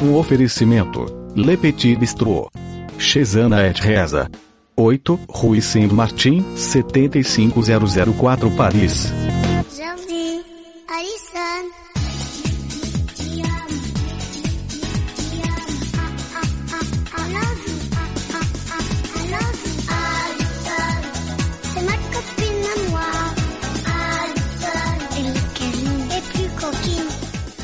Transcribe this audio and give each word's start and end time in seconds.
Um 0.00 0.14
oferecimento. 0.14 1.06
Le 1.34 1.56
Petit 1.56 1.96
Bistrot. 1.96 2.50
Chesana 2.98 3.66
et 3.66 3.72
Reza. 3.72 4.28
8, 4.76 5.10
Rue 5.28 5.60
Saint-Martin, 5.60 6.40
75004 6.54 8.48
Paris. 8.56 9.12
Jordi, 9.76 10.40
Alison. 10.88 11.68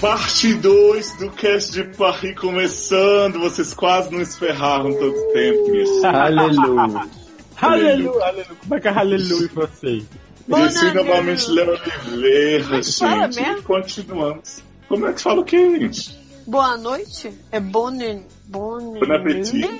Parte 0.05 0.53
2 0.53 1.17
do 1.17 1.31
cast 1.31 1.73
de 1.73 1.83
Paris 1.97 2.39
começando. 2.39 3.41
Vocês 3.41 3.73
quase 3.73 4.13
não 4.13 4.21
esferraram 4.21 4.93
tanto 4.93 5.33
tempo 5.33 5.71
nisso. 5.71 6.05
Aleluia. 6.05 7.09
Aleluia, 7.57 8.23
aleluia. 8.23 8.47
Como 8.61 8.75
é 8.75 8.81
que 8.81 8.89
é 8.89 8.91
aleluia 8.91 9.45
em 9.47 9.49
francês? 9.49 10.05
Disse 10.47 10.93
novamente 10.93 11.51
Léo 11.51 11.81
Oliveira, 12.07 12.83
Fala 12.83 13.33
gente. 13.33 13.47
mesmo? 13.47 13.59
E 13.59 13.63
continuamos. 13.63 14.63
Como 14.89 15.07
é 15.07 15.13
que 15.15 15.23
fala 15.23 15.41
o 15.41 15.45
que, 15.45 15.81
gente? 15.81 16.19
Boa 16.47 16.77
noite. 16.77 17.33
É 17.51 17.59
bonne... 17.59 18.27
Bonne... 18.45 19.01
Bon 19.01 19.11
appétit. 19.11 19.71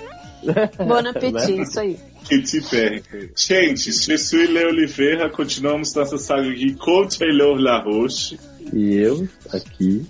Bon 0.89 1.07
appétit, 1.07 1.61
isso 1.61 1.81
aí. 1.81 2.01
Que 2.25 2.41
te 2.43 2.63
perde. 2.63 3.31
Gente, 3.37 3.93
je 3.93 4.17
suis 4.17 4.49
Léo 4.49 4.69
Oliveira. 4.69 5.29
Continuamos 5.29 5.95
nossa 5.95 6.17
saga 6.17 6.49
aqui 6.49 6.73
com 6.75 7.07
Taylor 7.07 7.59
Laroche, 7.59 8.39
E 8.73 8.95
eu, 8.95 9.29
aqui. 9.53 10.07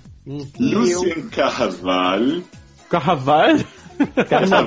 Lucien 0.59 1.29
Carvalho, 1.29 2.45
Carnaval? 2.89 3.57
Carvalho 4.29 4.67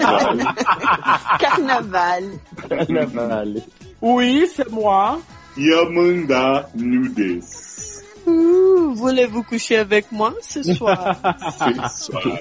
Carnaval. 1.40 2.24
Carnaval. 2.60 3.54
Oui, 4.02 4.48
c'est 4.48 4.70
moi. 4.70 5.20
e 5.58 5.74
Amanda 5.74 6.70
Nudes. 6.76 8.04
Uh, 8.28 8.94
Voulez-vous 8.94 9.44
coucher 9.44 9.78
avec 9.78 10.12
moi 10.12 10.34
ce 10.42 10.62
soir? 10.62 11.16
Sensual. 11.58 12.40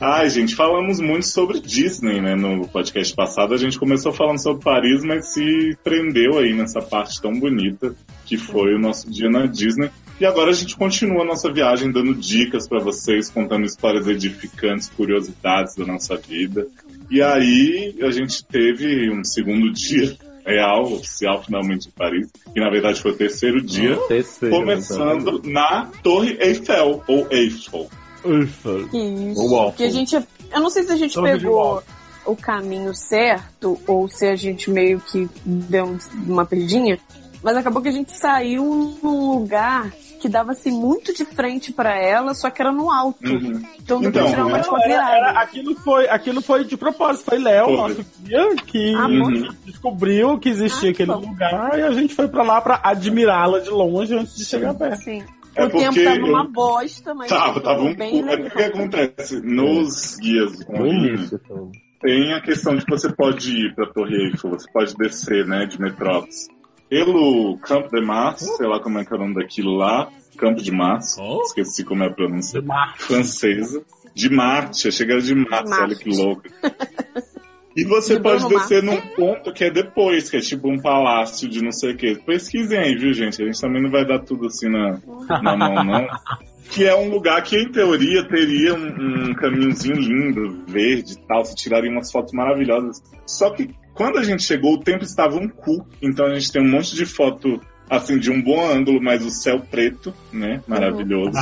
Ai, 0.00 0.30
gente, 0.30 0.54
falamos 0.54 0.98
muito 0.98 1.26
sobre 1.26 1.60
Disney, 1.60 2.22
né? 2.22 2.34
No 2.34 2.66
podcast 2.66 3.14
passado 3.14 3.52
a 3.52 3.58
gente 3.58 3.78
começou 3.78 4.12
falando 4.14 4.42
sobre 4.42 4.64
Paris, 4.64 5.04
mas 5.04 5.34
se 5.34 5.76
prendeu 5.84 6.38
aí 6.38 6.54
nessa 6.54 6.80
parte 6.80 7.20
tão 7.20 7.38
bonita 7.38 7.94
que 8.24 8.38
foi 8.38 8.74
o 8.74 8.78
nosso 8.78 9.10
dia 9.10 9.28
na 9.28 9.44
Disney. 9.44 9.90
E 10.20 10.26
agora 10.26 10.50
a 10.50 10.54
gente 10.54 10.76
continua 10.76 11.22
a 11.22 11.26
nossa 11.26 11.50
viagem 11.50 11.90
dando 11.90 12.14
dicas 12.14 12.68
pra 12.68 12.78
vocês, 12.78 13.30
contando 13.30 13.64
histórias 13.64 14.06
edificantes, 14.06 14.90
curiosidades 14.90 15.74
da 15.74 15.86
nossa 15.86 16.14
vida. 16.16 16.66
E 17.10 17.22
aí 17.22 17.96
a 18.02 18.10
gente 18.10 18.44
teve 18.44 19.10
um 19.10 19.24
segundo 19.24 19.72
dia 19.72 20.14
real, 20.44 20.92
oficial, 20.92 21.42
finalmente 21.42 21.88
em 21.88 21.90
Paris, 21.92 22.28
que 22.52 22.60
na 22.60 22.68
verdade 22.70 23.00
foi 23.00 23.12
o 23.12 23.16
terceiro 23.16 23.62
dia, 23.62 23.96
Terceiro. 24.08 24.54
começando 24.54 25.40
na 25.44 25.86
Torre 26.02 26.36
Eiffel, 26.40 27.02
ou 27.08 27.26
Eiffel. 27.30 27.88
Ufa. 28.22 28.78
Isso. 28.92 29.40
O. 29.54 29.72
Que 29.72 29.84
a 29.84 29.90
gente... 29.90 30.14
Eu 30.14 30.60
não 30.60 30.68
sei 30.68 30.82
se 30.82 30.92
a 30.92 30.96
gente 30.96 31.14
Torre 31.14 31.32
de 31.38 31.44
pegou 31.44 31.82
o 32.26 32.36
caminho 32.36 32.94
certo 32.94 33.78
ou 33.86 34.06
se 34.08 34.26
a 34.26 34.36
gente 34.36 34.70
meio 34.70 35.00
que 35.00 35.26
deu 35.44 35.86
um- 35.86 35.98
uma 36.26 36.44
perdinha, 36.44 36.98
mas 37.42 37.56
acabou 37.56 37.80
que 37.80 37.88
a 37.88 37.92
gente 37.92 38.12
saiu 38.12 38.98
num 39.02 39.32
lugar 39.32 39.90
que 40.20 40.28
dava 40.28 40.52
assim 40.52 40.70
muito 40.70 41.14
de 41.14 41.24
frente 41.24 41.72
pra 41.72 41.96
ela, 41.98 42.34
só 42.34 42.50
que 42.50 42.60
era 42.60 42.70
no 42.70 42.90
alto. 42.90 43.26
Uhum. 43.26 43.62
Então 43.80 44.02
Então, 44.04 44.26
tirar 44.28 44.46
uma 44.46 44.60
tipo 44.60 44.72
Não, 44.76 44.82
era- 44.82 44.88
virada. 44.88 45.16
era- 45.16 45.40
aquilo, 45.40 45.74
foi, 45.76 46.08
aquilo 46.08 46.42
foi 46.42 46.64
de 46.64 46.76
propósito. 46.76 47.24
Foi 47.24 47.38
Léo, 47.38 47.76
nosso 47.76 48.04
guia, 48.22 48.54
que 48.66 48.94
bom. 48.94 49.48
descobriu 49.64 50.38
que 50.38 50.50
existia 50.50 50.90
Ah, 50.90 50.92
aquele 50.92 51.12
bom. 51.12 51.20
lugar 51.20 51.78
e 51.78 51.82
a 51.82 51.90
gente 51.92 52.14
foi 52.14 52.28
pra 52.28 52.42
lá 52.42 52.60
pra 52.60 52.80
admirá-la 52.84 53.60
de 53.60 53.70
longe 53.70 54.14
antes 54.14 54.36
de 54.36 54.44
chegar 54.44 54.74
perto. 54.74 55.02
Sim. 55.02 55.24
É 55.56 55.64
o 55.64 55.70
tempo 55.70 55.86
porque 55.94 56.04
tava 56.04 56.18
uma 56.26 56.44
eu- 56.44 56.48
bosta, 56.50 57.14
mas 57.14 57.28
Tava, 57.28 57.60
tava 57.60 57.82
um 57.82 57.94
bem 57.94 58.22
É 58.28 58.36
porque 58.36 58.62
acontece, 58.62 59.40
nos 59.42 60.16
guias 60.16 60.52
online, 60.68 61.28
então. 61.32 61.72
tem 62.00 62.32
a 62.34 62.40
questão 62.40 62.76
de 62.76 62.84
que 62.84 62.90
você 62.90 63.12
pode 63.12 63.50
ir 63.66 63.74
pra 63.74 63.86
Torre 63.92 64.14
Eiffel, 64.26 64.50
você 64.50 64.70
pode 64.72 64.94
descer, 64.94 65.44
né, 65.46 65.66
de 65.66 65.80
metrópolis. 65.80 66.46
Pelo 66.90 67.56
Campo 67.58 67.88
de 67.88 68.04
Mars, 68.04 68.40
sei 68.56 68.66
lá 68.66 68.80
como 68.80 68.98
é 68.98 69.04
que 69.04 69.12
é 69.12 69.16
o 69.16 69.20
nome 69.20 69.34
daquilo 69.36 69.76
lá, 69.76 70.08
Campo 70.36 70.60
de 70.60 70.70
Mars, 70.72 71.16
Oh. 71.18 71.40
esqueci 71.46 71.84
como 71.84 72.02
é 72.02 72.08
a 72.08 72.12
pronúncia 72.12 72.60
francesa, 72.98 73.82
de 74.14 74.28
Marte, 74.28 74.88
a 74.88 74.90
chegada 74.90 75.22
de 75.22 75.34
Marte, 75.34 75.68
Marte. 75.70 75.82
olha 75.84 75.96
que 75.96 76.10
louco. 76.10 76.42
E 77.76 77.84
você 77.84 78.16
De 78.16 78.22
pode 78.22 78.48
descer 78.48 78.82
num 78.82 79.00
ponto 79.00 79.52
que 79.52 79.62
é 79.62 79.70
depois, 79.70 80.28
que 80.28 80.36
é 80.36 80.40
tipo 80.40 80.68
um 80.68 80.76
palácio 80.80 81.48
de 81.48 81.62
não 81.62 81.70
sei 81.70 81.92
o 81.92 81.96
que. 81.96 82.16
Pesquisem 82.16 82.76
aí, 82.76 82.96
viu, 82.96 83.14
gente? 83.14 83.40
A 83.40 83.46
gente 83.46 83.60
também 83.60 83.80
não 83.80 83.88
vai 83.92 84.04
dar 84.04 84.18
tudo 84.18 84.46
assim 84.48 84.68
na, 84.68 84.98
na 85.40 85.56
mão, 85.56 85.84
não. 85.84 86.06
Que 86.68 86.84
é 86.86 86.94
um 86.96 87.08
lugar 87.08 87.42
que, 87.42 87.56
em 87.56 87.70
teoria, 87.70 88.22
teria 88.28 88.74
um, 88.74 89.30
um 89.30 89.34
caminhozinho 89.34 89.96
lindo, 89.96 90.64
verde 90.66 91.12
e 91.14 91.26
tal. 91.26 91.44
Você 91.44 91.54
tiraria 91.54 91.90
umas 91.90 92.10
fotos 92.12 92.32
maravilhosas. 92.32 93.00
Só 93.26 93.50
que 93.50 93.70
quando 93.94 94.18
a 94.18 94.22
gente 94.22 94.42
chegou, 94.42 94.74
o 94.74 94.80
tempo 94.80 95.04
estava 95.04 95.36
um 95.36 95.48
cu. 95.48 95.86
Então 96.00 96.26
a 96.26 96.34
gente 96.34 96.50
tem 96.52 96.62
um 96.62 96.70
monte 96.70 96.94
de 96.94 97.04
foto, 97.06 97.60
assim, 97.88 98.18
de 98.18 98.30
um 98.30 98.42
bom 98.42 98.64
ângulo, 98.70 99.00
mas 99.02 99.24
o 99.24 99.30
céu 99.30 99.60
preto, 99.60 100.12
né? 100.32 100.62
Maravilhoso. 100.66 101.38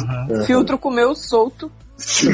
Filtro 0.46 0.78
comeu 0.78 1.14
solto. 1.14 1.70
Sim. 1.96 2.30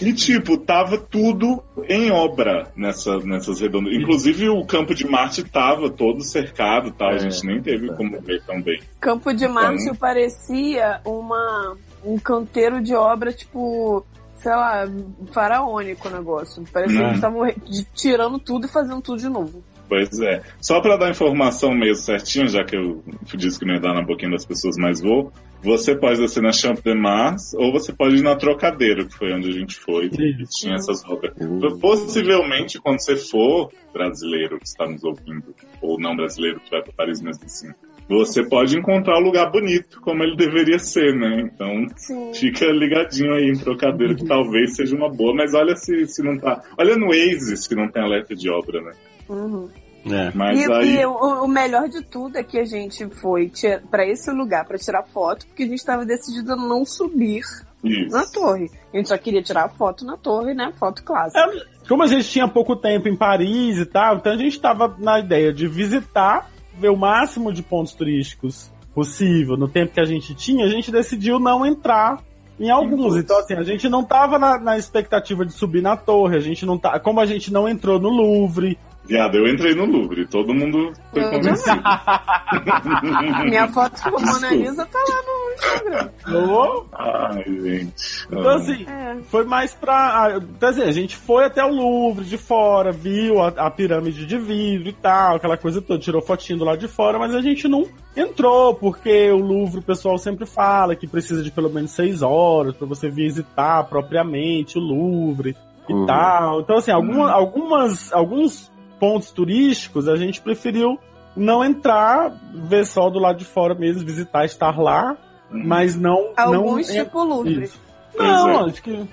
E 0.00 0.12
tipo, 0.12 0.58
tava 0.58 0.98
tudo 0.98 1.62
em 1.88 2.10
obra 2.10 2.72
nessa, 2.74 3.18
nessas 3.20 3.60
redondas. 3.60 3.94
Inclusive 3.94 4.48
o 4.48 4.64
campo 4.66 4.92
de 4.92 5.06
Marte 5.06 5.44
tava 5.44 5.88
todo 5.88 6.20
cercado, 6.24 6.90
tá? 6.90 7.10
A 7.10 7.14
É, 7.14 7.18
gente 7.20 7.46
nem 7.46 7.62
teve 7.62 7.88
é. 7.88 7.94
como 7.94 8.20
ver 8.20 8.42
também. 8.44 8.80
Campo 9.00 9.32
de 9.32 9.46
Marte 9.46 9.82
Então- 9.84 9.94
parecia 9.94 11.00
uma, 11.04 11.76
um 12.04 12.18
canteiro 12.18 12.82
de 12.82 12.92
obra, 12.92 13.32
tipo, 13.32 14.04
sei 14.42 14.52
lá, 14.52 14.84
faraônico 15.32 16.08
o 16.08 16.10
negócio. 16.10 16.64
Parecia 16.72 16.96
Não. 16.98 17.04
que 17.04 17.08
eles 17.10 17.16
estavam 17.18 17.42
re- 17.42 17.56
de- 17.64 17.84
tirando 17.94 18.38
tudo 18.38 18.66
e 18.66 18.68
fazendo 18.68 19.00
tudo 19.00 19.18
de 19.20 19.28
novo. 19.28 19.62
Pois 19.88 20.18
é. 20.20 20.40
Só 20.60 20.80
pra 20.80 20.96
dar 20.96 21.10
informação 21.10 21.74
meio 21.74 21.94
certinha, 21.94 22.46
já 22.48 22.64
que 22.64 22.74
eu 22.76 23.02
disse 23.34 23.58
que 23.58 23.66
não 23.66 23.74
ia 23.74 23.80
dar 23.80 23.92
na 23.94 24.02
boquinha 24.02 24.30
das 24.30 24.44
pessoas, 24.46 24.76
mas 24.78 25.00
vou. 25.02 25.30
Você 25.62 25.94
pode 25.94 26.18
descer 26.18 26.42
na 26.42 26.50
Champ 26.50 26.78
de 26.82 26.94
Mars 26.94 27.52
ou 27.54 27.70
você 27.70 27.92
pode 27.92 28.16
ir 28.16 28.22
na 28.22 28.34
Trocadeiro, 28.34 29.06
que 29.06 29.14
foi 29.14 29.32
onde 29.32 29.48
a 29.50 29.52
gente 29.52 29.78
foi. 29.78 30.06
E 30.06 30.44
tinha 30.46 30.74
essas 30.76 31.04
obras. 31.04 31.34
Possivelmente, 31.80 32.80
quando 32.80 33.00
você 33.00 33.16
for 33.16 33.70
brasileiro 33.92 34.58
que 34.58 34.66
está 34.66 34.86
nos 34.88 35.04
ouvindo, 35.04 35.54
ou 35.80 36.00
não 36.00 36.16
brasileiro 36.16 36.58
que 36.60 36.70
vai 36.70 36.82
para 36.82 36.92
Paris 36.94 37.20
mesmo 37.20 37.44
assim, 37.44 37.70
você 38.08 38.46
pode 38.46 38.76
encontrar 38.78 39.18
um 39.18 39.24
lugar 39.24 39.50
bonito, 39.50 40.00
como 40.00 40.22
ele 40.22 40.36
deveria 40.36 40.78
ser, 40.78 41.14
né? 41.14 41.40
Então, 41.42 41.86
Sim. 41.96 42.32
fica 42.34 42.66
ligadinho 42.66 43.32
aí 43.34 43.48
em 43.48 43.56
Trocadeiro, 43.58 44.14
que 44.14 44.24
talvez 44.26 44.76
seja 44.76 44.94
uma 44.96 45.08
boa, 45.08 45.34
mas 45.34 45.54
olha 45.54 45.74
se, 45.76 46.06
se 46.06 46.22
não 46.22 46.38
tá. 46.38 46.62
Olha 46.78 46.96
no 46.96 47.06
Waze 47.08 47.56
se 47.56 47.74
não 47.74 47.88
tem 47.90 48.02
alerta 48.02 48.34
de 48.34 48.50
obra, 48.50 48.80
né? 48.82 48.92
Uhum. 49.28 49.68
É. 50.10 50.32
Mas 50.34 50.58
E, 50.60 50.72
aí. 50.72 50.96
e 51.00 51.06
o, 51.06 51.44
o 51.44 51.48
melhor 51.48 51.88
de 51.88 52.02
tudo 52.02 52.36
é 52.36 52.42
que 52.42 52.58
a 52.58 52.64
gente 52.64 53.08
foi 53.20 53.50
pra 53.90 54.06
esse 54.06 54.30
lugar 54.32 54.66
pra 54.66 54.76
tirar 54.76 55.04
foto, 55.04 55.46
porque 55.46 55.62
a 55.62 55.66
gente 55.66 55.78
estava 55.78 56.04
decidido 56.04 56.52
a 56.52 56.56
não 56.56 56.84
subir 56.84 57.42
Isso. 57.84 58.10
na 58.10 58.26
torre. 58.26 58.68
A 58.92 58.96
gente 58.96 59.08
só 59.08 59.16
queria 59.16 59.42
tirar 59.42 59.68
foto 59.70 60.04
na 60.04 60.16
torre, 60.16 60.54
né? 60.54 60.72
Foto 60.78 61.04
clássica. 61.04 61.48
Como 61.88 62.02
a 62.02 62.06
gente 62.06 62.28
tinha 62.28 62.48
pouco 62.48 62.74
tempo 62.76 63.08
em 63.08 63.16
Paris 63.16 63.78
e 63.78 63.86
tal, 63.86 64.16
então 64.16 64.32
a 64.32 64.36
gente 64.36 64.60
tava 64.60 64.94
na 64.98 65.20
ideia 65.20 65.52
de 65.52 65.66
visitar, 65.68 66.50
ver 66.82 66.90
o 66.90 66.96
máximo 66.96 67.52
de 67.52 67.62
pontos 67.62 67.94
turísticos 67.94 68.70
possível. 68.94 69.56
No 69.56 69.68
tempo 69.68 69.94
que 69.94 70.00
a 70.00 70.04
gente 70.04 70.34
tinha, 70.34 70.64
a 70.64 70.68
gente 70.68 70.90
decidiu 70.90 71.38
não 71.38 71.64
entrar 71.64 72.22
em 72.58 72.70
alguns. 72.70 73.16
Então, 73.16 73.38
assim, 73.38 73.54
a 73.54 73.62
gente 73.62 73.88
não 73.88 74.04
tava 74.04 74.38
na, 74.38 74.58
na 74.58 74.76
expectativa 74.76 75.46
de 75.46 75.52
subir 75.52 75.80
na 75.80 75.96
torre, 75.96 76.36
a 76.36 76.40
gente 76.40 76.66
não 76.66 76.76
tá. 76.76 76.98
Como 76.98 77.20
a 77.20 77.26
gente 77.26 77.52
não 77.52 77.68
entrou 77.68 77.98
no 77.98 78.10
Louvre, 78.10 78.78
Viado, 79.04 79.36
eu 79.36 79.48
entrei 79.48 79.74
no 79.74 79.84
Louvre, 79.84 80.26
todo 80.26 80.54
mundo 80.54 80.92
foi 81.12 81.22
Eu 81.24 81.30
convencido. 81.30 81.82
Minha 83.44 83.68
foto 83.68 84.00
com 84.02 84.16
a 84.16 84.20
Mona. 84.20 84.50
Lisa 84.54 84.86
tá 84.86 84.98
lá 84.98 85.22
no 85.26 85.52
Instagram. 85.54 86.10
oh, 86.48 86.84
Ai, 86.92 87.44
gente. 87.44 87.92
Então, 88.26 88.48
assim, 88.48 88.86
É. 88.88 89.16
foi 89.28 89.44
mais 89.44 89.74
pra. 89.74 89.94
ah, 90.26 90.36
Então, 90.38 90.68
assim, 90.68 90.82
a 90.82 90.92
gente 90.92 91.16
foi 91.16 91.44
até 91.44 91.64
o 91.64 91.72
Louvre 91.74 92.24
de 92.24 92.38
fora, 92.38 92.92
viu 92.92 93.40
a, 93.42 93.48
a 93.48 93.70
pirâmide 93.70 94.24
de 94.24 94.38
vidro 94.38 94.88
e 94.88 94.92
tal, 94.92 95.36
aquela 95.36 95.56
coisa 95.56 95.82
toda, 95.82 95.98
tirou 96.00 96.22
fotinho 96.22 96.60
do 96.60 96.64
lado 96.64 96.78
de 96.78 96.88
fora, 96.88 97.18
mas 97.18 97.34
a 97.34 97.40
gente 97.42 97.66
não 97.68 97.84
entrou, 98.16 98.74
porque 98.74 99.30
o 99.30 99.38
Louvre 99.38 99.80
o 99.80 99.82
pessoal 99.82 100.16
sempre 100.16 100.46
fala 100.46 100.94
que 100.94 101.06
precisa 101.08 101.42
de 101.42 101.50
pelo 101.50 101.70
menos 101.70 101.90
seis 101.90 102.22
horas 102.22 102.76
pra 102.76 102.86
você 102.86 103.08
visitar 103.08 103.84
propriamente 103.84 104.78
o 104.78 104.80
Louvre 104.80 105.56
e 105.88 105.92
Uhum. 105.92 106.06
tal. 106.06 106.60
Então, 106.60 106.76
assim, 106.76 106.92
alguma, 106.92 107.30
algumas, 107.32 108.12
alguns 108.12 108.70
pontos 109.02 109.32
turísticos 109.32 110.06
a 110.08 110.14
gente 110.14 110.40
preferiu 110.40 110.96
não 111.36 111.64
entrar, 111.64 112.30
ver 112.54 112.86
só 112.86 113.10
do 113.10 113.18
lado 113.18 113.38
de 113.38 113.44
fora 113.44 113.74
mesmo, 113.74 114.06
visitar, 114.06 114.44
estar 114.44 114.78
lá, 114.78 115.16
Uhum. 115.50 115.62
mas 115.66 115.96
não. 115.96 116.32
Alguns 116.36 116.86
não 116.88 117.04
tipo 117.04 117.24
Louvre. 117.24 117.64
isso. 117.64 117.80
Não, 118.16 118.48
é. 118.66 118.70
acho 118.70 118.80
que. 118.80 119.04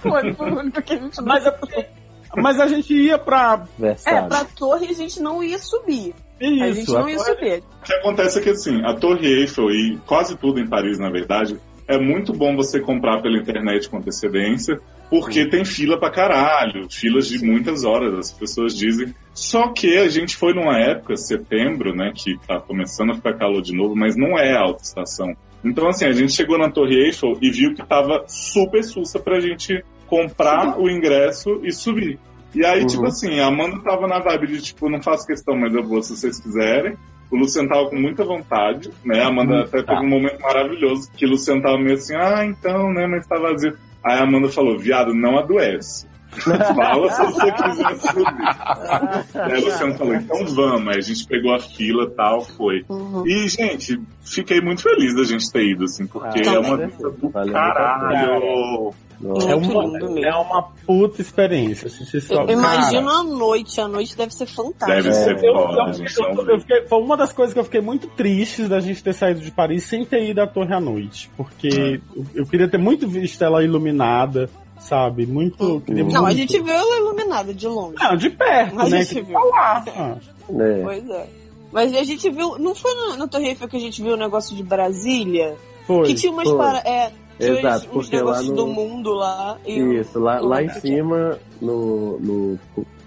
Foi, 0.00 0.32
foi 0.34 0.50
o 0.52 0.58
único 0.60 0.80
que 0.80 0.92
a 0.92 0.96
gente 0.96 1.16
não 1.18 1.24
Mas, 1.24 1.44
é 1.46 1.50
porque- 1.50 1.86
mas 2.36 2.60
a 2.60 2.68
gente 2.68 2.94
ia 2.94 3.18
pra. 3.18 3.64
É, 4.06 4.22
pra 4.22 4.44
torre 4.44 4.86
a 4.86 4.92
gente 4.92 5.20
não 5.20 5.42
ia 5.42 5.58
subir. 5.58 6.14
a 6.40 6.44
gente 6.44 6.82
Isso, 6.82 6.92
não 6.94 7.06
a 7.06 7.10
ia 7.10 7.16
torre- 7.16 7.34
subir. 7.34 7.62
O 7.80 7.84
que 7.84 7.92
acontece 7.94 8.38
é 8.38 8.42
que, 8.42 8.50
assim, 8.50 8.80
a 8.84 8.94
Torre 8.94 9.26
Eiffel 9.26 9.68
e 9.70 9.98
quase 10.06 10.36
tudo 10.36 10.60
em 10.60 10.68
Paris, 10.68 10.96
na 11.00 11.10
verdade, 11.10 11.58
é 11.88 11.98
muito 11.98 12.32
bom 12.32 12.54
você 12.54 12.78
comprar 12.78 13.20
pela 13.20 13.36
internet 13.36 13.88
com 13.88 13.96
antecedência, 13.96 14.78
porque 15.10 15.46
tem 15.46 15.64
fila 15.64 15.98
pra 15.98 16.10
caralho, 16.10 16.86
filas 16.90 17.28
de 17.28 17.44
muitas 17.44 17.84
horas, 17.84 18.18
as 18.18 18.32
pessoas 18.32 18.76
dizem. 18.76 19.14
Só 19.32 19.68
que 19.72 19.96
a 19.96 20.08
gente 20.08 20.36
foi 20.36 20.52
numa 20.52 20.78
época, 20.78 21.16
setembro, 21.16 21.94
né, 21.94 22.12
que 22.14 22.36
tá 22.46 22.60
começando 22.60 23.12
a 23.12 23.14
ficar 23.14 23.34
calor 23.34 23.62
de 23.62 23.74
novo, 23.74 23.94
mas 23.96 24.16
não 24.16 24.38
é 24.38 24.56
alta 24.56 24.82
estação. 24.82 25.32
Então, 25.64 25.88
assim, 25.88 26.04
a 26.04 26.12
gente 26.12 26.32
chegou 26.32 26.58
na 26.58 26.70
Torre 26.70 26.94
Eiffel 27.06 27.36
e 27.40 27.50
viu 27.50 27.74
que 27.74 27.84
tava 27.86 28.24
super 28.28 28.82
sussa 28.84 29.18
pra 29.18 29.40
gente 29.40 29.82
comprar 30.06 30.78
o 30.78 30.88
ingresso 30.88 31.60
e 31.64 31.72
subir. 31.72 32.18
E 32.54 32.64
aí, 32.64 32.80
Uhum. 32.82 32.86
tipo 32.86 33.06
assim, 33.06 33.40
a 33.40 33.46
Amanda 33.46 33.78
tava 33.82 34.06
na 34.06 34.18
vibe 34.20 34.46
de, 34.46 34.62
tipo, 34.62 34.88
não 34.88 35.02
faço 35.02 35.26
questão, 35.26 35.56
mas 35.56 35.74
eu 35.74 35.82
vou 35.82 36.02
se 36.02 36.16
vocês 36.16 36.40
quiserem. 36.40 36.96
O 37.30 37.36
Luciano 37.36 37.68
tava 37.68 37.90
com 37.90 37.96
muita 37.96 38.24
vontade, 38.24 38.88
né? 39.04 39.22
A 39.22 39.28
Amanda 39.28 39.60
até 39.64 39.82
teve 39.82 40.00
um 40.00 40.08
momento 40.08 40.40
maravilhoso 40.40 41.10
que 41.14 41.26
o 41.26 41.30
Luciano 41.30 41.60
tava 41.60 41.76
meio 41.76 41.94
assim, 41.96 42.16
ah, 42.16 42.42
então, 42.46 42.90
né, 42.92 43.06
mas 43.06 43.26
tá 43.26 43.36
vazio. 43.38 43.76
Aí 44.04 44.18
a 44.18 44.22
Amanda 44.22 44.48
falou, 44.48 44.78
viado, 44.78 45.14
não 45.14 45.38
adoece. 45.38 46.06
Fala 46.76 47.10
se 47.10 47.22
você 47.24 47.52
quiser 47.52 47.96
subir. 47.96 48.26
Aí 49.34 49.62
o 49.62 49.64
Luciano 49.64 49.94
falou, 49.94 50.14
então 50.14 50.46
vamos. 50.46 50.88
Aí 50.88 50.98
a 50.98 51.00
gente 51.00 51.26
pegou 51.26 51.54
a 51.54 51.58
fila 51.58 52.04
e 52.04 52.10
tal, 52.10 52.40
foi. 52.42 52.84
Uhum. 52.88 53.26
E, 53.26 53.48
gente, 53.48 54.00
fiquei 54.22 54.60
muito 54.60 54.82
feliz 54.82 55.14
da 55.14 55.24
gente 55.24 55.50
ter 55.50 55.64
ido, 55.64 55.84
assim, 55.84 56.06
porque 56.06 56.42
Ah, 56.48 56.54
é 56.54 56.58
uma 56.58 56.76
vista 56.76 57.10
do 57.10 57.28
Valeu 57.30 57.52
caralho. 57.52 58.92
É 59.48 59.54
uma, 59.56 60.20
é 60.20 60.34
uma 60.36 60.62
puta 60.86 61.20
experiência. 61.20 61.88
Só. 62.20 62.44
Eu 62.44 62.50
imagino 62.50 63.10
a 63.10 63.24
noite, 63.24 63.80
a 63.80 63.88
noite 63.88 64.16
deve 64.16 64.32
ser 64.32 64.46
fantástica. 64.46 64.94
Deve 64.94 65.08
É. 65.08 65.12
ser 65.12 65.44
Eu, 65.44 65.54
foda, 65.54 65.82
eu- 65.88 65.92
gente. 65.92 66.14
eu- 66.20 66.48
eu 66.50 66.60
fiquei- 66.60 66.86
foi 66.86 66.98
uma 67.02 67.16
das 67.16 67.32
coisas 67.32 67.52
que 67.52 67.58
eu 67.58 67.64
fiquei 67.64 67.80
muito 67.80 68.06
triste 68.08 68.68
da 68.68 68.78
gente 68.78 69.02
ter 69.02 69.12
saído 69.12 69.40
de 69.40 69.50
Paris 69.50 69.82
sem 69.84 70.04
ter 70.04 70.22
ido 70.30 70.40
à 70.40 70.46
Torre 70.46 70.72
à 70.72 70.80
noite. 70.80 71.28
Porque 71.36 72.00
eu, 72.14 72.24
eu 72.32 72.46
queria 72.46 72.68
ter 72.68 72.78
muito 72.78 73.08
visto 73.08 73.42
ela 73.42 73.64
iluminada, 73.64 74.48
sabe? 74.80 75.26
Muito. 75.26 75.82
Não, 75.88 76.26
a 76.26 76.32
gente 76.32 76.60
viu 76.60 76.72
ela 76.74 76.96
iluminada 76.98 77.52
de 77.54 77.66
longe. 77.66 77.96
Não, 78.00 78.16
de 78.16 78.30
perto, 78.30 78.78
A 78.80 78.88
né? 78.88 79.02
gente 79.02 79.14
Que 79.16 79.22
viu. 79.22 79.34
tá 79.38 79.44
lá. 79.44 79.84
Ah, 79.96 80.16
É. 80.50 80.82
Pois 80.82 81.10
é. 81.10 81.26
Mas 81.70 81.94
a 81.94 82.02
gente 82.02 82.30
viu. 82.30 82.58
Não 82.58 82.74
foi 82.74 82.94
na, 82.94 83.16
na 83.18 83.28
Torre 83.28 83.48
Eiffel 83.48 83.68
que 83.68 83.76
a 83.76 83.80
gente 83.80 84.02
viu 84.02 84.14
o 84.14 84.16
negócio 84.16 84.56
de 84.56 84.62
Brasília? 84.62 85.56
foi. 85.86 86.06
Que 86.08 86.14
tinha 86.14 86.32
umas 86.32 86.48
foi. 86.48 86.56
para. 86.56 86.78
É, 86.78 87.10
tinha 87.38 87.58
Exato, 87.58 87.76
uns, 87.76 87.84
uns 87.84 87.90
porque 87.92 88.16
lá 88.16 88.22
negócios 88.22 88.48
no- 88.50 88.56
do 88.56 88.66
mundo 88.66 89.10
lá. 89.12 89.58
E 89.66 89.78
Isso, 90.00 90.18
lá, 90.18 90.40
lá 90.40 90.62
em 90.62 90.68
cima, 90.70 91.38
no, 91.60 92.18
no 92.18 92.58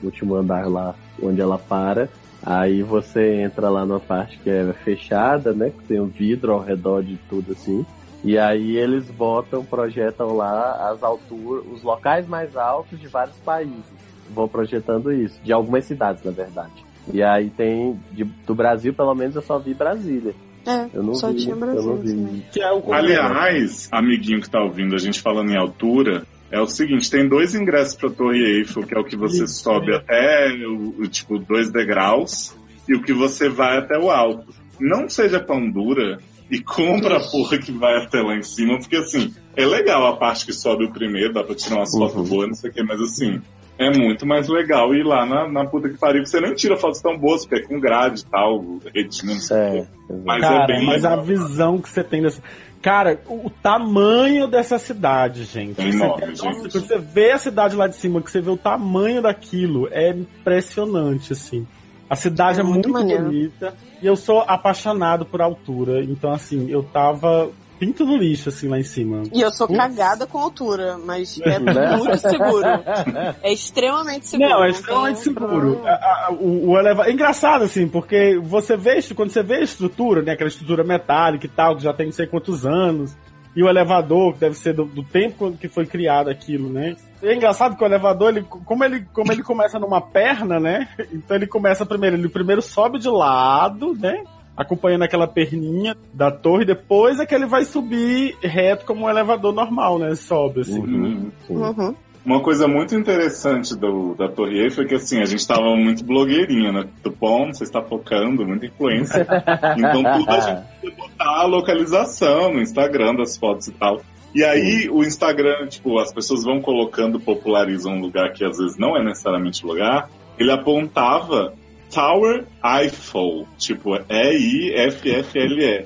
último 0.03 0.35
andar 0.35 0.68
lá, 0.69 0.95
onde 1.21 1.41
ela 1.41 1.57
para, 1.57 2.07
aí 2.44 2.81
você 2.83 3.41
entra 3.41 3.69
lá 3.69 3.85
numa 3.85 4.00
parte 4.00 4.38
que 4.39 4.50
é 4.50 4.73
fechada, 4.85 5.53
né? 5.53 5.69
Que 5.71 5.83
tem 5.85 6.00
um 6.00 6.07
vidro 6.07 6.53
ao 6.53 6.59
redor 6.62 7.03
de 7.03 7.18
tudo 7.29 7.51
assim. 7.53 7.85
E 8.23 8.38
aí 8.38 8.77
eles 8.77 9.09
botam, 9.09 9.63
projetam 9.65 10.35
lá 10.35 10.91
as 10.91 11.01
alturas, 11.01 11.65
os 11.71 11.81
locais 11.83 12.27
mais 12.27 12.56
altos 12.56 13.00
de 13.00 13.07
vários 13.07 13.35
países. 13.38 13.83
Vão 14.29 14.47
projetando 14.47 15.12
isso, 15.12 15.39
de 15.44 15.51
algumas 15.51 15.85
cidades, 15.85 16.23
na 16.23 16.31
verdade. 16.31 16.85
E 17.12 17.21
aí 17.23 17.50
tem, 17.50 18.00
de- 18.12 18.23
do 18.23 18.53
Brasil, 18.56 18.94
pelo 18.94 19.13
menos, 19.15 19.35
eu 19.35 19.41
só 19.41 19.57
vi 19.57 19.73
Brasília. 19.73 20.33
É, 20.65 20.88
Eu 20.94 21.01
não 21.01 21.15
só 21.15 21.29
vi, 21.31 21.38
tinha 21.39 21.56
eu 21.56 21.59
Brasil. 21.59 21.81
não 21.83 21.95
vi. 21.97 22.13
também. 22.13 22.45
Que 22.51 22.62
é 22.62 22.71
o 22.71 22.94
Aliás, 22.94 23.89
amiguinho 23.91 24.39
que 24.39 24.50
tá 24.50 24.62
ouvindo 24.62 24.94
a 24.95 25.00
gente 25.00 25.19
falando 25.19 25.50
em 25.51 25.57
altura, 25.57 26.23
é 26.51 26.62
o 26.62 26.68
seguinte, 26.68 27.09
tem 27.09 27.27
dois 27.27 27.56
ingressos 27.56 27.95
pra 27.95 28.09
Torre 28.12 28.39
Eiffel, 28.59 28.83
que 28.83 28.95
é 28.95 29.00
o 29.00 29.03
que 29.03 29.18
você 29.18 29.45
Isso. 29.45 29.63
sobe 29.63 29.95
até 29.95 30.53
o, 30.68 31.01
o, 31.01 31.07
tipo 31.07 31.39
dois 31.39 31.71
degraus 31.71 32.56
e 32.88 32.94
o 32.94 33.01
que 33.01 33.12
você 33.13 33.50
vai 33.50 33.79
até 33.79 33.97
o 33.97 34.12
alto. 34.12 34.53
Não 34.79 35.09
seja 35.09 35.39
pão 35.39 35.68
dura 35.69 36.19
e 36.51 36.59
compra 36.62 37.18
a 37.18 37.19
porra 37.21 37.57
que 37.57 37.71
vai 37.71 37.95
até 38.03 38.21
lá 38.21 38.36
em 38.36 38.44
cima, 38.44 38.77
porque 38.77 38.98
assim, 38.98 39.33
é 39.56 39.65
legal 39.65 40.06
a 40.06 40.18
parte 40.18 40.45
que 40.45 40.51
sobe 40.53 40.83
o 40.86 40.92
primeiro, 40.92 41.33
dá 41.33 41.44
pra 41.44 41.56
tirar 41.56 41.77
umas 41.77 41.94
Uhum. 41.94 42.09
fotos 42.09 42.30
boas, 42.30 42.48
não 42.50 42.56
sei 42.56 42.69
o 42.69 42.74
que, 42.74 42.83
mas 42.83 43.00
assim, 43.00 43.42
é 43.80 43.89
muito 43.89 44.25
mais 44.27 44.48
legal 44.50 44.94
ir 44.94 45.03
lá 45.03 45.25
na, 45.25 45.48
na 45.48 45.65
puta 45.65 45.88
que 45.89 45.98
pariu, 45.98 46.21
que 46.24 46.30
você 46.30 46.42
nem 46.42 46.53
tira 46.53 46.75
fotos 46.77 47.01
tão 47.01 47.18
boas, 47.18 47.45
porque 47.45 47.63
é 47.63 47.68
com 47.68 47.80
grade 47.80 48.21
e 48.21 48.25
tal, 48.25 48.63
retina, 48.94 49.33
não 49.33 49.39
sei 49.39 49.57
o 49.57 49.62
É. 49.62 49.88
Mas 50.25 50.42
Cara, 50.42 50.63
é 50.63 50.68
bem 50.68 50.86
mas 50.86 51.06
a 51.06 51.09
legal. 51.12 51.25
visão 51.25 51.81
que 51.81 51.89
você 51.89 52.03
tem 52.03 52.21
dessa. 52.21 52.42
Cara, 52.81 53.21
o, 53.27 53.47
tamanho 53.50 54.47
dessa 54.47 54.77
cidade, 54.80 55.44
gente. 55.45 55.80
É 55.80 55.83
Você- 55.92 55.97
enorme, 56.04 56.25
nossa, 56.27 56.44
gente. 56.63 56.80
você 56.80 56.97
vê 56.97 57.31
a 57.31 57.38
cidade 57.38 57.75
lá 57.75 57.88
de 57.88 57.95
cima, 57.95 58.21
que 58.21 58.30
você 58.31 58.42
vê 58.42 58.50
o 58.50 58.57
tamanho 58.57 59.21
daquilo, 59.21 59.88
é 59.92 60.09
impressionante, 60.09 61.31
assim. 61.33 61.65
A 62.11 62.15
cidade 62.17 62.59
É 62.59 62.61
é, 62.61 62.65
muito 62.65 62.89
muito, 62.89 63.17
bonita. 63.23 63.73
E 64.01 64.05
eu 64.05 64.17
sou 64.17 64.39
apaixonado 64.45 65.25
por 65.25 65.41
altura. 65.41 66.03
Então, 66.03 66.29
assim, 66.33 66.69
eu 66.69 66.83
tava 66.83 67.49
pinto 67.79 68.05
no 68.05 68.17
lixo, 68.17 68.49
assim, 68.49 68.67
lá 68.67 68.77
em 68.77 68.83
cima. 68.83 69.23
E 69.33 69.39
eu 69.39 69.49
sou 69.49 69.65
Putz. 69.65 69.79
cagada 69.79 70.27
com 70.27 70.37
altura, 70.37 70.97
mas 70.97 71.39
é 71.41 71.57
Né? 71.57 71.95
muito 71.95 72.17
seguro. 72.17 72.67
É 73.41 73.53
extremamente 73.53 74.27
seguro. 74.27 74.49
Não, 74.49 74.59
é 74.61 74.67
tem 74.67 74.71
extremamente 74.79 75.19
seguro. 75.19 75.81
A- 75.85 76.27
a- 76.27 76.31
o, 76.33 76.71
o 76.71 76.77
eleva... 76.77 77.05
É 77.07 77.11
engraçado, 77.13 77.63
assim, 77.63 77.87
porque 77.87 78.37
você 78.43 78.75
vê, 78.75 79.01
quando 79.15 79.29
você 79.31 79.41
vê 79.41 79.55
a 79.55 79.63
estrutura, 79.63 80.21
né, 80.21 80.33
aquela 80.33 80.49
estrutura 80.49 80.83
metálica 80.83 81.45
e 81.45 81.49
tal, 81.49 81.77
que 81.77 81.83
já 81.83 81.93
tem 81.93 82.07
não 82.07 82.13
sei 82.13 82.27
quantos 82.27 82.65
anos, 82.65 83.15
e 83.55 83.63
o 83.63 83.69
elevador, 83.69 84.33
que 84.33 84.39
deve 84.41 84.55
ser 84.55 84.73
do, 84.73 84.83
do 84.83 85.01
tempo 85.01 85.53
que 85.53 85.69
foi 85.69 85.85
criado 85.85 86.29
aquilo, 86.29 86.67
né? 86.69 86.95
É 87.23 87.35
engraçado 87.35 87.75
que 87.75 87.83
o 87.83 87.88
elevador, 87.88 88.29
ele, 88.29 88.41
como, 88.44 88.83
ele, 88.83 89.06
como 89.13 89.31
ele 89.31 89.44
começa 89.44 89.77
numa 89.79 90.01
perna, 90.01 90.59
né? 90.59 90.88
Então 91.12 91.38
ele 91.38 91.47
começa 91.47 91.85
primeiro, 91.85 92.15
ele 92.15 92.29
primeiro 92.29 92.62
sobe 92.62 93.00
de 93.00 93.09
lado, 93.09 93.94
né? 93.94 94.23
Acompanhando 94.56 95.03
aquela 95.03 95.27
perninha 95.27 95.95
da 96.13 96.31
torre, 96.31 96.65
depois 96.65 97.19
é 97.19 97.25
que 97.25 97.33
ele 97.33 97.45
vai 97.45 97.63
subir 97.63 98.35
reto 98.41 98.85
como 98.85 99.06
um 99.06 99.09
elevador 99.09 99.53
normal, 99.53 100.00
né? 100.00 100.15
Sobe, 100.15 100.62
assim. 100.62 100.79
Uhum. 100.79 101.31
Uhum. 101.50 101.95
Uma 102.23 102.39
coisa 102.39 102.68
muito 102.68 102.95
interessante 102.95 103.75
do, 103.75 104.13
da 104.13 104.29
Torre 104.29 104.59
Eiffel 104.59 104.83
é 104.83 104.88
que 104.88 104.95
assim, 104.95 105.21
a 105.21 105.25
gente 105.25 105.45
tava 105.47 105.75
muito 105.75 106.06
blogueirinha, 106.06 106.71
né? 106.71 106.88
Tupom, 107.01 107.51
você 107.51 107.63
está 107.63 107.81
focando, 107.81 108.45
muita 108.45 108.68
influência. 108.68 109.25
Então 109.77 110.03
tudo 110.03 110.07
a 110.07 110.13
gente 110.13 110.25
precisa 110.25 110.65
botar 110.97 111.41
a 111.41 111.45
localização 111.45 112.53
no 112.53 112.62
Instagram 112.62 113.15
das 113.15 113.38
fotos 113.38 113.68
e 113.68 113.71
tal. 113.71 114.01
E 114.33 114.44
aí 114.44 114.89
o 114.89 115.04
Instagram, 115.04 115.68
tipo, 115.68 116.00
as 116.00 116.13
pessoas 116.13 116.44
vão 116.44 116.62
colocando, 116.62 117.19
popularizam 117.19 117.94
um 117.94 118.02
lugar 118.02 118.31
que 118.33 118.45
às 118.45 118.57
vezes 118.57 118.78
não 118.78 118.95
é 118.95 119.04
necessariamente 119.04 119.66
lugar. 119.66 120.09
Ele 120.40 120.52
apontava 120.52 121.54
Tower 121.94 122.45
Eiffel, 122.64 123.45
tipo, 123.57 123.95
E-I-F-F-L-E. 124.09 125.85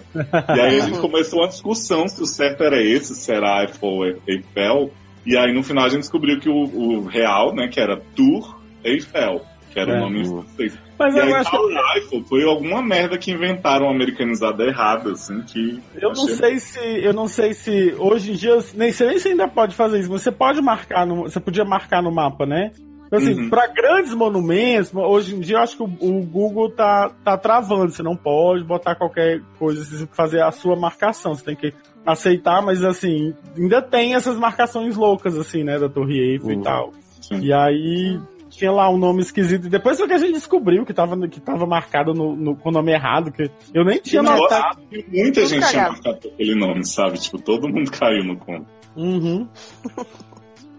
E 0.56 0.62
aí 0.62 0.80
a 0.80 0.86
gente 0.86 1.00
começou 1.02 1.40
uma 1.40 1.48
discussão 1.48 2.08
se 2.08 2.22
o 2.22 2.26
certo 2.26 2.64
era 2.64 2.82
esse, 2.82 3.16
se 3.16 3.34
era 3.34 3.64
Eiffel 3.64 4.20
Eiffel. 4.28 4.92
E 5.26 5.36
aí 5.36 5.52
no 5.52 5.64
final 5.64 5.86
a 5.86 5.90
gente 5.90 6.02
descobriu 6.02 6.40
que 6.40 6.48
o, 6.48 6.54
o 6.54 7.06
real, 7.06 7.54
né, 7.56 7.68
que 7.68 7.80
era 7.80 8.00
Tour 8.16 8.60
Eiffel, 8.84 9.42
que 9.76 9.80
era 9.82 9.92
É. 9.92 9.98
o 9.98 10.00
nome 10.00 10.22
em 10.22 10.26
francês. 10.26 10.80
Mas 10.98 11.14
E 11.14 11.18
eu 11.18 11.24
aí 11.26 11.34
acho 11.34 11.52
que 11.52 11.58
Tower 11.58 11.78
Eiffel 11.98 12.24
foi 12.24 12.44
alguma 12.46 12.82
merda 12.82 13.18
que 13.18 13.30
inventaram 13.30 13.90
americanizada 13.90 14.64
errada, 14.64 15.12
assim, 15.12 15.42
que... 15.42 15.82
Eu 16.02 16.10
não 16.14 16.28
sei 16.30 16.58
se, 16.60 16.80
eu 17.04 17.14
não 17.14 17.28
sei 17.28 17.54
se 17.54 17.94
hoje 18.00 18.32
em 18.32 18.36
dia, 18.36 18.58
nem 18.74 18.94
sei 18.94 19.08
nem 19.08 19.20
se 19.20 19.28
ainda 19.28 19.48
pode 19.50 19.76
fazer 19.76 20.00
isso. 20.00 20.08
Você 20.10 20.32
pode 20.32 20.62
marcar 20.62 21.06
no, 21.06 21.24
você 21.24 21.42
podia 21.42 21.66
marcar 21.66 22.02
no 22.02 22.10
mapa, 22.12 22.46
né? 22.46 22.72
Então, 23.08 23.20
assim, 23.20 23.34
Uhum. 23.40 23.50
para 23.50 23.68
grandes 23.68 24.14
monumentos, 24.14 24.92
hoje 24.96 25.36
em 25.36 25.40
dia 25.42 25.58
eu 25.58 25.62
acho 25.62 25.76
que 25.76 25.84
o, 25.84 25.86
o 26.00 26.24
Google 26.26 26.72
tá, 26.72 27.12
tá 27.24 27.38
travando. 27.38 27.92
Você 27.92 28.02
não 28.02 28.16
pode 28.16 28.64
botar 28.64 28.96
qualquer 28.96 29.42
coisa, 29.60 29.84
você 29.84 30.08
fazer 30.14 30.42
a 30.42 30.52
sua 30.52 30.76
marcação. 30.78 31.36
Você 31.36 31.44
tem 31.44 31.56
que 31.56 31.74
aceitar, 32.06 32.62
mas 32.64 32.84
assim, 32.84 33.34
ainda 33.58 33.82
tem 33.82 34.16
essas 34.16 34.38
marcações 34.38 34.96
loucas, 34.96 35.38
assim, 35.38 35.64
né, 35.64 35.78
da 35.78 35.90
Torre 35.90 36.18
Eiffel 36.18 36.48
Uhum. 36.56 36.62
e 36.62 36.64
tal. 36.64 36.92
Sim. 37.22 37.40
E 37.42 37.52
aí 37.54 38.20
tinha 38.58 38.72
lá 38.72 38.90
um 38.90 38.98
nome 38.98 39.22
esquisito. 39.22 39.68
E 39.68 39.70
depois 39.70 39.98
foi 39.98 40.08
que 40.08 40.14
a 40.14 40.18
gente 40.18 40.34
descobriu 40.34 40.86
que 40.86 40.94
tava, 40.94 41.16
que 41.28 41.40
tava 41.40 41.66
marcado 41.66 42.14
no, 42.14 42.36
no- 42.36 42.56
com 42.56 42.70
o 42.70 42.72
nome 42.72 42.92
errado, 42.92 43.32
que 43.32 43.50
eu 43.74 43.84
nem 43.86 44.00
tinha 44.00 44.22
notado. 44.24 44.80
e 44.92 45.04
muita 45.24 45.42
Tudo 45.42 45.50
gente 45.50 45.68
tinha 45.68 45.72
cagado. 45.84 45.94
marcado 45.94 46.18
por 46.20 46.32
aquele 46.34 46.56
nome, 46.56 46.86
sabe? 46.86 47.18
Tipo, 47.20 47.40
todo 47.40 47.68
mundo 47.70 47.92
caiu 47.92 48.24
no 48.24 48.38
conto. 48.38 48.66
Uhum. 48.96 49.48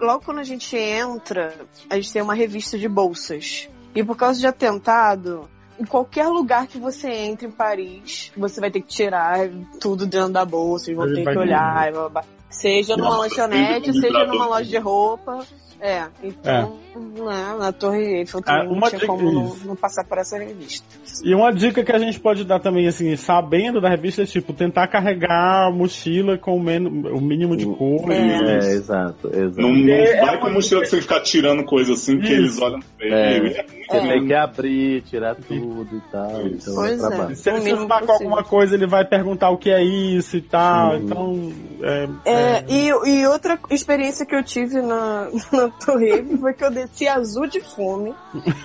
Logo 0.00 0.24
quando 0.24 0.38
a 0.40 0.44
gente 0.44 0.76
entra, 0.76 1.54
a 1.88 1.96
gente 1.96 2.12
tem 2.12 2.22
uma 2.22 2.34
revista 2.34 2.78
de 2.78 2.88
bolsas. 2.88 3.68
E 3.94 4.04
por 4.04 4.16
causa 4.16 4.38
de 4.38 4.46
atentado, 4.46 5.48
em 5.80 5.84
qualquer 5.84 6.28
lugar 6.28 6.66
que 6.66 6.78
você 6.78 7.08
entre 7.10 7.46
em 7.46 7.50
Paris, 7.50 8.30
você 8.36 8.60
vai 8.60 8.70
ter 8.70 8.80
que 8.82 8.88
tirar 8.88 9.48
tudo 9.80 10.06
dentro 10.06 10.30
da 10.32 10.44
bolsa, 10.44 10.90
eles 10.90 10.98
vão 10.98 11.14
ter 11.14 11.22
que 11.24 11.38
olhar. 11.38 11.88
e 11.88 11.92
blá, 11.92 12.00
blá, 12.02 12.08
blá. 12.10 12.24
Seja 12.50 12.96
numa 12.96 13.08
Nossa, 13.16 13.22
lanchonete, 13.22 13.92
seja 13.92 14.24
numa 14.26 14.46
loja 14.46 14.68
de 14.70 14.78
roupa. 14.78 15.38
É, 15.80 16.04
então, 16.22 16.76
né, 16.96 17.56
na 17.58 17.70
Torre 17.72 18.20
Eiffel 18.20 18.40
Ah, 18.46 18.60
também 18.60 18.66
uma 18.68 18.80
não 18.80 18.88
tinha 18.88 18.98
dica- 19.00 19.06
como 19.12 19.30
não, 19.32 19.56
não 19.64 19.76
passar 19.76 20.04
por 20.04 20.18
essa 20.18 20.38
revista. 20.38 20.86
E 21.24 21.34
uma 21.34 21.52
dica 21.52 21.84
que 21.84 21.92
a 21.92 21.98
gente 21.98 22.18
pode 22.18 22.44
dar 22.44 22.58
também, 22.60 22.86
assim, 22.86 23.14
sabendo 23.16 23.80
da 23.80 23.88
revista, 23.88 24.22
é 24.22 24.26
tipo, 24.26 24.52
tentar 24.52 24.86
carregar 24.88 25.66
a 25.66 25.70
mochila 25.70 26.38
com 26.38 26.52
o, 26.52 26.56
o 26.58 27.20
mínimo 27.20 27.56
de 27.56 27.66
coisa. 27.66 28.12
É, 28.12 28.72
exato, 28.72 29.28
exato. 29.34 29.60
Não, 29.60 29.72
não 29.72 29.92
É, 29.92 30.20
vai 30.20 30.34
é 30.34 30.38
com 30.38 30.46
uma- 30.46 30.54
mochila 30.54 30.80
que 30.82 30.88
você 30.88 31.00
ficar 31.02 31.20
tirando 31.20 31.64
coisa 31.64 31.92
assim, 31.92 32.18
que 32.18 32.24
Isso. 32.26 32.34
eles 32.34 32.60
olham 32.60 32.80
feio. 32.98 33.14
É. 33.14 33.66
É 33.88 34.00
Você 34.00 34.06
É. 34.06 34.12
tem 34.12 34.26
que 34.26 34.34
abrir, 34.34 35.02
tirar 35.02 35.34
tudo 35.36 35.96
e 35.96 36.00
tal. 36.10 36.46
Isso. 36.46 36.70
Então 36.70 36.74
Pois 36.74 37.02
é 37.02 37.32
é. 37.32 37.34
Se 37.34 37.50
ele 37.50 37.76
se 37.76 37.86
tá 37.86 38.02
com 38.02 38.12
alguma 38.12 38.42
coisa, 38.44 38.74
ele 38.74 38.86
vai 38.86 39.04
perguntar 39.04 39.50
o 39.50 39.56
que 39.58 39.70
é 39.70 39.82
isso 39.82 40.36
e 40.36 40.40
tal. 40.42 40.92
Uhum. 40.94 40.96
Então, 40.98 41.52
é, 41.82 42.08
É, 42.24 42.64
E, 42.68 42.88
e 42.88 43.26
outra 43.26 43.58
experiência 43.70 44.26
que 44.26 44.34
eu 44.34 44.42
tive 44.42 44.80
na, 44.82 45.28
na 45.52 45.68
Torre 45.84 46.22
foi 46.40 46.52
que 46.54 46.64
eu 46.64 46.70
desci 46.70 47.06
azul 47.06 47.46
de 47.46 47.60
fome. 47.60 48.14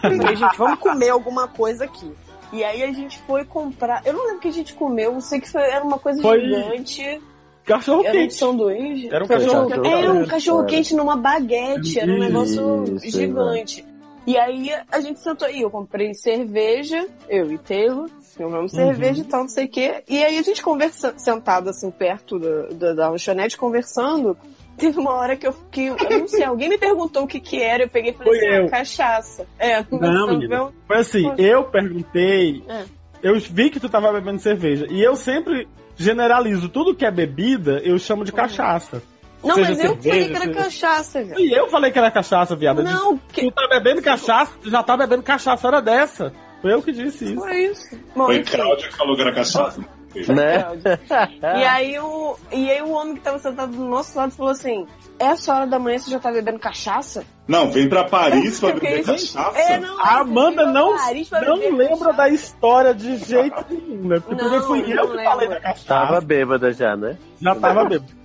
Falei, 0.01 0.35
gente, 0.35 0.57
vamos 0.57 0.79
comer 0.79 1.09
alguma 1.09 1.47
coisa 1.47 1.83
aqui. 1.85 2.11
E 2.53 2.63
aí 2.63 2.83
a 2.83 2.91
gente 2.91 3.17
foi 3.27 3.45
comprar. 3.45 4.01
Eu 4.05 4.13
não 4.13 4.23
lembro 4.23 4.37
o 4.37 4.41
que 4.41 4.47
a 4.49 4.53
gente 4.53 4.73
comeu, 4.73 5.13
eu 5.13 5.21
sei 5.21 5.39
que 5.39 5.49
foi- 5.49 5.61
era 5.61 5.83
uma 5.85 5.97
coisa 5.99 6.21
Foi- 6.21 6.41
gigante. 6.41 7.21
cachorro 7.63 8.01
Era 8.03 8.09
um 8.09 8.21
quente. 8.21 8.33
sanduíche. 8.33 9.07
Era 9.07 9.23
um 9.23 9.27
cachorro 9.27 9.69
cachorro 9.69 9.81
quente. 9.83 10.05
É, 10.05 10.11
um 10.11 10.25
cachorro 10.25 10.65
quente 10.65 10.95
numa 10.95 11.15
baguete. 11.15 11.99
Era 11.99 12.11
um 12.11 12.15
Isso, 12.17 12.23
negócio 12.25 12.83
exato. 12.83 13.09
gigante. 13.09 13.85
E 14.31 14.37
aí 14.37 14.71
a 14.89 15.01
gente 15.01 15.19
sentou 15.19 15.45
aí, 15.45 15.59
eu 15.59 15.69
comprei 15.69 16.13
cerveja, 16.13 17.05
eu 17.27 17.51
e 17.51 17.57
Taylor, 17.57 18.09
compramos 18.37 18.71
cerveja 18.71 19.19
e 19.21 19.25
tal, 19.25 19.41
não 19.41 19.49
sei 19.49 19.65
o 19.65 19.67
quê. 19.67 20.03
E 20.07 20.23
aí 20.23 20.37
a 20.37 20.41
gente 20.41 20.63
conversa, 20.63 21.13
sentado 21.17 21.69
assim 21.69 21.91
perto 21.91 22.39
da, 22.39 22.61
da, 22.67 22.93
da 22.93 23.09
lanchonete, 23.09 23.57
conversando. 23.57 24.37
Teve 24.77 24.97
uma 25.01 25.11
hora 25.11 25.35
que 25.35 25.45
eu 25.45 25.53
que 25.69 25.87
eu 25.87 25.97
não 25.97 26.29
sei, 26.29 26.45
alguém 26.45 26.69
me 26.69 26.77
perguntou 26.77 27.23
o 27.23 27.27
que 27.27 27.41
que 27.41 27.61
era, 27.61 27.83
eu 27.83 27.89
peguei 27.89 28.11
e 28.11 28.13
falei 28.13 28.39
Foi 28.39 28.47
assim, 28.47 28.65
ah, 28.65 28.69
cachaça. 28.69 29.47
É, 29.59 29.85
Não, 29.91 30.27
menina. 30.27 30.71
Foi 30.87 30.97
assim, 30.97 31.23
Foi. 31.23 31.35
eu 31.37 31.65
perguntei, 31.65 32.63
É. 32.69 32.85
eu 33.21 33.37
vi 33.37 33.69
que 33.69 33.81
tu 33.81 33.89
tava 33.89 34.13
bebendo 34.13 34.39
cerveja. 34.39 34.87
E 34.89 35.03
eu 35.03 35.17
sempre 35.17 35.67
generalizo 35.97 36.69
tudo 36.69 36.95
que 36.95 37.05
é 37.05 37.11
bebida, 37.11 37.81
eu 37.83 37.99
chamo 37.99 38.23
de 38.23 38.31
cachaça. 38.31 39.03
Não, 39.43 39.57
mas 39.57 39.79
eu 39.79 39.95
falei 39.97 40.27
que 40.27 40.35
era 40.35 40.45
seja- 40.45 40.53
cachaça, 40.53 41.23
velho. 41.23 41.39
E 41.39 41.51
eu 41.53 41.67
falei 41.69 41.91
que 41.91 41.97
era 41.99 42.11
cachaça, 42.11 42.55
disse, 42.55 42.83
Não, 42.83 43.17
que... 43.17 43.41
Tu 43.41 43.51
tá 43.51 43.67
bebendo 43.67 44.01
cachaça, 44.01 44.51
tu 44.61 44.69
já 44.69 44.83
tá 44.83 44.95
bebendo 44.95 45.23
cachaça 45.23 45.67
hora 45.67 45.81
dessa. 45.81 46.31
Foi 46.61 46.73
eu 46.73 46.81
que 46.81 46.91
disse 46.91 47.25
isso. 47.25 47.35
foi 47.41 47.57
isso. 47.65 47.99
Bom, 48.15 48.25
Foi 48.25 48.37
enfim. 48.37 48.55
Cláudia 48.55 48.87
que 48.87 48.95
falou 48.95 49.15
que 49.15 49.21
era 49.21 49.33
cachaça. 49.33 49.81
Né? 50.27 50.65
E 51.57 51.63
aí 51.63 51.97
o, 51.97 52.35
e 52.51 52.69
aí 52.69 52.81
o 52.81 52.91
homem 52.91 53.15
que 53.15 53.21
tava 53.21 53.39
sentado 53.39 53.71
do 53.71 53.85
nosso 53.85 54.17
lado 54.17 54.33
falou 54.33 54.51
assim: 54.51 54.85
essa 55.17 55.55
hora 55.55 55.65
da 55.65 55.79
manhã 55.79 55.97
você 55.97 56.11
já 56.11 56.19
tá 56.19 56.29
bebendo 56.29 56.59
cachaça? 56.59 57.23
Não, 57.47 57.71
vem 57.71 57.87
pra 57.87 58.03
Paris 58.03 58.59
pra 58.59 58.73
beber 58.73 59.05
cachaça. 59.05 59.57
É, 59.57 59.79
não, 59.79 59.97
A 60.01 60.03
você 60.03 60.19
Amanda 60.19 60.65
não, 60.65 60.93
não 60.93 61.77
lembra 61.77 61.97
cachaça. 61.97 62.13
da 62.13 62.29
história 62.29 62.93
de 62.93 63.15
jeito 63.17 63.65
nenhum, 63.69 64.07
né? 64.09 64.19
Porque 64.19 64.35
Não, 64.35 64.49
primeiro 64.49 64.63
fui 64.65 64.79
eu 64.91 64.95
não 64.97 65.07
que 65.17 65.23
falei 65.23 65.47
lembro. 65.47 65.49
da 65.55 65.61
cachaça. 65.61 65.87
Tava 65.87 66.19
bêbada 66.21 66.73
já, 66.73 66.95
né? 66.97 67.17
Já 67.41 67.55
tava 67.55 67.83
bebendo. 67.85 68.20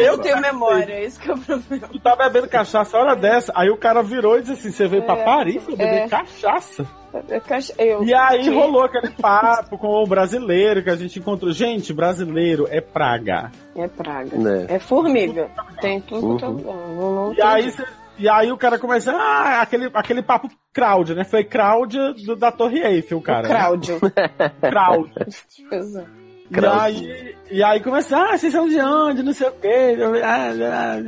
Eu 0.00 0.18
tenho 0.18 0.40
memória, 0.40 1.00
esse 1.00 1.18
que 1.20 1.30
é 1.30 1.34
o 1.34 1.38
problema. 1.38 1.88
Tu 1.88 1.98
tá 2.00 2.16
bebendo 2.16 2.48
cachaça 2.48 2.98
hora 2.98 3.14
dessa. 3.14 3.52
Aí 3.54 3.70
o 3.70 3.76
cara 3.76 4.02
virou 4.02 4.38
e 4.38 4.42
disse 4.42 4.52
assim: 4.52 4.70
você 4.72 4.88
veio 4.88 5.02
pra 5.02 5.16
É, 5.18 5.24
Paris 5.24 5.62
pra 5.62 5.76
beber 5.76 6.02
é. 6.02 6.08
cachaça? 6.08 6.86
É 7.28 7.40
Eu, 7.78 8.02
E 8.04 8.14
aí 8.14 8.44
que- 8.44 8.48
rolou 8.50 8.82
aquele 8.84 9.10
papo 9.10 9.76
com 9.76 10.02
o 10.02 10.06
brasileiro 10.06 10.82
que 10.82 10.88
a 10.88 10.96
gente 10.96 11.18
encontrou. 11.18 11.52
Gente, 11.52 11.92
brasileiro 11.92 12.66
é 12.70 12.80
praga. 12.80 13.52
É 13.76 13.86
praga. 13.86 14.34
Né? 14.38 14.64
É 14.70 14.78
formiga. 14.78 15.50
Tem 15.80 16.00
tudo 16.00 16.42
Uhum. 16.46 16.94
não, 16.96 17.14
não 17.26 17.32
E 17.34 17.36
tem 17.36 17.44
aí, 17.44 17.70
cê- 17.70 17.84
e 18.18 18.26
aí 18.30 18.50
o 18.50 18.56
cara 18.56 18.78
começa, 18.78 19.12
ah, 19.12 19.60
aquele, 19.60 19.90
aquele 19.92 20.22
papo 20.22 20.48
Cláudia, 20.72 21.14
né? 21.14 21.24
Foi 21.24 21.44
Cláudia 21.44 22.14
do- 22.14 22.34
da 22.36 22.50
Torre 22.50 22.80
Eiffel, 22.80 23.20
cara. 23.20 23.46
né? 23.46 23.54
Cláudio. 23.54 24.00
É. 26.54 26.60
E 26.60 26.66
aí, 26.66 27.34
e 27.50 27.62
aí 27.62 27.80
começa, 27.80 28.16
ah, 28.16 28.36
vocês 28.36 28.52
são 28.52 28.68
de 28.68 28.80
onde, 28.80 29.22
não 29.22 29.32
sei 29.32 29.48
o 29.48 29.52
quê. 29.52 29.96
Ah. 30.24 30.98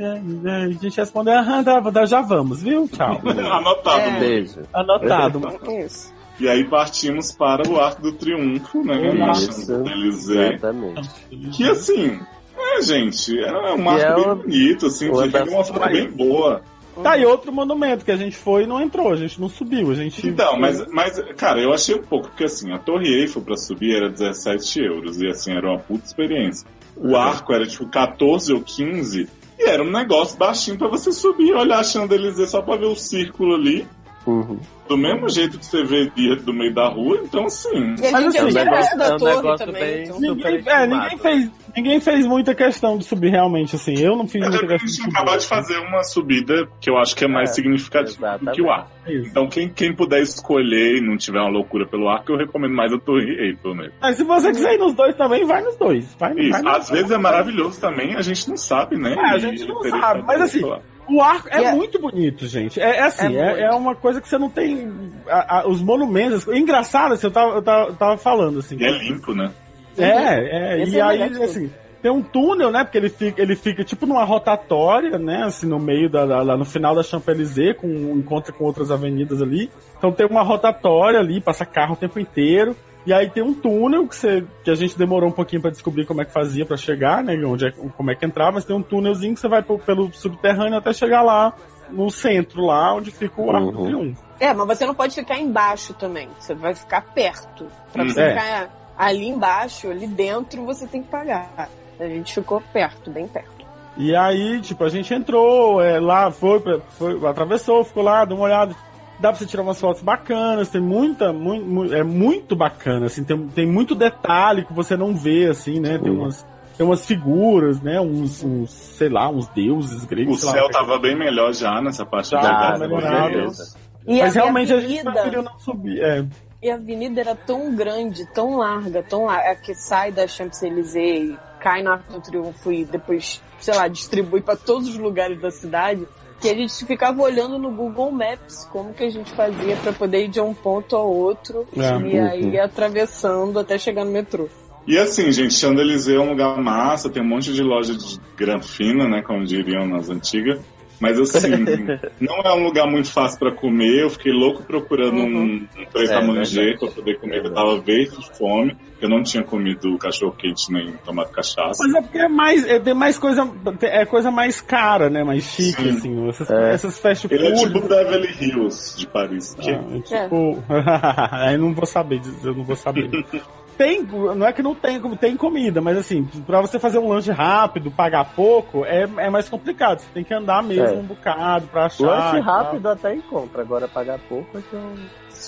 A 0.45 0.67
gente 0.69 0.97
respondeu, 0.97 1.33
ah, 1.33 1.63
tá, 1.63 1.91
tá, 1.91 2.05
já 2.05 2.21
vamos, 2.21 2.61
viu? 2.61 2.87
Tchau. 2.87 3.19
Anotado. 3.25 3.99
É. 3.99 4.19
Beijo. 4.19 4.61
Anotado. 4.73 5.41
Isso. 5.83 6.13
E 6.39 6.49
aí 6.49 6.65
partimos 6.65 7.31
para 7.31 7.67
o 7.67 7.79
Arco 7.79 8.01
do 8.01 8.11
Triunfo, 8.11 8.83
né? 8.83 8.95
Isso. 9.31 9.71
No 9.71 9.89
Elysée. 9.89 10.53
Exatamente. 10.53 11.09
Que 11.53 11.69
assim, 11.69 12.19
é, 12.57 12.81
gente, 12.81 13.39
é 13.39 13.73
um 13.73 13.89
arco 13.89 14.01
é 14.01 14.15
bem 14.15 14.35
bonito, 14.35 14.85
assim, 14.87 15.11
de 15.11 15.49
uma 15.49 15.63
forma 15.63 15.87
bem 15.87 16.09
boa. 16.09 16.61
Tá 17.03 17.11
aí 17.11 17.25
outro 17.25 17.51
monumento 17.51 18.05
que 18.05 18.11
a 18.11 18.17
gente 18.17 18.35
foi 18.35 18.63
e 18.63 18.67
não 18.67 18.81
entrou, 18.81 19.11
a 19.11 19.15
gente 19.15 19.39
não 19.39 19.49
subiu, 19.49 19.91
a 19.91 19.95
gente... 19.95 20.25
Então, 20.27 20.57
mas, 20.59 20.85
mas, 20.91 21.19
cara, 21.35 21.61
eu 21.61 21.73
achei 21.73 21.95
um 21.95 22.03
pouco, 22.03 22.29
porque 22.29 22.45
assim, 22.45 22.71
a 22.71 22.77
Torre 22.77 23.07
Eiffel 23.07 23.41
pra 23.41 23.57
subir 23.57 23.95
era 23.95 24.09
17 24.09 24.79
euros, 24.79 25.21
e 25.21 25.27
assim, 25.27 25.51
era 25.51 25.67
uma 25.67 25.79
puta 25.79 26.05
experiência. 26.05 26.67
O 26.95 27.15
arco 27.15 27.53
era 27.53 27.67
tipo 27.67 27.87
14 27.87 28.53
ou 28.53 28.61
15, 28.61 29.27
e 29.59 29.63
era 29.63 29.83
um 29.83 29.91
negócio 29.91 30.37
baixinho 30.37 30.77
pra 30.77 30.87
você 30.87 31.11
subir, 31.11 31.53
olhar 31.53 31.79
a 31.79 31.83
Champs-Élysées 31.83 32.49
só 32.49 32.61
pra 32.61 32.77
ver 32.77 32.87
o 32.87 32.95
círculo 32.95 33.55
ali, 33.55 33.85
Uhum. 34.25 34.57
Do 34.87 34.97
mesmo 34.97 35.27
jeito 35.29 35.57
que 35.57 35.65
você 35.65 35.83
vê 35.83 36.09
dia 36.15 36.35
do 36.35 36.53
meio 36.53 36.73
da 36.73 36.87
rua, 36.87 37.19
então 37.23 37.41
a 37.41 37.43
Mas 37.43 37.65
assim, 37.65 37.95
tinha 37.95 38.41
é 38.41 38.45
um 38.45 38.53
perto 38.53 38.53
da 38.53 38.63
negócio- 38.65 39.01
é 39.01 39.13
um 39.13 39.17
torre 39.17 39.35
negócio 39.35 39.65
também. 39.65 39.81
bem- 39.83 40.03
então- 40.03 40.19
Ninguém, 40.19 40.63
é, 40.65 40.87
ninguém, 40.87 41.17
fez, 41.17 41.51
ninguém 41.75 41.99
fez 41.99 42.25
muita 42.27 42.53
questão 42.55 42.97
de 42.97 43.03
subir 43.05 43.29
realmente, 43.31 43.75
assim. 43.75 43.93
Eu 43.99 44.15
não 44.15 44.27
fiz 44.27 44.41
Até 44.43 44.51
muita 44.51 44.59
porque 44.59 44.73
a 44.75 44.79
questão 44.79 45.05
de 45.05 45.09
gente 45.11 45.15
acabado 45.15 45.39
de 45.39 45.47
fazer 45.47 45.77
uma 45.79 46.03
subida 46.03 46.67
que 46.79 46.89
eu 46.89 46.97
acho 46.97 47.15
que 47.15 47.25
é 47.25 47.27
mais 47.27 47.49
É, 47.49 47.53
significativa 47.53 48.37
do 48.39 48.51
que 48.51 48.61
o 48.61 48.69
arco. 48.71 48.91
Isso. 49.07 49.29
Então, 49.29 49.47
quem, 49.47 49.69
quem 49.69 49.93
puder 49.95 50.21
escolher 50.21 50.97
e 50.97 51.01
não 51.01 51.15
tiver 51.17 51.39
uma 51.39 51.49
loucura 51.49 51.85
pelo 51.87 52.09
arco, 52.09 52.31
eu 52.31 52.37
recomendo 52.37 52.73
mais 52.73 52.91
a 52.91 52.97
Torre 52.97 53.25
Eiffel 53.39 53.75
mesmo. 53.75 53.93
Mas 54.01 54.15
se 54.17 54.23
você 54.23 54.51
quiser 54.51 54.73
ir 54.75 54.77
nos 54.79 54.93
dois 54.95 55.15
também, 55.15 55.45
vai 55.45 55.61
nos 55.63 55.75
dois. 55.77 56.15
Vai, 56.19 56.33
vai 56.33 56.43
Isso, 56.43 56.63
nos 56.63 56.75
às 56.75 56.89
vezes 56.89 57.11
é 57.11 57.17
maravilhoso 57.17 57.79
também, 57.79 58.15
a 58.15 58.21
gente 58.21 58.49
não 58.49 58.57
sabe, 58.57 58.97
né? 58.97 59.13
É, 59.15 59.29
a 59.35 59.37
gente 59.37 59.65
não 59.67 59.81
sabe, 59.83 60.21
que 60.21 60.25
mas 60.27 60.41
assim, 60.41 60.61
lá. 60.61 60.79
O 61.09 61.21
arco 61.21 61.47
é 61.49 61.63
é- 61.63 61.71
muito 61.73 61.99
bonito, 61.99 62.47
gente. 62.47 62.79
É, 62.79 62.97
é 62.97 63.01
assim, 63.03 63.35
É 63.37 63.61
é, 63.61 63.61
é 63.65 63.69
uma 63.71 63.95
coisa 63.95 64.19
que 64.19 64.27
você 64.27 64.37
não 64.37 64.49
tem. 64.49 64.91
a- 65.27 65.59
a- 65.59 65.67
os 65.67 65.81
monumentos. 65.81 66.47
Engraçado, 66.47 67.13
assim, 67.13 67.27
eu 67.27 67.31
tava, 67.31 67.55
eu 67.55 67.61
tava, 67.61 67.89
eu 67.89 67.95
tava 67.95 68.17
falando, 68.17 68.59
assim. 68.59 68.77
E 68.79 68.83
é 68.85 68.91
limpo, 68.91 69.33
né? 69.33 69.51
É, 69.97 70.07
é, 70.09 70.81
Esse 70.81 70.95
e 70.95 70.99
é 70.99 71.01
aí, 71.01 71.21
assim, 71.23 71.71
tem 72.01 72.11
um 72.11 72.21
túnel, 72.21 72.69
né? 72.71 72.83
Porque 72.83 72.97
ele 72.97 73.09
fica, 73.09 73.41
ele 73.41 73.55
fica 73.55 73.83
tipo 73.83 74.05
numa 74.05 74.23
rotatória, 74.23 75.17
né? 75.17 75.43
Assim, 75.43 75.67
no 75.67 75.79
meio 75.79 76.09
da, 76.09 76.25
da- 76.25 76.41
lá 76.41 76.57
no 76.57 76.65
final 76.65 76.93
da 76.95 77.01
Champs-Élysées, 77.03 77.77
com 77.77 77.87
um 77.87 78.17
encontro 78.17 78.53
com 78.53 78.63
outras 78.65 78.91
avenidas 78.91 79.41
ali. 79.41 79.69
Então 79.97 80.11
tem 80.11 80.27
uma 80.27 80.43
rotatória 80.43 81.19
ali, 81.19 81.39
passa 81.41 81.65
carro 81.65 81.93
o 81.93 81.97
tempo 81.97 82.19
inteiro. 82.19 82.75
E 83.05 83.13
aí 83.13 83.29
tem 83.29 83.43
um 83.43 83.53
túnel 83.53 84.07
que, 84.07 84.15
você, 84.15 84.43
que 84.63 84.71
a 84.71 84.75
gente 84.75 84.97
demorou 84.97 85.29
um 85.29 85.33
pouquinho 85.33 85.61
pra 85.61 85.69
descobrir 85.69 86.05
como 86.05 86.21
é 86.21 86.25
que 86.25 86.31
fazia 86.31 86.65
pra 86.65 86.75
chegar, 86.75 87.23
né? 87.23 87.35
Onde 87.45 87.67
é, 87.67 87.71
como 87.71 88.09
é 88.09 88.15
que 88.15 88.25
entrava, 88.25 88.53
mas 88.53 88.65
tem 88.65 88.75
um 88.75 88.81
túnelzinho 88.81 89.33
que 89.35 89.39
você 89.39 89.47
vai 89.47 89.61
pro- 89.61 89.77
pelo 89.77 90.11
subterrâneo 90.11 90.77
até 90.77 90.91
chegar 90.91 91.21
lá 91.21 91.53
no 91.91 92.09
centro, 92.09 92.65
lá 92.65 92.95
onde 92.95 93.11
fica 93.11 93.39
o 93.39 93.51
Arco 93.51 93.71
do 93.71 93.77
Uhum. 93.79 93.85
Triunfo. 93.85 94.23
É, 94.39 94.51
mas 94.53 94.67
você 94.77 94.85
não 94.87 94.95
pode 94.95 95.13
ficar 95.13 95.37
embaixo 95.39 95.93
também. 95.93 96.27
Você 96.39 96.55
vai 96.55 96.73
ficar 96.73 97.01
perto. 97.13 97.67
Pra 97.93 98.03
Hum. 98.03 98.09
você 98.09 98.21
É. 98.21 98.29
ficar 98.29 98.69
ali 98.97 99.27
embaixo, 99.27 99.91
ali 99.91 100.07
dentro, 100.07 100.65
você 100.65 100.87
tem 100.87 101.03
que 101.03 101.09
pagar. 101.09 101.69
A 101.99 102.07
gente 102.07 102.33
ficou 102.33 102.59
perto, 102.73 103.11
bem 103.11 103.27
perto. 103.27 103.53
E 103.97 104.15
aí, 104.15 104.59
tipo, 104.61 104.83
a 104.83 104.89
gente 104.89 105.13
entrou 105.13 105.79
é, 105.81 105.99
lá, 105.99 106.31
foi, 106.31 106.59
foi, 106.97 107.25
atravessou, 107.29 107.83
ficou 107.85 108.01
lá, 108.03 108.25
deu 108.25 108.35
uma 108.35 108.45
olhada. 108.45 108.75
Dá 109.19 109.29
pra 109.29 109.39
você 109.39 109.45
tirar 109.45 109.63
umas 109.63 109.79
fotos 109.79 110.01
bacanas, 110.01 110.69
tem 110.69 110.81
muita, 110.81 111.31
muito, 111.31 111.93
é 111.93 112.03
muito 112.03 112.55
bacana, 112.55 113.05
assim, 113.05 113.23
tem, 113.23 113.47
tem 113.49 113.65
muito 113.65 113.95
detalhe 113.95 114.65
que 114.65 114.73
você 114.73 114.97
não 114.97 115.15
vê, 115.15 115.47
assim, 115.47 115.79
né? 115.79 115.97
Tem 115.97 116.11
Uhum. 116.11 116.23
umas, 116.23 116.45
tem 116.77 116.85
umas 116.85 117.05
figuras, 117.05 117.81
né? 117.81 117.99
Uns, 118.01 118.43
uns, 118.43 118.69
sei 118.71 119.07
lá, 119.09 119.29
uns 119.29 119.47
deuses 119.49 120.03
O 120.03 120.07
gregos. 120.07 120.43
lá. 120.43 120.51
céu 120.51 120.69
tava 120.69 120.99
bem 120.99 121.15
melhor 121.17 121.53
já 121.53 121.81
nessa 121.81 122.05
parte 122.05 122.29
Já, 122.31 122.39
de 122.39 122.45
trás, 122.45 122.79
melhorado. 122.81 123.27
com 123.29 123.33
Beleza. 123.39 123.77
E 124.07 124.19
Mas 124.19 124.35
a, 124.37 124.39
realmente 124.41 124.73
a, 124.73 124.75
a 124.75 124.79
gente 124.81 124.85
avenida, 124.99 125.11
preferiu 125.13 125.41
não 125.43 125.57
subir. 125.59 125.99
É. 126.03 126.25
e 126.61 126.69
a 126.69 126.75
avenida 126.75 127.21
era 127.21 127.35
tão 127.35 127.73
grande, 127.75 128.25
tão 128.33 128.57
larga, 128.57 129.01
tão 129.01 129.25
larga, 129.25 129.49
é 129.49 129.55
que 129.55 129.73
sai 129.73 130.11
da 130.11 130.27
Champs-Élysées 130.27 131.35
cai 131.59 131.81
no 131.81 131.91
Arco 131.91 132.11
do 132.13 132.21
Triunfo 132.21 132.71
e 132.71 132.85
depois, 132.85 133.41
sei 133.59 133.73
lá, 133.75 133.87
distribui 133.87 134.41
pra 134.41 134.55
todos 134.55 134.87
os 134.89 134.97
lugares 134.97 135.39
da 135.41 135.49
cidade, 135.49 136.05
que 136.39 136.49
a 136.49 136.53
gente 136.53 136.85
ficava 136.85 137.21
olhando 137.21 137.57
no 137.57 137.71
Google 137.71 138.11
Maps 138.11 138.67
como 138.71 138.93
que 138.93 139.03
a 139.03 139.09
gente 139.09 139.31
fazia 139.31 139.75
pra 139.77 139.93
poder 139.93 140.25
ir 140.25 140.27
de 140.27 140.39
um 140.41 140.53
ponto 140.53 140.95
ao 140.95 141.11
outro 141.11 141.65
É. 141.75 142.07
e 142.07 142.19
aí 142.19 142.43
ir 142.53 142.59
atravessando 142.59 143.59
até 143.59 143.77
chegar 143.77 144.05
no 144.05 144.11
metrô. 144.11 144.47
E 144.87 144.97
assim, 144.99 145.31
gente, 145.31 145.55
Champs-Élysées 145.55 146.15
é 146.15 146.19
um 146.19 146.29
lugar 146.29 146.61
massa, 146.61 147.09
tem 147.09 147.23
um 147.23 147.27
monte 147.27 147.51
de 147.51 147.63
loja 147.63 147.95
de 147.95 148.19
granfina, 148.37 149.07
né, 149.07 149.23
como 149.23 149.43
diriam 149.43 149.87
nas 149.87 150.09
antigas. 150.09 150.59
Mas 151.05 151.19
assim, 151.19 151.49
não 152.19 152.35
é 152.41 152.53
um 152.55 152.63
lugar 152.63 152.87
muito 152.87 153.11
fácil 153.11 153.37
pra 153.37 153.51
comer. 153.51 154.01
Eu 154.01 154.09
fiquei 154.09 154.31
louco 154.31 154.63
procurando 154.63 155.17
Uhum. 155.17 155.37
um, 155.37 155.67
um 155.81 155.85
preto 155.85 156.11
É, 156.11 156.15
a 156.15 156.21
manger 156.21 156.63
verdade. 156.63 156.79
pra 156.79 156.87
poder 156.89 157.19
comer. 157.19 157.45
Eu 157.45 157.53
tava 157.53 157.79
verde 157.79 158.17
de 158.19 158.37
fome. 158.37 158.75
Eu 158.99 159.09
não 159.09 159.21
tinha 159.21 159.43
comido 159.43 159.97
cachorro 159.99 160.31
quente 160.37 160.71
nem 160.71 160.93
tomado 161.05 161.29
cachaça. 161.29 161.83
Mas 161.83 161.93
é 161.95 162.01
porque 162.01 162.17
é 162.17 162.27
mais, 162.27 162.65
é, 162.65 162.79
tem 162.79 162.93
mais 162.93 163.19
coisa, 163.19 163.47
é 163.81 164.05
coisa 164.05 164.31
mais 164.31 164.61
cara, 164.61 165.09
né? 165.09 165.23
Mais 165.23 165.43
chique, 165.43 165.81
Sim. 165.83 165.89
assim. 165.89 166.29
Essas, 166.29 166.49
É. 166.49 166.73
essas 166.73 166.97
fast 166.99 167.27
Ele 167.29 167.45
é 167.47 167.55
food. 167.55 167.73
tipo 167.73 167.87
Beverly 167.87 168.33
Hills 168.41 168.97
de 168.97 169.05
Paris. 169.07 169.53
Que 169.59 169.69
Ah, 169.71 169.83
é 169.91 169.99
tipo. 170.01 170.63
Aí 171.31 171.57
não 171.57 171.73
vou 171.73 171.85
saber 171.85 172.19
eu 172.43 172.55
não 172.55 172.63
vou 172.63 172.75
saber. 172.75 173.09
Tem, 173.77 174.01
não 174.03 174.45
é 174.47 174.53
que 174.53 174.63
não 174.63 174.73
tem, 174.73 174.99
como 175.01 175.17
tem 175.17 175.35
comida, 175.35 175.81
mas 175.81 175.97
assim, 175.97 176.23
pra 176.45 176.61
você 176.61 176.79
fazer 176.79 176.97
um 176.97 177.09
lanche 177.09 177.31
rápido, 177.31 177.91
pagar 177.91 178.23
pouco, 178.33 178.85
é, 178.85 179.03
é 179.17 179.29
mais 179.29 179.49
complicado. 179.49 179.99
Você 179.99 180.07
tem 180.13 180.23
que 180.23 180.33
andar 180.33 180.63
mesmo 180.63 180.85
É. 180.85 180.91
um 180.99 181.03
bocado 181.03 181.67
pra 181.67 181.85
achar. 181.87 182.05
Lanche 182.05 182.39
rápido 182.39 182.87
até 182.87 183.13
encontra, 183.13 183.61
agora 183.61 183.87
pagar 183.87 184.17
pouco 184.29 184.57
é 184.57 184.61
que 184.61 184.73
eu... 184.73 184.93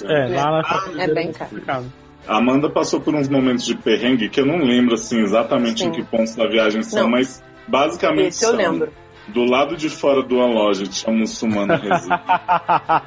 É, 0.09 0.27
lá 0.35 0.61
na 0.61 1.03
É 1.03 1.07
bem 1.13 1.31
caro. 1.31 1.49
complicado. 1.49 1.85
A 2.27 2.37
Amanda 2.37 2.69
passou 2.69 2.99
por 2.99 3.15
uns 3.15 3.29
momentos 3.29 3.65
de 3.65 3.75
perrengue 3.75 4.27
que 4.27 4.41
eu 4.41 4.45
não 4.45 4.57
lembro 4.57 4.95
assim 4.95 5.21
exatamente 5.21 5.79
Sim. 5.79 5.87
em 5.87 5.91
que 5.91 6.03
pontos 6.03 6.35
da 6.35 6.45
viagem 6.47 6.81
são, 6.83 7.03
Não. 7.03 7.09
mas 7.11 7.41
basicamente 7.67 8.27
Esse 8.29 8.43
eu 8.43 8.49
são 8.49 8.57
lembro. 8.57 8.91
Do 9.29 9.43
lado 9.43 9.75
de 9.75 9.89
fora 9.89 10.23
de 10.23 10.33
uma 10.33 10.45
loja 10.45 10.85
tinha 10.87 11.13
um 11.13 11.19
muçulmano 11.19 11.73
residindo. 11.77 12.21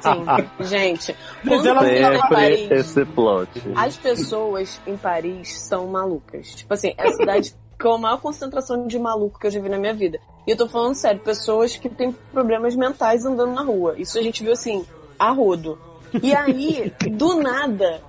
Sim. 0.01 0.63
Gente, 0.65 1.15
quando 1.47 1.67
ela 1.67 1.81
Sempre 1.81 2.29
Paris, 2.29 2.71
esse 2.71 3.05
plot. 3.05 3.49
as 3.75 3.97
pessoas 3.97 4.79
em 4.85 4.97
Paris 4.97 5.59
são 5.61 5.87
malucas. 5.87 6.53
Tipo 6.55 6.73
assim, 6.73 6.93
é 6.97 7.07
a 7.07 7.11
cidade 7.13 7.53
com 7.81 7.93
a 7.93 7.97
maior 7.97 8.21
concentração 8.21 8.85
de 8.87 8.99
maluco 8.99 9.39
que 9.39 9.47
eu 9.47 9.51
já 9.51 9.59
vi 9.59 9.69
na 9.69 9.77
minha 9.77 9.93
vida. 9.93 10.19
E 10.45 10.51
eu 10.51 10.57
tô 10.57 10.67
falando 10.67 10.95
sério, 10.95 11.19
pessoas 11.21 11.75
que 11.77 11.89
têm 11.89 12.11
problemas 12.31 12.75
mentais 12.75 13.25
andando 13.25 13.53
na 13.53 13.61
rua. 13.63 13.95
Isso 13.97 14.17
a 14.17 14.21
gente 14.21 14.43
viu 14.43 14.53
assim, 14.53 14.85
a 15.17 15.31
rodo. 15.31 15.77
E 16.21 16.33
aí, 16.35 16.91
do 17.11 17.35
nada, 17.41 18.01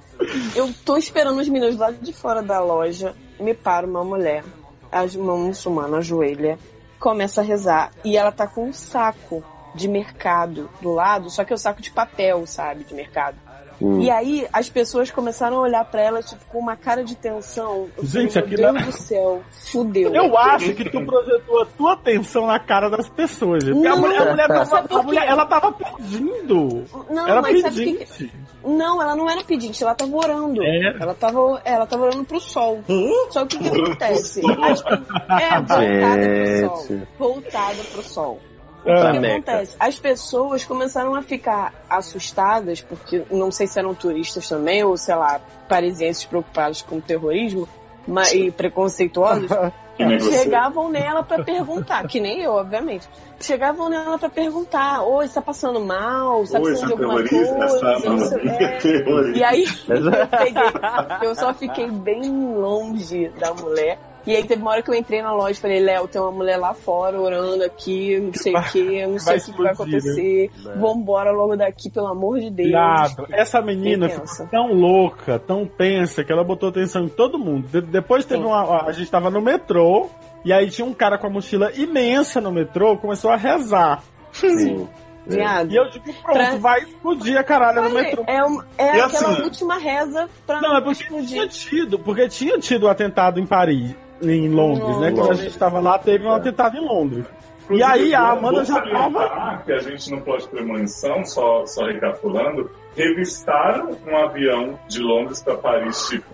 eu 0.57 0.73
tô 0.85 0.97
esperando 0.97 1.41
os 1.41 1.49
meninos 1.49 1.77
lá 1.77 1.91
de 1.91 2.13
fora 2.13 2.43
da 2.43 2.59
loja, 2.61 3.15
me 3.39 3.55
para 3.55 3.87
uma 3.87 4.03
mulher, 4.05 4.43
a- 4.91 5.05
uma 5.17 5.37
muçulmana, 5.37 5.99
ajoelha, 5.99 6.59
começa 7.03 7.41
a 7.41 7.45
rezar. 7.45 7.91
E 8.05 8.17
ela 8.17 8.31
tá 8.31 8.47
com 8.47 8.69
um 8.69 8.73
saco 8.73 9.45
de 9.75 9.89
mercado 9.89 10.71
do 10.81 10.93
lado, 10.93 11.29
só 11.29 11.45
que 11.45 11.53
é 11.53 11.57
o 11.57 11.59
saco 11.59 11.83
de 11.83 11.91
papel, 11.91 12.47
sabe, 12.47 12.85
de 12.85 12.95
mercado. 12.95 13.37
Hum. 13.81 14.01
E 14.01 14.11
aí 14.11 14.47
as 14.53 14.69
pessoas 14.69 15.11
começaram 15.11 15.59
a 15.59 15.61
olhar 15.61 15.85
pra 15.85 16.01
ela 16.01 16.23
tipo, 16.23 16.45
com 16.47 16.59
uma 16.59 16.77
cara 16.77 17.03
de 17.05 17.15
tensão. 17.17 17.89
Eu 17.97 18.05
Gente, 18.05 18.33
falei, 18.35 18.47
aquilo 18.55 18.73
meu 18.73 18.81
é- 18.81 18.83
Deus 18.85 18.97
do 18.97 19.03
céu, 19.03 19.43
fudeu. 19.71 20.15
Eu 20.15 20.37
acho 20.39 20.75
que 20.75 20.91
tu 20.91 21.05
projetou 21.05 21.63
a 21.63 21.67
tua 21.67 21.93
atenção 21.95 22.47
na 22.47 22.59
cara 22.59 22.89
das 22.91 23.09
pessoas. 23.09 23.65
Porque 23.65 23.87
a 23.87 23.91
Não, 23.91 24.01
mulher, 24.01 24.23
a 24.23 24.31
mulher 24.31 24.49
tava, 24.49 24.65
sabe 24.67 24.89
por 24.89 25.01
a 25.01 25.03
mulher- 25.03 25.27
ela 25.29 25.47
tava 25.47 25.73
pedindo. 25.73 26.85
Não, 27.11 27.27
Era 27.29 27.41
mas 27.43 27.61
sabe 27.61 27.75
o 27.75 27.85
que 27.85 27.93
pedinte. 28.05 28.29
que... 28.29 28.53
Não, 28.65 29.03
ela 29.03 29.17
não 29.17 29.29
era 29.29 29.43
pedinte, 29.43 29.83
ela 29.83 29.95
tava 29.95 30.17
orando. 30.17 30.63
É. 30.63 30.97
Ela 31.01 31.15
tava, 31.15 31.61
ela 31.65 31.87
tava 31.87 32.05
orando 32.05 32.25
pro 32.25 32.39
sol. 32.41 32.81
Só 33.31 33.45
que 33.45 33.57
o 33.57 33.61
que 33.61 33.69
acontece? 33.69 34.41
As- 34.63 34.85
é, 35.43 35.61
voltada 35.61 36.29
pro 36.29 36.87
sol. 36.87 37.01
Voltada 37.19 37.77
pro 37.93 38.03
sol. 38.03 38.41
O 38.85 38.91
Ah, 38.91 39.13
que 39.13 39.19
Meca. 39.21 39.35
acontece? 39.53 39.77
As 39.79 39.99
pessoas 39.99 40.65
começaram 40.65 41.15
a 41.15 41.23
ficar 41.23 41.73
assustadas, 41.89 42.81
porque 42.81 43.23
não 43.31 43.51
sei 43.51 43.67
se 43.67 43.79
eram 43.79 43.95
turistas 43.95 44.49
também, 44.49 44.83
ou 44.83 44.97
sei 44.97 45.15
lá, 45.15 45.41
parisienses 45.69 46.25
preocupados 46.25 46.83
com 46.83 46.97
o 46.97 47.01
terrorismo 47.01 47.69
mas, 48.07 48.33
e 48.33 48.51
preconceituosos, 48.51 49.49
chegavam 50.33 50.89
nela 50.89 51.23
pra 51.23 51.45
perguntar, 51.45 52.07
que 52.09 52.19
nem 52.21 52.41
eu, 52.43 52.53
obviamente. 52.53 53.09
Chegavam 53.41 53.89
nela 53.89 54.19
pra 54.19 54.29
perguntar, 54.29 55.03
oi, 55.03 55.27
você 55.29 55.35
tá 55.35 55.43
passando 55.43 55.81
mal? 55.81 56.45
Tá 56.47 56.59
Oi, 56.59 56.65
precisando 56.65 56.87
de 56.87 56.93
alguma 57.05 57.29
coisa? 57.29 58.39
é. 58.41 59.37
E 59.37 59.45
aí, 59.45 59.65
eu 59.89 60.27
peguei, 60.29 61.29
eu 61.29 61.35
só 61.35 61.55
fiquei 61.55 61.89
bem 61.89 62.23
longe 62.55 63.29
da 63.39 63.53
mulher. 63.55 63.99
E 64.27 64.37
aí 64.37 64.45
teve 64.45 64.63
uma 64.63 64.71
hora 64.71 64.83
que 64.83 64.91
eu 64.91 64.95
entrei 64.95 65.21
na 65.21 65.33
loja 65.35 65.53
e 65.59 65.61
falei, 65.61 65.81
Léo, 65.81 66.07
tem 66.07 66.21
uma 66.21 66.31
mulher 66.31 66.57
lá 66.57 66.73
fora 66.75 67.21
orando 67.21 67.65
aqui, 67.65 68.19
não 68.21 68.33
sei 68.35 68.55
o 68.55 68.63
que, 68.71 69.07
não 69.07 69.19
sei 69.19 69.37
o 69.39 69.41
que, 69.41 69.51
vai 69.53 69.67
explodir, 69.67 69.73
acontecer. 69.73 70.51
né? 70.65 70.73
Vambora 70.77 71.33
logo 71.33 71.57
daqui, 71.57 71.91
pelo 71.91 72.07
amor 72.07 72.39
de 72.39 72.49
Deus. 72.51 72.69
Viado, 72.69 73.27
essa 73.33 73.61
menina 73.61 74.09
ficou 74.09 74.47
tão 74.49 74.73
louca, 74.73 75.39
tão 75.41 75.67
tensa, 75.67 76.23
que 76.23 76.33
ela 76.33 76.45
botou 76.45 76.69
atenção 76.69 77.05
em 77.05 77.09
todo 77.09 77.39
mundo. 77.39 77.67
De- 77.69 77.81
depois 77.81 78.25
teve 78.25 78.43
Sim. 78.43 78.47
uma. 78.49 78.85
A 78.87 78.93
gente 78.93 79.11
tava 79.11 79.29
no 79.31 79.41
metrô, 79.43 80.09
e 80.45 80.53
aí 80.53 80.71
tinha 80.71 80.87
um 80.87 80.95
cara 80.95 81.19
com 81.19 81.27
a 81.27 81.31
mochila 81.31 81.73
imensa 81.75 82.41
no 82.41 82.53
metrô, 82.53 82.97
começou 82.97 83.31
a 83.31 83.37
rezar. 83.37 84.03
Sim. 84.33 84.89
Viado. 85.25 85.71
E 85.71 85.77
eu 85.77 85.89
digo, 85.89 86.05
pronto, 86.21 86.37
Pra- 86.37 86.57
vai 86.57 86.81
explodir 86.81 87.39
a 87.39 87.45
caralho 87.45 87.83
no 87.83 87.91
metrô. 87.91 88.25
é, 88.27 88.45
um- 88.45 88.61
é 88.77 88.97
E 88.97 89.01
aquela 89.01 89.31
assim- 89.33 89.43
última 89.43 89.79
reza 89.79 90.29
pra 90.45 90.61
Não, 90.61 90.77
é 90.77 90.81
porque 90.81 91.03
explodir. 91.05 91.29
tinha 91.29 91.47
tido, 91.47 91.99
porque 91.99 92.29
tinha 92.29 92.59
tido 92.59 92.87
o 92.87 92.89
atentado 92.89 93.39
em 93.39 93.47
Paris, 93.47 93.95
em 94.23 94.49
Londres, 94.49 94.99
né? 95.01 95.13
Quando 95.13 95.33
a 95.33 95.35
gente 95.35 95.59
tava 95.59 95.81
lá, 95.81 95.99
teve 95.99 96.27
um 96.27 96.33
atentado 96.33 96.77
em 96.77 96.87
Londres. 96.87 97.27
E 97.71 97.83
aí 97.83 98.15
a 98.15 98.31
Amanda 98.31 98.65
já 98.65 98.81
tava. 98.81 99.29
salientar 99.29 99.65
Que 99.65 99.73
a 99.73 99.79
gente 99.79 100.11
não 100.11 100.21
pode 100.21 100.49
premonição, 100.49 101.25
só, 101.25 101.65
só 101.67 101.87
recapitulando. 101.87 102.71
Revistaram 102.97 103.97
um 104.07 104.17
avião 104.17 104.79
de 104.89 105.01
Londres 105.01 105.43
para 105.43 105.57
Paris, 105.57 106.09
tipo. 106.09 106.27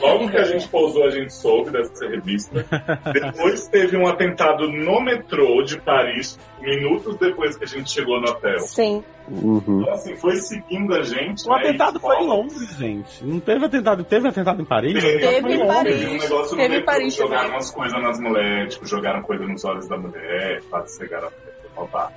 Logo 0.00 0.28
que 0.30 0.36
a 0.36 0.44
gente 0.44 0.68
pousou, 0.68 1.04
a 1.04 1.10
gente 1.10 1.32
soube 1.32 1.70
dessa 1.70 2.06
revista. 2.08 2.64
Depois 3.12 3.68
teve 3.68 3.96
um 3.96 4.06
atentado 4.06 4.68
no 4.68 5.00
metrô 5.00 5.62
de 5.62 5.80
Paris, 5.80 6.38
minutos 6.60 7.16
depois 7.16 7.56
que 7.56 7.64
a 7.64 7.66
gente 7.66 7.90
chegou 7.90 8.20
no 8.20 8.30
hotel. 8.30 8.60
Sim. 8.60 9.04
Uhum. 9.28 9.80
Então, 9.80 9.94
assim, 9.94 10.16
foi 10.16 10.36
seguindo 10.36 10.94
a 10.94 11.02
gente. 11.02 11.46
O 11.48 11.54
né, 11.54 11.60
atentado 11.60 12.00
foi 12.00 12.16
em 12.16 12.26
Londres, 12.26 12.76
gente. 12.76 13.24
Não 13.24 13.40
teve 13.40 13.64
atentado. 13.64 14.04
Teve 14.04 14.28
atentado 14.28 14.60
em 14.60 14.64
Paris? 14.64 14.94
Teve, 14.94 15.18
Teve 15.18 15.52
em 15.52 15.58
Londres. 15.58 15.74
Paris. 15.74 16.00
Teve 16.00 16.10
um 16.10 16.18
negócio 16.18 16.56
no 16.56 16.62
Teve 16.62 16.74
em 16.74 16.78
metrô, 16.78 16.92
Paris 16.92 17.14
jogaram 17.14 17.50
umas 17.50 17.70
coisas 17.70 18.02
nas 18.02 18.20
mulheres, 18.20 18.74
tipo, 18.74 18.86
jogaram 18.86 19.22
coisa 19.22 19.46
nos 19.46 19.64
olhos 19.64 19.88
da 19.88 19.96
mulher, 19.96 20.62
quase 20.68 20.96
cegaram 20.96 21.28
a 21.28 21.30
mulher. 21.30 21.52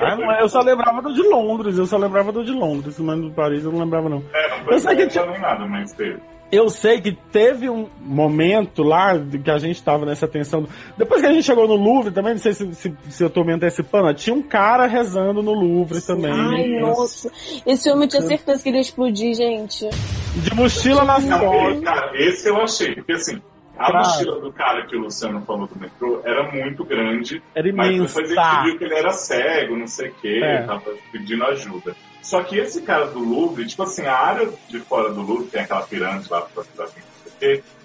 Ah, 0.00 0.38
é, 0.38 0.42
eu 0.42 0.48
só 0.48 0.60
lembrava 0.60 1.02
do 1.02 1.12
de 1.12 1.22
Londres, 1.22 1.78
eu 1.78 1.86
só 1.86 1.96
lembrava 1.96 2.32
do 2.32 2.44
de 2.44 2.52
Londres, 2.52 2.98
mas 2.98 3.20
do 3.20 3.30
Paris 3.30 3.64
eu 3.64 3.72
não 3.72 3.80
lembrava 3.80 4.08
não. 4.08 4.22
É, 4.32 4.50
não 4.50 4.64
foi 4.64 4.74
Eu 4.74 4.78
sei 4.80 4.96
que 4.96 5.06
violência 5.06 5.26
nem 5.26 5.40
nada, 5.40 5.66
mas 5.66 5.92
teve. 5.92 6.20
Eu 6.50 6.68
sei 6.70 7.00
que 7.00 7.12
teve 7.32 7.68
um 7.68 7.88
momento 8.00 8.82
lá 8.84 9.18
que 9.18 9.50
a 9.50 9.58
gente 9.58 9.82
tava 9.82 10.06
nessa 10.06 10.28
tensão. 10.28 10.66
Depois 10.96 11.20
que 11.20 11.26
a 11.26 11.32
gente 11.32 11.42
chegou 11.44 11.66
no 11.66 11.74
Louvre 11.74 12.12
também, 12.12 12.34
não 12.34 12.38
sei 12.40 12.52
se, 12.52 12.72
se, 12.74 12.94
se 13.10 13.22
eu 13.24 13.28
tô 13.28 13.42
me 13.42 13.52
antecipando, 13.52 14.14
tinha 14.14 14.34
um 14.34 14.42
cara 14.42 14.86
rezando 14.86 15.42
no 15.42 15.52
Louvre 15.52 16.00
também. 16.00 16.30
Ai, 16.32 16.68
nossa. 16.80 17.30
Esse 17.66 17.90
homem 17.90 18.04
eu 18.04 18.08
tinha 18.08 18.22
certeza 18.22 18.62
que 18.62 18.68
ele 18.68 18.76
ia 18.76 18.82
explodir, 18.82 19.34
gente. 19.34 19.88
De 20.36 20.54
mochila 20.54 21.04
nas 21.04 21.24
costas. 21.24 21.80
cara, 21.80 22.10
esse 22.14 22.48
eu 22.48 22.62
achei, 22.62 22.94
porque 22.94 23.12
assim, 23.12 23.42
a 23.76 23.90
Claro. 23.90 24.06
mochila 24.06 24.40
do 24.40 24.52
cara 24.52 24.86
que 24.86 24.96
o 24.96 25.00
Luciano 25.00 25.42
falou 25.42 25.66
do 25.66 25.76
metrô 25.78 26.20
era 26.24 26.50
muito 26.52 26.84
grande, 26.84 27.42
Era 27.56 27.72
mas 27.72 27.88
imensa. 27.90 28.22
depois 28.22 28.30
ele 28.30 28.62
viu 28.70 28.78
que 28.78 28.84
ele 28.84 28.94
era 28.94 29.10
cego, 29.12 29.76
não 29.76 29.86
sei 29.88 30.10
o 30.10 30.14
que, 30.14 30.42
É. 30.44 30.62
tava 30.62 30.82
pedindo 31.10 31.44
ajuda. 31.44 31.94
Só 32.26 32.42
que 32.42 32.58
esse 32.58 32.82
cara 32.82 33.06
do 33.06 33.20
Louvre, 33.20 33.64
tipo 33.66 33.84
assim, 33.84 34.04
a 34.04 34.16
área 34.16 34.48
de 34.68 34.80
fora 34.80 35.12
do 35.12 35.22
Louvre, 35.22 35.46
tem 35.46 35.60
aquela 35.60 35.82
pirâmide 35.82 36.28
lá 36.28 36.40
pra 36.42 36.64
cidade, 36.64 36.92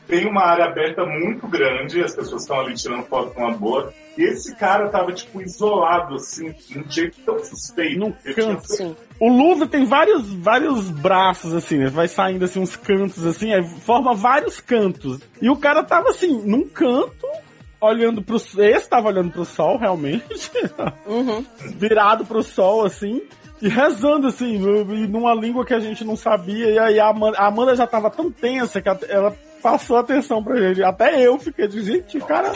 tem 0.08 0.27
uma 0.27 0.41
área 0.41 0.65
aberta 0.65 1.06
muito 1.06 1.47
grande, 1.47 2.01
as 2.01 2.15
pessoas 2.15 2.41
estão 2.41 2.60
ali 2.60 2.73
tirando 2.73 3.04
foto 3.04 3.36
com 3.36 3.43
uma 3.43 3.56
boa, 3.56 3.93
e 4.17 4.23
esse 4.23 4.56
cara 4.56 4.89
tava, 4.89 5.13
tipo, 5.13 5.43
isolado, 5.43 6.15
assim, 6.15 6.51
de 6.51 6.80
um 6.80 6.89
jeito 6.89 7.17
tão 7.23 7.38
suspeito. 7.38 7.99
Num 7.99 8.12
tinha 8.13 8.34
canto. 8.34 8.67
Sim. 8.67 8.95
O 9.19 9.30
Louvre 9.30 9.67
tem 9.67 9.86
vários, 9.86 10.34
vários 10.34 10.89
braços, 10.89 11.54
assim, 11.54 11.77
né? 11.77 11.89
Vai 11.89 12.08
saindo, 12.08 12.43
assim, 12.43 12.60
uns 12.60 12.75
cantos, 12.75 13.23
assim, 13.23 13.54
aí 13.54 13.63
forma 13.82 14.15
vários 14.15 14.60
cantos. 14.60 15.19
E 15.39 15.51
o 15.51 15.56
cara 15.56 15.84
tava, 15.84 16.10
assim, 16.10 16.41
num 16.45 16.67
canto, 16.67 17.27
olhando 17.80 18.23
pro... 18.23 18.38
Esse 18.38 18.89
tava 18.89 19.08
olhando 19.08 19.32
pro 19.32 19.45
sol, 19.45 19.77
realmente. 19.77 20.51
Uhum. 21.06 21.45
virado 21.77 22.25
pro 22.25 22.41
sol, 22.41 22.84
assim, 22.84 23.21
e 23.62 23.67
rezando, 23.69 24.28
assim, 24.28 24.58
numa 25.08 25.34
língua 25.34 25.65
que 25.65 25.74
a 25.74 25.80
gente 25.80 26.04
não 26.04 26.15
sabia. 26.15 26.69
E 26.69 26.80
aí 26.80 27.00
a 27.00 27.08
Amanda, 27.10 27.38
a 27.38 27.47
Amanda 27.47 27.76
já 27.76 27.86
tava 27.86 28.10
tão 28.10 28.32
tensa 28.32 28.82
que 28.82 28.89
ela 29.10 29.36
passou 29.62 29.97
atenção 29.97 30.43
pra 30.43 30.56
gente. 30.60 30.84
Até 30.84 31.21
eu 31.21 31.38
fiquei 31.38 31.67
de 31.67 31.84
gente, 31.84 32.19
cara. 32.21 32.54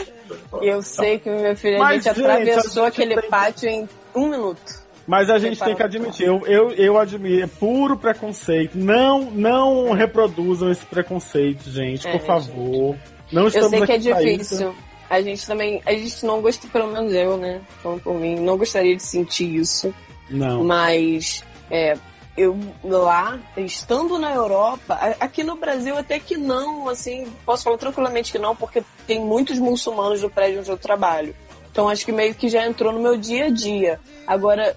Eu 0.60 0.82
sei 0.82 1.18
que 1.18 1.30
meu 1.30 1.56
filho, 1.56 1.76
a 1.76 1.78
Mas, 1.78 2.04
gente 2.04 2.16
gente, 2.16 2.26
atravessou 2.26 2.82
a 2.84 2.90
gente 2.90 3.02
aquele 3.02 3.20
tem- 3.20 3.30
pátio 3.30 3.68
em 3.68 3.88
um 4.14 4.28
minuto. 4.28 4.86
Mas 5.06 5.30
a 5.30 5.38
gente 5.38 5.62
tem 5.62 5.76
que 5.76 5.82
admitir, 5.84 6.26
eu, 6.26 6.44
eu, 6.48 6.70
eu 6.72 6.98
admiro, 6.98 7.44
é 7.44 7.46
puro 7.46 7.96
preconceito. 7.96 8.76
Não, 8.76 9.30
não 9.30 9.92
reproduzam 9.92 10.68
esse 10.68 10.84
preconceito, 10.84 11.70
gente, 11.70 12.08
É, 12.08 12.10
por 12.10 12.26
favor. 12.26 12.96
Não 13.30 13.46
estamos 13.46 13.72
Eu 13.72 13.78
sei 13.78 13.86
que 13.86 13.92
é 13.92 13.98
difícil. 13.98 14.74
A 15.08 15.22
gente 15.22 15.46
também, 15.46 15.80
a 15.86 15.92
gente 15.92 16.26
não 16.26 16.40
gosta, 16.40 16.66
pelo 16.66 16.88
menos 16.88 17.12
eu, 17.12 17.36
né? 17.36 17.60
Falando 17.80 18.00
por 18.02 18.14
mim, 18.16 18.34
não 18.40 18.58
gostaria 18.58 18.96
de 18.96 19.02
sentir 19.04 19.54
isso. 19.54 19.94
Não. 20.28 20.64
Mas 20.64 21.44
é, 21.70 21.96
eu 22.36 22.58
lá, 22.84 23.38
estando 23.56 24.18
na 24.18 24.32
Europa, 24.34 24.98
aqui 25.18 25.42
no 25.42 25.56
Brasil 25.56 25.96
até 25.96 26.18
que 26.18 26.36
não, 26.36 26.88
assim, 26.88 27.26
posso 27.44 27.64
falar 27.64 27.78
tranquilamente 27.78 28.30
que 28.30 28.38
não, 28.38 28.54
porque 28.54 28.82
tem 29.06 29.20
muitos 29.20 29.58
muçulmanos 29.58 30.22
no 30.22 30.28
prédio 30.30 30.60
onde 30.60 30.70
eu 30.70 30.76
trabalho. 30.76 31.34
Então 31.70 31.88
acho 31.88 32.04
que 32.04 32.12
meio 32.12 32.34
que 32.34 32.48
já 32.48 32.66
entrou 32.66 32.92
no 32.92 33.00
meu 33.00 33.16
dia 33.16 33.46
a 33.46 33.50
dia. 33.50 34.00
Agora, 34.26 34.76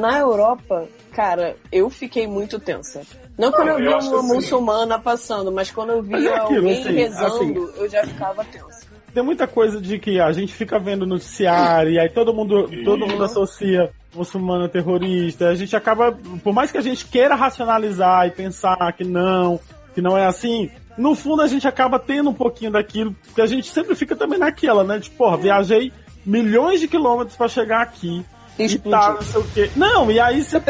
na 0.00 0.18
Europa, 0.18 0.88
cara, 1.12 1.56
eu 1.70 1.88
fiquei 1.90 2.26
muito 2.26 2.58
tensa. 2.58 3.02
Não 3.38 3.50
quando 3.50 3.68
eu 3.68 3.78
eu 3.80 3.96
acho 3.96 4.08
uma 4.10 4.18
assim- 4.18 4.34
muçulmana 4.34 4.98
passando, 4.98 5.50
mas 5.50 5.70
quando 5.70 5.90
eu 5.90 6.02
via 6.02 6.30
é 6.30 6.34
aquilo, 6.36 6.58
alguém 6.58 6.80
assim, 6.80 6.92
rezando, 6.92 7.74
eu 7.76 7.88
já 7.88 8.06
ficava 8.06 8.44
tensa. 8.44 8.86
Tem 9.12 9.22
muita 9.22 9.46
coisa 9.46 9.80
de 9.80 9.98
que 9.98 10.20
a 10.20 10.32
gente 10.32 10.54
fica 10.54 10.78
vendo 10.78 11.06
noticiário 11.06 11.92
e 11.92 11.98
aí 11.98 12.08
todo 12.08 12.32
mundo, 12.32 12.68
todo 12.84 13.06
mundo 13.06 13.24
associa 13.24 13.90
muçulmano 14.14 14.64
a 14.64 14.68
terrorista. 14.68 15.48
A 15.48 15.54
gente 15.54 15.74
acaba, 15.74 16.12
por 16.42 16.52
mais 16.52 16.70
que 16.70 16.78
a 16.78 16.82
gente 16.82 17.06
queira 17.06 17.34
racionalizar 17.34 18.26
e 18.26 18.30
pensar 18.30 18.92
que 18.92 19.04
não, 19.04 19.60
que 19.94 20.00
não 20.00 20.16
é 20.16 20.26
assim, 20.26 20.70
no 20.96 21.14
fundo 21.14 21.42
a 21.42 21.46
gente 21.46 21.66
acaba 21.66 21.98
tendo 21.98 22.30
um 22.30 22.34
pouquinho 22.34 22.70
daquilo, 22.70 23.14
porque 23.24 23.40
a 23.40 23.46
gente 23.46 23.68
sempre 23.68 23.94
fica 23.94 24.14
também 24.14 24.38
naquela, 24.38 24.84
né? 24.84 25.00
Tipo, 25.00 25.16
porra, 25.16 25.36
viajei 25.36 25.92
milhões 26.24 26.80
de 26.80 26.88
quilômetros 26.88 27.36
pra 27.36 27.48
chegar 27.48 27.82
aqui 27.82 28.24
e 28.58 28.64
Explodiu. 28.64 28.90
tal, 28.90 29.14
não 29.14 29.22
sei 29.22 29.40
o 29.40 29.44
quê. 29.44 29.70
Não, 29.76 30.10
e 30.10 30.20
aí 30.20 30.42
você. 30.42 30.62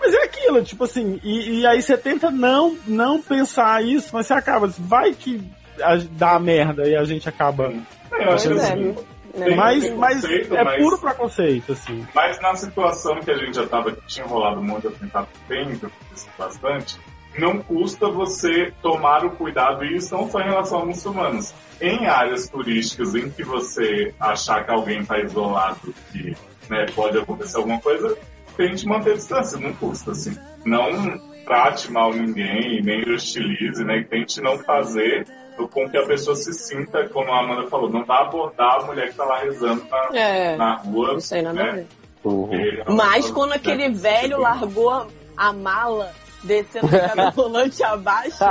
Mas 0.00 0.14
é 0.14 0.24
aquilo, 0.24 0.62
tipo 0.64 0.84
assim, 0.84 1.20
e, 1.22 1.60
e 1.60 1.66
aí 1.66 1.80
você 1.80 1.96
tenta 1.96 2.30
não, 2.30 2.76
não 2.86 3.22
pensar 3.22 3.84
isso, 3.84 4.10
mas 4.12 4.26
você 4.26 4.34
acaba, 4.34 4.66
vai 4.78 5.12
que 5.14 5.40
dá 6.12 6.38
merda 6.38 6.88
e 6.88 6.96
a 6.96 7.04
gente 7.04 7.28
acaba. 7.28 7.72
É, 8.12 8.26
eu 8.26 8.32
acho 8.32 8.48
que 8.48 8.54
Pois 8.54 8.64
é, 8.64 8.94
viu? 9.34 9.44
Tem 9.44 9.56
Mas, 9.56 9.90
mas 9.96 10.24
é 10.24 10.64
mas- 10.64 10.82
puro 10.82 10.98
preconceito, 10.98 11.72
assim. 11.72 12.06
Mas 12.14 12.40
na 12.40 12.54
situação 12.54 13.20
que 13.20 13.30
a 13.30 13.36
gente 13.36 13.54
já 13.56 13.66
tava, 13.66 13.92
que 13.92 14.06
tinha 14.06 14.26
rolado 14.26 14.62
muito 14.62 14.88
assim, 14.88 15.10
tempo, 15.48 15.90
isso 16.14 16.28
bastante, 16.38 16.98
não 17.38 17.58
custa 17.58 18.08
você 18.08 18.72
tomar 18.82 19.24
o 19.24 19.30
cuidado, 19.30 19.84
e 19.84 19.96
isso 19.96 20.14
não 20.14 20.30
só 20.30 20.40
em 20.40 20.44
relação 20.44 20.82
a 20.82 20.86
muçulmanos. 20.86 21.54
Em 21.80 22.06
áreas 22.06 22.48
turísticas 22.48 23.14
em 23.14 23.30
que 23.30 23.42
você 23.42 24.14
achar 24.20 24.64
que 24.64 24.70
alguém 24.70 25.00
está 25.00 25.18
isolado, 25.18 25.94
que 26.12 26.36
né, 26.68 26.86
pode 26.94 27.18
acontecer 27.18 27.56
alguma 27.56 27.80
coisa, 27.80 28.16
tente 28.56 28.86
manter 28.86 29.14
distância, 29.14 29.58
não 29.58 29.72
custa, 29.74 30.12
assim. 30.12 30.36
Não 30.64 31.18
trate 31.44 31.90
mal 31.90 32.12
ninguém, 32.12 32.80
nem 32.82 33.02
hostilize, 33.02 33.82
né? 33.84 34.04
Tente 34.08 34.40
não 34.40 34.58
fazer 34.58 35.26
com 35.56 35.88
que 35.90 35.96
a 35.96 36.06
pessoa 36.06 36.36
se 36.36 36.52
sinta, 36.52 37.08
como 37.08 37.30
a 37.32 37.40
Amanda 37.40 37.68
falou, 37.68 37.88
não 37.90 38.04
vai 38.04 38.22
abordar 38.22 38.80
a 38.80 38.84
mulher 38.84 39.10
que 39.10 39.16
tá 39.16 39.24
lá 39.24 39.38
rezando 39.40 39.84
na, 39.90 40.18
É, 40.18 40.56
na 40.56 40.76
rua. 40.76 41.12
não 41.14 41.20
sei 41.20 41.42
nada 41.42 41.60
a 41.60 41.64
né? 41.64 41.72
ver. 41.72 41.86
Uhum. 42.24 42.46
Porque 42.48 42.82
Mas 42.88 43.30
quando 43.30 43.52
aquele 43.52 43.88
velho 43.90 44.38
largou 44.40 44.90
a, 44.90 45.06
a 45.36 45.52
mala 45.52 46.10
descendo 46.44 46.88
cada 46.88 47.30
volante 47.30 47.82
abaixo, 47.84 48.44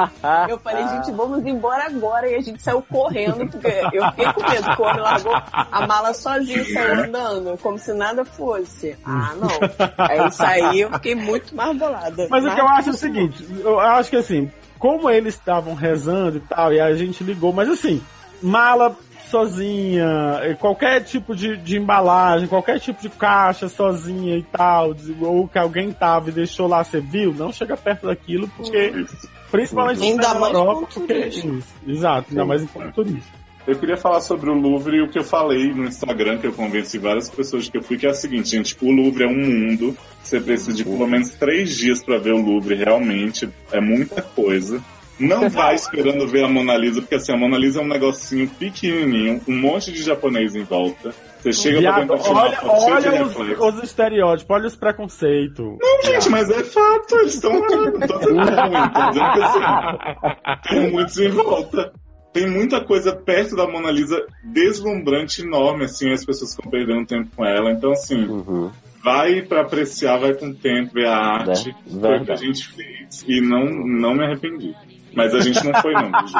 eu 0.49 0.57
falei, 0.59 0.87
gente, 0.87 1.11
vamos 1.11 1.45
embora 1.45 1.85
agora. 1.85 2.29
E 2.29 2.35
a 2.35 2.41
gente 2.41 2.61
saiu 2.61 2.81
correndo, 2.81 3.45
porque 3.49 3.67
eu 3.93 4.05
fiquei 4.11 4.33
com 4.33 4.49
medo. 4.49 4.75
Quando 4.77 4.99
largou 5.01 5.33
a 5.35 5.87
mala 5.87 6.13
sozinho, 6.13 6.65
saiu 6.73 7.03
andando, 7.03 7.57
como 7.61 7.77
se 7.77 7.93
nada 7.93 8.23
fosse. 8.25 8.97
Ah, 9.05 9.33
não. 9.35 9.49
Aí 9.97 10.27
isso 10.27 10.43
aí 10.43 10.81
eu 10.81 10.91
fiquei 10.93 11.15
muito 11.15 11.55
mais 11.55 11.77
bolada. 11.77 12.27
Mas 12.29 12.45
o 12.45 12.53
que 12.53 12.59
eu 12.61 12.67
acho 12.67 12.89
é 12.89 12.91
o 12.91 12.95
seguinte, 12.95 13.45
eu 13.61 13.79
acho 13.79 14.09
que 14.09 14.15
assim, 14.17 14.49
como 14.81 15.11
eles 15.11 15.35
estavam 15.35 15.75
rezando 15.75 16.37
e 16.37 16.41
tal, 16.41 16.73
e 16.73 16.81
a 16.81 16.91
gente 16.95 17.23
ligou, 17.23 17.53
mas 17.53 17.69
assim, 17.69 18.01
mala 18.41 18.97
sozinha, 19.29 20.57
qualquer 20.59 21.03
tipo 21.03 21.35
de, 21.35 21.55
de 21.55 21.77
embalagem, 21.77 22.47
qualquer 22.47 22.79
tipo 22.79 22.99
de 22.99 23.07
caixa 23.07 23.69
sozinha 23.69 24.35
e 24.35 24.41
tal, 24.41 24.95
ou 25.21 25.47
que 25.47 25.59
alguém 25.59 25.93
tava 25.93 26.29
e 26.29 26.33
deixou 26.33 26.67
lá, 26.67 26.83
você 26.83 26.99
viu, 26.99 27.31
não 27.31 27.53
chega 27.53 27.77
perto 27.77 28.07
daquilo, 28.07 28.47
porque, 28.57 29.05
principalmente 29.51 30.01
Ainda 30.01 30.33
na 30.33 30.39
mais 30.39 30.53
Europa, 30.53 30.87
porque 30.91 31.13
isso, 31.13 31.63
exato, 31.87 32.25
ainda 32.31 32.43
mais 32.43 32.63
em 32.63 32.67
ponto 32.67 32.91
turístico. 32.91 33.40
Eu 33.67 33.75
queria 33.75 33.97
falar 33.97 34.21
sobre 34.21 34.49
o 34.49 34.53
Louvre 34.53 34.97
e 34.97 35.01
o 35.01 35.07
que 35.07 35.19
eu 35.19 35.23
falei 35.23 35.73
no 35.73 35.85
Instagram, 35.85 36.37
que 36.39 36.47
eu 36.47 36.53
convenci 36.53 36.97
várias 36.97 37.29
pessoas 37.29 37.69
que 37.69 37.77
eu 37.77 37.83
fui, 37.83 37.97
que 37.97 38.07
é 38.07 38.09
o 38.09 38.13
seguinte, 38.13 38.49
gente, 38.49 38.75
o 38.81 38.91
Louvre 38.91 39.23
é 39.23 39.27
um 39.27 39.35
mundo, 39.35 39.95
você 40.21 40.39
precisa 40.39 40.73
de 40.73 40.83
pelo 40.83 41.07
menos 41.07 41.29
três 41.31 41.77
dias 41.77 42.03
pra 42.03 42.17
ver 42.17 42.33
o 42.33 42.41
Louvre, 42.41 42.75
realmente, 42.75 43.47
é 43.71 43.79
muita 43.79 44.21
coisa. 44.21 44.81
Não 45.19 45.47
vai 45.49 45.75
esperando 45.75 46.27
ver 46.27 46.43
a 46.43 46.47
Mona 46.47 46.75
Lisa, 46.75 47.01
porque 47.01 47.15
assim, 47.15 47.31
a 47.31 47.37
Mona 47.37 47.57
Lisa 47.57 47.79
é 47.79 47.83
um 47.83 47.87
negocinho 47.87 48.49
pequenininho, 48.49 49.39
um 49.47 49.55
monte 49.55 49.91
de 49.91 50.01
japonês 50.01 50.55
em 50.55 50.63
volta. 50.63 51.13
Você 51.39 51.53
chega 51.53 51.79
Viado, 51.79 52.07
pra 52.07 52.17
tentar 52.17 52.29
olha, 52.31 52.59
olha 52.63 53.23
os, 53.23 53.35
os 53.75 53.83
estereótipos, 53.83 54.55
olha 54.55 54.67
os 54.67 54.75
preconceitos. 54.75 55.77
Não, 55.79 56.01
gente, 56.03 56.29
mas 56.29 56.49
é 56.49 56.63
fato, 56.63 57.15
eles 57.17 57.35
estão 57.35 57.59
lá. 57.59 57.67
Não 57.67 57.99
tô 57.99 58.19
dizendo 58.19 58.39
ruim, 58.39 58.89
tô 58.93 59.09
dizendo 59.09 59.33
que 59.33 59.41
assim, 59.41 60.69
tem 60.69 60.91
muitos 60.91 61.17
em 61.17 61.29
volta. 61.29 61.93
Tem 62.33 62.49
muita 62.49 62.83
coisa 62.83 63.13
perto 63.15 63.55
da 63.55 63.67
Mona 63.67 63.91
Lisa 63.91 64.25
deslumbrante, 64.43 65.41
enorme, 65.41 65.85
assim, 65.85 66.11
as 66.11 66.23
pessoas 66.25 66.55
ficam 66.55 66.71
perdendo 66.71 67.05
tempo 67.05 67.29
com 67.35 67.45
ela. 67.45 67.71
Então, 67.71 67.91
assim, 67.91 68.23
Uhum. 68.25 68.71
vai 69.03 69.41
pra 69.41 69.61
apreciar, 69.61 70.17
vai 70.17 70.33
com 70.33 70.53
tempo, 70.53 70.93
ver 70.93 71.07
a 71.07 71.15
arte. 71.17 71.75
Ver- 71.85 71.99
Foi 71.99 72.19
o 72.19 72.25
que 72.25 72.31
a 72.31 72.35
gente 72.35 72.67
fez. 72.69 73.25
E 73.27 73.41
não, 73.41 73.65
não 73.65 74.13
me 74.15 74.23
arrependi. 74.25 74.73
Mas 75.13 75.33
a 75.35 75.39
gente 75.39 75.65
não 75.65 75.73
foi, 75.81 75.93
não, 75.93 76.03
gente. 76.03 76.33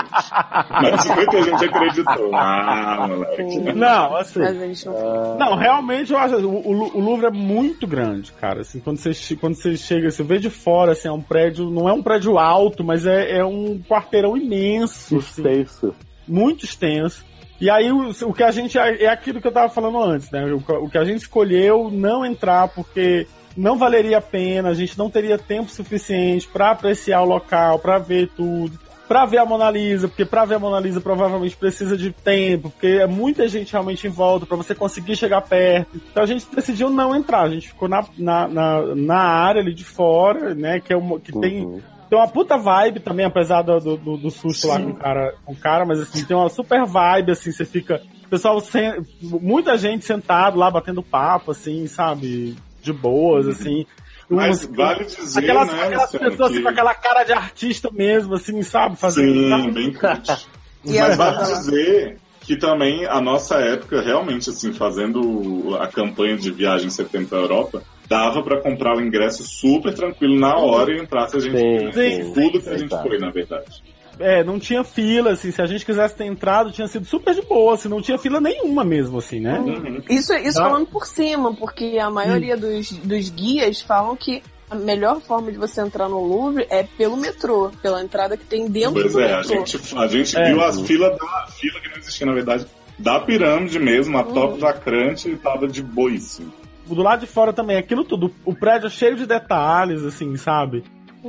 Mas 0.82 1.16
muita 1.16 1.44
gente 1.44 1.66
acreditou. 1.66 2.32
Ah, 2.36 3.06
moleque. 3.10 3.74
Não, 3.74 4.16
assim, 4.16 4.40
Mas 4.40 4.62
a 4.62 4.68
gente 4.68 4.86
não 4.86 4.94
foi. 4.94 5.38
Não, 5.38 5.56
realmente 5.56 6.12
eu 6.14 6.18
acho. 6.18 6.36
O, 6.38 6.50
o- 6.72 6.98
o 6.98 7.00
Louvre 7.02 7.28
é 7.28 7.32
muito 7.32 7.86
grande, 7.86 8.32
cara. 8.34 8.62
Assim, 8.62 8.80
quando 8.80 8.98
você, 8.98 9.36
quando 9.36 9.56
você 9.56 9.76
chega, 9.76 10.10
você 10.10 10.24
vê 10.24 10.38
de 10.40 10.50
fora, 10.50 10.94
assim, 10.94 11.08
é 11.08 11.12
um 11.12 11.22
prédio. 11.22 11.70
Não 11.70 11.90
é 11.90 11.94
um 11.94 12.02
prédio 12.04 12.38
alto, 12.40 12.84
mas 12.84 13.06
é, 13.06 13.38
é 13.40 13.46
um 13.46 13.82
quarteirão 13.88 14.38
imenso, 14.38 15.18
assim, 15.18 15.42
Extenso. 15.42 15.94
muito 16.28 16.66
extenso. 16.66 17.26
E 17.60 17.70
aí 17.70 17.92
o, 17.92 18.10
o 18.10 18.34
que 18.34 18.44
a 18.44 18.52
gente. 18.52 18.78
É 18.80 19.08
aquilo 19.10 19.40
que 19.42 19.48
eu 19.48 19.52
tava 19.52 19.70
falando 19.70 20.02
antes, 20.02 20.32
né? 20.32 20.44
O, 20.46 20.58
o 20.86 20.90
que 20.90 20.98
a 20.98 21.04
gente 21.04 21.20
escolheu 21.22 21.90
não 21.92 22.26
entrar 22.26 22.68
porque 22.70 23.28
não 23.58 23.78
valeria 23.78 24.18
a 24.18 24.22
pena, 24.22 24.70
a 24.70 24.74
gente 24.74 24.98
não 24.98 25.10
teria 25.10 25.38
tempo 25.38 25.70
suficiente 25.72 26.48
pra 26.48 26.72
apreciar 26.72 27.22
o 27.22 27.26
local, 27.26 27.80
pra 27.80 27.98
ver 27.98 28.30
tudo. 28.36 28.80
Pra 29.08 29.26
ver 29.26 29.40
a 29.40 29.46
Mona 29.46 29.70
Lisa, 29.70 30.08
porque 30.08 30.24
pra 30.24 30.46
ver 30.46 30.56
a 30.56 30.60
Mona 30.60 30.80
Lisa 30.80 31.02
provavelmente 31.02 31.58
precisa 31.58 31.98
de 31.98 32.12
tempo, 32.14 32.70
porque 32.70 32.88
é 32.88 33.06
muita 33.08 33.46
gente 33.50 33.74
realmente 33.74 34.08
em 34.08 34.10
volta 34.10 34.46
pra 34.46 34.56
você 34.56 34.74
conseguir 34.74 35.18
chegar 35.18 35.42
perto. 35.42 35.98
Então 36.10 36.24
a 36.24 36.26
gente 36.26 36.48
decidiu 36.56 36.90
não 36.90 37.14
entrar, 37.14 37.42
a 37.42 37.50
gente 37.50 37.68
ficou 37.68 37.90
na, 37.90 38.06
na, 38.18 38.48
na, 38.48 38.96
na 38.96 39.18
área 39.20 39.62
ali 39.62 39.74
de 39.74 39.84
fora, 39.84 40.56
né? 40.56 40.80
Que, 40.80 40.94
é 40.94 40.98
uma, 40.98 41.20
que 41.20 41.34
tem 41.34 41.66
Uhum. 41.66 41.82
tem 42.10 42.18
uma 42.18 42.28
puta 42.30 42.58
vibe 42.58 43.02
também, 43.02 43.26
apesar 43.26 43.64
do, 43.64 43.80
do, 43.98 44.18
do- 44.18 44.32
susto 44.32 44.68
lá 44.70 44.78
Sim. 44.78 44.84
com 44.86 44.92
o 44.92 44.96
cara, 44.96 45.34
com 45.44 45.52
o 45.52 45.58
cara, 45.58 45.86
mas 45.86 46.00
assim, 46.00 46.24
tem 46.24 46.38
uma 46.38 46.48
super 46.48 46.86
vibe, 46.86 47.32
assim, 47.34 47.52
você 47.52 47.66
fica. 47.66 48.02
Pessoal, 48.30 48.62
sen- 48.62 49.06
muita 49.22 49.78
gente 49.78 50.06
sentado 50.06 50.58
lá 50.58 50.72
batendo 50.72 51.04
papo, 51.04 51.52
assim, 51.52 51.86
sabe? 51.86 52.56
De 52.82 52.92
boas, 52.94 53.48
assim. 53.48 53.86
Mas 54.30 54.64
Umas- 54.64 54.76
vale 54.78 55.06
dizer, 55.06 55.40
aquelas, 55.40 55.68
né, 55.74 55.84
aquelas 55.84 56.12
pessoas 56.12 56.42
assim, 56.42 56.54
que- 56.56 56.62
com 56.64 56.70
aquela 56.70 56.94
cara 56.94 57.24
de 57.26 57.34
artista 57.34 57.90
mesmo, 57.92 58.36
assim, 58.36 58.64
sabe? 58.64 58.96
Fazendo. 58.96 59.34
Sim, 59.34 59.50
sabe? 59.50 59.72
bem 59.72 59.94
cult. 59.94 60.48
Mas 60.86 61.00
as 61.02 61.18
vale 61.18 61.38
dizer 61.54 62.18
que 62.40 62.56
também 62.56 63.06
a 63.06 63.20
nossa 63.22 63.56
época, 63.56 64.02
realmente, 64.02 64.50
assim, 64.50 64.72
fazendo 64.74 65.78
a 65.80 65.88
campanha 65.88 66.38
de 66.38 66.50
viagem 66.52 66.88
em 66.88 66.90
setembro 66.90 67.28
para 67.28 67.38
a 67.40 67.42
Europa, 67.42 67.84
dava 68.08 68.42
para 68.42 68.62
comprar 68.62 68.98
o 68.98 69.02
ingresso 69.02 69.44
super 69.44 69.94
tranquilo 69.94 70.40
na 70.40 70.56
hora 70.58 70.92
e 70.94 71.00
entrar 71.00 71.28
se 71.28 71.38
a 71.38 71.40
gente 71.40 71.58
Sim, 71.60 71.92
sim. 71.92 72.34
Tudo 72.34 72.62
que 72.62 72.70
a 72.70 72.78
gente 72.78 72.90
foi, 72.90 73.18
na 73.20 73.30
verdade. 73.30 73.84
É, 74.22 74.44
não 74.44 74.60
tinha 74.60 74.84
fila, 74.84 75.32
assim, 75.32 75.52
se 75.52 75.62
a 75.62 75.66
gente 75.66 75.86
quisesse 75.86 76.16
ter 76.16 76.26
entrado, 76.26 76.72
tinha 76.72 76.88
sido 76.88 77.06
super 77.06 77.34
de 77.34 77.42
boa, 77.42 77.74
assim, 77.74 77.90
não 77.90 78.02
tinha 78.02 78.18
fila 78.18 78.40
nenhuma 78.40 78.84
mesmo, 78.84 79.18
assim, 79.20 79.40
né? 79.40 79.60
Uhum. 79.60 80.02
Isso, 80.10 80.34
isso 80.34 80.60
Ah. 80.62 80.66
falando 80.70 80.88
por 80.88 81.06
cima, 81.06 81.54
porque 81.54 81.98
a 82.00 82.10
maioria 82.10 82.56
dos, 82.56 82.92
dos 82.92 83.30
guias 83.30 83.82
falam 83.82 84.16
que 84.16 84.42
a 84.70 84.76
melhor 84.76 85.20
forma 85.20 85.52
de 85.52 85.58
você 85.58 85.82
entrar 85.82 86.08
no 86.08 86.24
Louvre 86.24 86.66
é 86.70 86.84
pelo 86.84 87.18
metrô, 87.18 87.72
pela 87.82 88.02
entrada 88.02 88.38
que 88.38 88.46
tem 88.46 88.68
dentro 88.70 88.94
Pois 89.02 89.12
do 89.14 89.20
é, 89.20 89.34
a 89.34 89.38
metrô. 89.40 89.54
gente, 89.66 89.98
a 89.98 90.08
gente 90.08 90.38
É. 90.38 90.46
viu 90.46 90.62
as 90.64 90.80
filas 90.82 91.18
da 91.18 91.26
a 91.26 91.48
fila 91.52 91.80
que 91.82 91.90
não 91.90 91.98
existia, 91.98 92.26
na 92.28 92.34
verdade, 92.34 92.66
da 92.98 93.20
pirâmide 93.20 93.80
mesmo, 93.80 94.18
a 94.18 94.24
top 94.24 94.60
da 94.62 94.72
crunch 94.74 95.28
e 95.28 95.36
tava 95.36 95.68
de 95.68 95.82
boíssimo. 95.84 96.54
do 96.86 97.02
lado 97.02 97.22
de 97.22 97.28
fora 97.28 97.52
também, 97.54 97.78
aquilo 97.78 98.04
tudo. 98.04 98.34
O 98.46 98.54
prédio 98.54 98.88
é 98.88 98.90
cheio 98.90 99.16
de 99.16 99.26
detalhes, 99.26 100.04
assim, 100.04 100.36
sabe? 100.38 100.84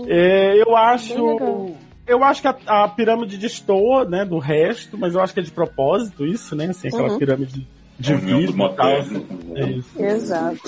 É, 0.09 0.61
eu 0.61 0.77
acho. 0.77 1.75
Eu 2.07 2.23
acho 2.25 2.43
que 2.43 2.49
a, 2.49 2.57
a 2.67 2.89
pirâmide 2.89 3.37
destoa, 3.39 4.05
né, 4.05 4.25
do 4.25 4.39
resto, 4.39 4.99
mas 4.99 5.15
eu 5.15 5.21
acho 5.21 5.33
que 5.33 5.41
é 5.41 5.43
de 5.43 5.51
propósito 5.53 6.27
isso, 6.27 6.57
né? 6.57 6.67
Assim, 6.67 6.89
aquela 6.89 7.11
Uhum. 7.13 7.19
pirâmide 7.19 7.67
de 7.99 8.15
vidro 8.17 8.53
e 8.53 8.57
tal. 8.57 8.57
moderno, 8.57 9.27
É 9.55 9.65
isso. 9.71 10.03
Exato. 10.03 10.59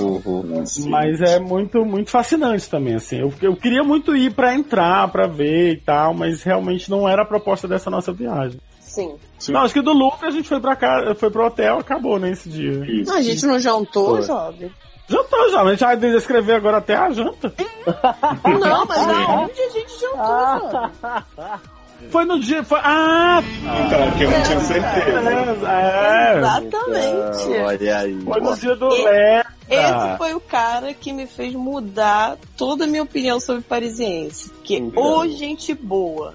Uhum. 0.00 0.42
né, 0.44 0.60
assim. 0.60 0.88
Mas 0.88 1.20
é 1.20 1.38
muito, 1.38 1.84
muito 1.84 2.10
fascinante 2.10 2.68
também, 2.68 2.94
assim. 2.96 3.18
Eu, 3.20 3.32
eu 3.40 3.54
queria 3.54 3.84
muito 3.84 4.16
ir 4.16 4.32
pra 4.34 4.54
entrar, 4.54 5.06
pra 5.08 5.26
ver 5.28 5.72
e 5.74 5.76
tal, 5.76 6.12
mas 6.14 6.42
realmente 6.42 6.90
não 6.90 7.08
era 7.08 7.22
a 7.22 7.26
proposta 7.26 7.68
dessa 7.68 7.88
nossa 7.90 8.12
viagem. 8.12 8.58
Sim. 8.80 9.14
Sim. 9.38 9.52
Não, 9.52 9.60
acho 9.62 9.72
que 9.74 9.80
do 9.80 9.92
Louvre 9.92 10.26
a 10.26 10.30
gente 10.30 10.48
foi 10.48 10.60
pra 10.60 10.74
cá, 10.76 11.14
foi 11.16 11.30
pro 11.30 11.46
hotel, 11.46 11.78
acabou, 11.78 12.18
né, 12.18 12.30
esse 12.30 12.48
dia. 12.48 12.84
Isso. 12.90 13.10
Não, 13.10 13.18
a 13.18 13.22
gente 13.22 13.46
não 13.46 13.58
jantou, 13.58 14.16
Foi. 14.16 14.22
jovem. 14.22 14.70
Jantou 15.08 15.50
já, 15.50 15.58
mas 15.58 15.66
a 15.66 15.70
gente 15.72 15.84
vai 15.84 15.96
descrever 16.12 16.54
agora 16.54 16.78
até 16.78 16.94
a 16.96 17.10
janta. 17.10 17.52
Não, 18.60 18.86
mas 18.86 18.98
aonde 19.08 19.60
a 19.60 19.68
gente 19.70 19.92
jantou, 20.00 20.90
foi 22.10 22.24
no 22.24 22.38
dia. 22.40 22.62
Foi, 22.64 22.78
ah! 22.82 23.42
Então, 23.42 24.10
que 24.16 24.24
eu 24.24 24.30
não 24.30 24.42
tinha 24.42 24.60
certeza. 24.60 25.68
É, 25.70 26.38
Exatamente. 26.38 27.58
Ah, 27.60 27.64
olha 27.66 27.98
aí. 27.98 28.20
foi 28.22 28.40
no 28.40 28.56
dia 28.56 28.76
do 28.76 28.88
E- 28.94 29.04
Lé. 29.04 29.44
Esse 29.70 30.16
foi 30.18 30.34
o 30.34 30.40
cara 30.40 30.92
que 30.92 31.12
me 31.12 31.26
fez 31.26 31.54
mudar 31.54 32.36
toda 32.56 32.84
a 32.84 32.86
minha 32.86 33.02
opinião 33.02 33.38
sobre 33.40 33.62
parisiense. 33.62 34.50
Que 34.64 34.76
Então. 34.76 35.02
ô 35.02 35.26
gente 35.28 35.72
boa. 35.74 36.34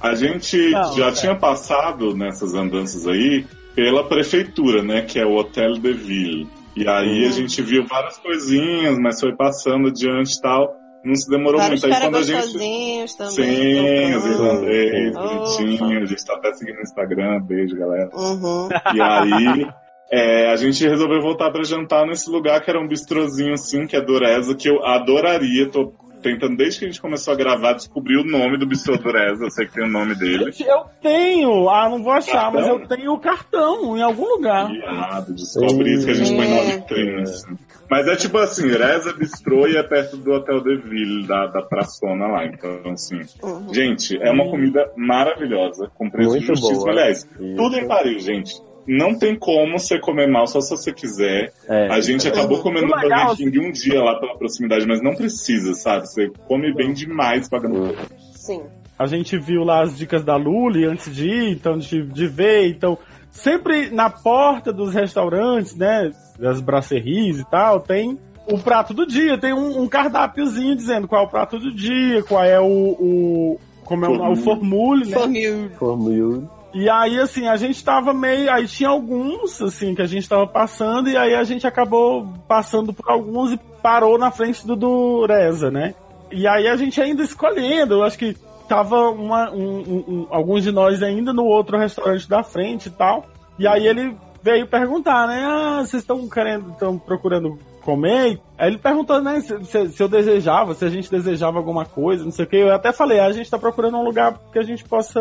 A 0.00 0.14
gente 0.14 0.70
Não, 0.70 0.92
já 0.96 1.08
é. 1.08 1.12
tinha 1.12 1.34
passado 1.34 2.14
nessas 2.14 2.54
andanças 2.54 3.06
aí 3.06 3.44
pela 3.74 4.04
prefeitura, 4.04 4.82
né? 4.82 5.02
Que 5.02 5.18
é 5.18 5.24
o 5.26 5.34
Hotel 5.36 5.74
de 5.74 5.92
Ville. 5.92 6.48
E 6.76 6.88
aí 6.88 7.26
a 7.26 7.30
gente 7.30 7.60
viu 7.62 7.84
várias 7.86 8.18
coisinhas, 8.18 8.98
mas 8.98 9.20
foi 9.20 9.34
passando 9.34 9.88
adiante 9.88 10.36
e 10.36 10.40
tal. 10.40 10.80
Não 11.04 11.14
se 11.14 11.30
demorou 11.30 11.58
Vários 11.58 11.82
muito. 11.82 11.94
Aí 11.94 12.02
quando 12.02 12.16
a 12.16 12.22
gente. 12.22 12.52
também. 12.52 12.86
Sim, 12.86 13.04
os 13.04 13.14
tocando. 13.14 14.28
irlandês, 14.28 15.16
Opa. 15.16 15.28
bonitinho. 15.28 16.02
A 16.02 16.06
gente 16.06 16.24
tá 16.24 16.34
até 16.34 16.52
seguindo 16.52 16.76
no 16.76 16.82
Instagram. 16.82 17.40
Beijo, 17.40 17.76
galera. 17.76 18.10
Uhum. 18.12 18.68
E 18.94 19.00
aí, 19.00 19.68
é, 20.12 20.50
a 20.50 20.56
gente 20.56 20.86
resolveu 20.86 21.20
voltar 21.22 21.50
pra 21.50 21.62
jantar 21.64 22.06
nesse 22.06 22.30
lugar 22.30 22.60
que 22.60 22.70
era 22.70 22.80
um 22.80 22.86
bistrozinho 22.86 23.54
assim, 23.54 23.86
que 23.86 23.96
é 23.96 24.00
Dureza, 24.00 24.54
que 24.54 24.68
eu 24.68 24.84
adoraria. 24.84 25.70
Tô 25.70 25.92
tentando, 26.20 26.56
desde 26.56 26.78
que 26.80 26.84
a 26.84 26.88
gente 26.88 27.00
começou 27.00 27.34
a 27.34 27.36
gravar, 27.36 27.72
descobrir 27.74 28.16
o 28.18 28.24
nome 28.24 28.58
do 28.58 28.66
bistrô 28.66 28.96
Dureza. 28.96 29.44
Eu 29.44 29.50
sei 29.50 29.66
que 29.66 29.74
tem 29.74 29.84
o 29.84 29.88
nome 29.90 30.14
dele. 30.14 30.50
Eu 30.60 30.84
tenho. 31.02 31.68
Ah, 31.68 31.88
não 31.88 32.02
vou 32.02 32.12
achar, 32.12 32.52
mas 32.52 32.64
Cartão? 32.66 32.80
eu 32.80 32.88
tenho 32.88 33.12
o 33.12 33.18
cartão 33.18 33.96
em 33.96 34.02
algum 34.02 34.26
lugar. 34.28 34.68
Viado, 34.70 35.34
descobre 35.34 35.92
isso 35.94 36.04
que 36.06 36.12
a 36.12 36.14
gente 36.14 36.34
põe 36.36 36.46
É. 36.50 36.76
vitrine. 36.76 37.22
assim. 37.22 37.56
Mas 37.90 38.06
é 38.06 38.14
tipo 38.14 38.38
assim, 38.38 38.68
Reza 38.68 39.12
Bistrô 39.12 39.66
e 39.66 39.76
é 39.76 39.82
perto 39.82 40.16
do 40.16 40.30
Hotel 40.30 40.60
de 40.62 40.76
Ville, 40.76 41.26
da, 41.26 41.46
da 41.46 41.60
praçona 41.62 42.26
lá. 42.28 42.46
Então, 42.46 42.80
assim, 42.92 43.18
Uhum. 43.42 43.74
gente, 43.74 44.16
é 44.22 44.30
uma 44.30 44.48
comida 44.48 44.88
maravilhosa, 44.96 45.90
com 45.96 46.08
preço 46.08 46.30
Muito 46.30 46.46
justíssimo. 46.46 46.78
boa. 46.80 46.90
Aliás, 46.92 47.18
Isso. 47.18 47.56
tudo 47.56 47.76
em 47.76 47.88
Paris, 47.88 48.22
gente. 48.24 48.54
Não 48.86 49.16
tem 49.16 49.36
como 49.36 49.78
você 49.78 49.98
comer 49.98 50.26
mal 50.26 50.46
só 50.46 50.60
se 50.60 50.70
você 50.70 50.92
quiser. 50.92 51.52
É. 51.68 51.88
A 51.88 52.00
gente 52.00 52.26
acabou 52.26 52.60
comendo 52.60 52.86
no. 52.86 52.92
Burger 52.92 53.36
King 53.36 53.58
um 53.60 53.70
dia 53.70 54.02
lá 54.02 54.18
pela 54.18 54.36
proximidade, 54.36 54.86
mas 54.86 55.02
não 55.02 55.14
precisa, 55.14 55.74
sabe? 55.74 56.08
Você 56.08 56.30
come 56.46 56.74
bem 56.74 56.92
demais 56.92 57.48
pagando. 57.48 57.94
Sim. 58.32 58.62
A 58.98 59.06
gente 59.06 59.38
viu 59.38 59.62
lá 59.64 59.82
as 59.82 59.96
dicas 59.96 60.22
da 60.24 60.36
Luli 60.36 60.84
antes 60.84 61.14
de 61.14 61.28
ir, 61.28 61.52
então 61.52 61.78
de, 61.78 62.02
de 62.02 62.26
ver, 62.26 62.68
então 62.68 62.98
sempre 63.30 63.90
na 63.90 64.10
porta 64.10 64.72
dos 64.72 64.92
restaurantes, 64.92 65.74
né, 65.74 66.10
das 66.38 66.60
brasseries 66.60 67.38
e 67.38 67.50
tal, 67.50 67.80
tem 67.80 68.18
o 68.46 68.58
prato 68.58 68.92
do 68.92 69.06
dia, 69.06 69.38
tem 69.38 69.52
um, 69.52 69.82
um 69.82 69.88
cardápiozinho 69.88 70.74
dizendo 70.74 71.08
qual 71.08 71.22
é 71.22 71.26
o 71.26 71.30
prato 71.30 71.58
do 71.58 71.72
dia, 71.72 72.22
qual 72.24 72.44
é 72.44 72.60
o, 72.60 72.66
o 72.66 73.60
como 73.84 74.04
é 74.04 74.08
o, 74.08 74.32
o 74.32 74.36
formule, 74.36 75.06
né? 75.06 75.18
Família. 75.18 75.70
Formule. 75.78 76.46
E 76.72 76.88
aí, 76.88 77.18
assim, 77.18 77.48
a 77.48 77.56
gente 77.56 77.82
tava 77.84 78.14
meio. 78.14 78.50
Aí 78.50 78.66
tinha 78.66 78.88
alguns, 78.88 79.60
assim, 79.60 79.94
que 79.94 80.02
a 80.02 80.06
gente 80.06 80.28
tava 80.28 80.46
passando, 80.46 81.08
e 81.10 81.16
aí 81.16 81.34
a 81.34 81.42
gente 81.44 81.66
acabou 81.66 82.26
passando 82.46 82.92
por 82.92 83.10
alguns 83.10 83.52
e 83.52 83.58
parou 83.82 84.16
na 84.18 84.30
frente 84.30 84.66
do 84.66 84.76
Dureza, 84.76 85.70
né? 85.70 85.94
E 86.30 86.46
aí 86.46 86.68
a 86.68 86.76
gente 86.76 87.00
ainda 87.00 87.22
escolhendo, 87.24 87.94
eu 87.94 88.02
acho 88.04 88.16
que 88.16 88.36
tava 88.68 89.10
uma, 89.10 89.50
um- 89.50 89.80
um- 89.80 90.04
um- 90.08 90.26
alguns 90.30 90.62
de 90.62 90.70
nós 90.70 91.02
ainda 91.02 91.32
no 91.32 91.44
outro 91.44 91.76
restaurante 91.76 92.28
da 92.28 92.42
frente 92.44 92.86
e 92.86 92.90
tal. 92.92 93.26
E 93.58 93.66
aí 93.66 93.84
ele 93.86 94.16
veio 94.40 94.66
perguntar, 94.68 95.26
né? 95.26 95.42
Ah, 95.44 95.78
vocês 95.84 96.02
estão 96.04 96.28
querendo, 96.28 96.70
estão 96.70 96.96
procurando 96.96 97.58
comer? 97.82 98.40
Aí 98.56 98.68
ele 98.68 98.78
perguntou, 98.78 99.20
né, 99.20 99.40
se, 99.40 99.64
se- 99.64 99.88
se 99.88 100.00
eu 100.02 100.08
desejava, 100.08 100.72
se 100.74 100.84
a 100.84 100.88
gente 100.88 101.10
desejava 101.10 101.58
alguma 101.58 101.84
coisa, 101.84 102.22
não 102.22 102.30
sei 102.30 102.44
o 102.44 102.48
que. 102.48 102.56
Eu 102.58 102.72
até 102.72 102.92
falei, 102.92 103.18
ah, 103.18 103.26
a 103.26 103.32
gente 103.32 103.50
tá 103.50 103.58
procurando 103.58 103.96
um 103.96 104.04
lugar 104.04 104.38
que 104.52 104.58
a 104.58 104.62
gente 104.62 104.84
possa 104.84 105.20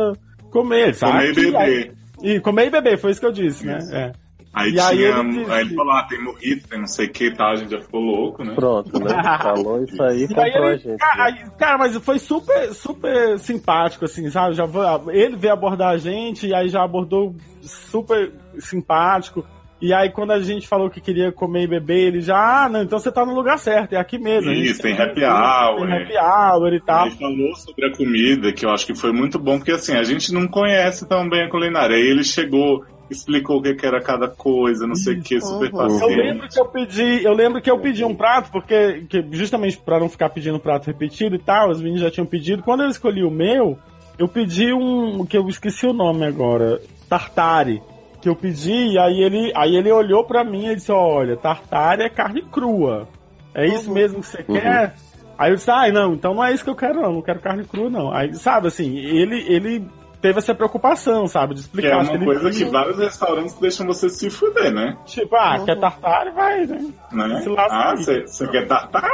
comer, 0.51 0.93
sabe? 0.95 1.33
Comer 1.33 1.47
e 1.47 1.51
beber. 1.51 1.93
E 2.21 2.39
comer 2.39 2.67
e 2.67 2.69
beber, 2.69 2.97
foi 2.97 3.11
isso 3.11 3.19
que 3.19 3.25
eu 3.25 3.31
disse, 3.31 3.65
né? 3.65 3.77
Isso. 3.77 3.95
É. 3.95 4.11
Aí, 4.51 4.71
E 4.73 4.79
aí 4.79 4.97
tinha. 4.97 5.09
ele 5.09 5.29
disse- 5.29 5.51
Aí 5.51 5.61
ele 5.61 5.75
falou: 5.75 5.93
ah, 5.93 6.03
tem 6.09 6.23
morrito, 6.23 6.67
tem 6.67 6.79
não 6.79 6.87
sei 6.87 7.05
o 7.05 7.11
que 7.11 7.25
e 7.27 7.33
tal. 7.35 7.51
A 7.51 7.55
gente 7.55 7.69
já 7.71 7.79
ficou 7.81 8.01
louco, 8.01 8.43
né? 8.43 8.55
Pronto, 8.55 8.99
né? 8.99 9.05
Falou 9.43 9.83
isso 9.83 10.01
aí, 10.03 10.21
E 10.21 10.23
aí 10.23 10.27
comprou 10.51 10.63
a 10.65 10.71
ele, 10.73 10.77
gente. 10.79 10.97
cara, 10.97 11.15
né? 11.17 11.23
aí- 11.43 11.51
cara, 11.57 11.77
mas 11.77 11.95
foi 11.97 12.17
super, 12.17 12.73
super 12.73 13.37
simpático, 13.39 14.05
assim, 14.05 14.27
sabe? 14.31 14.55
Já, 14.55 14.65
ele 15.09 15.37
veio 15.37 15.53
abordar 15.53 15.89
a 15.93 15.97
gente, 15.97 16.47
e 16.47 16.53
aí 16.55 16.67
já 16.67 16.83
abordou 16.83 17.35
super 17.61 18.31
simpático. 18.57 19.45
E 19.81 19.93
aí, 19.93 20.09
quando 20.11 20.31
a 20.31 20.39
gente 20.41 20.67
falou 20.67 20.89
que 20.89 20.99
queria 20.99 21.31
comer 21.31 21.63
e 21.63 21.67
beber, 21.67 22.07
ele 22.07 22.21
já, 22.21 22.65
ah, 22.65 22.69
não, 22.69 22.83
então 22.83 22.99
você 22.99 23.09
tá 23.09 23.25
no 23.25 23.33
lugar 23.33 23.57
certo, 23.57 23.93
é 23.93 23.97
aqui 23.97 24.19
mesmo. 24.19 24.51
Isso, 24.51 24.81
tem 24.81 24.93
happy 24.93 25.23
hour. 25.23 25.87
Tem 25.87 26.01
happy 26.01 26.17
hour 26.17 26.73
e 26.73 26.81
tal. 26.81 27.07
Ele 27.07 27.15
falou 27.15 27.55
sobre 27.55 27.85
a 27.85 27.95
comida, 27.95 28.51
que 28.51 28.65
eu 28.65 28.71
acho 28.71 28.85
que 28.85 28.93
foi 28.93 29.13
muito 29.13 29.39
bom, 29.39 29.57
porque 29.57 29.71
assim, 29.71 29.95
a 29.95 30.03
gente 30.03 30.33
não 30.33 30.47
conhece 30.47 31.07
tão 31.07 31.29
bem 31.29 31.43
a 31.43 31.49
culinária. 31.49 31.95
Aí 31.95 32.01
ele 32.01 32.25
chegou, 32.25 32.83
explicou 33.09 33.59
o 33.59 33.61
que, 33.61 33.73
que 33.73 33.85
era 33.85 34.01
cada 34.01 34.27
coisa, 34.27 34.85
não 34.85 34.95
sei 34.95 35.15
o 35.15 35.21
que, 35.21 35.39
super 35.39 35.73
Uhum. 35.73 36.01
Eu 36.01 36.09
lembro 36.09 36.49
que 36.49 36.59
eu 36.59 36.65
pedi, 36.65 37.23
eu 37.23 37.33
lembro 37.33 37.61
que 37.61 37.71
eu 37.71 37.79
pedi 37.79 38.03
um 38.03 38.13
prato, 38.13 38.51
porque 38.51 39.05
que 39.07 39.25
justamente 39.31 39.77
pra 39.77 39.97
não 39.97 40.09
ficar 40.09 40.29
pedindo 40.29 40.59
prato 40.59 40.87
repetido 40.87 41.35
e 41.35 41.39
tal, 41.39 41.69
os 41.69 41.79
meninos 41.79 42.01
já 42.01 42.11
tinham 42.11 42.25
pedido. 42.25 42.63
Quando 42.63 42.83
eu 42.83 42.89
escolhi 42.89 43.23
o 43.23 43.31
meu, 43.31 43.79
eu 44.17 44.27
pedi 44.27 44.73
um 44.73 45.25
que 45.25 45.37
eu 45.37 45.47
esqueci 45.47 45.85
o 45.85 45.93
nome 45.93 46.25
agora, 46.25 46.81
tartare, 47.07 47.81
que 48.21 48.27
eu 48.29 48.35
pedi, 48.35 48.93
e 48.93 48.99
aí 48.99 49.21
ele, 49.21 49.51
aí 49.55 49.75
ele 49.75 49.91
olhou 49.91 50.23
pra 50.23 50.43
mim 50.43 50.67
e 50.67 50.75
disse: 50.75 50.91
"Olha, 50.91 51.37
tartare 51.37 52.03
é 52.03 52.09
carne 52.09 52.41
crua. 52.41 53.07
É 53.53 53.65
isso 53.67 53.87
Uhum. 53.87 53.93
mesmo 53.95 54.19
que 54.21 54.27
você 54.27 54.43
quer?" 54.43 54.93
Aí 55.37 55.51
eu 55.51 55.55
disse: 55.55 55.71
"Ai, 55.71 55.91
não, 55.91 56.13
então 56.13 56.33
não 56.33 56.43
é 56.43 56.53
isso 56.53 56.63
que 56.63 56.69
eu 56.69 56.75
quero 56.75 57.01
não, 57.01 57.13
não 57.13 57.21
quero 57.21 57.39
carne 57.39 57.63
crua 57.65 57.89
não". 57.89 58.11
Aí, 58.13 58.33
sabe 58.33 58.67
assim, 58.67 58.97
ele 58.97 59.43
ele 59.47 59.87
teve 60.21 60.39
essa 60.39 60.53
preocupação, 60.53 61.27
sabe, 61.27 61.53
de 61.55 61.61
Que 61.61 61.67
explicar 61.67 61.89
é 61.89 61.93
Acho 62.01 62.09
uma 62.11 62.15
ele 62.17 62.25
coisa 62.25 62.51
que 62.51 62.65
vários 62.65 62.97
restaurantes 62.97 63.53
deixam 63.59 63.85
você 63.87 64.09
se 64.09 64.29
fuder, 64.29 64.71
né? 64.73 64.97
tipo, 65.05 65.35
ah, 65.35 65.57
Uhum. 65.59 65.65
quer 65.65 65.79
tartare, 65.79 66.31
vai, 66.31 66.65
né? 66.65 66.93
né? 67.11 67.43
Ah, 67.57 67.95
você 67.95 68.47
quer 68.47 68.67
tartar? 68.67 69.03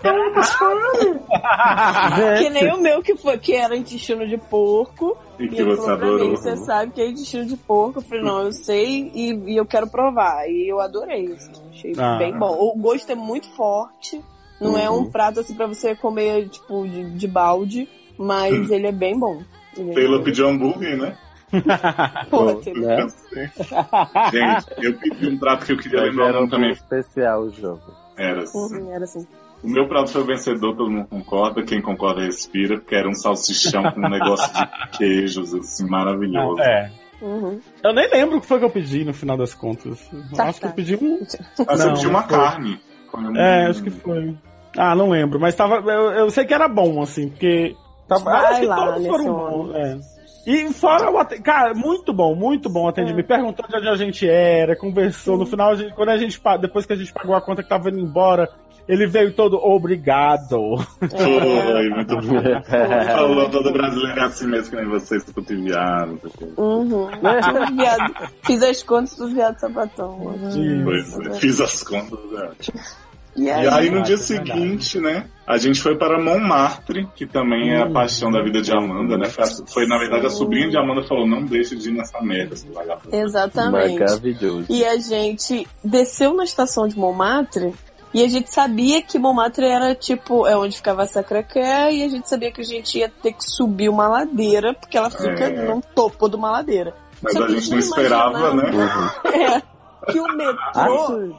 Que 2.38 2.50
nem 2.50 2.72
o 2.72 2.80
meu 2.80 3.02
que 3.02 3.16
foi, 3.16 3.38
que 3.38 3.54
era 3.54 3.76
intestino 3.76 4.26
de 4.26 4.36
porco. 4.38 5.16
E 5.38 5.44
E 5.44 5.48
que 5.48 5.60
ele 5.60 5.76
você 5.76 5.82
falou 5.82 5.98
pra 5.98 6.06
mim, 6.08 6.14
adorou. 6.14 6.36
você 6.36 6.56
sabe 6.56 6.92
que 6.92 7.00
é 7.00 7.08
intestino 7.10 7.44
de 7.44 7.56
porco. 7.56 7.98
Eu 7.98 8.02
falei, 8.02 8.22
não, 8.24 8.42
eu 8.42 8.52
sei 8.52 9.10
e, 9.14 9.52
e 9.52 9.56
eu 9.56 9.66
quero 9.66 9.86
provar. 9.88 10.48
E 10.48 10.68
eu 10.70 10.80
adorei, 10.80 11.32
assim, 11.32 11.52
achei 11.70 11.92
Ah. 11.98 12.16
bem 12.16 12.36
bom. 12.38 12.56
O 12.58 12.74
gosto 12.78 13.10
é 13.10 13.14
muito 13.14 13.48
forte. 13.54 14.22
Não 14.60 14.78
é 14.78 14.88
um 14.88 15.10
prato 15.10 15.40
assim 15.40 15.54
pra 15.54 15.66
você 15.66 15.94
comer, 15.94 16.48
tipo, 16.48 16.88
de, 16.88 17.10
de 17.10 17.28
balde, 17.28 17.86
mas 18.16 18.70
ele 18.70 18.86
é 18.86 18.92
bem 18.92 19.18
bom. 19.18 19.42
Taylor 19.94 20.22
pediu 20.22 20.48
hambúrguer, 20.48 20.96
né? 20.96 21.16
Pô, 22.30 22.54
Taylor. 22.56 23.06
Né? 23.32 23.50
Gente, 24.32 24.66
eu 24.84 24.94
pedi 24.98 25.28
um 25.28 25.38
prato 25.38 25.64
que 25.66 25.72
eu 25.72 25.78
queria 25.78 26.00
Mas 26.00 26.10
lembrar 26.10 26.28
era 26.28 26.40
um 26.42 26.48
também. 26.48 26.72
especial 26.72 27.42
o 27.42 27.50
jogo. 27.50 27.82
Era 28.16 28.42
assim. 28.42 28.58
Uhum, 28.58 28.92
era 28.92 29.04
assim. 29.04 29.26
O 29.62 29.68
meu 29.68 29.88
prato 29.88 30.10
foi 30.10 30.22
vencedor, 30.24 30.76
todo 30.76 30.90
mundo 30.90 31.06
concorda. 31.08 31.62
Quem 31.62 31.80
concorda 31.80 32.22
respira, 32.22 32.78
porque 32.78 32.94
era 32.94 33.08
um 33.08 33.14
salsichão 33.14 33.82
com 33.92 34.00
um 34.00 34.08
negócio 34.08 34.52
de 34.52 34.66
queijos, 34.98 35.54
assim, 35.54 35.86
maravilhoso. 35.88 36.60
É. 36.60 36.90
Uhum. 37.22 37.58
Eu 37.82 37.94
nem 37.94 38.10
lembro 38.10 38.36
o 38.36 38.40
que 38.40 38.46
foi 38.46 38.58
que 38.58 38.64
eu 38.66 38.70
pedi 38.70 39.04
no 39.04 39.14
final 39.14 39.36
das 39.36 39.54
contas. 39.54 39.98
Tá, 40.34 40.44
acho 40.48 40.60
que 40.60 40.66
tá. 40.66 40.68
eu 40.68 40.74
pedi 40.74 40.96
um. 40.96 41.18
Ah, 41.66 41.76
você 41.76 41.86
Não, 41.86 41.94
pediu 41.94 42.10
uma 42.10 42.22
carne. 42.24 42.78
Foi 43.10 43.20
um- 43.22 43.36
É, 43.36 43.66
acho 43.66 43.82
que 43.82 43.90
foi. 43.90 44.36
Ah, 44.76 44.94
não 44.94 45.08
lembro, 45.08 45.40
mas 45.40 45.54
tava. 45.54 45.76
Eu, 45.90 46.10
eu 46.12 46.30
sei 46.30 46.44
que 46.44 46.52
era 46.52 46.68
bom, 46.68 47.00
assim, 47.02 47.30
porque. 47.30 47.74
Tava, 48.08 48.24
Vai 48.24 48.46
acho 48.46 48.60
que 48.60 48.66
lá 48.66 48.76
todos 48.76 48.96
nesse 49.02 49.08
foram 49.08 49.34
bons, 49.34 49.74
é. 49.74 49.98
E 50.46 50.72
fora 50.72 51.10
o 51.10 51.18
atendimento. 51.18 51.44
Cara, 51.44 51.74
muito 51.74 52.12
bom, 52.12 52.34
muito 52.36 52.70
bom 52.70 52.84
o 52.84 52.88
atendimento. 52.88 53.16
Me 53.16 53.22
perguntou 53.24 53.66
de 53.68 53.76
onde 53.76 53.88
a 53.88 53.96
gente 53.96 54.28
era, 54.28 54.76
conversou. 54.76 55.36
No 55.36 55.44
final, 55.44 55.72
a 55.72 55.74
gente- 55.74 55.92
quando 55.94 56.10
a 56.10 56.16
gente. 56.16 56.40
Depois 56.60 56.86
que 56.86 56.92
a 56.92 56.96
gente 56.96 57.12
pagou 57.12 57.34
a 57.34 57.40
conta 57.40 57.64
que 57.64 57.68
tava 57.68 57.88
indo 57.90 57.98
embora, 57.98 58.48
ele 58.88 59.08
veio 59.08 59.32
todo 59.32 59.56
obrigado. 59.56 60.76
Foi, 61.00 61.88
muito 61.90 62.14
bom. 62.16 62.62
Falou 63.12 63.50
todo 63.50 63.72
brasileiro 63.72 64.20
é 64.20 64.24
assim 64.24 64.46
mesmo, 64.46 64.70
que 64.70 64.76
nem 64.76 64.88
vocês, 64.88 65.24
puto 65.24 65.52
viado. 65.52 66.12
não 66.12 66.18
sei 66.20 66.30
o 66.30 66.38
quê. 66.38 66.52
Uhum. 66.56 67.76
Viado. 67.76 68.14
Fiz 68.46 68.62
as 68.62 68.82
contas 68.84 69.16
do 69.16 69.26
viado 69.28 69.58
sapatão. 69.58 70.32
Pois 70.84 71.18
é, 71.26 71.34
fiz 71.40 71.60
as 71.60 71.82
contas. 71.82 72.20
né? 72.30 72.50
E 72.62 73.05
E 73.36 73.50
aí, 73.50 73.66
aí 73.68 73.90
no 73.90 74.02
dia 74.02 74.14
é 74.14 74.18
seguinte, 74.18 74.98
né, 74.98 75.26
a 75.46 75.58
gente 75.58 75.80
foi 75.82 75.96
para 75.96 76.18
Montmartre, 76.18 77.06
que 77.14 77.26
também 77.26 77.74
é 77.74 77.82
a 77.82 77.90
paixão 77.90 78.30
da 78.30 78.42
vida 78.42 78.62
de 78.62 78.72
Amanda, 78.72 79.18
né? 79.18 79.26
Foi, 79.26 79.44
foi, 79.66 79.86
na 79.86 79.98
verdade 79.98 80.26
a 80.26 80.30
sobrinha 80.30 80.70
de 80.70 80.76
Amanda 80.78 81.06
falou, 81.06 81.26
não 81.26 81.42
deixe 81.44 81.76
de 81.76 81.90
ir 81.90 81.92
nessa 81.92 82.20
merda. 82.22 82.56
Exatamente. 83.12 83.98
Maravilhoso. 83.98 84.66
E 84.70 84.84
a 84.84 84.96
gente 84.96 85.66
desceu 85.84 86.34
na 86.34 86.44
estação 86.44 86.88
de 86.88 86.98
Montmartre 86.98 87.74
e 88.14 88.24
a 88.24 88.28
gente 88.28 88.50
sabia 88.52 89.02
que 89.02 89.18
Montmartre 89.18 89.66
era 89.66 89.94
tipo, 89.94 90.46
é 90.46 90.56
onde 90.56 90.76
ficava 90.76 91.02
a 91.02 91.06
Sacré-Cœur 91.06 91.90
e 91.92 92.02
a 92.02 92.08
gente 92.08 92.28
sabia 92.28 92.50
que 92.50 92.60
a 92.62 92.64
gente 92.64 92.98
ia 92.98 93.08
ter 93.08 93.32
que 93.32 93.44
subir 93.44 93.88
uma 93.90 94.08
ladeira, 94.08 94.72
porque 94.72 94.96
ela 94.96 95.10
fica 95.10 95.44
É. 95.44 95.68
no 95.68 95.82
topo 95.94 96.28
de 96.28 96.36
uma 96.36 96.50
ladeira. 96.50 96.94
Mas 97.20 97.34
Só 97.34 97.44
a 97.44 97.48
gente 97.48 97.64
não 97.70 97.76
não 97.76 97.78
esperava, 97.78 98.38
imaginava. 98.50 99.00
né? 99.24 99.62
É. 99.62 99.75
que 100.10 100.20
o 100.20 100.36
metrô 100.36 100.56
Ah, 100.74 100.88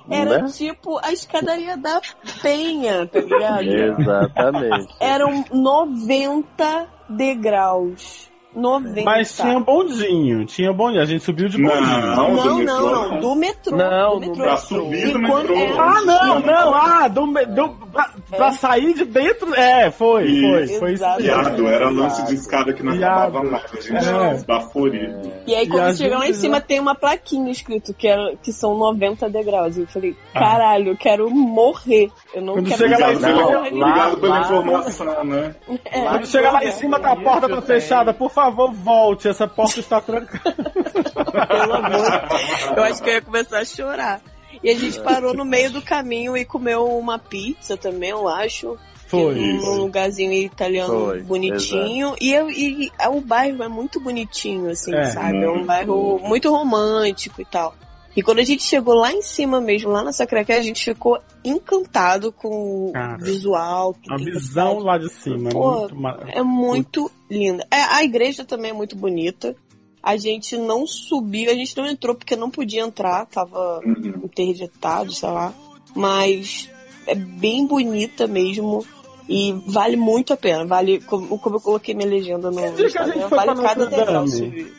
era 0.09 0.41
né? 0.43 0.49
tipo 0.51 0.99
a 1.03 1.11
escadaria 1.11 1.77
da 1.77 2.01
Penha, 2.41 3.07
tá 3.07 3.19
ligado? 3.19 3.63
Exatamente. 3.63 4.95
Eram 4.99 5.43
90 5.51 6.87
degraus. 7.09 8.26
90. 8.57 9.03
Mas 9.03 9.35
tinha 9.35 9.59
bondinho, 9.59 10.45
tinha 10.45 10.73
bondinho. 10.73 11.01
A 11.01 11.05
gente 11.05 11.23
subiu 11.23 11.47
de 11.47 11.57
bondinho. 11.61 11.81
Não, 11.85 12.15
Não, 12.15 12.35
do 12.35 12.43
não, 12.45 12.57
metrô, 12.57 12.91
não, 13.09 13.19
do 13.19 13.35
metrô. 13.35 13.75
Não, 13.77 14.09
do 14.09 14.19
no 14.19 14.19
metrô. 14.31 14.43
Pra 14.43 14.57
subir 14.57 15.11
do 15.13 15.17
E 15.19 15.21
metrô. 15.21 15.53
é- 15.55 15.77
Ah, 15.77 16.01
não, 16.03 16.39
não, 16.39 16.73
ah, 16.73 17.07
do, 17.07 17.25
do, 17.27 17.69
pra, 17.91 18.09
pra 18.35 18.51
sair 18.51 18.93
de 18.93 19.05
dentro. 19.05 19.53
É, 19.55 19.91
foi, 19.91 20.25
Isso. 20.25 20.41
foi, 20.41 20.79
foi 20.79 20.93
isso. 20.93 21.05
Viado, 21.19 21.67
era 21.67 21.89
lance 21.89 22.25
de 22.25 22.35
escada 22.35 22.73
que 22.73 22.83
não 22.83 22.93
acabava 22.93 23.43
mais. 23.43 23.63
A 23.73 23.81
gente 23.81 24.09
É. 24.09 24.33
esbaforido. 24.33 25.31
E 25.45 25.55
aí, 25.55 25.65
E 25.65 25.69
quando 25.69 25.83
a 25.85 25.93
chega 25.93 26.17
lá 26.17 26.27
em 26.27 26.33
cima, 26.33 26.59
tem 26.59 26.79
uma 26.79 26.95
plaquinha 26.95 27.51
escrito 27.51 27.93
que, 27.93 28.07
era, 28.07 28.35
que 28.41 28.51
são 28.51 28.75
90 28.77 29.29
degraus. 29.29 29.77
E 29.77 29.81
eu 29.81 29.87
falei, 29.87 30.15
caralho, 30.33 30.89
eu 30.91 30.97
quero 30.97 31.29
morrer. 31.29 32.09
Eu 32.33 32.41
não 32.41 32.53
Quando 32.55 32.67
quero 32.69 32.81
chega 32.81 32.97
lá 32.99 33.11
em 33.11 33.15
fazer 33.15 33.27
cima, 33.27 33.41
porra 33.43 33.53
não, 33.55 33.63
nenhuma. 33.63 33.85
Obrigado 33.87 34.17
pela 34.17 34.39
informação, 34.39 35.23
né? 35.23 35.55
É, 35.85 36.01
Quando 36.01 36.25
chega 36.27 36.51
lá 36.51 36.63
em 36.65 36.71
cima 36.71 36.99
da 36.99 37.15
porta 37.15 37.47
tá 37.49 37.61
fechada, 37.61 38.13
por 38.13 38.29
favor, 38.31 38.46
volte. 38.49 39.27
Essa 39.27 39.47
porta 39.47 39.79
está 39.79 39.99
trancada. 40.01 40.53
pelo 40.71 41.73
amor. 41.73 42.77
Eu 42.77 42.83
acho 42.83 43.01
que 43.03 43.09
eu 43.09 43.13
ia 43.15 43.21
começar 43.21 43.59
a 43.59 43.65
chorar. 43.65 44.21
E 44.63 44.69
a 44.69 44.75
gente 44.77 44.99
parou 45.01 45.33
no 45.33 45.45
meio 45.45 45.71
do 45.71 45.81
caminho 45.81 46.35
e 46.35 46.43
comeu 46.43 46.85
uma 46.97 47.19
pizza 47.19 47.77
também, 47.77 48.09
eu 48.09 48.27
acho. 48.27 48.77
Foi. 49.07 49.35
Num 49.35 49.75
lugarzinho 49.77 50.33
italiano 50.33 51.05
Foi, 51.05 51.21
bonitinho. 51.21 52.13
E, 52.19 52.33
eu, 52.33 52.49
e 52.49 52.91
a- 52.99 53.09
o 53.09 53.21
bairro 53.21 53.63
é 53.63 53.67
muito 53.69 53.99
bonitinho, 54.01 54.69
assim, 54.69 54.93
É. 54.93 55.05
sabe? 55.11 55.43
É 55.43 55.49
um 55.49 55.63
bairro 55.65 56.19
muito 56.23 56.49
romântico 56.51 57.41
e 57.41 57.45
tal. 57.45 57.73
E 58.17 58.23
quando 58.23 58.39
a 58.39 58.43
gente 58.43 58.63
chegou 58.63 58.95
lá 58.95 59.13
em 59.13 59.21
cima 59.21 59.61
mesmo, 59.61 59.91
lá 59.91 60.03
na 60.03 60.11
Sacré-Cœur, 60.11 60.57
a 60.59 60.63
gente 60.63 60.83
ficou 60.83 61.19
encantado 61.45 62.31
com 62.31 62.89
Cara, 62.91 63.15
o 63.21 63.23
visual. 63.23 63.95
A 64.09 64.17
visão 64.17 64.69
cidade. 64.79 64.83
lá 64.85 64.97
de 64.97 65.09
cima. 65.09 65.49
é 65.49 65.51
Pô, 65.53 65.71
muito 65.79 65.95
mar- 65.95 66.25
É 66.27 66.41
muito 66.41 67.11
linda. 67.29 67.65
É, 67.69 67.79
a 67.83 68.03
igreja 68.03 68.43
também 68.43 68.71
é 68.71 68.73
muito 68.73 68.95
bonita. 68.95 69.55
A 70.01 70.17
gente 70.17 70.57
não 70.57 70.87
subiu, 70.87 71.51
a 71.51 71.53
gente 71.53 71.77
não 71.77 71.85
entrou 71.85 72.15
porque 72.15 72.35
não 72.35 72.49
podia 72.49 72.81
entrar, 72.81 73.25
tava 73.27 73.81
Uhum. 73.85 74.21
interditado, 74.23 75.13
sei 75.13 75.29
lá. 75.29 75.53
Mas 75.95 76.69
é 77.05 77.13
bem 77.13 77.67
bonita 77.67 78.25
mesmo. 78.25 78.83
E 79.29 79.53
vale 79.67 79.97
muito 79.97 80.31
a 80.33 80.37
pena. 80.37 80.65
Vale, 80.65 81.01
como, 81.01 81.37
como 81.37 81.57
eu 81.57 81.61
coloquei 81.61 81.93
minha 81.93 82.07
legenda 82.09 82.49
no 82.49 82.61
Que 82.61 82.71
dia 82.77 82.89
que 82.89 82.97
a 82.97 83.05
gente 83.07 83.27
foi 83.27 83.37
vale 83.37 83.53
pra 83.53 83.63
cada 83.63 83.89
Notre 83.89 84.05
Dame? 84.05 84.71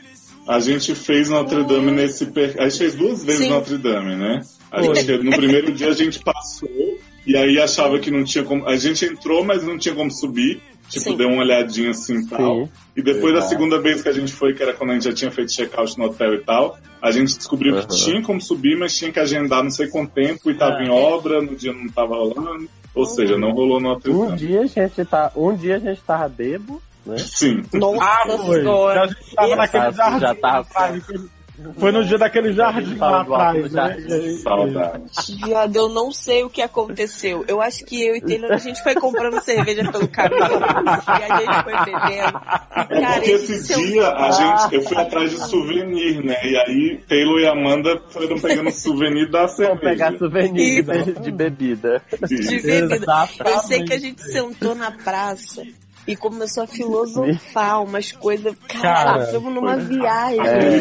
A 0.48 0.58
gente 0.60 0.94
fez 0.94 1.28
Notre 1.28 1.62
Dame 1.64 1.90
nesse. 1.92 2.26
Per... 2.26 2.56
A 2.58 2.68
gente 2.68 2.78
fez 2.78 2.94
duas 2.94 3.22
vezes 3.22 3.42
Sim. 3.42 3.50
Notre 3.50 3.76
Dame, 3.76 4.16
né? 4.16 4.40
A 4.72 4.80
gente, 4.82 5.18
no 5.18 5.30
primeiro 5.32 5.70
dia 5.72 5.88
a 5.88 5.92
gente 5.94 6.18
passou 6.20 6.68
e 7.26 7.36
aí 7.36 7.58
achava 7.60 7.98
que 7.98 8.10
não 8.10 8.24
tinha 8.24 8.42
como. 8.42 8.66
A 8.66 8.76
gente 8.76 9.04
entrou, 9.04 9.44
mas 9.44 9.62
não 9.62 9.76
tinha 9.78 9.94
como 9.94 10.10
subir. 10.10 10.60
Tipo, 10.88 11.10
Sim. 11.10 11.16
deu 11.18 11.28
uma 11.28 11.42
olhadinha 11.42 11.90
assim 11.90 12.20
e 12.20 12.26
tal. 12.28 12.64
Sim. 12.64 12.68
E 12.96 13.02
depois 13.02 13.34
da 13.34 13.42
segunda 13.42 13.78
vez 13.78 14.00
que 14.02 14.08
a 14.08 14.12
gente 14.12 14.32
foi, 14.32 14.54
que 14.54 14.62
era 14.62 14.72
quando 14.72 14.90
a 14.90 14.94
gente 14.94 15.04
já 15.04 15.12
tinha 15.12 15.30
feito 15.30 15.52
check-out 15.52 15.98
no 15.98 16.06
hotel 16.06 16.32
e 16.34 16.38
tal, 16.38 16.78
a 17.02 17.10
gente 17.10 17.36
descobriu 17.36 17.74
Uhum. 17.74 17.82
que 17.82 17.94
tinha 17.96 18.22
como 18.22 18.40
subir, 18.40 18.74
mas 18.78 18.96
tinha 18.96 19.12
que 19.12 19.20
agendar 19.20 19.62
não 19.62 19.70
sei 19.70 19.88
quanto 19.88 20.14
tempo 20.14 20.50
e 20.50 20.54
tava 20.54 20.78
É. 20.80 20.84
em 20.86 20.88
obra, 20.90 21.42
no 21.42 21.54
dia 21.54 21.74
não 21.74 21.88
tava 21.90 22.14
rolando. 22.16 22.66
Ou 22.94 23.04
seja, 23.04 23.36
não 23.36 23.50
rolou 23.52 23.78
Notre 23.78 24.10
Um 24.10 24.28
Dame. 24.28 24.38
dia 24.38 24.62
a 24.62 24.66
gente 24.66 25.04
tá, 25.04 25.30
um 25.36 25.54
dia 25.54 25.76
a 25.76 25.78
gente 25.78 26.00
tava 26.00 26.26
bebo, 26.26 26.80
né? 27.08 27.18
Sim. 27.18 27.62
Nossa 27.74 28.04
Ah, 28.04 28.38
foi. 28.38 28.60
senhora. 28.60 29.08
Gente 29.08 29.34
tava 29.34 29.56
naquele 29.56 29.84
Já- 29.84 29.90
jardim. 29.92 30.20
já 30.20 30.34
tava- 30.34 30.64
foi- 31.76 31.90
no 31.90 32.04
dia 32.04 32.18
daquele 32.18 32.52
jardim 32.52 32.96
lá 32.98 33.20
atrás, 33.22 33.72
né? 33.72 33.96
E 33.98 34.32
Saudade. 34.38 35.02
Viado, 35.44 35.74
eu 35.74 35.88
não 35.88 36.12
sei 36.12 36.44
o 36.44 36.48
que 36.50 36.62
aconteceu. 36.62 37.44
Eu 37.48 37.60
acho 37.60 37.84
que 37.84 38.00
eu 38.00 38.14
e 38.14 38.20
Taylor, 38.20 38.52
a 38.52 38.58
gente 38.58 38.80
foi 38.80 38.94
comprando 38.94 39.40
cerveja 39.42 39.90
pelo 39.90 40.06
caminho. 40.06 40.38
e 40.40 41.32
a 41.32 41.38
gente 41.40 41.62
foi 41.64 41.72
bebendo. 41.84 42.38
E, 42.38 42.94
É 42.94 43.00
cara, 43.00 43.14
porque 43.14 43.30
esse 43.32 43.56
se 43.64 43.74
dia 43.74 44.08
a 44.08 44.30
gente, 44.30 44.74
eu 44.76 44.82
fui 44.82 44.96
atrás 44.98 45.30
de 45.32 45.36
souvenir, 45.48 46.24
né? 46.24 46.36
E 46.44 46.56
aí 46.56 47.00
Taylor 47.08 47.40
e 47.40 47.46
Amanda 47.48 48.00
foram 48.10 48.38
pegando 48.38 48.70
souvenir 48.70 49.28
da 49.28 49.46
Vamos 49.46 49.80
pegar 49.80 50.12
cerveja. 50.12 50.18
souvenir 50.18 50.84
de, 50.84 51.12
de 51.22 51.32
bebida. 51.32 52.02
de 52.22 52.62
bebida. 52.62 52.94
Exatamente. 52.94 53.56
Eu 53.56 53.60
sei 53.62 53.82
que 53.84 53.92
a 53.94 53.98
gente 53.98 54.22
sentou 54.22 54.76
na 54.76 54.92
praça 54.92 55.62
e 56.08 56.16
começou 56.16 56.64
a 56.64 56.66
filosofar 56.66 57.84
umas 57.84 58.10
coisas. 58.10 58.54
Cara, 58.80 59.24
estamos 59.24 59.54
numa 59.54 59.76
viagem. 59.76 60.40
É, 60.40 60.80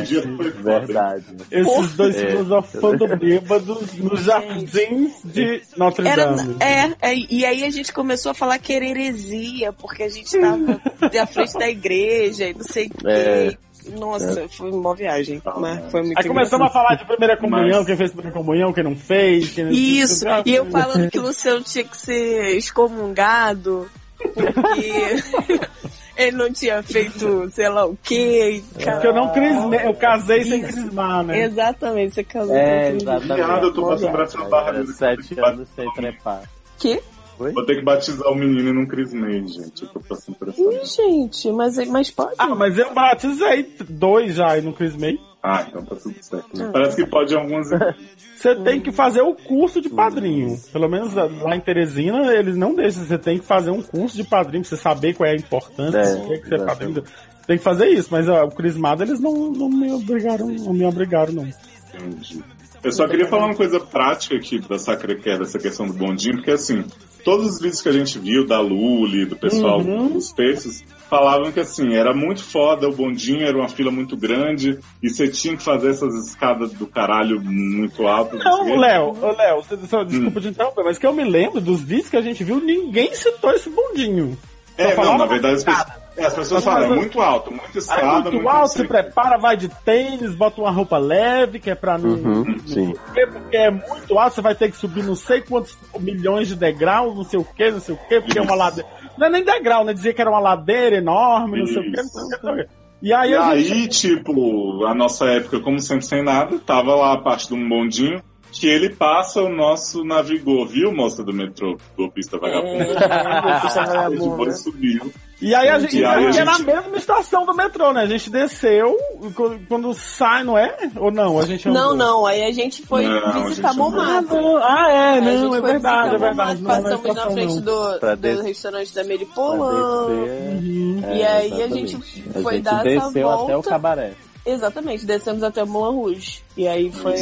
verdade. 0.64 1.26
Esses 1.52 1.94
dois 1.94 2.16
É. 2.16 2.28
filosofando 2.32 3.08
bêbados 3.18 3.94
nos 3.94 4.24
jardins 4.24 5.12
de 5.24 5.62
Notre 5.78 6.08
Era, 6.08 6.28
Dame. 6.34 6.56
é, 6.60 7.12
é, 7.12 7.16
e 7.30 7.46
aí 7.46 7.64
a 7.64 7.70
gente 7.70 7.92
começou 7.94 8.32
a 8.32 8.34
falar 8.34 8.58
que 8.58 8.74
era 8.74 8.86
heresia, 8.86 9.72
porque 9.74 10.04
a 10.04 10.10
gente 10.10 10.32
tava 10.40 10.82
à 11.22 11.26
frente 11.28 11.54
da 11.60 11.70
igreja 11.70 12.48
e 12.48 12.54
não 12.54 12.64
sei 12.64 12.88
o 12.88 12.90
quê. 12.90 13.08
É. 13.08 13.58
Nossa, 13.98 14.50
foi 14.50 14.70
uma 14.70 14.94
viagem, 14.94 15.42
mas 15.62 15.90
foi 15.92 16.02
muito 16.02 16.18
Aí 16.20 16.28
começamos 16.28 16.66
a 16.68 16.70
engraçado. 16.70 16.74
falar 16.74 16.96
de 16.96 17.06
primeira 17.06 17.38
comunhão, 17.38 17.78
Mas- 17.78 17.86
quem 17.86 17.96
fez 17.96 18.12
primeira 18.12 18.38
comunhão, 18.38 18.74
quem 18.74 18.84
não 18.84 18.96
fez. 18.98 19.50
Quem 19.52 19.64
não 19.64 19.72
Isso, 19.72 20.26
e 20.46 20.56
eu 20.56 20.66
falando 20.66 21.10
que 21.10 21.18
o 21.18 21.22
Luciano 21.22 21.62
tinha 21.62 21.86
que 21.86 21.96
ser 21.96 22.58
excomungado, 22.58 23.90
porque 24.28 25.60
ele 26.18 26.38
não 26.38 26.52
tinha 26.52 26.82
feito 26.84 27.50
sei 27.52 27.70
lá 27.70 27.86
o 27.86 27.98
quê. 28.04 28.62
e, 28.78 28.84
cara, 28.84 28.94
Porque 28.94 29.08
eu 29.08 29.14
não 29.14 29.32
crismei, 29.34 29.86
eu 29.86 29.94
casei 29.94 30.44
sem 30.44 30.62
Isso. 30.62 30.74
crismar, 30.74 31.24
né? 31.24 31.44
Exatamente, 31.44 32.14
você 32.16 32.24
casou 32.24 32.56
É, 32.56 32.84
sem 32.84 32.92
crisma. 32.98 33.16
exatamente. 33.18 33.64
Eu 33.66 33.74
tô 33.74 33.88
passando 33.88 34.12
pra 34.12 34.24
essa 34.24 34.44
barra 34.46 34.86
sete 34.88 35.40
anos 35.40 35.68
sem 35.76 35.92
trepar. 35.94 36.42
Que? 36.80 37.02
Vou 37.40 37.64
ter 37.68 37.76
que 37.76 37.84
batizar 37.84 38.28
o 38.32 38.36
menino 38.36 38.70
e 38.70 38.74
não 38.74 38.88
crismei, 38.88 39.46
gente. 39.48 39.84
Eu 39.84 39.90
tô 39.90 40.00
passando 40.00 40.36
por 40.38 40.50
essa. 40.50 40.60
Ih, 40.60 40.86
gente, 40.86 41.52
mas, 41.52 41.78
mas 41.88 42.10
pode. 42.10 42.34
Ah, 42.36 42.56
mas 42.56 42.76
eu 42.80 42.92
batizei 42.96 43.76
dois 43.88 44.34
já 44.36 44.58
e 44.58 44.62
não 44.62 44.72
crismei. 44.74 45.20
Ah, 45.50 45.66
então 45.68 45.86
tá 45.86 45.96
tudo 45.96 46.16
certo. 46.22 46.72
Parece 46.74 46.96
que 46.98 47.06
pode 47.10 47.34
em 47.34 47.38
algumas. 47.38 47.70
Você 48.36 48.54
tem 48.56 48.82
que 48.82 48.92
fazer 48.92 49.22
o 49.22 49.34
curso 49.34 49.82
de 49.82 49.90
padrinho. 49.90 50.60
Pelo 50.72 50.88
menos 50.90 51.14
lá 51.14 51.56
em 51.56 51.60
Teresina, 51.60 52.34
eles 52.34 52.56
não 52.56 52.76
deixam. 52.76 53.04
Você 53.06 53.18
tem 53.18 53.40
que 53.40 53.46
fazer 53.46 53.72
um 53.72 53.82
curso 53.82 54.16
de 54.18 54.24
padrinho 54.24 54.62
pra 54.64 54.70
você 54.70 54.78
saber 54.82 55.14
qual 55.16 55.28
é 55.28 55.34
a 55.34 55.36
importância. 55.36 55.98
É, 55.98 56.16
por 56.18 56.28
que 56.40 56.48
você 56.48 56.54
é 56.54 56.58
exatamente. 56.58 56.66
padrinho. 56.66 56.94
Você 57.04 57.48
tem 57.48 57.58
que 57.58 57.64
fazer 57.64 57.88
isso, 57.88 58.10
mas 58.12 58.28
ó, 58.28 58.44
o 58.44 58.52
crismado 58.52 59.04
eles 59.04 59.20
não, 59.20 59.34
não 59.52 59.70
me 59.70 59.92
obrigaram, 59.92 60.48
não 60.48 60.74
me 60.74 60.86
obrigaram, 60.86 61.32
não. 61.34 61.48
Entendi. 61.94 62.44
Eu 62.84 62.92
só 62.92 63.08
queria 63.08 63.26
falar 63.28 63.46
uma 63.46 63.56
coisa 63.56 63.80
prática 63.80 64.36
aqui 64.36 64.60
da 64.60 64.78
Sacré-Cœur, 64.78 65.40
dessa 65.40 65.58
questão 65.58 65.88
do 65.88 65.94
bondinho, 65.94 66.36
porque 66.36 66.52
assim, 66.52 66.86
todos 67.24 67.48
os 67.48 67.60
vídeos 67.60 67.82
que 67.82 67.90
a 67.90 67.94
gente 67.94 68.20
viu 68.20 68.46
da 68.46 68.60
Luli, 68.60 69.26
do 69.26 69.36
pessoal 69.36 69.80
Uhum. 69.82 70.10
dos 70.10 70.32
textos, 70.32 70.84
falavam 71.10 71.52
que 71.52 71.60
assim, 71.60 71.94
era 71.96 72.14
muito 72.14 72.44
foda, 72.44 72.88
o 72.88 72.96
bondinho 72.96 73.46
era 73.46 73.58
uma 73.58 73.70
fila 73.70 73.92
muito 73.92 74.16
grande, 74.16 74.80
e 75.02 75.10
você 75.10 75.28
tinha 75.28 75.56
que 75.56 75.64
fazer 75.64 75.92
essas 75.92 76.14
escadas 76.28 76.74
do 76.74 76.88
caralho 76.88 77.42
muito 77.42 78.08
altas. 78.08 78.44
Não. 78.44 78.78
Léo, 78.78 79.16
Léo, 79.36 79.64
desculpa 80.06 80.42
te 80.42 80.48
interromper, 80.48 80.84
mas 80.84 80.98
que 80.98 81.06
eu 81.08 81.14
me 81.14 81.24
lembro 81.24 81.62
dos 81.62 81.82
vídeos 81.82 82.10
que 82.10 82.18
a 82.18 82.22
gente 82.22 82.44
viu, 82.44 82.60
ninguém 82.60 83.14
citou 83.14 83.52
esse 83.52 83.70
bondinho. 83.70 84.38
É, 84.78 84.84
Só 84.84 84.90
não, 84.90 84.96
falava 84.96 85.18
na 85.18 85.26
verdade 85.26 85.56
as 85.56 85.64
pessoas, 85.64 85.88
é, 86.18 86.26
as 86.26 86.34
pessoas 86.36 86.64
falam, 86.64 86.94
é 86.94 86.96
muito 86.96 87.20
alto, 87.20 87.50
muita 87.50 87.68
Aí 87.74 87.78
escada, 87.80 88.12
muito 88.12 88.34
muito 88.34 88.48
alto, 88.48 88.60
não 88.60 88.68
se 88.68 88.82
quê. 88.84 88.88
prepara, 88.88 89.38
vai 89.40 89.58
de 89.58 89.70
tênis, 89.70 90.36
bota 90.36 90.62
uma 90.62 90.70
roupa 90.70 91.00
leve, 91.00 91.60
que 91.60 91.72
é 91.72 91.74
pra 91.76 91.98
não. 91.98 92.12
Uhum, 92.12 92.60
sim. 92.68 92.94
Porque, 92.94 93.26
porque 93.26 93.58
é 93.58 93.72
muito 93.72 94.20
alto, 94.20 94.36
você 94.36 94.42
vai 94.42 94.54
ter 94.54 94.70
que 94.70 94.78
subir 94.78 95.04
não 95.04 95.16
sei 95.16 95.42
quantos 95.42 95.76
milhões 96.00 96.48
de 96.48 96.56
degraus, 96.56 97.16
não 97.16 97.24
sei 97.24 97.40
o 97.40 97.44
que, 97.44 97.72
não 97.72 97.80
sei 97.80 97.96
o 97.96 97.98
que, 98.08 98.22
porque 98.22 98.38
é 98.38 98.42
uma 98.42 98.54
ladeira. 98.54 98.88
Não 99.18 99.28
é 99.28 99.30
nem 99.30 99.44
degrau, 99.44 99.84
né? 99.84 99.94
Dizia 99.94 100.14
que 100.14 100.22
era 100.22 100.30
uma 100.30 100.40
ladeira 100.40 100.98
enorme, 100.98 101.60
não 101.60 101.68
sei 101.68 101.80
o 101.80 101.92
que, 101.92 101.98
não 101.98 102.04
sei 102.10 102.38
o. 102.64 102.66
E 103.02 103.14
aí 103.14 103.32
E 103.32 103.36
a 103.36 103.48
aí, 103.50 103.64
gente. 103.64 104.16
tipo, 104.16 104.86
a 104.86 104.94
nossa 104.96 105.26
época, 105.26 105.60
como 105.60 105.80
sempre 105.80 106.06
sem 106.06 106.24
nada, 106.24 106.58
tava 106.60 106.96
lá 106.96 107.14
a 107.14 107.22
parte 107.22 107.48
de 107.48 107.54
um 107.54 107.70
bondinho 107.70 108.22
que 108.52 108.66
ele 108.68 108.90
passa 108.90 109.42
o 109.42 109.50
nosso 109.50 110.04
navigou, 110.04 110.66
viu, 110.66 110.92
moça 110.92 111.24
do 111.24 111.34
metrô, 111.34 111.78
golpista 111.96 112.40
vagabundo? 112.40 112.82
É, 112.84 113.42
puxa 113.62 113.80
Ele 113.82 113.88
vagabundo. 113.88 114.36
foi 114.38 114.48
e 114.48 114.54
subiu. 114.54 115.12
E 115.40 115.54
aí 115.54 115.70
a 115.70 115.78
gente. 115.80 115.98
E 116.00 116.04
aí 116.04 116.26
a 116.28 116.32
que 116.32 116.40
é 116.40 116.44
na 116.44 116.54
gente- 116.54 116.66
mesma 116.66 116.98
estação 116.98 117.46
do 117.46 117.54
metrô, 117.54 117.94
né? 117.94 118.02
A 118.02 118.06
gente 118.08 118.28
desceu, 118.30 118.98
e 119.22 119.32
quando, 119.68 119.94
sai, 119.94 120.44
não 120.44 120.58
é? 120.58 120.76
Ou 120.96 121.12
não? 121.12 121.38
A 121.38 121.46
gente 121.46 121.68
Não, 121.70 121.92
andou? 121.92 121.96
não, 121.96 122.26
aí 122.26 122.44
a 122.44 122.52
gente 122.52 122.82
foi 122.86 123.06
Não, 123.06 123.18
a 123.18 123.32
visitar 123.44 123.50
gente. 123.50 123.66
Ah, 123.66 123.74
Montmartre. 123.74 124.38
Ah, 124.64 124.92
é, 124.92 125.10
Aí 125.10 125.18
a 125.18 125.22
não, 125.22 125.32
gente 125.32 125.46
é 125.46 125.50
foi 125.50 125.62
verdade, 125.62 126.16
é 126.16 126.18
verdade. 126.18 126.62
Montmartre, 126.62 126.64
Não, 126.64 126.70
não 126.70 126.76
é 126.76 126.82
Passamos 126.82 127.04
na 127.04 127.10
estação, 127.12 127.32
frente 127.34 127.60
do, 127.62 128.00
do 128.00 128.16
des- 128.18 128.42
restaurante 128.42 128.96
da 128.96 129.04
Meripolan. 129.04 130.08
descer. 130.08 131.16
E 131.16 131.22
é, 131.22 131.28
aí 131.28 131.52
a 131.52 131.56
exatamente. 131.66 131.92
gente 131.92 132.24
A 132.36 132.42
foi 132.42 132.54
gente 132.56 132.64
dar 132.64 132.88
essa 132.88 133.06
desceu 133.06 133.30
até 133.30 133.44
o 133.44 133.48
volta. 133.54 133.70
cabaré. 133.70 134.14
Exatamente, 134.46 135.06
descemos 135.06 135.44
até 135.44 135.64
o 135.64 135.68
Moulin 135.68 135.96
Rouge. 135.98 136.42
E 136.56 136.68
aí 136.68 136.92
foi. 136.92 137.14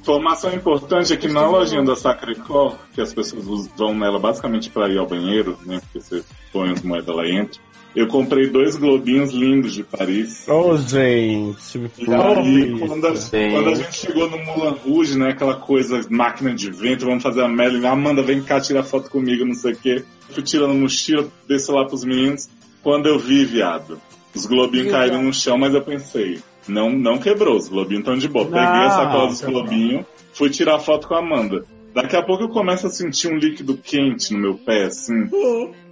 Informação 0.00 0.52
importante 0.52 1.12
é 1.12 1.16
que 1.16 1.28
na 1.28 1.46
lojinha 1.46 1.82
da 1.84 1.94
Sacré-Cœur, 1.94 2.74
que 2.92 3.00
as 3.00 3.14
pessoas 3.14 3.68
vão 3.76 3.94
nela 3.94 4.18
basicamente 4.18 4.68
para 4.68 4.88
ir 4.88 4.98
ao 4.98 5.06
banheiro, 5.06 5.56
né, 5.64 5.80
porque 5.80 6.00
você 6.00 6.24
põe 6.52 6.70
as 6.70 6.82
moedas 6.82 7.14
lá 7.14 7.26
e 7.26 7.36
entra, 7.36 7.60
eu 7.94 8.06
comprei 8.06 8.48
dois 8.48 8.76
globinhos 8.76 9.32
lindos 9.32 9.74
de 9.74 9.82
Paris. 9.82 10.48
Ô, 10.48 10.76
gente. 10.76 11.78
E 11.98 12.12
aí, 12.12 12.78
quando 12.78 13.06
a, 13.06 13.16
Sim. 13.16 13.50
quando 13.52 13.68
a 13.68 13.74
gente 13.74 13.94
chegou 13.94 14.30
no 14.30 14.38
Moulin 14.38 14.76
Rouge, 14.84 15.18
né, 15.18 15.30
aquela 15.30 15.54
coisa, 15.54 16.00
máquina 16.08 16.54
de 16.54 16.70
vento, 16.70 17.04
vamos 17.04 17.22
fazer 17.22 17.42
a 17.42 17.48
Melly, 17.48 17.84
Amanda, 17.86 18.22
vem 18.22 18.42
cá 18.42 18.60
tirar 18.60 18.82
foto 18.82 19.10
comigo, 19.10 19.44
não 19.44 19.54
sei 19.54 19.72
o 19.72 19.76
quê. 19.76 20.04
Fui 20.30 20.42
tirando 20.42 20.74
mochila, 20.74 21.28
desci 21.46 21.70
lá 21.70 21.84
pros 21.84 22.04
meninos. 22.04 22.48
Quando 22.82 23.06
eu 23.06 23.18
vi, 23.18 23.44
viado, 23.44 24.00
os 24.34 24.46
globinhos 24.46 24.86
Viu, 24.86 24.96
caíram 24.96 25.22
no 25.22 25.32
chão, 25.32 25.58
mas 25.58 25.74
eu 25.74 25.82
pensei, 25.82 26.40
não, 26.66 26.90
não 26.90 27.18
quebrou, 27.18 27.56
os 27.56 27.68
globinhos 27.68 28.00
estão 28.00 28.16
de 28.16 28.28
boa. 28.28 28.46
Peguei 28.46 28.60
a 28.60 28.88
Não, 28.88 28.90
sacola 28.90 29.26
dos 29.28 29.40
globinhos, 29.42 30.06
fui 30.32 30.48
tirar 30.48 30.78
foto 30.78 31.06
com 31.06 31.14
a 31.14 31.18
Amanda. 31.18 31.64
Daqui 31.94 32.16
a 32.16 32.22
pouco 32.22 32.44
eu 32.44 32.48
começo 32.48 32.86
a 32.86 32.90
sentir 32.90 33.28
um 33.28 33.36
líquido 33.36 33.76
quente 33.76 34.32
no 34.32 34.38
meu 34.40 34.54
pé, 34.54 34.84
assim. 34.84 35.28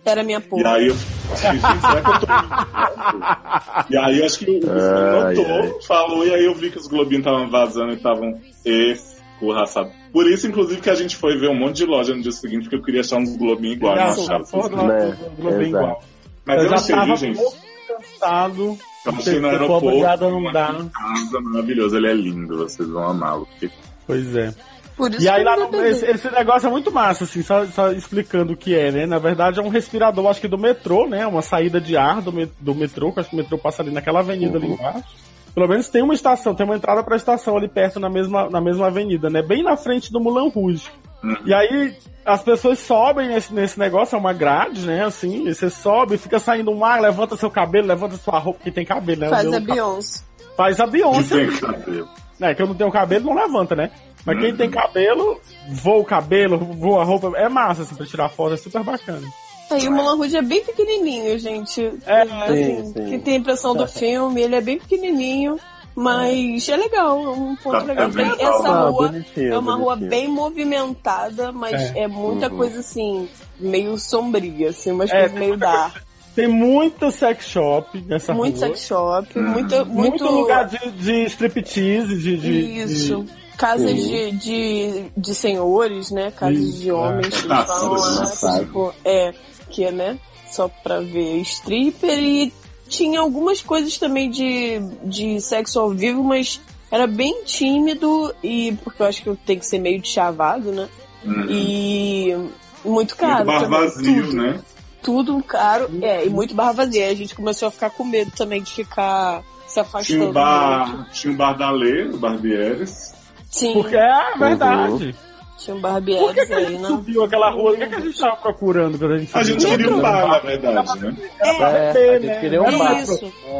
Era 0.04 0.22
minha 0.22 0.38
E 0.38 0.42
porra. 0.42 0.74
aí 0.76 0.86
eu 0.88 0.94
gente, 0.94 1.60
será 1.60 2.00
que 2.02 2.10
eu 2.10 2.20
tô. 2.20 3.92
E 3.92 3.96
aí 3.96 4.22
acho 4.24 4.38
que 4.38 4.50
o 4.50 4.60
Ai, 4.70 5.34
notou, 5.34 5.54
ai. 5.54 5.74
falou, 5.86 6.26
e 6.26 6.34
aí 6.34 6.44
eu 6.44 6.54
vi 6.54 6.70
que 6.70 6.78
os 6.78 6.86
globinhos 6.86 7.24
estavam 7.26 7.48
vazando 7.50 7.92
e 7.92 7.96
estavam 7.96 8.40
escorraçados. 8.64 9.92
Por 10.12 10.26
isso, 10.28 10.46
inclusive, 10.46 10.80
que 10.80 10.90
a 10.90 10.94
gente 10.94 11.16
foi 11.16 11.36
ver 11.38 11.48
um 11.50 11.54
monte 11.58 11.76
de 11.76 11.84
loja 11.86 12.14
no 12.14 12.22
dia 12.22 12.32
seguinte, 12.32 12.62
porque 12.62 12.76
eu 12.76 12.82
queria 12.82 13.00
achar 13.00 13.18
uns 13.18 13.36
globinhos 13.36 13.76
iguais, 13.76 14.16
não 14.16 14.24
Já 14.26 14.36
achava. 14.36 14.68
Né, 14.86 15.16
Globinho 15.38 15.62
igual. 15.68 16.02
Mas 16.44 16.56
eu 16.58 16.62
eu 16.64 16.68
já 16.70 16.76
achei, 16.76 16.94
viu, 16.94 17.04
tava 17.04 17.16
gente? 17.16 17.40
cansado. 17.86 18.78
Eu 19.06 19.12
achei 19.12 19.38
no 19.40 19.48
aeroporto, 19.48 20.30
não 20.30 20.52
dá. 20.52 20.66
casa 20.92 21.40
maravilhosa, 21.42 21.96
ele 21.98 22.08
é 22.08 22.14
lindo, 22.14 22.56
vocês 22.58 22.88
vão 22.88 23.04
amá-lo. 23.10 23.46
porque- 23.46 23.70
Pois 24.06 24.34
é. 24.36 24.52
Por 25.00 25.10
isso 25.14 25.22
E 25.22 25.28
aí 25.28 25.42
lá 25.42 25.56
no, 25.56 25.84
esse, 25.84 26.04
esse 26.04 26.30
negócio 26.30 26.66
é 26.66 26.70
muito 26.70 26.92
massa, 26.92 27.24
assim, 27.24 27.42
só, 27.42 27.64
só 27.66 27.90
explicando 27.90 28.52
o 28.52 28.56
que 28.56 28.74
é, 28.76 28.90
né? 28.92 29.06
Na 29.06 29.18
verdade 29.18 29.58
é 29.58 29.62
um 29.62 29.68
respirador, 29.68 30.26
acho 30.28 30.40
que 30.40 30.46
do 30.48 30.58
metrô, 30.58 31.08
né? 31.08 31.26
Uma 31.26 31.40
saída 31.42 31.80
de 31.80 31.96
ar 31.96 32.20
do, 32.20 32.32
me- 32.32 32.50
do 32.60 32.74
metrô, 32.74 33.12
que 33.12 33.20
acho 33.20 33.30
que 33.30 33.34
o 33.34 33.38
metrô 33.38 33.56
passa 33.56 33.82
ali 33.82 33.90
naquela 33.90 34.20
avenida 34.20 34.58
ali 34.58 34.68
embaixo. 34.68 35.08
Pelo 35.54 35.66
menos 35.66 35.88
tem 35.88 36.02
uma 36.02 36.14
estação, 36.14 36.54
tem 36.54 36.64
uma 36.64 36.76
entrada 36.76 37.02
pra 37.02 37.16
estação 37.16 37.56
ali 37.56 37.66
perto 37.68 37.98
na 37.98 38.08
mesma, 38.08 38.48
na 38.50 38.60
mesma 38.60 38.86
avenida, 38.86 39.28
né? 39.28 39.42
Bem 39.42 39.62
na 39.64 39.76
frente 39.76 40.12
do 40.12 40.20
Mulan 40.20 40.48
Rouge. 40.48 40.88
Uhum. 41.24 41.36
E 41.44 41.52
aí 41.52 41.94
as 42.24 42.42
pessoas 42.42 42.78
sobem 42.78 43.28
nesse, 43.28 43.52
nesse 43.52 43.78
negócio, 43.78 44.14
é 44.14 44.18
uma 44.18 44.32
grade, 44.32 44.86
né? 44.86 45.04
Assim, 45.04 45.48
e 45.48 45.54
você 45.54 45.68
sobe, 45.68 46.18
fica 46.18 46.38
saindo 46.38 46.70
um 46.70 46.84
ar, 46.84 47.00
levanta 47.00 47.36
seu 47.36 47.50
cabelo, 47.50 47.88
levanta 47.88 48.16
sua 48.16 48.38
roupa, 48.38 48.60
que 48.62 48.70
tem 48.70 48.84
cabelo, 48.84 49.22
né? 49.22 49.28
Faz 49.28 49.52
a 49.52 49.60
Beyoncé. 49.60 50.22
Faz 50.56 50.80
a 50.80 50.86
Beyoncé. 50.86 51.46
Cabelo. 51.60 52.08
É, 52.40 52.54
que 52.54 52.62
eu 52.62 52.66
não 52.66 52.74
tenho 52.74 52.90
cabelo, 52.90 53.26
não 53.26 53.34
levanta, 53.34 53.76
né? 53.76 53.90
Mas 54.24 54.38
quem 54.38 54.54
tem 54.56 54.70
cabelo, 54.70 55.40
voa 55.68 55.98
o 55.98 56.04
cabelo, 56.04 56.58
voa 56.58 57.00
a 57.02 57.04
roupa. 57.04 57.32
É 57.36 57.48
massa, 57.48 57.82
assim, 57.82 57.94
pra 57.94 58.06
tirar 58.06 58.28
foto, 58.28 58.54
é 58.54 58.56
super 58.56 58.82
bacana. 58.82 59.26
Aí 59.70 59.86
o 59.86 59.92
Mulan 59.92 60.16
Rouge 60.16 60.36
é 60.36 60.42
bem 60.42 60.64
pequenininho, 60.64 61.38
gente. 61.38 61.80
É, 62.04 62.22
assim, 62.22 62.84
sim, 62.84 62.92
sim. 62.92 63.04
que 63.08 63.18
tem 63.20 63.34
a 63.34 63.38
impressão 63.38 63.74
do 63.74 63.86
filme, 63.86 64.40
ele 64.42 64.56
é 64.56 64.60
bem 64.60 64.78
pequenininho, 64.78 65.58
mas 65.94 66.68
é 66.68 66.76
legal, 66.76 67.22
é 67.24 67.28
um 67.28 67.54
ponto 67.56 67.78
Tá, 67.78 67.84
legal. 67.84 68.06
é 68.06 68.12
bem 68.12 68.32
essa 68.38 68.68
Ah, 68.68 68.88
rua 68.88 68.92
bonitinho, 69.08 69.54
é 69.54 69.58
uma 69.58 69.74
rua 69.76 69.94
bonitinho. 69.96 70.10
bem 70.10 70.28
movimentada, 70.28 71.52
mas 71.52 71.94
é, 71.94 72.06
muita 72.08 72.48
Uhum. 72.50 72.56
coisa 72.56 72.80
assim, 72.80 73.28
meio 73.58 73.96
sombria, 73.98 74.70
assim, 74.70 74.90
umas 74.92 75.10
É, 75.10 75.12
coisas 75.14 75.30
tem 75.30 75.38
meio 75.38 75.50
muita 75.52 75.66
dark. 75.66 76.02
Tem 76.34 76.46
muito 76.48 77.10
sex 77.10 77.44
shop 77.48 78.00
nessa 78.06 78.32
Muito 78.32 78.56
rua. 78.56 78.66
sex 78.68 78.86
shop, 78.86 79.38
Uhum. 79.38 79.42
muito, 79.50 79.76
Muito, 79.86 79.88
muito, 79.92 80.24
lugar 80.24 80.64
de, 80.66 80.78
de 80.92 81.24
striptease, 81.26 82.16
de, 82.18 82.36
de. 82.36 82.82
Isso. 82.82 83.24
de- 83.24 83.39
Casas 83.60 83.90
Sim. 83.90 84.08
de, 84.08 84.30
de, 84.32 85.04
de 85.14 85.34
senhores, 85.34 86.10
né? 86.10 86.30
Casas 86.30 86.58
Isso, 86.58 86.78
de 86.80 86.90
homens 86.92 87.26
é. 87.26 87.42
que 87.42 87.52
Ah, 87.52 87.56
eles 87.56 87.66
falam 87.66 87.98
sim, 87.98 88.46
lá, 88.46 88.58
tipo, 88.60 88.94
é, 89.04 89.34
que 89.68 89.84
é, 89.84 89.92
né? 89.92 90.18
Só 90.50 90.66
pra 90.82 91.00
ver 91.00 91.36
stripper 91.42 92.18
e 92.18 92.52
tinha 92.88 93.20
algumas 93.20 93.60
coisas 93.60 93.98
também 93.98 94.30
de, 94.30 94.80
de 95.04 95.38
sexo 95.42 95.78
ao 95.78 95.90
vivo, 95.90 96.24
mas 96.24 96.58
era 96.90 97.06
bem 97.06 97.44
tímido 97.44 98.34
e 98.42 98.72
porque 98.82 99.02
eu 99.02 99.06
acho 99.06 99.22
que 99.22 99.36
tem 99.44 99.58
que 99.58 99.66
ser 99.66 99.78
meio 99.78 100.00
de 100.00 100.08
chavado, 100.08 100.72
né? 100.72 100.88
Uhum. 101.22 101.46
E 101.50 102.34
muito 102.82 103.14
caro. 103.14 103.44
Muito 103.44 103.68
bar 103.68 103.68
vazio, 103.68 104.22
tudo, 104.24 104.36
né? 104.36 104.60
Tudo 105.02 105.42
caro, 105.42 105.90
é, 106.00 106.24
e 106.24 106.30
muito 106.30 106.54
barra 106.54 106.72
vazia. 106.72 107.04
Aí 107.04 107.12
A 107.12 107.16
gente 107.16 107.34
começou 107.34 107.68
a 107.68 107.70
ficar 107.70 107.90
com 107.90 108.04
medo 108.04 108.30
também 108.34 108.62
de 108.62 108.70
ficar 108.72 109.42
se 109.66 109.74
Tinha 109.74 109.82
afastando. 109.82 110.20
o 110.20 110.24
muito. 110.24 110.34
bar, 110.34 111.08
tinha 111.12 111.32
o 111.34 111.36
bar 111.36 111.52
da 111.58 111.70
Lê, 111.70 112.04
o 112.08 112.16
Barbieres. 112.16 113.19
Sim, 113.50 113.72
Porque 113.74 113.96
é 113.96 114.38
verdade. 114.38 115.14
tinha 115.58 115.76
um 115.76 115.80
Por 115.80 116.32
que, 116.32 116.40
a 116.40 116.56
aí, 116.56 116.66
gente 116.68 116.80
né? 116.80 116.88
subiu 116.88 117.24
aquela 117.24 117.50
rua? 117.50 117.72
O 117.72 117.76
que, 117.76 117.86
que 117.86 117.94
a 117.96 118.00
gente 118.00 118.18
tava 118.18 118.36
procurando 118.36 118.98
quando 118.98 119.12
a 119.12 119.18
gente 119.18 119.36
A 119.36 119.44
subiu? 119.44 119.60
gente 119.60 119.66
queria 119.76 119.94
um 119.94 120.00
bar, 120.00 120.26
na 120.28 120.38
verdade, 120.38 120.98
né? 121.00 121.16
Era 121.38 121.54
pra 121.58 121.68
É, 121.70 121.92
beber, 121.92 122.08
a 122.08 122.12
gente 122.14 122.26
né? 122.26 122.40
queria 122.40 122.62
um 122.62 122.78
bar. 122.78 123.04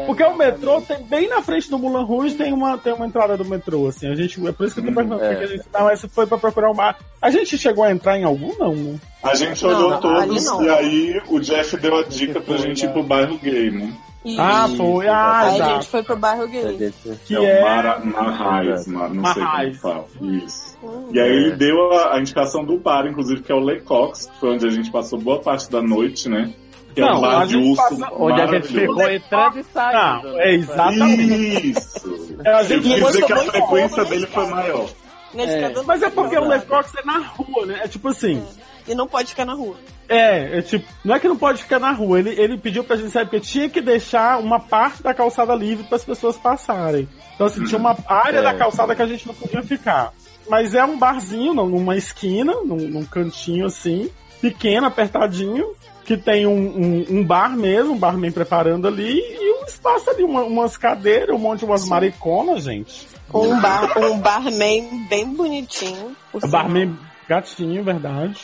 Porque 0.07 0.23
o 0.23 0.35
metrô 0.35 0.81
tem 0.81 1.03
bem 1.03 1.27
na 1.29 1.41
frente 1.43 1.69
do 1.69 1.77
Mulan 1.77 2.03
Rouge 2.03 2.33
tem 2.35 2.51
uma, 2.53 2.75
tem 2.77 2.93
uma 2.93 3.05
entrada 3.05 3.37
do 3.37 3.45
metrô, 3.45 3.87
assim. 3.87 4.07
A 4.11 4.15
gente, 4.15 4.47
é 4.47 4.51
por 4.51 4.65
isso 4.65 4.73
que 4.75 4.81
eu 4.81 4.85
tô 4.87 4.93
perguntando 4.95 5.23
É. 5.23 5.29
por 5.29 5.37
que 5.37 5.43
a 5.43 5.47
gente 5.57 5.65
não, 5.71 5.83
mas 5.83 6.01
foi 6.11 6.25
pra 6.25 6.37
procurar 6.39 6.71
um 6.71 6.75
bar. 6.75 6.97
A 7.21 7.29
gente 7.29 7.55
chegou 7.57 7.83
a 7.83 7.91
entrar 7.91 8.17
em 8.17 8.23
algum, 8.23 8.57
não, 8.57 8.73
né? 8.73 8.95
A 9.21 9.35
gente 9.35 9.63
Não, 9.63 9.69
olhou 9.75 9.89
não, 9.91 9.99
todos 10.01 10.45
não. 10.45 10.63
e 10.63 10.69
aí 10.69 11.21
o 11.27 11.39
Jeff 11.39 11.77
deu 11.77 11.99
a 11.99 12.03
dica 12.03 12.41
pra 12.41 12.57
gente 12.57 12.83
ir 12.85 12.89
pro 12.91 13.03
bairro 13.03 13.37
gay, 13.37 13.69
né? 13.69 13.93
Isso. 14.23 14.39
Ah, 14.41 14.67
foi. 14.77 15.07
Ah, 15.07 15.39
Aí 15.41 15.49
a 15.49 15.55
exato. 15.55 15.73
gente 15.73 15.87
foi 15.89 16.03
pro 16.03 16.15
bairro 16.15 16.43
A 16.43 16.47
gay. 16.47 16.93
Que 17.25 17.35
é 17.35 17.39
o 17.39 17.43
é. 17.43 17.61
Mara, 17.61 17.99
Marrais, 17.99 18.85
Mar, 18.87 19.09
não 19.09 19.23
sei 19.25 19.33
como 19.33 19.45
Marrais. 19.45 19.77
fala. 19.79 20.05
Isso. 20.21 20.77
Hum. 20.83 21.09
E 21.11 21.19
aí 21.19 21.29
É. 21.29 21.33
ele 21.33 21.51
deu 21.55 21.91
a, 21.93 22.15
a 22.15 22.19
indicação 22.19 22.63
do 22.63 22.77
bar, 22.77 23.07
inclusive, 23.07 23.41
que 23.41 23.51
é 23.51 23.55
o 23.55 23.59
Le 23.59 23.81
Cox, 23.81 24.27
que 24.27 24.39
foi 24.39 24.49
onde 24.53 24.67
a 24.67 24.69
gente 24.69 24.91
passou 24.91 25.19
boa 25.19 25.39
parte 25.39 25.69
da 25.71 25.81
noite, 25.81 26.29
né? 26.29 26.53
Que 26.93 27.01
é 27.01 27.05
Não, 27.05 27.17
um 27.17 27.21
bar 27.21 27.41
a 27.41 27.45
de 27.45 27.55
urso 27.57 27.75
passa- 27.77 28.09
Onde 28.13 28.41
a 28.41 28.47
gente 28.47 28.67
ficou 28.67 29.09
entrando 29.09 29.59
e 29.59 29.63
saindo. 29.63 30.27
Não, 30.27 30.39
é 30.39 30.53
exatamente. 30.53 31.71
Isso! 31.71 32.35
É, 32.45 32.53
a 32.53 32.59
Eu 32.61 32.65
gente 32.67 32.81
quis 32.83 32.93
Depois 32.95 33.13
dizer 33.13 33.25
que 33.25 33.33
a 33.33 33.37
frequência 33.37 34.05
dele 34.05 34.27
foi 34.27 34.45
maior. 34.47 34.89
Na 35.33 35.43
escada 35.45 35.83
Mas 35.83 36.03
é 36.03 36.09
porque 36.09 36.37
o 36.37 36.47
Lecox 36.47 36.93
é 36.95 37.05
na 37.05 37.19
rua, 37.19 37.65
né? 37.65 37.79
É 37.83 37.87
tipo 37.87 38.09
assim. 38.09 38.43
E 38.87 38.93
não 38.93 39.07
pode 39.07 39.29
ficar 39.29 39.45
na 39.45 39.53
rua. 39.53 39.75
É, 40.13 40.57
é 40.57 40.61
tipo, 40.61 40.85
não 41.05 41.15
é 41.15 41.19
que 41.19 41.27
não 41.27 41.37
pode 41.37 41.63
ficar 41.63 41.79
na 41.79 41.91
rua, 41.91 42.19
ele, 42.19 42.31
ele 42.31 42.57
pediu 42.57 42.83
pra 42.83 42.97
gente 42.97 43.11
saber 43.11 43.25
porque 43.25 43.39
tinha 43.39 43.69
que 43.69 43.79
deixar 43.79 44.39
uma 44.39 44.59
parte 44.59 45.01
da 45.01 45.13
calçada 45.13 45.55
livre 45.55 45.85
para 45.85 45.95
as 45.95 46.03
pessoas 46.03 46.35
passarem. 46.35 47.07
Então 47.35 47.47
assim, 47.47 47.63
tinha 47.63 47.79
uma 47.79 47.95
área 48.05 48.39
É. 48.39 48.41
da 48.43 48.53
calçada 48.53 48.93
que 48.93 49.01
a 49.01 49.07
gente 49.07 49.25
não 49.25 49.33
podia 49.33 49.63
ficar. 49.63 50.11
Mas 50.49 50.75
é 50.75 50.83
um 50.83 50.97
barzinho, 50.97 51.53
não, 51.53 51.65
numa 51.69 51.95
esquina, 51.95 52.53
num, 52.65 52.75
num 52.89 53.05
cantinho 53.05 53.65
assim, 53.67 54.09
pequeno, 54.41 54.87
apertadinho, 54.87 55.65
que 56.03 56.17
tem 56.17 56.45
um, 56.45 56.51
um, 56.57 57.05
um 57.19 57.23
bar 57.23 57.55
mesmo, 57.55 57.93
um 57.93 57.97
barman 57.97 58.31
preparando 58.31 58.87
ali, 58.87 59.17
e 59.17 59.61
um 59.61 59.65
espaço 59.65 60.09
ali, 60.09 60.23
uma- 60.23 60.43
umas 60.43 60.75
cadeiras, 60.75 61.33
um 61.33 61.39
monte 61.39 61.59
de 61.59 61.65
umas 61.65 61.87
mariconas, 61.87 62.63
gente. 62.63 63.07
Com 63.29 63.47
um, 63.47 63.61
bar, 63.61 63.97
um 63.97 64.19
barman 64.19 65.05
bem 65.07 65.25
bonitinho. 65.25 66.13
Barman 66.49 66.97
gatinho, 67.29 67.81
verdade. 67.81 68.41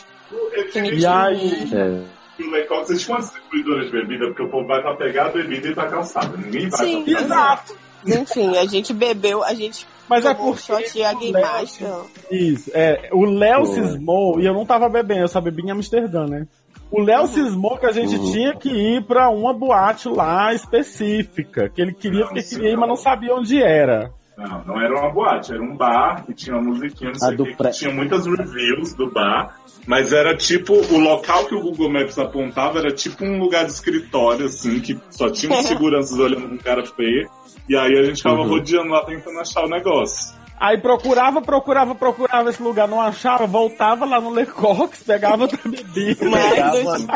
E 0.74 1.06
aí. 1.06 1.68
É. 1.72 2.42
o 2.42 2.50
Le 2.50 2.64
Cox 2.66 2.90
existe 2.90 3.10
uma 3.10 3.20
distribuidora 3.20 3.84
de 3.84 3.90
bebida, 3.90 4.26
porque 4.28 4.42
o 4.42 4.48
povo 4.48 4.66
vai 4.66 4.80
pra 4.82 4.94
pegar 4.96 5.26
a 5.26 5.30
bebida 5.30 5.68
e 5.68 5.74
pra 5.74 5.86
calçada. 5.88 6.36
Ninguém 6.36 6.68
vai 6.68 6.86
Sim. 6.86 7.04
pra 7.04 7.20
Exato. 7.22 7.76
Enfim, 8.06 8.56
a 8.56 8.64
gente 8.64 8.92
bebeu, 8.94 9.42
a 9.42 9.52
gente 9.54 9.84
Mas 10.08 10.24
é 10.24 10.30
um 10.30 10.34
porque 10.36 10.60
shot 10.62 10.98
Léo- 10.98 11.32
Master. 11.32 11.88
Isso, 12.30 12.70
é. 12.72 13.08
O 13.12 13.24
Léo 13.24 13.66
cismou, 13.66 14.40
e 14.40 14.46
eu 14.46 14.54
não 14.54 14.64
tava 14.64 14.88
bebendo, 14.88 15.22
eu 15.22 15.28
só 15.28 15.40
bebi 15.40 15.62
em 15.62 15.70
Amsterdã, 15.72 16.24
né? 16.26 16.46
O 16.90 17.02
Léo 17.02 17.26
cismou 17.26 17.76
que 17.76 17.84
a 17.86 17.92
gente 17.92 18.16
Uhum. 18.16 18.32
tinha 18.32 18.54
que 18.54 18.70
ir 18.70 19.02
pra 19.04 19.28
uma 19.28 19.52
boate 19.52 20.08
lá 20.08 20.54
específica, 20.54 21.68
que 21.68 21.82
ele 21.82 21.92
queria, 21.92 22.20
porque 22.22 22.36
Nossa, 22.40 22.54
queria 22.54 22.70
ir, 22.72 22.76
mas 22.76 22.88
não 22.88 22.96
sabia 22.96 23.34
onde 23.34 23.60
era. 23.62 24.10
Não, 24.38 24.62
não 24.64 24.80
era 24.80 24.94
uma 24.96 25.10
boate, 25.10 25.52
era 25.52 25.60
um 25.60 25.76
bar 25.76 26.24
que 26.24 26.32
tinha 26.32 26.54
uma 26.56 26.62
musiquinha, 26.70 27.10
não 27.10 27.16
A 27.16 27.28
sei 27.28 27.36
que, 27.36 27.56
pré- 27.56 27.70
que 27.72 27.78
tinha 27.78 27.92
muitas 27.92 28.24
reviews 28.24 28.94
do 28.94 29.10
bar, 29.10 29.58
mas 29.84 30.12
era 30.12 30.36
tipo, 30.36 30.74
o 30.74 30.96
local 30.98 31.46
que 31.46 31.56
o 31.56 31.60
Google 31.60 31.90
Maps 31.90 32.16
apontava 32.20 32.78
era 32.78 32.92
tipo 32.92 33.24
um 33.24 33.40
lugar 33.40 33.64
de 33.64 33.72
escritório, 33.72 34.46
assim, 34.46 34.78
que 34.78 34.96
só 35.10 35.28
tinha 35.28 35.52
uns 35.58 35.66
seguranças 35.66 36.16
olhando 36.16 36.54
um 36.54 36.56
cara 36.56 36.86
feio, 36.86 37.28
e 37.68 37.76
aí 37.76 37.98
a 37.98 38.04
gente 38.04 38.18
ficava 38.18 38.36
Uhum. 38.42 38.48
rodeando 38.48 38.90
lá 38.90 39.04
tentando 39.04 39.40
achar 39.40 39.64
o 39.64 39.68
negócio. 39.68 40.38
Aí 40.60 40.76
procurava, 40.78 41.40
procurava, 41.42 41.94
procurava 41.96 42.48
esse 42.50 42.60
lugar, 42.62 42.86
não 42.88 43.00
achava, 43.00 43.44
voltava 43.46 44.04
lá 44.04 44.20
no 44.20 44.30
Lecox, 44.30 45.02
pegava 45.04 45.42
outra 45.42 45.58
bebida. 45.64 46.28
Mais 46.30 46.82
dois. 46.84 47.06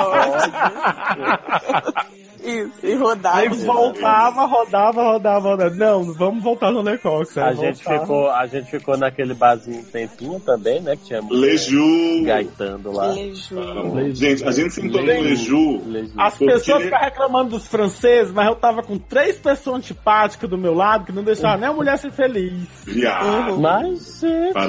Isso, 2.45 2.86
e 2.86 2.95
rodava. 2.95 3.38
Aí 3.38 3.49
voltava, 3.49 4.45
rodava, 4.47 5.03
rodava, 5.03 5.49
rodava. 5.51 5.74
Não, 5.74 6.12
vamos 6.14 6.43
voltar 6.43 6.70
no 6.70 6.82
Lecox. 6.82 7.36
A 7.38 7.53
gente, 7.53 7.82
voltava. 7.84 8.01
ficou, 8.01 8.30
a 8.30 8.47
gente 8.47 8.70
ficou 8.70 8.97
naquele 8.97 9.34
barzinho 9.34 9.80
um 9.80 9.84
tempinho 9.84 10.40
também, 10.40 10.80
né? 10.80 10.97
Que 10.97 11.05
tinha 11.05 11.22
mulher 11.22 11.53
Leju. 11.53 12.24
gaitando 12.24 12.93
lá. 12.93 13.09
Beijo. 13.12 13.57
Gente, 14.14 14.45
a 14.45 14.51
gente 14.51 14.74
sentou 14.74 15.01
no 15.01 15.07
Leju. 15.07 15.22
Leju. 15.78 15.82
Leju. 15.86 16.12
As 16.18 16.36
Porque- 16.36 16.53
pessoas 16.53 16.82
ficam 16.84 16.99
reclamando 16.99 17.51
dos 17.51 17.66
franceses, 17.66 18.32
mas 18.32 18.47
eu 18.49 18.57
tava 18.57 18.82
com 18.82 18.99
três 18.99 19.36
pessoas 19.38 19.76
antipáticas 19.78 20.49
do 20.49 20.59
meu 20.59 20.74
lado 20.74 21.05
que 21.07 21.12
não 21.12 21.22
deixavam 21.22 21.59
nem 21.61 21.68
a 21.68 21.72
mulher 21.72 21.97
ser 21.99 22.11
feliz. 22.12 22.53
Viado. 22.84 23.59
Mas, 23.61 24.20
gente, 24.20 24.53
Para 24.53 24.66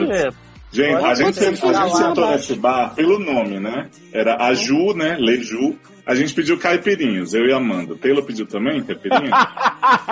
Gente, 0.73 0.95
Olha, 0.95 1.07
a 1.07 1.15
gente, 1.15 1.35
você 1.35 1.45
a 1.45 1.73
gente 1.73 1.95
sentou 1.97 2.31
nesse 2.31 2.55
bar 2.55 2.95
pelo 2.95 3.19
nome, 3.19 3.59
né? 3.59 3.89
Era 4.11 4.43
a 4.43 4.53
Ju, 4.53 4.93
né? 4.95 5.15
Leju. 5.19 5.75
A 6.05 6.15
gente 6.15 6.33
pediu 6.33 6.57
caipirinhas, 6.57 7.33
eu 7.33 7.45
e 7.45 7.53
a 7.53 7.57
Amanda. 7.57 7.95
Taylor 7.95 8.23
pediu 8.25 8.45
também 8.45 8.83
caipirinha? 8.83 9.31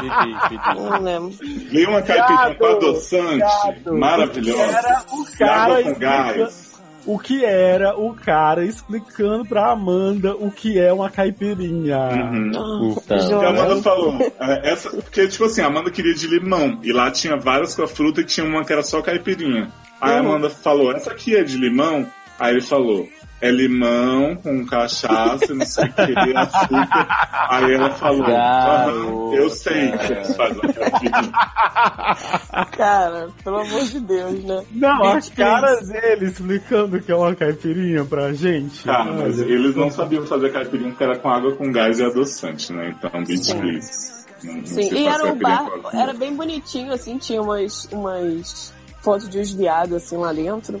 Pedi, 0.00 0.48
pedi. 0.48 0.74
Não 0.80 1.02
lembro. 1.02 1.30
Veio 1.70 1.88
uma 1.88 2.02
caipirinha 2.02 2.48
Gado, 2.48 2.56
com 2.58 2.66
adoçante, 2.66 3.38
gado. 3.38 3.98
maravilhosa. 3.98 4.62
Era 4.62 5.02
o 5.12 5.38
cara 5.38 5.74
com 5.74 5.78
explicando- 5.80 5.98
gás. 6.00 6.72
o 7.06 7.18
que 7.18 7.44
era 7.44 7.96
o 7.98 8.14
cara 8.14 8.64
explicando 8.64 9.44
pra 9.46 9.70
Amanda 9.72 10.34
o 10.36 10.50
que 10.50 10.78
é 10.78 10.92
uma 10.92 11.08
caipirinha. 11.10 11.98
Uhum. 11.98 12.94
Então, 12.96 13.18
E 13.40 13.44
a. 13.44 13.48
Amanda 13.48 13.82
falou, 13.82 14.18
é, 14.40 14.70
essa, 14.70 14.90
porque, 14.90 15.26
tipo 15.28 15.44
assim, 15.44 15.62
a 15.62 15.66
Amanda 15.66 15.90
queria 15.90 16.14
de 16.14 16.26
limão, 16.26 16.78
e 16.82 16.92
lá 16.92 17.10
tinha 17.10 17.36
várias 17.36 17.74
com 17.74 17.82
a 17.82 17.88
fruta 17.88 18.20
e 18.20 18.24
tinha 18.24 18.46
uma 18.46 18.64
que 18.64 18.72
era 18.72 18.82
só 18.82 19.00
caipirinha. 19.00 19.70
Aí 20.02 20.14
a. 20.16 20.18
Amanda 20.20 20.50
falou, 20.50 20.92
essa 20.92 21.10
aqui 21.12 21.36
é 21.36 21.42
de 21.44 21.56
limão? 21.56 22.06
Aí 22.38 22.52
ele 22.54 22.60
falou, 22.60 23.08
é 23.40 23.50
limão 23.50 24.36
com 24.36 24.64
cachaça, 24.66 25.54
não 25.54 25.64
sei 25.66 25.84
o 25.84 25.92
que, 25.92 26.02
açúcar. 26.36 27.06
Aí 27.50 27.72
ela 27.74 27.90
falou, 27.90 28.24
Garoto. 28.26 28.98
"Aham, 28.98 29.34
eu 29.34 29.50
sei 29.50 29.92
que 29.92 30.06
você 30.06 30.34
faz 30.34 30.56
uma 30.58 30.72
caipirinha. 30.72 31.32
Cara, 32.72 33.28
pelo 33.42 33.58
amor 33.60 33.84
de 33.84 34.00
Deus, 34.00 34.44
né? 34.44 34.64
Não, 34.72 35.04
a 35.04 35.14
Bitch, 35.16 35.34
cara 35.34 35.76
dele 35.82 36.26
explicando 36.26 37.00
que 37.00 37.10
é 37.12 37.16
uma 37.16 37.34
caipirinha 37.34 38.04
pra 38.04 38.32
gente. 38.32 38.84
Cara, 38.84 39.04
Tá, 39.04 39.12
mas 39.12 39.38
eles 39.40 39.74
não 39.74 39.90
sabiam 39.90 40.26
fazer 40.26 40.52
caipirinha 40.52 40.90
porque 40.90 41.04
era 41.04 41.18
com 41.18 41.28
água 41.28 41.54
com 41.56 41.70
gás 41.72 41.98
e 41.98 42.04
adoçante, 42.04 42.72
né? 42.72 42.94
Então, 42.96 43.24
Sim. 43.26 43.60
please. 43.60 44.22
Não- 44.44 44.54
não 44.54 44.66
Sim, 44.66 44.92
e 44.92 45.06
era 45.06 45.24
um 45.32 45.38
bar, 45.38 45.66
era 45.94 46.12
bem 46.12 46.34
bonitinho, 46.34 46.92
assim, 46.92 47.16
tinha 47.18 47.40
umas, 47.40 47.88
umas 47.92 48.71
fotos 49.02 49.28
de 49.28 49.38
uns 49.38 49.52
viados, 49.52 49.94
assim, 49.94 50.16
lá 50.16 50.32
dentro. 50.32 50.78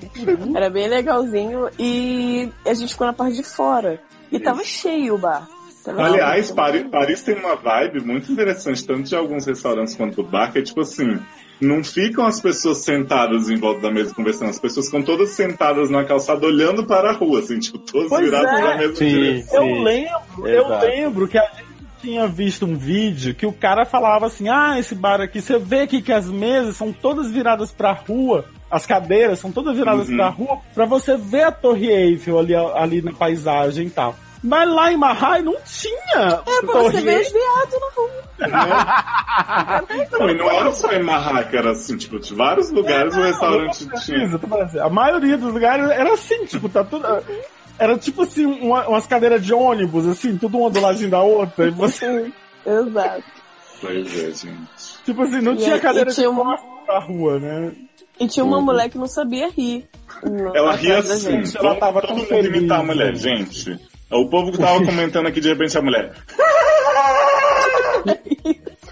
Era 0.54 0.70
bem 0.70 0.88
legalzinho 0.88 1.68
e 1.78 2.48
a 2.64 2.74
gente 2.74 2.92
ficou 2.92 3.06
na 3.06 3.12
parte 3.12 3.36
de 3.36 3.42
fora. 3.42 4.00
E 4.30 4.40
tava 4.40 4.64
cheio 4.64 5.14
o 5.14 5.18
bar. 5.18 5.46
Tava 5.84 6.04
Aliás. 6.04 6.50
Paris, 6.50 6.86
Paris 6.90 7.22
tem 7.22 7.36
uma 7.36 7.56
vibe 7.56 8.00
muito 8.04 8.30
interessante, 8.30 8.86
tanto 8.86 9.02
de 9.02 9.16
alguns 9.16 9.44
restaurantes 9.44 9.94
quanto 9.94 10.22
do 10.22 10.28
bar, 10.28 10.52
que 10.52 10.60
é 10.60 10.62
tipo 10.62 10.80
assim, 10.80 11.18
não 11.60 11.82
ficam 11.82 12.24
as 12.24 12.40
pessoas 12.40 12.78
sentadas 12.78 13.50
em 13.50 13.56
volta 13.56 13.82
da 13.82 13.90
mesa 13.90 14.14
conversando, 14.14 14.50
as 14.50 14.58
pessoas 14.58 14.86
ficam 14.86 15.02
todas 15.02 15.30
sentadas 15.30 15.90
na 15.90 16.04
calçada 16.04 16.46
olhando 16.46 16.86
para 16.86 17.10
a 17.10 17.12
rua, 17.12 17.40
assim, 17.40 17.58
tipo, 17.58 17.78
todas 17.78 18.08
Pois 18.08 18.24
viradas 18.24 18.52
é. 18.52 18.62
na 18.62 18.76
mesma 18.78 18.96
Sim. 18.96 19.08
direção. 19.08 19.68
Eu 19.68 19.82
lembro, 19.82 20.46
eu 20.46 20.64
Exato. 20.66 20.86
lembro 20.86 21.28
que 21.28 21.38
a 21.38 21.46
gente 21.46 21.71
tinha 22.02 22.26
visto 22.26 22.66
um 22.66 22.76
vídeo 22.76 23.34
que 23.34 23.46
o 23.46 23.52
cara 23.52 23.86
falava 23.86 24.26
assim: 24.26 24.48
ah, 24.48 24.78
esse 24.78 24.94
bar 24.94 25.20
aqui, 25.20 25.40
você 25.40 25.58
vê 25.58 25.80
aqui 25.82 26.02
que 26.02 26.12
as 26.12 26.26
mesas 26.26 26.76
são 26.76 26.92
todas 26.92 27.30
viradas 27.30 27.70
pra 27.72 27.92
rua, 27.92 28.44
as 28.70 28.84
cadeiras 28.84 29.38
são 29.38 29.50
todas 29.52 29.76
viradas 29.76 30.08
Uhum. 30.08 30.16
pra 30.16 30.28
rua, 30.28 30.58
pra 30.74 30.84
você 30.84 31.16
ver 31.16 31.44
a 31.44 31.52
Torre 31.52 31.88
Eiffel 31.90 32.38
ali, 32.38 32.54
ali 32.54 33.00
na 33.02 33.12
paisagem 33.12 33.86
e 33.86 33.90
tal. 33.90 34.14
Mas 34.44 34.68
lá 34.68 34.92
em 34.92 34.96
Mahai 34.96 35.40
não 35.40 35.54
tinha. 35.64 36.16
É, 36.16 36.60
pra 36.62 36.72
Torre 36.72 36.90
você 36.90 37.00
ver 37.00 37.20
os 37.20 37.26
Eiffel. 37.28 37.40
viados 37.40 37.80
na 37.80 37.86
rua. 37.96 38.22
Não, 40.18 40.30
e 40.30 40.34
não 40.34 40.50
era 40.50 40.72
só 40.72 40.92
em 40.92 41.02
Marraca, 41.02 41.56
era 41.56 41.70
assim, 41.70 41.96
tipo, 41.96 42.18
de 42.18 42.34
vários 42.34 42.70
lugares 42.70 43.16
o 43.16 43.22
restaurante 43.22 43.86
tinha. 44.04 44.24
Isso, 44.24 44.34
eu 44.34 44.38
tô 44.40 44.46
falando 44.48 44.66
assim, 44.66 44.78
A 44.80 44.88
maioria 44.88 45.38
dos 45.38 45.52
lugares 45.52 45.88
era 45.90 46.12
assim, 46.14 46.44
tipo, 46.46 46.68
tá 46.68 46.82
tudo. 46.82 47.06
Era 47.78 47.98
tipo 47.98 48.22
assim, 48.22 48.44
uma- 48.46 48.86
umas 48.88 49.06
cadeiras 49.06 49.44
de 49.44 49.52
ônibus, 49.52 50.06
assim, 50.06 50.36
tudo 50.36 50.58
uma 50.58 50.70
do 50.70 50.80
ladinho 50.80 51.10
da 51.10 51.22
outra. 51.22 51.66
E 51.66 51.70
você, 51.70 52.06
Exato. 52.64 53.24
Pois 53.80 54.06
é, 54.22 54.30
gente. 54.30 55.02
tipo 55.04 55.22
assim, 55.22 55.40
não 55.40 55.54
E 55.54 55.56
tinha 55.56 55.74
aí- 55.74 55.80
cadeira 55.80 56.10
tinha 56.12 56.28
de 56.28 56.32
um- 56.32 56.36
costas 56.36 56.68
pra 56.86 56.98
rua, 57.00 57.38
né? 57.40 57.72
E 58.20 58.28
tinha 58.28 58.44
uma 58.44 58.60
mulher 58.60 58.88
que 58.88 58.98
não 58.98 59.06
sabia 59.08 59.48
rir. 59.50 59.88
Ela 60.54 60.76
ria 60.76 60.98
assim, 60.98 61.42
gente. 61.44 61.56
Ela 61.56 61.74
tava 61.74 62.00
todo 62.00 62.08
tão 62.08 62.16
mundo 62.18 62.28
feliz, 62.28 62.46
imitar 62.56 62.80
a 62.80 62.84
mulher, 62.84 63.16
gente. 63.16 63.80
O 64.10 64.28
povo 64.28 64.52
que 64.52 64.58
tava 64.58 64.78
comentando 64.84 65.26
aqui, 65.26 65.40
de 65.40 65.48
repente, 65.48 65.76
a 65.76 65.82
mulher. 65.82 66.12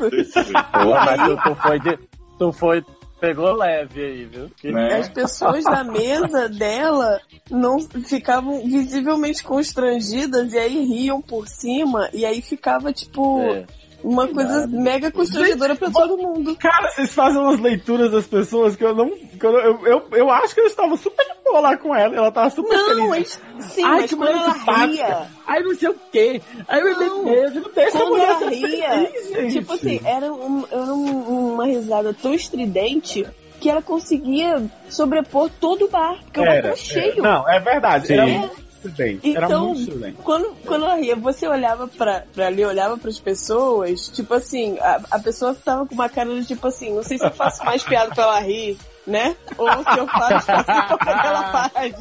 Jeito, 0.00 0.52
Porra, 0.72 1.04
mas 1.04 1.22
tu, 1.28 1.36
tu 1.42 1.54
foi 1.56 1.78
de, 1.80 1.98
tu 2.38 2.52
foi, 2.52 2.84
pegou 3.20 3.52
leve 3.54 4.02
aí, 4.02 4.24
viu? 4.24 4.50
Né? 4.72 4.96
As 4.98 5.08
pessoas 5.08 5.64
da 5.64 5.84
mesa 5.84 6.48
dela 6.48 7.20
não 7.50 7.78
ficavam 7.80 8.64
visivelmente 8.64 9.42
constrangidas 9.44 10.52
e 10.52 10.58
aí 10.58 10.84
riam 10.84 11.20
por 11.20 11.46
cima 11.46 12.08
e 12.12 12.24
aí 12.24 12.40
ficava 12.40 12.92
tipo 12.92 13.40
É. 13.42 13.66
uma 14.02 14.26
coisa 14.28 14.66
mega 14.66 15.10
constrangedora 15.10 15.74
pra 15.76 15.90
todo 15.90 16.16
mundo. 16.16 16.56
Cara, 16.56 16.88
vocês 16.90 17.12
fazem 17.12 17.40
umas 17.40 17.60
leituras 17.60 18.10
das 18.10 18.26
pessoas 18.26 18.74
que 18.76 18.84
eu 18.84 18.94
não. 18.94 19.10
Que 19.10 19.44
eu, 19.44 19.58
eu, 19.58 19.86
eu, 19.86 20.02
eu 20.12 20.30
acho 20.30 20.54
que 20.54 20.60
eles 20.60 20.72
estavam 20.72 20.96
super 20.96 21.24
de 21.24 21.32
boa 21.44 21.60
lá 21.60 21.76
com 21.76 21.94
ela. 21.94 22.14
Ela 22.16 22.32
tava 22.32 22.50
super 22.50 22.76
Não, 22.76 22.88
feliz. 22.88 23.08
mas, 23.08 23.66
sim, 23.72 23.84
Ai, 23.84 24.00
mas 24.00 24.10
que 24.10 24.16
quando 24.16 24.30
ela 24.30 24.52
simpática. 24.54 24.86
ria, 24.86 25.26
Ai, 25.46 25.62
não 25.62 25.74
sei 25.74 25.88
o 25.88 25.94
quê. 26.12 26.42
Ai, 26.68 26.82
meu 26.82 26.98
Não. 27.00 27.24
Deus, 27.24 27.54
não 27.54 27.70
deixa 27.74 27.98
quando 27.98 28.16
ela 28.18 28.38
ser 28.38 28.48
ria, 28.50 28.90
feliz, 28.90 29.52
tipo 29.52 29.72
assim, 29.72 30.00
era, 30.04 30.32
um- 30.32 30.64
era 30.70 30.82
um- 30.94 31.52
uma 31.54 31.66
risada 31.66 32.14
tão 32.14 32.32
estridente 32.34 33.26
que 33.60 33.68
ela 33.68 33.82
conseguia 33.82 34.62
sobrepor 34.88 35.50
todo 35.60 35.84
o 35.84 35.88
bar, 35.88 36.16
porque 36.24 36.40
o 36.40 36.44
bar 36.44 36.62
tava 36.62 36.76
cheio. 36.76 37.22
Não, 37.22 37.46
é 37.48 37.60
verdade. 37.60 38.06
Sim. 38.06 38.14
Era 38.14 38.50
muito 38.82 38.86
estudante. 38.88 39.36
Era 39.36 39.46
Então, 39.46 39.66
muito 39.66 39.80
estudante. 39.80 40.16
quando, 40.22 40.56
quando 40.66 40.84
ela 40.84 40.94
ria, 40.96 41.16
você 41.16 41.46
olhava 41.46 41.86
pra, 41.88 42.24
pra 42.34 42.46
ali, 42.46 42.64
olhava 42.64 42.96
pras 42.96 43.18
pessoas, 43.18 44.08
tipo 44.08 44.34
assim, 44.34 44.78
a, 44.80 45.00
a 45.12 45.18
pessoa 45.18 45.54
tava 45.54 45.86
com 45.86 45.94
uma 45.94 46.08
cara 46.08 46.28
de 46.34 46.46
tipo 46.46 46.66
assim, 46.66 46.94
não 46.94 47.02
sei 47.02 47.18
se 47.18 47.24
eu 47.24 47.30
faço 47.30 47.64
mais 47.64 47.82
piada 47.82 48.14
pra 48.14 48.24
ela 48.24 48.40
rir, 48.40 48.76
né? 49.06 49.34
Ou 49.58 49.68
se 49.68 49.98
eu 49.98 50.06
faço 50.06 50.50
assim 50.52 50.96
pra 50.98 51.20
que 51.20 51.26
ela 51.26 51.68
pare. 51.68 51.94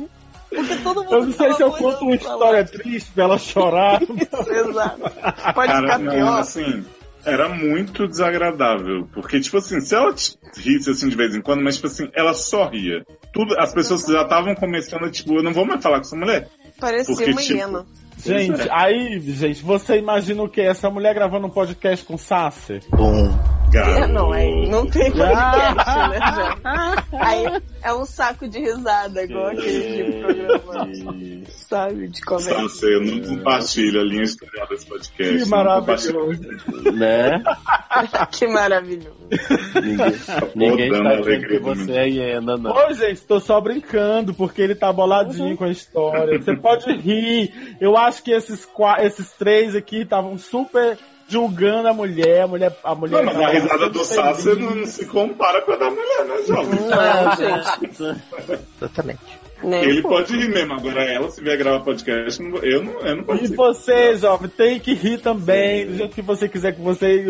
Porque 0.49 0.75
todo 0.77 1.03
mundo 1.03 1.13
Eu 1.13 1.25
não 1.25 1.32
sei 1.34 1.53
se 1.53 1.61
eu 1.61 1.71
conto 1.71 2.03
uma 2.05 2.15
história 2.15 2.65
triste 2.65 3.11
pra 3.11 3.23
ela 3.25 3.38
chorar. 3.38 4.01
lá. 4.09 4.39
Exato. 4.49 5.53
Pode 5.53 5.71
Cara, 5.71 5.82
ficar 5.82 5.99
não, 5.99 6.11
pior. 6.11 6.39
assim, 6.39 6.86
era 7.23 7.49
muito 7.49 8.07
desagradável. 8.07 9.07
Porque, 9.13 9.39
tipo 9.39 9.57
assim, 9.57 9.80
se 9.80 9.93
ela 9.93 10.11
risse 10.57 10.89
assim 10.89 11.07
de 11.07 11.15
vez 11.15 11.36
em 11.36 11.41
quando, 11.41 11.61
mas 11.63 11.75
tipo 11.75 11.86
assim, 11.86 12.09
ela 12.15 12.34
só 12.34 12.67
ria. 12.67 13.05
Tudo, 13.32 13.55
as 13.59 13.71
pessoas 13.75 14.01
já 14.05 14.23
estavam 14.23 14.55
começando 14.55 15.05
a, 15.05 15.11
tipo, 15.11 15.36
eu 15.38 15.43
não 15.43 15.53
vou 15.53 15.65
mais 15.67 15.84
falar 15.84 15.97
com 15.97 16.01
essa 16.05 16.15
mulher. 16.15 16.47
Parecia 16.80 17.15
Porque, 17.15 17.32
uma 17.32 17.41
tipo, 17.41 17.53
hiena. 17.53 17.86
Gente, 18.23 18.69
aí, 18.69 19.19
gente, 19.21 19.63
você 19.63 19.97
imagina 19.97 20.43
o 20.43 20.49
que? 20.49 20.61
Essa 20.61 20.89
mulher 20.89 21.13
gravando 21.13 21.47
um 21.47 21.49
podcast 21.49 22.05
com 22.05 22.17
Sasser? 22.17 22.84
Garoto. 23.72 24.03
É, 24.03 24.07
não, 24.07 24.32
aí 24.32 24.70
não 24.70 24.86
tem 24.86 25.11
podcast, 25.11 26.09
né, 26.09 26.20
já. 26.36 27.05
Aí 27.20 27.61
é 27.84 27.93
um 27.93 28.05
saco 28.05 28.47
de 28.47 28.59
risada, 28.59 29.24
igual 29.24 29.47
aquele 29.47 30.03
de 30.03 30.20
programa, 30.20 30.89
sabe, 31.49 32.07
de 32.07 32.22
comédia. 32.22 32.61
Nossa, 32.61 32.86
eu 32.86 33.01
não 33.01 33.22
compartilho 33.22 34.01
a 34.01 34.03
linha 34.03 34.24
editorial 34.24 34.67
desse 34.67 34.86
podcast. 34.88 35.43
Que 35.43 35.49
maravilhoso. 35.49 36.41
Né? 36.93 37.43
que 38.32 38.47
maravilhoso. 38.47 39.20
Ninguém, 39.76 40.15
ninguém 40.55 40.89
dando 40.89 41.03
tá 41.03 41.09
a 41.09 41.15
dizendo 41.17 41.30
alegria 41.30 41.59
que 41.59 41.63
você 41.63 41.91
é 41.91 42.09
hiena, 42.09 42.57
não. 42.57 42.72
Ô, 42.72 42.93
gente, 42.93 43.22
tô 43.22 43.39
só 43.39 43.61
brincando, 43.61 44.34
porque 44.34 44.61
ele 44.61 44.76
tá 44.76 44.91
boladinho 44.91 45.55
com 45.55 45.65
a 45.65 45.70
história. 45.70 46.39
Você 46.39 46.55
pode 46.55 46.91
rir. 46.97 47.78
Eu 47.80 47.95
acho 47.95 48.24
que 48.24 48.32
esses, 48.32 48.67
esses 49.01 49.32
três 49.34 49.76
aqui 49.76 50.01
estavam 50.01 50.38
super 50.38 50.97
julgando 51.30 51.88
a 51.88 51.93
mulher. 51.93 52.41
A 52.41 52.47
mulher. 52.47 52.75
A 52.84 52.95
mulher 52.95 53.23
Não, 53.23 53.34
mas 53.34 53.43
a 53.45 53.49
risada 53.49 53.89
do 53.89 54.03
feliz. 54.03 54.59
não 54.59 54.86
se 54.86 55.05
compara 55.05 55.61
com 55.61 55.71
a 55.71 55.75
da 55.77 55.89
mulher, 55.89 56.25
né, 56.25 56.41
jovem? 56.47 56.80
Não, 56.82 57.36
gente. 57.38 58.21
Exatamente. 58.82 59.19
Nem 59.61 59.84
Ele 59.84 59.99
um 59.99 60.03
pode 60.03 60.38
rir 60.38 60.47
mesmo, 60.49 60.73
agora 60.73 61.03
ela, 61.03 61.30
se 61.30 61.43
vier 61.43 61.57
gravar 61.57 61.82
podcast, 61.84 62.41
eu 62.41 62.82
não, 62.82 62.99
eu 63.01 63.15
não 63.17 63.23
E 63.23 63.25
participo. 63.25 63.55
você, 63.57 64.15
jovem, 64.15 64.49
tem 64.49 64.80
que 64.80 64.93
rir 64.93 65.19
também, 65.19 65.86
do 65.86 65.97
jeito 65.97 66.15
que 66.15 66.21
você 66.21 66.47
quiser 66.47 66.73
que 66.73 66.82
você. 66.82 67.25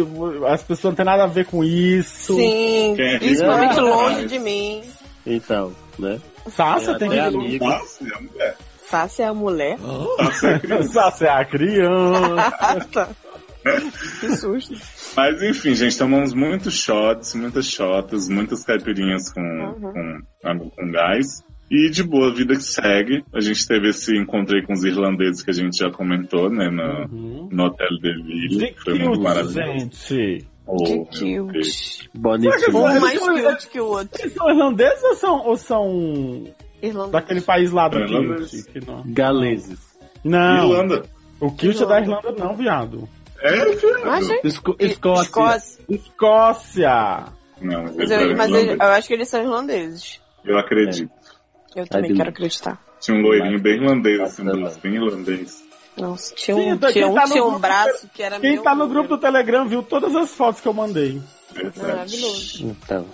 As 0.47 0.61
pessoas 0.61 0.91
não 0.91 0.95
têm 0.95 1.05
nada 1.05 1.23
a 1.23 1.27
ver 1.27 1.45
com 1.47 1.63
isso. 1.63 2.35
Sim, 2.35 2.95
é 2.99 3.13
rico 3.13 3.19
principalmente 3.25 3.79
é 3.79 3.81
longe 3.81 4.25
de 4.27 4.37
mim. 4.37 4.83
Então, 5.25 5.73
né? 5.97 6.19
Sasha 6.51 6.91
É, 6.91 6.97
tem 6.99 7.09
que 7.09 7.19
amigo. 7.19 7.65
Nossa, 7.65 8.03
é 8.03 8.15
a 8.15 8.21
mulher. 8.21 8.55
Sácia 8.87 9.23
é 9.23 9.27
a 9.27 9.33
mulher. 9.33 9.77
Sasser 9.79 10.49
é 10.55 10.59
criança. 10.59 10.89
Sasha 10.93 11.25
é 11.25 11.29
a 11.29 11.45
criança. 11.45 13.09
Que 14.21 14.35
susto. 14.35 14.73
Mas 15.15 15.41
enfim, 15.43 15.73
gente, 15.75 15.97
tomamos 15.97 16.33
muitos 16.33 16.73
shots, 16.73 17.35
muitas 17.35 17.65
shotas, 17.65 18.27
muitas 18.29 18.63
caipirinhas 18.63 19.31
com, 19.33 19.41
Uhum. 19.41 20.21
com, 20.41 20.69
com 20.69 20.91
gás. 20.91 21.43
E 21.71 21.87
de 21.89 22.01
boa 22.03 22.33
vida 22.33 22.55
que 22.55 22.63
segue. 22.63 23.23
A 23.33 23.39
gente 23.39 23.67
teve 23.67 23.89
esse 23.89 24.15
encontro 24.17 24.55
aí 24.55 24.65
com 24.65 24.73
os 24.73 24.83
irlandeses 24.83 25.43
que 25.43 25.51
a 25.51 25.53
gente 25.53 25.77
já 25.77 25.91
comentou, 25.91 26.49
né? 26.49 26.67
No, 26.69 27.47
no 27.51 27.63
Hotel 27.65 27.89
de 28.01 28.23
Ville. 28.23 28.73
Foi 28.83 28.93
muito 28.95 29.09
cute, 29.11 29.21
maravilhoso. 29.23 29.61
gente. 29.79 30.47
Oh, 30.65 30.77
Que 31.05 31.37
cute. 31.37 32.09
Bonitinho. 32.15 32.77
Um 32.77 32.89
Eles 32.89 33.01
mais 33.01 33.19
são- 33.19 33.43
cute 33.43 33.69
que 33.69 33.79
o 33.79 33.85
outro. 33.85 34.19
Eles 34.19 34.33
são 34.33 34.49
irlandeses 34.49 35.03
ou 35.03 35.15
são, 35.15 35.45
ou 35.45 35.57
são 35.57 36.43
Irlandês. 36.81 37.11
daquele 37.11 37.41
país 37.41 37.71
lá 37.71 37.87
do. 37.87 38.03
Kilt? 38.03 38.65
Galeses. 39.07 39.79
não, 40.23 40.71
Irlanda. 40.71 41.03
o 41.39 41.51
Kilt 41.51 41.79
é 41.81 41.85
da 41.85 42.01
Irlanda 42.01 42.31
não, 42.31 42.55
viado. 42.55 43.07
É. 43.41 44.47
Esco 44.47 44.75
Escócia. 44.79 45.23
Escócia. 45.23 45.85
Escócia. 45.89 47.25
Não, 47.61 47.83
mas, 47.83 47.95
Mas, 47.95 48.11
eu, 48.11 48.19
é 48.19 48.35
mas 48.35 48.51
eu, 48.51 48.81
acho 48.81 49.07
que 49.07 49.13
eles 49.13 49.27
são 49.27 49.41
irlandeses. 49.41 50.21
Eu 50.45 50.57
acredito. 50.57 51.11
Eu 51.75 51.87
também 51.87 52.13
quero 52.13 52.29
acreditar. 52.29 52.81
Tinha 52.99 53.17
um 53.17 53.21
loirinho 53.21 53.61
bem 53.61 53.75
irlandês, 53.75 54.19
assim, 54.19 54.43
blues 54.43 54.77
bem 54.77 54.95
irlandês. 54.95 55.63
Nossa, 55.97 56.33
tinha 56.33 56.55
Sim, 56.55 56.73
um, 56.73 56.77
quem 56.77 56.91
tinha 56.91 57.07
um, 57.07 57.13
tá 57.13 57.23
tinha 57.25 57.43
um 57.43 57.59
braço 57.59 58.09
que 58.13 58.23
era 58.23 58.39
Quem 58.39 58.53
meu 58.53 58.63
tá 58.63 58.71
no 58.73 58.83
número. 58.83 59.01
grupo 59.01 59.15
do 59.15 59.21
Telegram 59.21 59.67
viu 59.67 59.83
todas 59.83 60.15
as 60.15 60.31
fotos 60.31 60.61
que 60.61 60.67
eu 60.67 60.73
mandei. 60.73 61.21
Verdade. 61.53 61.87
Maravilhoso. 61.87 62.65
Então. 62.65 63.05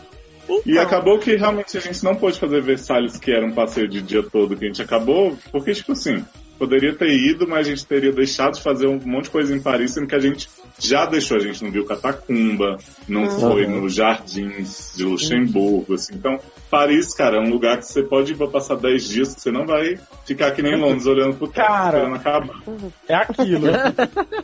E 0.47 0.71
Então, 0.71 0.83
acabou 0.83 1.17
que 1.17 1.35
realmente 1.35 1.75
a 1.77 1.81
gente 1.81 2.03
não 2.03 2.15
pôde 2.15 2.39
fazer 2.39 2.61
Versalhes, 2.61 3.17
que 3.17 3.31
era 3.31 3.45
um 3.45 3.51
passeio 3.51 3.87
de 3.87 4.01
dia 4.01 4.21
todo, 4.21 4.55
que 4.55 4.65
a 4.65 4.67
gente 4.67 4.81
acabou, 4.81 5.35
porque, 5.51 5.73
tipo 5.73 5.93
assim, 5.93 6.23
poderia 6.57 6.93
ter 6.95 7.09
ido, 7.09 7.47
mas 7.47 7.67
a 7.67 7.69
gente 7.69 7.85
teria 7.85 8.11
deixado 8.11 8.53
de 8.55 8.61
fazer 8.61 8.87
um 8.87 8.99
monte 9.05 9.25
de 9.25 9.29
coisa 9.31 9.55
em 9.55 9.59
Paris, 9.61 9.91
sendo 9.93 10.07
que 10.07 10.15
a 10.15 10.19
gente 10.19 10.49
já 10.79 11.05
deixou, 11.05 11.37
a 11.37 11.39
gente 11.39 11.63
não 11.63 11.71
viu 11.71 11.85
Catacumba, 11.85 12.77
não 13.07 13.23
Uhum. 13.23 13.39
foi 13.39 13.67
nos 13.67 13.93
jardins 13.93 14.93
de 14.95 15.03
Luxemburgo, 15.03 15.93
assim. 15.93 16.15
Então, 16.15 16.37
Paris, 16.69 17.13
cara, 17.13 17.37
é 17.37 17.39
um 17.39 17.49
lugar 17.49 17.77
que 17.77 17.85
você 17.87 18.03
pode 18.03 18.33
ir 18.33 18.35
pra 18.35 18.47
passar 18.47 18.75
10 18.75 19.07
dias, 19.07 19.35
que 19.35 19.41
você 19.41 19.51
não 19.51 19.65
vai 19.65 19.97
ficar 20.25 20.51
que 20.51 20.61
nem 20.61 20.75
Londres 20.79 21.05
olhando 21.05 21.35
pro 21.35 21.47
teto, 21.47 21.65
Cara. 21.67 21.97
esperando 21.97 22.15
acabar. 22.15 22.61
É 23.07 23.15
aquilo. 23.15 23.67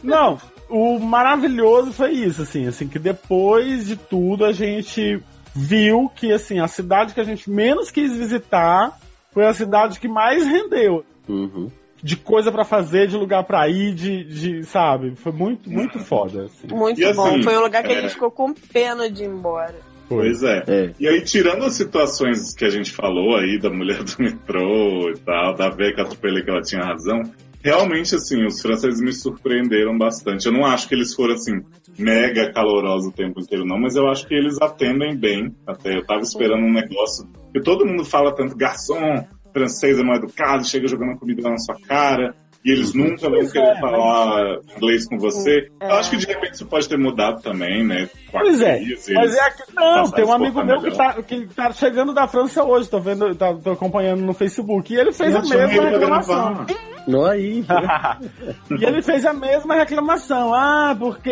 Não, 0.03 0.37
o 0.69 0.99
maravilhoso 0.99 1.91
foi 1.91 2.11
isso, 2.11 2.41
assim, 2.41 2.67
assim, 2.67 2.87
que 2.87 2.99
depois 2.99 3.87
de 3.87 3.95
tudo 3.95 4.45
a 4.45 4.51
gente 4.51 5.21
viu 5.53 6.09
que, 6.15 6.31
assim, 6.31 6.59
a 6.59 6.67
cidade 6.67 7.13
que 7.13 7.19
a 7.19 7.25
gente 7.25 7.49
menos 7.49 7.91
quis 7.91 8.15
visitar 8.15 8.97
foi 9.33 9.45
a 9.45 9.53
cidade 9.53 9.99
que 9.99 10.07
mais 10.07 10.45
rendeu. 10.45 11.03
Uhum. 11.27 11.69
De 12.03 12.15
coisa 12.15 12.51
pra 12.51 12.63
fazer, 12.63 13.07
de 13.07 13.15
lugar 13.15 13.43
pra 13.43 13.67
ir, 13.69 13.93
de, 13.93 14.23
de 14.23 14.63
sabe? 14.63 15.15
Foi 15.15 15.31
muito, 15.31 15.69
muito 15.69 15.99
foda, 15.99 16.45
assim. 16.45 16.67
Muito 16.69 16.99
E 16.99 17.13
bom. 17.13 17.27
assim, 17.27 17.43
Foi 17.43 17.55
um 17.57 17.61
lugar 17.61 17.83
que 17.83 17.91
a 17.91 17.97
é. 17.97 18.01
gente 18.01 18.13
ficou 18.13 18.31
com 18.31 18.53
pena 18.53 19.09
de 19.09 19.23
ir 19.23 19.27
embora. 19.27 19.75
Pois 20.09 20.43
é. 20.43 20.63
É. 20.67 20.91
E 20.99 21.07
aí, 21.07 21.21
tirando 21.21 21.63
as 21.63 21.75
situações 21.75 22.53
que 22.53 22.65
a 22.65 22.69
gente 22.69 22.91
falou 22.91 23.37
aí, 23.37 23.57
da 23.57 23.69
mulher 23.69 24.03
do 24.03 24.13
metrô 24.19 25.09
e 25.09 25.17
tal, 25.19 25.55
da 25.55 25.71
que 25.71 26.01
atropelei 26.01 26.43
que 26.43 26.49
ela 26.49 26.61
tinha 26.61 26.81
razão, 26.81 27.21
realmente, 27.63 28.15
assim, 28.15 28.43
os 28.45 28.61
franceses 28.61 28.99
me 28.99 29.13
surpreenderam 29.13 29.97
bastante. 29.97 30.47
Eu 30.47 30.51
não 30.51 30.65
acho 30.65 30.89
que 30.89 30.95
eles 30.95 31.15
foram, 31.15 31.35
assim, 31.35 31.61
mega 31.97 32.51
calorosos 32.51 33.07
o 33.07 33.11
tempo 33.15 33.39
inteiro, 33.39 33.63
não, 33.65 33.79
mas 33.79 33.95
eu 33.95 34.07
acho 34.09 34.27
que 34.27 34.33
eles 34.33 34.59
atendem 34.61 35.15
bem. 35.15 35.55
Até 35.65 35.95
eu 35.97 36.05
tava 36.05 36.21
esperando 36.21 36.65
um 36.65 36.73
negócio. 36.73 37.25
E 37.55 37.61
todo 37.61 37.85
mundo 37.85 38.03
fala 38.03 38.35
tanto, 38.35 38.55
garçom, 38.55 39.25
francês 39.53 39.99
é 39.99 40.03
mal 40.03 40.15
educado, 40.17 40.65
chega 40.65 40.87
jogando 40.87 41.17
comida 41.19 41.49
na 41.49 41.57
sua 41.57 41.75
cara. 41.87 42.33
E 42.63 42.69
eles 42.71 42.93
nunca 42.93 43.21
vão 43.27 43.39
Pois 43.39 43.51
querer 43.51 43.69
é, 43.69 43.79
falar 43.79 44.57
inglês 44.77 45.07
com 45.07 45.17
você. 45.17 45.67
É. 45.79 45.85
Eu 45.89 45.95
acho 45.95 46.11
que 46.11 46.17
de 46.17 46.27
repente 46.27 46.53
isso 46.53 46.65
pode 46.67 46.87
ter 46.87 46.95
mudado 46.95 47.41
também, 47.41 47.83
né? 47.83 48.07
Com 48.31 48.37
a 48.37 48.41
Pois 48.41 48.61
é, 48.61 48.77
crise, 48.77 49.13
mas 49.15 49.33
eles- 49.33 49.39
é 49.39 49.49
que 49.49 49.73
não, 49.73 50.11
tem 50.11 50.23
um 50.25 50.31
amigo 50.33 50.63
meu 50.63 50.79
que 50.79 50.91
tá, 50.91 51.13
que 51.23 51.47
tá 51.47 51.71
chegando 51.71 52.13
da 52.13 52.27
França 52.27 52.63
hoje, 52.63 52.87
tô 52.87 52.99
vendo, 52.99 53.33
tá, 53.33 53.51
tô 53.55 53.71
acompanhando 53.71 54.21
no 54.21 54.31
Facebook, 54.35 54.93
e 54.93 54.95
ele 54.99 55.11
fez 55.11 55.33
a 55.35 55.39
Eu 55.39 55.49
mesma 55.49 55.89
reclamação. 55.89 56.65
Não 57.07 57.25
aí. 57.25 57.65
e 58.79 58.85
ele 58.85 59.01
fez 59.01 59.25
a 59.25 59.33
mesma 59.33 59.73
reclamação. 59.73 60.53
Ah, 60.53 60.95
porque 60.97 61.31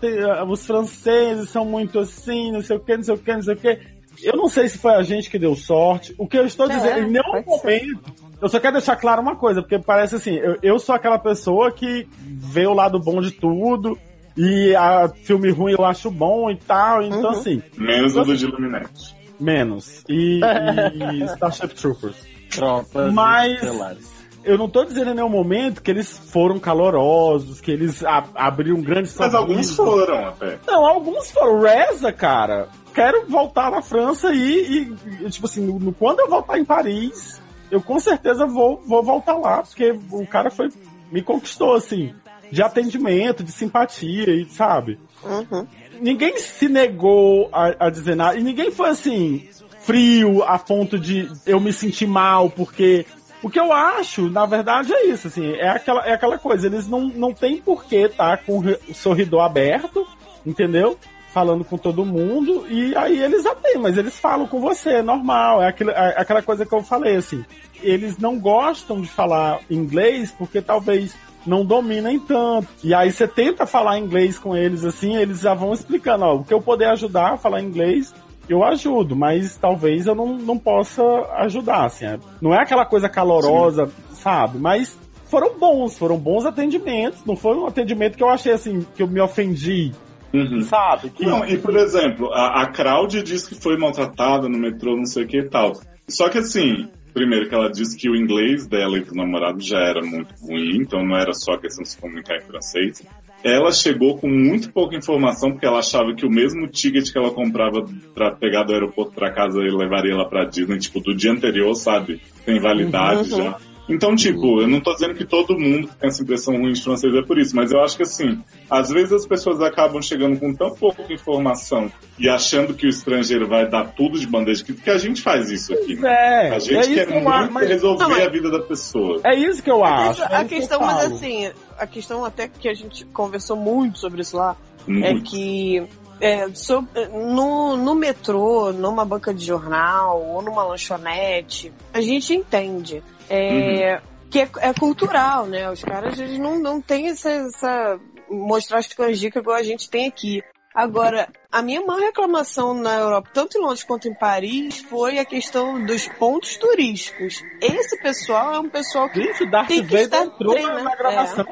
te- 0.00 0.24
os 0.48 0.66
franceses 0.66 1.50
são 1.50 1.66
muito 1.66 1.98
assim, 1.98 2.50
não 2.52 2.62
sei 2.62 2.76
o 2.78 2.80
que, 2.80 2.96
não 2.96 3.02
sei 3.04 3.14
o 3.14 3.18
que, 3.18 3.32
não 3.34 3.42
sei 3.42 3.54
o 3.54 3.56
que. 3.58 3.78
Eu 4.22 4.36
não 4.36 4.48
sei 4.48 4.68
se 4.68 4.78
foi 4.78 4.92
a 4.94 5.02
gente 5.02 5.30
que 5.30 5.38
deu 5.38 5.54
sorte. 5.56 6.14
O 6.18 6.26
que 6.26 6.36
eu 6.38 6.44
estou 6.46 6.70
É, 6.70 6.74
dizendo, 6.76 6.98
em 7.08 7.10
nenhum 7.10 7.44
momento. 7.46 8.00
Eu 8.40 8.48
só 8.48 8.58
quero 8.58 8.74
deixar 8.74 8.96
claro 8.96 9.20
uma 9.20 9.36
coisa, 9.36 9.60
porque 9.60 9.78
parece 9.78 10.14
assim, 10.16 10.34
eu, 10.36 10.56
eu 10.62 10.78
sou 10.78 10.94
aquela 10.94 11.18
pessoa 11.18 11.70
que 11.70 12.08
vê 12.22 12.66
o 12.66 12.72
lado 12.72 12.98
bom 12.98 13.20
de 13.20 13.30
tudo, 13.32 13.98
e 14.36 14.74
a 14.74 15.08
filme 15.24 15.50
ruim 15.50 15.72
eu 15.78 15.84
acho 15.84 16.10
bom 16.10 16.50
e 16.50 16.56
tal, 16.56 17.02
então 17.02 17.20
Uhum. 17.20 17.28
assim, 17.30 17.62
Menos 17.76 18.16
o 18.16 18.24
do 18.24 18.34
de 18.36 18.44
Illuminati. 18.46 19.14
menos. 19.38 20.02
E, 20.08 20.40
e 20.40 21.24
Starship 21.34 21.68
Troopers. 21.74 22.16
Tropas 22.50 23.12
Mas- 23.12 23.54
estelares. 23.62 24.19
Eu 24.42 24.56
não 24.56 24.68
tô 24.68 24.84
dizendo 24.84 25.10
em 25.10 25.14
nenhum 25.14 25.28
momento 25.28 25.82
que 25.82 25.90
eles 25.90 26.16
foram 26.16 26.58
calorosos, 26.58 27.60
que 27.60 27.70
eles 27.70 28.02
a- 28.04 28.24
abriram 28.34 28.80
grandes 28.80 29.14
Mas 29.18 29.34
alguns 29.34 29.74
foram 29.76 30.28
até. 30.28 30.58
Não, 30.66 30.86
alguns 30.86 31.30
foram. 31.30 31.60
Reza, 31.60 32.12
cara. 32.12 32.68
Quero 32.94 33.26
voltar 33.28 33.70
na 33.70 33.82
França 33.82 34.32
e, 34.32 34.94
e, 35.24 35.30
tipo 35.30 35.46
assim, 35.46 35.60
no- 35.64 35.78
no- 35.78 35.92
quando 35.92 36.20
eu 36.20 36.28
voltar 36.28 36.58
em 36.58 36.64
Paris, 36.64 37.40
eu 37.70 37.80
com 37.82 38.00
certeza 38.00 38.46
vou, 38.46 38.82
vou 38.86 39.02
voltar 39.02 39.34
lá, 39.36 39.62
porque 39.62 39.94
o 40.10 40.26
cara 40.26 40.50
foi. 40.50 40.68
me 41.12 41.22
conquistou, 41.22 41.74
assim, 41.74 42.14
de 42.50 42.62
atendimento, 42.62 43.42
de 43.44 43.52
simpatia, 43.52 44.30
e 44.34 44.44
sabe? 44.46 44.98
Uhum. 45.24 45.66
Ninguém 46.00 46.38
se 46.38 46.68
negou 46.68 47.48
a, 47.52 47.86
a 47.86 47.90
dizer 47.90 48.14
nada, 48.16 48.38
e 48.38 48.42
ninguém 48.42 48.70
foi 48.70 48.88
assim, 48.90 49.48
frio 49.80 50.42
a 50.44 50.58
ponto 50.58 50.98
de 50.98 51.28
eu 51.46 51.60
me 51.60 51.72
sentir 51.72 52.06
mal, 52.06 52.48
porque. 52.48 53.04
O 53.42 53.48
que 53.48 53.58
eu 53.58 53.72
acho, 53.72 54.28
na 54.28 54.44
verdade, 54.44 54.92
é 54.92 55.06
isso, 55.06 55.28
assim, 55.28 55.52
é 55.54 55.68
aquela, 55.68 56.06
é 56.06 56.12
aquela 56.12 56.38
coisa, 56.38 56.66
eles 56.66 56.86
não, 56.86 57.06
não 57.08 57.32
tem 57.32 57.56
porquê 57.56 58.08
tá 58.08 58.36
com 58.36 58.58
o 58.58 58.94
sorridor 58.94 59.42
aberto, 59.42 60.06
entendeu? 60.44 60.98
Falando 61.32 61.64
com 61.64 61.78
todo 61.78 62.04
mundo, 62.04 62.66
e 62.68 62.94
aí 62.96 63.22
eles 63.22 63.46
atendem, 63.46 63.80
mas 63.80 63.96
eles 63.96 64.18
falam 64.18 64.46
com 64.46 64.60
você, 64.60 64.96
é 64.96 65.02
normal, 65.02 65.62
é, 65.62 65.68
aquilo, 65.68 65.90
é 65.90 66.14
aquela 66.18 66.42
coisa 66.42 66.66
que 66.66 66.74
eu 66.74 66.82
falei, 66.82 67.16
assim, 67.16 67.42
eles 67.82 68.18
não 68.18 68.38
gostam 68.38 69.00
de 69.00 69.08
falar 69.08 69.60
inglês 69.70 70.30
porque 70.36 70.60
talvez 70.60 71.14
não 71.46 71.64
dominem 71.64 72.18
tanto. 72.18 72.68
E 72.84 72.92
aí 72.92 73.10
você 73.10 73.26
tenta 73.26 73.64
falar 73.66 73.98
inglês 73.98 74.38
com 74.38 74.56
eles 74.56 74.84
assim, 74.84 75.16
eles 75.16 75.40
já 75.40 75.54
vão 75.54 75.72
explicando, 75.72 76.24
ó, 76.24 76.34
o 76.36 76.44
que 76.44 76.52
eu 76.52 76.60
puder 76.60 76.90
ajudar 76.90 77.32
a 77.32 77.38
falar 77.38 77.62
inglês, 77.62 78.14
eu 78.52 78.64
ajudo, 78.64 79.14
mas 79.16 79.56
talvez 79.56 80.06
eu 80.06 80.14
não, 80.14 80.36
não 80.36 80.58
possa 80.58 81.02
ajudar, 81.38 81.84
assim. 81.86 82.04
é- 82.06 82.18
Não 82.40 82.52
é 82.54 82.58
aquela 82.62 82.84
coisa 82.84 83.08
calorosa, 83.08 83.90
sabe? 84.12 84.58
Mas 84.58 84.98
foram 85.26 85.58
bons, 85.58 85.96
foram 85.98 86.18
bons 86.18 86.44
atendimentos, 86.44 87.24
não 87.24 87.36
foi 87.36 87.54
um 87.56 87.66
atendimento 87.66 88.16
que 88.16 88.22
eu 88.22 88.28
achei 88.28 88.52
assim, 88.52 88.84
que 88.96 89.02
eu 89.02 89.06
me 89.08 89.20
ofendi, 89.20 89.92
Uhum. 90.32 90.60
sabe? 90.62 91.10
Que, 91.10 91.24
Não, 91.24 91.44
e 91.44 91.56
por 91.58 91.76
exemplo, 91.76 92.32
a, 92.32 92.62
a 92.62 92.66
Crowd 92.72 93.22
diz 93.22 93.46
que 93.48 93.54
foi 93.54 93.76
maltratada 93.76 94.48
no 94.48 94.58
metrô, 94.58 94.96
não 94.96 95.04
sei 95.06 95.24
o 95.24 95.26
que 95.26 95.38
e 95.38 95.48
tal. 95.48 95.72
Só 96.08 96.28
que 96.28 96.38
assim, 96.38 96.88
primeiro 97.14 97.48
que 97.48 97.54
ela 97.54 97.70
disse 97.70 97.96
que 97.96 98.08
o 98.10 98.14
inglês 98.16 98.66
dela 98.66 98.96
e 98.98 99.04
do 99.04 99.14
namorado 99.14 99.60
já 99.60 99.78
era 99.78 100.00
muito 100.02 100.34
ruim, 100.40 100.78
então 100.82 101.04
não 101.04 101.16
era 101.16 101.32
só 101.32 101.56
questão 101.56 101.82
de 101.82 101.88
se 101.90 101.98
comunicar 101.98 102.36
em 102.36 102.40
francês. 102.42 103.02
Ela 103.42 103.72
chegou 103.72 104.18
com 104.18 104.28
muito 104.28 104.70
pouca 104.70 104.94
informação, 104.96 105.52
porque 105.52 105.64
ela 105.66 105.78
achava 105.78 106.14
que 106.14 106.26
o 106.26 106.30
mesmo 106.30 106.66
ticket 106.68 107.10
que 107.10 107.18
ela 107.18 107.30
comprava 107.30 107.86
pra 108.14 108.30
pegar 108.32 108.64
do 108.64 108.72
aeroporto 108.74 109.12
pra 109.14 109.32
casa 109.32 109.60
e 109.60 109.70
levaria 109.70 110.12
ela 110.12 110.28
pra 110.28 110.44
Disney, 110.44 110.78
tipo, 110.78 111.00
do 111.00 111.14
dia 111.16 111.32
anterior, 111.32 111.74
sabe? 111.74 112.20
Tem 112.44 112.60
validade 112.60 113.32
Uhum. 113.32 113.38
já. 113.44 113.56
Então, 113.88 114.14
tipo, 114.14 114.60
eu 114.60 114.68
não 114.68 114.80
tô 114.80 114.92
dizendo 114.92 115.14
que 115.14 115.24
todo 115.24 115.58
mundo 115.58 115.88
tem 115.98 116.08
essa 116.08 116.22
impressão 116.22 116.56
ruim 116.56 116.72
de 116.72 116.80
francês 116.82 117.12
é 117.12 117.22
por 117.22 117.36
isso, 117.38 117.56
mas 117.56 117.72
eu 117.72 117.80
acho 117.80 117.96
que 117.96 118.04
assim, 118.04 118.40
às 118.70 118.88
vezes 118.88 119.12
as 119.12 119.26
pessoas 119.26 119.60
acabam 119.60 120.00
chegando 120.00 120.38
com 120.38 120.54
tão 120.54 120.70
pouca 120.74 121.12
informação 121.12 121.90
e 122.16 122.28
achando 122.28 122.72
que 122.72 122.86
o 122.86 122.88
estrangeiro 122.88 123.48
vai 123.48 123.68
dar 123.68 123.86
tudo 123.94 124.18
de 124.18 124.26
bandeja, 124.28 124.62
que 124.64 124.72
porque 124.72 124.90
a 124.90 124.98
gente 124.98 125.20
faz 125.20 125.50
isso 125.50 125.72
aqui. 125.74 125.96
né? 125.96 126.08
é, 126.08 126.50
A 126.52 126.54
é 126.56 126.60
gente 126.60 126.80
isso 126.80 126.94
quer 126.94 127.06
que 127.06 127.12
eu 127.14 127.28
acho, 127.28 127.38
muito 127.40 127.52
mas- 127.52 127.68
resolver 127.68 128.02
Não, 128.04 128.10
mas- 128.10 128.26
a 128.26 128.28
vida 128.30 128.50
da 128.50 128.60
pessoa. 128.60 129.20
é 129.24 129.34
isso 129.34 129.60
que 129.62 129.70
eu 129.70 129.84
acho. 129.84 130.20
Mas 130.20 130.30
é 130.30 130.36
a 130.36 130.44
que 130.44 130.54
questão, 130.56 130.80
mas 130.80 131.04
assim, 131.12 131.50
a 131.76 131.86
questão 131.86 132.24
até 132.24 132.46
que 132.46 132.68
a 132.68 132.74
gente 132.74 133.04
conversou 133.06 133.56
muito 133.56 133.98
sobre 133.98 134.20
isso 134.20 134.36
lá, 134.36 134.56
é 134.86 134.90
Muito. 135.12 135.30
que 135.30 135.82
é, 136.20 136.48
so- 136.54 136.86
no, 137.12 137.76
no 137.76 137.94
metrô, 137.94 138.72
numa 138.72 139.04
banca 139.04 139.32
de 139.34 139.44
jornal 139.44 140.22
ou 140.22 140.42
numa 140.42 140.62
lanchonete, 140.62 141.72
a 141.92 142.00
gente 142.00 142.34
entende. 142.34 143.02
É, 143.30 144.00
Que 144.30 144.40
é, 144.40 144.48
é 144.58 144.74
cultural, 144.74 145.46
né? 145.46 145.70
Os 145.70 145.82
caras 145.82 146.18
eles 146.18 146.38
não, 146.38 146.58
não 146.58 146.80
têm 146.80 147.08
essa, 147.08 147.30
essa. 147.30 147.98
mostrar 148.28 148.78
as 148.78 148.86
canjicas 148.88 149.40
igual 149.42 149.56
a 149.56 149.62
gente 149.62 149.88
tem 149.88 150.06
aqui. 150.06 150.42
Agora, 150.72 151.28
a 151.50 151.62
minha 151.62 151.84
maior 151.84 152.00
reclamação 152.00 152.72
na 152.74 152.94
Europa, 152.96 153.28
tanto 153.34 153.58
em 153.58 153.60
Londres 153.60 153.82
quanto 153.82 154.06
em 154.06 154.14
Paris, 154.14 154.80
foi 154.82 155.18
a 155.18 155.24
questão 155.24 155.84
dos 155.84 156.06
pontos 156.06 156.56
turísticos. 156.56 157.42
Esse 157.60 158.00
pessoal 158.00 158.54
é 158.54 158.60
um 158.60 158.68
pessoal 158.68 159.08
que 159.10 159.20
Gente, 159.20 159.42
o 159.42 159.50
Darth 159.50 159.66
Tem 159.66 159.78
que 159.84 159.88
Vader 159.88 160.04
estar 160.04 160.24
entrou 160.26 160.54
na, 160.54 160.60
treinando. 160.60 160.84
na 160.84 160.94
gravação. 160.96 161.44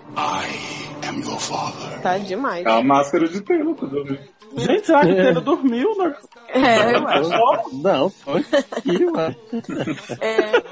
tá 2.00 2.18
demais. 2.18 2.64
É 2.64 2.70
a 2.70 2.82
máscara 2.82 3.28
de 3.28 3.40
Taylor, 3.40 3.74
tá 3.74 3.86
vendo? 3.86 4.18
Gente, 4.56 4.86
será 4.86 5.00
que 5.04 5.12
o 5.12 5.16
Taylor 5.16 5.42
dormiu? 5.42 5.96
Né? 5.98 6.14
É, 6.48 6.94
eu 6.96 7.06
acho. 7.08 7.76
Não, 7.76 8.08
foi 8.10 8.44
aqui, 8.72 9.04
mano. 9.06 9.36
É, 10.20 10.62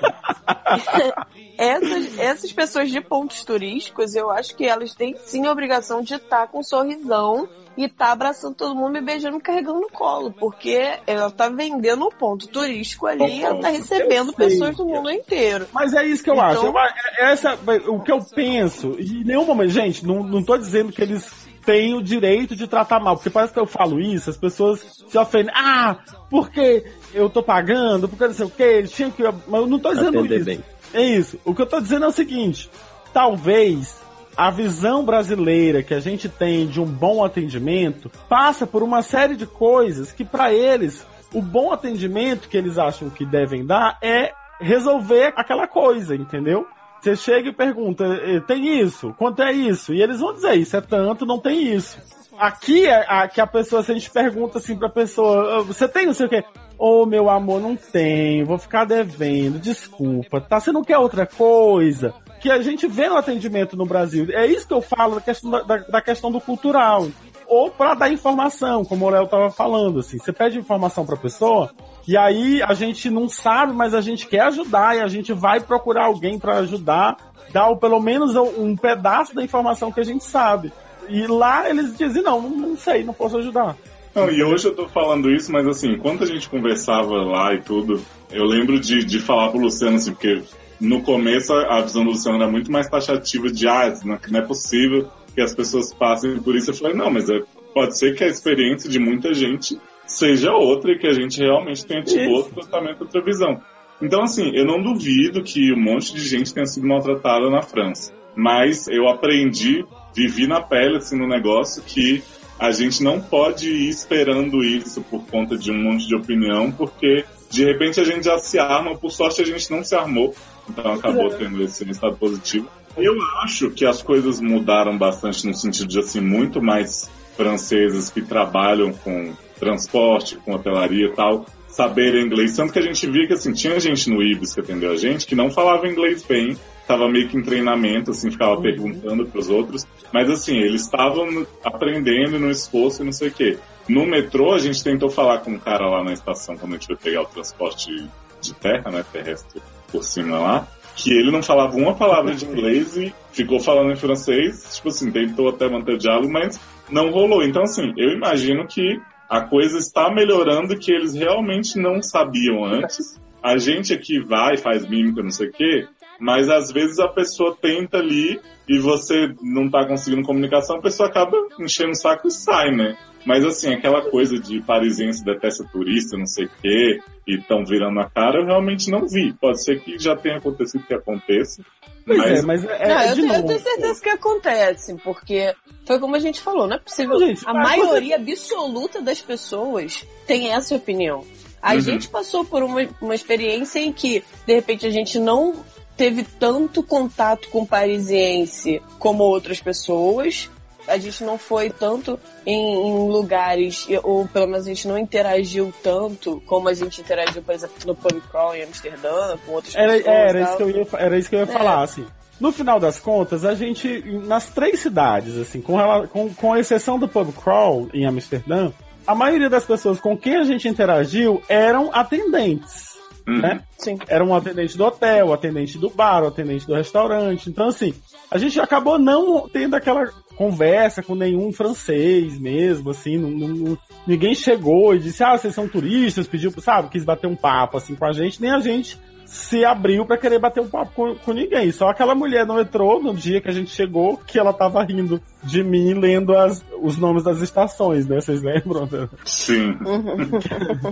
essas, 1.59 2.19
essas 2.19 2.53
pessoas 2.53 2.91
de 2.91 3.01
pontos 3.01 3.45
turísticos, 3.45 4.15
eu 4.15 4.31
acho 4.31 4.57
que 4.57 4.65
elas 4.67 4.95
têm 4.95 5.17
sim 5.25 5.47
a 5.47 5.53
obrigação 5.53 6.03
de 6.03 6.15
estar 6.15 6.49
com 6.49 6.61
um 6.61 6.63
sorrisão 6.63 7.49
e 7.77 7.89
tá 7.91 8.11
abraçando 8.13 8.55
todo 8.55 8.75
mundo, 8.75 8.93
me 8.93 9.03
beijando, 9.03 9.39
carregando 9.39 9.81
no 9.81 9.91
colo, 9.91 10.33
porque 10.33 10.95
ela 11.07 11.31
tá 11.31 11.51
vendendo 11.51 12.07
um 12.07 12.11
ponto 12.11 12.49
turístico 12.49 13.07
ali 13.07 13.41
e 13.41 13.45
ela 13.45 13.61
tá 13.61 13.69
recebendo 13.69 14.33
pessoas 14.33 14.75
do 14.77 14.87
mundo 14.87 15.11
inteiro. 15.11 15.67
Mas 15.75 15.93
é 15.93 16.03
isso 16.07 16.25
que 16.25 16.31
eu 16.31 16.35
Então- 16.35 16.47
acho. 16.47 16.67
Eu, 16.67 16.79
é- 16.79 16.95
é 17.19 17.33
essa, 17.33 17.59
o 17.89 18.01
que 18.01 18.11
eu 18.11 18.21
penso, 18.35 18.97
e 18.99 19.21
em 19.21 19.25
nenhum 19.25 19.45
momento, 19.45 19.71
gente, 19.73 20.07
não, 20.07 20.23
não 20.23 20.43
tô 20.43 20.57
dizendo 20.57 20.91
que 20.91 21.03
eles 21.03 21.31
tem 21.67 21.95
o 21.95 22.03
direito 22.03 22.55
de 22.55 22.67
tratar 22.69 23.01
mal. 23.01 23.17
Porque 23.17 23.29
parece 23.29 23.53
que 23.53 23.59
eu 23.59 23.67
falo 23.67 24.01
isso, 24.01 24.31
as 24.31 24.37
pessoas 24.37 25.05
se 25.09 25.19
ofendem. 25.19 25.53
Ah, 25.55 25.97
porque 26.31 26.87
eu 27.13 27.29
tô 27.29 27.43
pagando, 27.43 28.09
porque 28.09 28.27
não 28.27 28.33
sei 28.35 28.47
o 28.47 28.51
que, 28.51 28.85
tinha 28.85 29.11
que. 29.11 29.23
Mas 29.23 29.61
eu 29.61 29.67
não 29.67 29.79
tô 29.79 29.93
dizendo 29.93 30.21
Atender 30.21 30.37
isso. 30.37 30.45
bem. 30.45 30.65
É 30.95 31.03
isso. 31.03 31.39
O 31.45 31.55
que 31.55 31.61
eu 31.61 31.67
tô 31.67 31.81
dizendo 31.81 32.05
é 32.05 32.09
o 32.09 32.13
seguinte: 32.13 32.71
talvez 33.13 34.01
a 34.37 34.51
visão 34.51 35.05
brasileira 35.05 35.83
que 35.83 35.93
a 35.95 36.01
gente 36.01 36.29
tem 36.29 36.67
de 36.67 36.81
um 36.81 36.87
bom 36.87 37.25
atendimento 37.25 38.11
passa 38.29 38.67
por 38.67 38.83
uma 38.83 39.03
série 39.03 39.35
de 39.35 39.47
coisas 39.47 40.13
que 40.13 40.25
para 40.25 40.53
eles 40.53 41.05
o 41.35 41.43
bom 41.43 41.73
atendimento 41.73 42.49
que 42.49 42.57
eles 42.57 42.79
acham 42.79 43.11
que 43.11 43.25
devem 43.25 43.65
dar 43.67 43.99
é 44.03 44.33
resolver 44.61 45.33
aquela 45.37 45.67
coisa, 45.67 46.15
entendeu? 46.15 46.67
Você 47.07 47.15
chega 47.15 47.51
e 47.51 47.53
pergunta, 47.53 48.05
"Eh, 48.05 48.41
tem 48.41 48.81
isso? 48.81 49.15
Quanto 49.17 49.41
é 49.41 49.53
isso? 49.53 49.95
E 49.95 50.03
eles 50.03 50.19
vão 50.19 50.35
dizer, 50.35 50.55
isso 50.57 50.77
é 50.77 50.81
tanto, 50.81 51.25
não 51.25 51.39
tem 51.39 51.73
isso. 51.73 51.97
Aqui 52.37 52.85
é 52.85 53.05
a, 53.09 53.29
que 53.29 53.41
a 53.41 53.47
pessoa, 53.47 53.81
se 53.85 53.93
a 53.93 53.95
gente 53.95 54.11
pergunta 54.11 54.59
assim 54.59 54.77
pra 54.77 54.89
pessoa, 54.89 55.59
"Ah, 55.59 55.63
você 55.63 55.87
tem 55.87 56.05
não 56.05 56.13
sei 56.13 56.27
o 56.27 56.29
quê? 56.29 56.43
Ô 56.77 57.07
meu 57.07 57.31
amor, 57.31 57.61
não 57.61 57.77
tem, 57.77 58.43
vou 58.43 58.59
ficar 58.59 58.85
devendo, 58.85 59.59
desculpa, 59.61 60.41
tá? 60.41 60.59
Você 60.59 60.73
não 60.73 60.83
quer 60.83 60.99
outra 60.99 61.25
coisa? 61.27 62.13
Que 62.41 62.51
a 62.51 62.61
gente 62.61 62.87
vê 62.89 63.09
no 63.09 63.17
atendimento 63.17 63.77
no 63.77 63.87
Brasil. 63.87 64.27
É 64.33 64.45
isso 64.45 64.67
que 64.67 64.75
eu 64.75 64.83
falo 64.83 65.15
da 65.15 65.21
questão, 65.21 65.51
da- 65.51 65.63
da 65.79 66.03
questão 66.03 66.31
do 66.33 66.41
cultural. 66.41 67.07
Ou 67.49 67.71
pra 67.71 67.95
dar 67.95 68.13
informação, 68.13 68.85
como 68.85 69.07
o 69.07 69.11
Léo 69.11 69.27
tava 69.27 69.51
falando, 69.51 70.01
assim. 70.01 70.19
Você 70.19 70.33
pede 70.33 70.59
informação 70.59 71.07
pra 71.07 71.17
pessoa, 71.17 71.71
e 72.07 72.17
aí 72.17 72.63
a 72.63 72.75
gente 72.75 73.09
não 73.11 73.29
sabe, 73.29 73.73
mas 73.73 73.95
a 73.95 74.01
gente 74.01 74.27
quer 74.27 74.43
ajudar, 74.43 74.97
e 74.97 75.01
a 75.01 75.09
gente 75.09 75.33
vai 75.33 75.61
procurar 75.61 76.07
alguém 76.07 76.39
pra 76.39 76.59
ajudar, 76.59 77.17
dar 77.53 77.75
pelo 77.77 78.01
menos 78.01 78.35
um 78.35 78.77
pedaço 78.77 79.35
da 79.35 79.43
informação 79.43 79.93
que 79.93 80.01
a 80.01 80.05
gente 80.05 80.25
sabe. 80.25 80.73
E 81.09 81.27
lá 81.27 81.69
eles 81.69 81.97
dizem, 81.97 82.23
não, 82.23 82.41
não, 82.43 82.77
sei, 82.77 83.05
não 83.05 83.15
posso 83.15 83.39
ajudar. 83.39 83.77
Não, 84.15 84.31
e 84.31 84.43
hoje 84.43 84.67
eu 84.67 84.75
tô 84.75 84.89
falando 84.89 85.31
isso, 85.31 85.53
mas 85.53 85.67
assim, 85.67 85.93
enquanto 85.93 86.25
a 86.25 86.27
gente 86.27 86.49
conversava 86.49 87.15
lá 87.23 87.55
e 87.55 87.61
tudo, 87.61 88.03
eu 88.31 88.45
lembro 88.45 88.81
de, 88.81 89.05
de 89.05 89.21
falar 89.21 89.51
pro 89.51 89.61
Luciano, 89.61 89.97
assim, 89.97 90.13
porque 90.13 90.43
no 90.81 91.03
começo 91.03 91.53
a 91.53 91.79
a 91.79 91.81
visão 91.83 92.05
do 92.05 92.11
Luciano 92.11 92.43
era 92.43 92.51
muito 92.51 92.73
mais 92.73 92.89
taxativa 92.89 93.51
de, 93.51 93.69
ah, 93.69 93.95
não 94.05 94.41
é 94.41 94.43
possível 94.43 95.09
que 95.37 95.43
as 95.43 95.55
pessoas 95.55 95.93
passem 95.93 96.41
por 96.41 96.57
isso. 96.57 96.71
Eu 96.71 96.75
falei, 96.75 96.97
não, 96.97 97.11
mas 97.11 97.29
é, 97.29 97.43
pode 97.75 97.97
ser 97.99 98.17
que 98.17 98.25
a 98.25 98.27
experiência 98.27 98.89
de 98.89 98.99
muita 98.99 99.35
gente 99.35 99.79
seja 100.07 100.51
outra 100.53 100.93
e 100.93 100.99
que 100.99 101.07
a 101.07 101.13
gente 101.13 101.39
realmente 101.39 101.85
tenha 101.85 102.03
tido 102.03 102.23
Isso. 102.23 102.31
outro 102.31 102.55
tratamento, 102.55 103.03
outra 103.03 103.23
visão. 103.23 103.61
Então, 104.01 104.23
assim, 104.23 104.51
eu 104.55 104.65
não 104.65 104.83
duvido 104.83 105.43
que 105.43 105.73
um 105.75 105.81
monte 105.81 106.15
de 106.15 106.27
gente 106.27 106.55
tenha 106.55 106.65
sido 106.65 106.87
maltratada 106.87 107.51
na 107.51 107.61
França. 107.61 108.15
Mas 108.35 108.89
eu 108.89 109.09
aprendi, 109.09 109.85
vivi 110.15 110.47
na 110.47 110.61
pele, 110.61 110.97
assim, 110.97 111.19
no 111.19 111.29
negócio 111.29 111.83
que 111.83 112.23
a 112.59 112.71
gente 112.71 113.03
não 113.03 113.21
pode 113.21 113.69
ir 113.69 113.89
esperando 113.91 114.65
isso 114.65 115.03
por 115.03 115.27
conta 115.27 115.57
de 115.57 115.71
um 115.71 115.83
monte 115.83 116.07
de 116.07 116.15
opinião, 116.15 116.73
porque 116.73 117.25
de 117.51 117.65
repente 117.65 118.01
a 118.01 118.05
gente 118.05 118.25
já 118.25 118.39
se 118.39 118.59
arma, 118.59 118.97
por 118.97 119.11
sorte 119.11 119.43
a 119.43 119.45
gente 119.45 119.71
não 119.71 119.85
se 119.85 119.95
armou, 119.95 120.35
então 120.69 120.93
acabou 120.95 121.29
tendo 121.31 121.63
esse 121.63 121.85
resultado 121.85 122.17
positivo. 122.17 122.69
Eu 122.97 123.15
acho 123.43 123.71
que 123.71 123.85
as 123.85 124.03
coisas 124.03 124.41
mudaram 124.41 124.97
bastante 124.97 125.47
no 125.47 125.55
sentido 125.55 125.89
de 125.89 125.99
assim, 125.99 126.21
muito 126.21 126.63
mais 126.63 127.11
franceses 127.37 128.09
que 128.09 128.23
trabalham 128.23 128.93
com 128.93 129.35
transporte, 129.59 130.37
com 130.37 130.55
hotelaria 130.55 131.07
e 131.07 131.13
tal, 131.13 131.45
saberem 131.69 132.25
inglês. 132.25 132.57
Tanto 132.57 132.73
que 132.73 132.79
a 132.79 132.83
gente 132.83 133.07
via 133.11 133.27
que 133.27 133.35
assim, 133.35 133.53
tinha 133.53 133.79
gente 133.79 134.09
no 134.09 134.23
Ibis 134.23 134.55
que 134.55 134.61
atendeu 134.61 134.93
a 134.93 134.97
gente 134.97 135.27
que 135.27 135.35
não 135.35 135.51
falava 135.51 135.87
inglês 135.87 136.25
bem, 136.25 136.57
tava 136.87 137.09
meio 137.09 137.29
que 137.29 137.37
em 137.37 137.43
treinamento, 137.43 138.13
assim, 138.13 138.31
ficava 138.31 138.61
perguntando 138.61 139.27
pros 139.27 139.51
outros. 139.51 139.87
Mas 140.13 140.31
assim, 140.31 140.57
eles 140.57 140.83
estavam 140.83 141.47
aprendendo 141.63 142.39
no 142.39 142.51
esforço 142.51 143.03
e 143.03 143.05
não 143.05 143.13
sei 143.13 143.29
o 143.29 143.33
quê. 143.33 143.59
No 143.89 144.07
metrô, 144.07 144.55
a 144.55 144.59
gente 144.59 144.83
tentou 144.83 145.11
falar 145.11 145.39
com 145.39 145.53
um 145.53 145.59
cara 145.59 145.89
lá 145.89 146.03
na 146.03 146.13
estação 146.13 146.57
quando 146.57 146.73
a 146.73 146.77
gente 146.77 146.87
foi 146.87 146.97
pegar 146.97 147.23
o 147.23 147.27
transporte 147.27 148.09
de 148.41 148.55
terra, 148.55 148.91
né, 148.91 149.05
terrestre 149.13 149.61
por 149.91 150.03
cima 150.03 150.39
lá, 150.39 150.69
que 150.97 151.13
ele 151.13 151.31
não 151.31 151.43
falava 151.43 151.77
uma 151.77 151.95
palavra 151.95 152.35
de 152.35 152.45
inglês 152.49 152.97
e 152.97 153.15
ficou 153.33 153.61
falando 153.61 153.93
em 153.93 153.97
francês, 153.97 154.75
tipo 154.75 154.89
assim, 154.89 155.11
tentou 155.13 155.49
até 155.51 155.69
manter 155.69 155.95
o 155.95 155.99
diálogo, 155.99 156.33
mas 156.33 156.59
não 156.91 157.11
rolou. 157.11 157.45
Então, 157.45 157.63
assim, 157.63 157.93
eu 157.97 158.11
imagino 158.11 158.67
que 158.67 158.99
a 159.29 159.43
coisa 159.43 159.79
está 159.79 160.11
melhorando 160.11 160.79
que 160.79 160.91
eles 160.91 161.15
realmente 161.15 161.79
não 161.79 162.03
sabiam 162.03 162.65
antes. 162.65 163.21
A 163.43 163.59
gente 163.59 163.93
aqui 163.93 164.19
vai, 164.21 164.57
faz 164.57 164.89
mímica, 164.89 165.23
não 165.23 165.31
sei 165.31 165.49
o 165.49 165.53
quê, 165.53 165.87
mas 166.19 166.49
às 166.49 166.73
vezes 166.73 166.99
a 166.99 167.09
pessoa 167.09 167.57
tenta 167.61 167.99
ali 167.99 168.41
e 168.69 168.79
você 168.79 169.33
não 169.43 169.71
tá 169.71 169.87
conseguindo 169.87 170.27
comunicação, 170.27 170.77
a 170.77 170.83
pessoa 170.83 171.09
acaba 171.09 171.37
enchendo 171.61 171.91
o 171.91 171.95
saco 171.95 172.27
e 172.27 172.31
sai, 172.31 172.71
né? 172.71 172.97
Mas 173.27 173.45
assim, 173.45 173.75
aquela 173.75 174.09
coisa 174.09 174.39
de 174.39 174.61
parisiense 174.63 175.25
detesta 175.25 175.65
turista, 175.65 176.17
não 176.17 176.27
sei 176.27 176.45
o 176.47 176.51
quê, 176.63 177.01
e 177.27 177.37
estão 177.39 177.65
virando 177.65 177.99
a 178.01 178.09
cara, 178.09 178.41
eu 178.41 178.47
realmente 178.47 178.89
não 178.91 179.07
vi. 179.07 179.33
Pode 179.35 179.63
ser 179.65 179.81
que 179.81 179.99
já 179.99 180.15
tenha 180.17 180.37
acontecido 180.37 180.85
que 180.87 180.95
aconteça. 180.95 181.63
Pois 182.07 182.19
mas 182.19 182.39
é, 182.39 182.43
mas 182.43 182.65
é, 182.65 182.89
não, 182.89 183.03
eu, 183.03 183.15
de 183.17 183.21
tenho, 183.23 183.33
eu 183.33 183.37
novo. 183.39 183.49
tenho 183.49 183.61
certeza 183.61 184.01
que 184.01 184.09
acontece, 184.09 184.95
porque 185.03 185.53
foi 185.85 185.99
como 185.99 186.15
a 186.15 186.21
gente 186.21 186.41
falou, 186.41 186.69
não 186.69 186.77
é 186.77 186.79
possível. 186.79 187.19
Gente, 187.19 187.43
a 187.45 187.53
maioria 187.53 188.15
absoluta 188.15 189.03
das 189.03 189.21
pessoas 189.21 190.07
tem 190.25 190.53
essa 190.53 190.77
opinião. 190.77 191.25
A 191.61 191.75
Uhum. 191.75 191.81
gente 191.81 192.09
passou 192.09 192.45
por 192.45 192.63
uma, 192.63 192.87
uma 193.01 193.15
experiência 193.15 193.81
em 193.81 193.93
que, 193.93 194.23
de 194.47 194.55
repente, 194.55 194.87
a 194.87 194.91
gente 194.91 195.19
não 195.19 195.65
teve 195.97 196.23
tanto 196.23 196.81
contato 196.81 197.49
com 197.49 197.67
parisiense 197.67 198.81
como 199.01 199.25
outras 199.25 199.61
pessoas. 199.61 200.49
A 200.89 200.99
gente 200.99 201.25
não 201.25 201.37
foi 201.39 201.69
tanto 201.71 202.19
em, 202.45 202.55
em 202.89 203.09
lugares, 203.09 203.87
ou 204.03 204.27
pelo 204.29 204.47
menos 204.47 204.67
a 204.67 204.69
gente 204.69 204.87
não 204.87 204.97
interagiu 204.97 205.73
tanto 205.83 206.43
como 206.47 206.69
a 206.69 206.75
gente 206.75 207.01
interagiu, 207.01 207.43
por 207.43 207.55
exemplo, 207.55 207.75
no 207.87 207.95
pub 207.95 208.21
crawl 208.31 208.55
em 208.55 208.63
Amsterdã, 208.63 209.37
com 209.45 209.53
outras 209.53 209.75
Era, 209.75 209.93
pessoas. 209.95 210.07
era, 210.15 210.39
e 210.39 210.43
isso 210.45 210.57
que 210.57 210.63
eu 210.63 210.71
ia, 210.71 210.87
era 210.99 211.19
isso 211.19 211.29
que 211.31 211.35
eu 211.37 211.41
ia 211.41 211.45
É. 211.45 211.49
falar, 211.49 211.83
assim. 211.83 212.07
No 212.39 212.53
final 212.53 212.79
das 212.79 213.01
contas, 213.01 213.45
a 213.47 213.55
gente, 213.55 214.03
nas 214.27 214.51
três 214.51 214.81
cidades, 214.81 215.37
assim, 215.39 215.61
com, 215.63 215.79
com, 216.13 216.35
com 216.35 216.57
exceção 216.57 216.99
do 216.99 217.09
pub 217.09 217.33
crawl 217.33 217.89
em 217.95 218.05
Amsterdã, 218.07 218.71
a 219.07 219.15
maioria 219.15 219.49
das 219.49 219.65
pessoas 219.65 219.99
com 220.01 220.17
quem 220.17 220.37
a 220.37 220.45
gente 220.45 220.69
interagiu 220.69 221.43
eram 221.49 221.91
atendentes, 221.93 222.95
Uhum. 223.29 223.39
né? 223.41 223.61
Sim. 223.79 223.99
Era 224.07 224.25
um 224.25 224.33
atendente 224.35 224.77
do 224.79 224.85
hotel, 224.85 225.29
o 225.29 225.33
atendente 225.33 225.79
do 225.79 225.91
bar, 225.91 226.23
o 226.23 226.29
atendente 226.29 226.65
do 226.65 226.75
restaurante. 226.75 227.51
Então, 227.51 227.67
assim, 227.69 227.93
a 228.31 228.39
gente 228.39 228.61
acabou 228.61 228.99
não 229.01 229.49
tendo 229.49 229.75
aquela 229.75 230.05
conversa 230.37 231.03
com 231.03 231.15
nenhum 231.15 231.53
francês 231.53 232.39
mesmo, 232.39 232.91
assim, 232.91 233.17
não- 233.19 233.31
não- 233.31 233.49
não- 233.49 233.79
ninguém 234.07 234.35
chegou 234.35 234.95
e 234.95 234.99
disse, 234.99 235.23
ah, 235.25 235.37
vocês 235.37 235.55
são 235.55 235.67
turistas, 235.69 236.29
pediu, 236.29 236.51
sabe, 236.61 236.89
quis 236.91 237.05
bater 237.05 237.27
um 237.27 237.37
papo, 237.37 237.77
assim, 237.77 237.95
com 237.95 238.05
a 238.05 238.13
gente, 238.13 238.41
nem 238.41 238.51
a 238.53 238.61
gente 238.61 238.99
se 239.25 239.65
abriu 239.65 240.07
pra 240.07 240.17
querer 240.17 240.39
bater 240.39 240.61
um 240.63 240.69
papo 240.69 240.93
com, 240.95 241.15
com 241.17 241.33
ninguém. 241.33 241.73
Só 241.73 241.89
aquela 241.89 242.15
mulher 242.15 242.47
no 242.47 242.55
metrô, 242.55 243.01
no 243.01 243.13
dia 243.13 243.41
que 243.41 243.49
a 243.49 243.53
gente 243.53 243.71
chegou, 243.71 244.17
que 244.19 244.39
ela 244.39 244.53
tava 244.53 244.85
rindo 244.85 245.21
de 245.43 245.65
mim, 245.65 245.95
lendo 245.95 246.33
as, 246.37 246.65
os 246.81 246.97
nomes 246.97 247.25
das 247.25 247.41
estações, 247.41 248.07
né, 248.07 248.21
vocês 248.21 248.41
lembram? 248.41 248.89
Sim. 249.25 249.75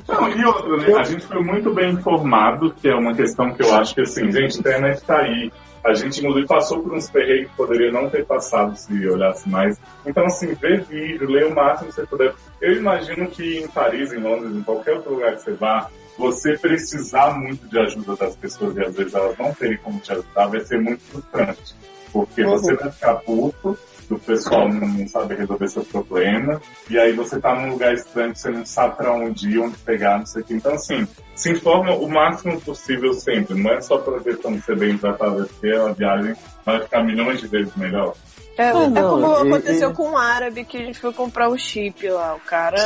Não, 0.08 0.28
e 0.30 0.44
outra, 0.44 0.76
né? 0.78 0.94
A 0.98 1.04
gente 1.04 1.24
foi 1.26 1.42
muito 1.44 1.72
bem 1.72 1.92
informado, 1.92 2.74
que 2.74 2.88
é 2.88 2.94
uma 2.94 3.14
questão 3.14 3.54
que 3.54 3.62
eu 3.62 3.72
acho 3.74 3.94
que, 3.94 4.00
assim, 4.00 4.30
gente, 4.32 4.56
a 4.56 4.60
internet 4.60 5.02
tá 5.04 5.18
aí. 5.20 5.52
A 5.84 5.92
gente 5.92 6.22
mudou 6.22 6.40
e 6.40 6.46
passou 6.46 6.82
por 6.82 6.94
uns 6.94 7.10
perreios 7.10 7.50
que 7.50 7.56
poderia 7.56 7.92
não 7.92 8.08
ter 8.08 8.24
passado 8.24 8.74
se 8.76 9.06
olhasse 9.06 9.48
mais. 9.48 9.78
Então, 10.06 10.24
assim, 10.24 10.54
ver 10.54 10.82
vídeo, 10.84 11.28
ler 11.30 11.46
o 11.46 11.54
máximo 11.54 11.88
que 11.90 11.94
você 11.94 12.06
puder. 12.06 12.34
Eu 12.60 12.72
imagino 12.74 13.26
que 13.28 13.58
em 13.58 13.68
Paris, 13.68 14.12
em 14.12 14.18
Londres, 14.18 14.56
em 14.56 14.62
qualquer 14.62 14.94
outro 14.94 15.12
lugar 15.14 15.34
que 15.34 15.42
você 15.42 15.52
vá, 15.52 15.90
você 16.16 16.56
precisar 16.56 17.36
muito 17.38 17.68
de 17.68 17.78
ajuda 17.78 18.16
das 18.16 18.34
pessoas 18.36 18.76
e 18.76 18.82
às 18.82 18.94
vezes 18.96 19.14
elas 19.14 19.36
não 19.36 19.52
terem 19.52 19.76
como 19.78 19.98
te 20.00 20.12
ajudar, 20.12 20.46
vai 20.46 20.60
ser 20.60 20.80
muito 20.80 21.02
frustrante. 21.02 21.74
Porque 22.12 22.42
Uhum. 22.44 22.50
você 22.52 22.74
vai 22.76 22.90
ficar 22.90 23.14
puto, 23.16 23.76
do 24.08 24.18
pessoal 24.18 24.68
não, 24.68 24.86
não 24.88 25.08
sabe 25.08 25.34
resolver 25.34 25.68
seu 25.68 25.84
problema, 25.84 26.60
e 26.90 26.98
aí 26.98 27.12
você 27.12 27.40
tá 27.40 27.54
num 27.54 27.70
lugar 27.70 27.94
estranho 27.94 28.34
você 28.34 28.50
não 28.50 28.64
sabe 28.66 28.96
pra 28.96 29.12
onde 29.12 29.48
ir, 29.50 29.58
onde 29.58 29.76
pegar, 29.78 30.18
não 30.18 30.26
sei 30.26 30.42
o 30.42 30.44
que. 30.44 30.54
Então, 30.54 30.74
assim, 30.74 31.06
se 31.34 31.50
informa 31.50 31.94
o 31.94 32.08
máximo 32.08 32.60
possível 32.60 33.12
sempre. 33.14 33.60
Não 33.60 33.70
é 33.72 33.80
só 33.80 33.98
pra 33.98 34.18
ver 34.18 34.36
como 34.38 34.60
ser 34.62 34.76
bem 34.76 34.96
tratado, 34.98 35.46
porque 35.48 35.68
a 35.76 35.92
viagem 35.92 36.34
vai 36.64 36.80
ficar 36.80 37.02
milhões 37.02 37.40
de 37.40 37.46
vezes 37.46 37.74
melhor. 37.76 38.14
É, 38.56 38.68
Ah, 38.70 38.84
é 38.84 39.02
como 39.02 39.26
e- 39.44 39.48
aconteceu 39.52 39.90
e- 39.90 39.94
com 39.94 40.10
um 40.10 40.16
árabe 40.16 40.64
que 40.64 40.76
a 40.76 40.84
gente 40.84 41.00
foi 41.00 41.12
comprar 41.12 41.48
o 41.48 41.58
chip 41.58 42.08
lá. 42.08 42.36
O 42.36 42.40
cara, 42.40 42.76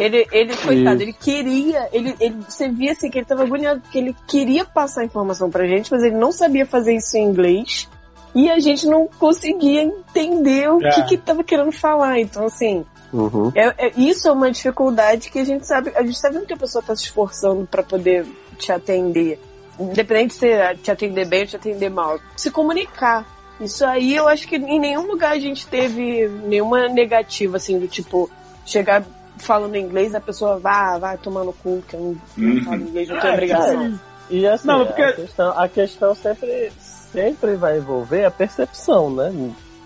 ele, 0.00 0.26
ele 0.32 0.56
coitado, 0.56 1.02
ele 1.02 1.12
queria, 1.12 1.88
ele, 1.92 2.16
ele, 2.18 2.34
você 2.48 2.68
via 2.68 2.90
assim 2.90 3.08
que 3.08 3.18
ele 3.18 3.24
tava 3.24 3.44
agoniado, 3.44 3.80
porque 3.80 3.98
ele 3.98 4.16
queria 4.26 4.64
passar 4.64 5.02
a 5.02 5.04
informação 5.04 5.48
pra 5.48 5.68
gente, 5.68 5.92
mas 5.92 6.02
ele 6.02 6.16
não 6.16 6.32
sabia 6.32 6.66
fazer 6.66 6.96
isso 6.96 7.16
em 7.16 7.22
inglês. 7.28 7.88
E 8.34 8.50
a 8.50 8.58
gente 8.58 8.86
não 8.86 9.06
conseguia 9.18 9.82
entender 9.82 10.68
o 10.70 10.84
É. 10.84 10.90
que 10.90 11.02
que 11.04 11.16
tava 11.16 11.44
querendo 11.44 11.70
falar. 11.72 12.18
Então, 12.18 12.46
assim, 12.46 12.84
Uhum. 13.12 13.52
é, 13.54 13.86
é- 13.86 13.92
isso 13.96 14.26
é 14.28 14.32
uma 14.32 14.50
dificuldade 14.50 15.30
que 15.30 15.38
a 15.38 15.44
gente 15.44 15.66
sabe, 15.66 15.92
a 15.94 16.02
gente 16.02 16.18
sabe 16.18 16.40
que 16.44 16.52
a 16.52 16.56
pessoa 16.56 16.82
tá 16.82 16.96
se 16.96 17.04
esforçando 17.04 17.66
pra 17.70 17.82
poder 17.82 18.26
te 18.58 18.72
atender. 18.72 19.40
Independente 19.78 20.34
de 20.34 20.38
você 20.40 20.74
te 20.82 20.90
atender 20.90 21.26
bem 21.26 21.42
ou 21.42 21.46
te 21.46 21.56
atender 21.56 21.90
mal. 21.90 22.18
Se 22.36 22.50
comunicar. 22.50 23.26
Isso 23.60 23.84
aí 23.86 24.14
eu 24.16 24.26
acho 24.26 24.48
que 24.48 24.56
em 24.56 24.80
nenhum 24.80 25.06
lugar 25.06 25.32
a 25.32 25.38
gente 25.38 25.66
teve 25.68 26.28
nenhuma 26.44 26.88
negativa, 26.88 27.56
assim, 27.56 27.78
do 27.78 27.86
tipo, 27.86 28.28
chegar 28.66 29.04
falando 29.38 29.76
inglês, 29.76 30.14
a 30.14 30.20
pessoa 30.20 30.58
vá, 30.58 30.98
vai 30.98 31.16
tomar 31.18 31.44
no 31.44 31.52
cu, 31.52 31.82
que 31.88 31.94
eu 31.94 32.00
não, 32.36 32.54
não 32.54 32.64
falo 32.64 32.82
inglês, 32.82 33.08
não 33.08 33.20
tenho 33.20 33.30
É, 33.30 33.34
obrigação. 33.34 34.00
E 34.30 34.46
assim, 34.46 34.66
Não, 34.66 34.86
porque- 34.86 35.02
a, 35.02 35.12
questão, 35.12 35.58
a 35.58 35.68
questão 35.68 36.14
sempre, 36.14 36.72
sempre 37.14 37.54
vai 37.56 37.78
envolver 37.78 38.24
a 38.24 38.30
percepção, 38.30 39.10
né? 39.14 39.32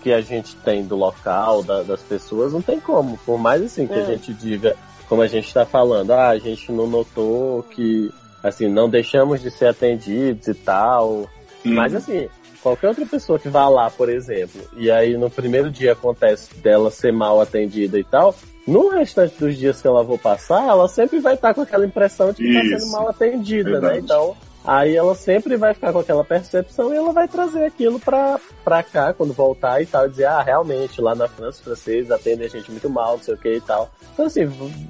Que 0.01 0.11
a 0.11 0.21
gente 0.21 0.55
tem 0.57 0.83
do 0.85 0.95
local, 0.95 1.61
da- 1.63 1.83
das 1.83 2.01
pessoas, 2.01 2.53
não 2.53 2.61
tem 2.61 2.79
como. 2.79 3.17
Por 3.25 3.37
mais 3.37 3.61
assim 3.63 3.85
que 3.85 3.93
É. 3.93 4.01
a 4.01 4.05
gente 4.05 4.33
diga, 4.33 4.75
como 5.07 5.21
a 5.21 5.27
gente 5.27 5.53
tá 5.53 5.65
falando, 5.65 6.11
ah, 6.11 6.29
a 6.29 6.39
gente 6.39 6.71
não 6.71 6.87
notou 6.87 7.63
que, 7.63 8.11
assim, 8.43 8.67
não 8.67 8.89
deixamos 8.89 9.41
de 9.41 9.51
ser 9.51 9.67
atendidos 9.67 10.47
e 10.47 10.53
tal. 10.53 11.29
Hum. 11.65 11.73
Mas 11.73 11.93
assim, 11.93 12.27
qualquer 12.63 12.87
outra 12.87 13.05
pessoa 13.05 13.37
que 13.37 13.49
vá 13.49 13.67
lá, 13.69 13.89
por 13.89 14.09
exemplo, 14.09 14.61
e 14.77 14.89
aí 14.89 15.17
no 15.17 15.29
primeiro 15.29 15.69
dia 15.69 15.91
acontece 15.93 16.55
dela 16.55 16.89
ser 16.89 17.11
mal 17.11 17.39
atendida 17.41 17.99
e 17.99 18.03
tal, 18.03 18.33
no 18.65 18.89
restante 18.89 19.35
dos 19.39 19.57
dias 19.57 19.81
que 19.81 19.87
ela 19.87 20.05
for 20.05 20.17
passar, 20.19 20.63
ela 20.67 20.87
sempre 20.87 21.19
vai 21.19 21.33
estar 21.33 21.53
com 21.53 21.61
aquela 21.61 21.85
impressão 21.85 22.31
de 22.31 22.37
que 22.37 22.49
está 22.57 22.79
sendo 22.79 22.91
mal 22.91 23.09
atendida, 23.09 23.71
né? 23.71 23.79
Verdade. 23.79 23.99
Então, 24.05 24.35
aí 24.63 24.95
ela 24.95 25.15
sempre 25.15 25.55
vai 25.57 25.73
ficar 25.73 25.91
com 25.93 25.99
aquela 25.99 26.23
percepção 26.23 26.93
e 26.93 26.97
ela 26.97 27.11
vai 27.11 27.27
trazer 27.27 27.63
aquilo 27.65 27.99
pra, 27.99 28.39
pra 28.63 28.83
cá 28.83 29.13
quando 29.13 29.33
voltar 29.33 29.81
e 29.81 29.85
tal, 29.85 30.05
e 30.05 30.09
dizer, 30.09 30.25
ah, 30.25 30.41
realmente, 30.41 31.01
lá 31.01 31.15
na 31.15 31.27
França, 31.27 31.57
os 31.57 31.63
franceses 31.63 32.11
atendem 32.11 32.45
a 32.45 32.49
gente 32.49 32.69
muito 32.71 32.89
mal, 32.89 33.17
não 33.17 33.23
sei 33.23 33.33
o 33.33 33.37
que 33.37 33.55
e 33.55 33.61
tal. 33.61 33.89
Então, 34.13 34.25
assim, 34.25 34.47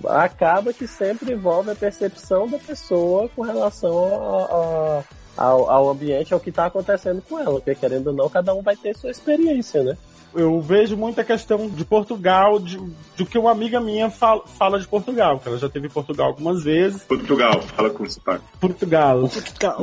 acaba 0.08 0.74
que 0.74 0.88
sempre 0.88 1.34
envolve 1.34 1.72
a 1.72 1.76
percepção 1.76 2.48
da 2.48 2.58
pessoa 2.58 3.30
com 3.36 3.42
relação 3.44 4.06
a- 4.06 4.46
a- 4.46 5.04
ao, 5.46 5.70
ao 5.70 5.90
ambiente, 5.90 6.34
ao 6.34 6.40
que 6.40 6.50
está 6.50 6.66
acontecendo 6.66 7.22
com 7.22 7.40
ela, 7.40 7.54
porque 7.62 7.74
querendo 7.76 8.08
ou 8.08 8.14
não, 8.14 8.28
cada 8.30 8.54
um 8.54 8.62
vai 8.62 8.76
ter 8.76 8.94
sua 8.98 9.10
experiência, 9.12 9.84
né? 9.84 9.98
Eu 10.34 10.62
vejo 10.62 10.96
muita 10.96 11.24
questão 11.24 11.70
de 11.70 11.84
Portugal, 11.84 12.60
de, 12.60 12.78
do 13.18 13.26
que 13.26 13.38
uma 13.38 13.52
amiga 13.52 13.80
minha 13.80 14.10
fala, 14.10 14.46
fala 14.46 14.80
de 14.80 14.88
Portugal, 14.88 15.40
que 15.40 15.48
ela 15.48 15.58
já 15.58 15.68
teve 15.68 15.88
em 15.88 15.92
Portugal 15.92 16.28
algumas 16.28 16.64
vezes. 16.64 17.04
Portugal, 17.04 17.62
fala 17.62 17.90
com 17.90 18.08
sotaque. 18.10 18.44
Portugal. 18.60 19.28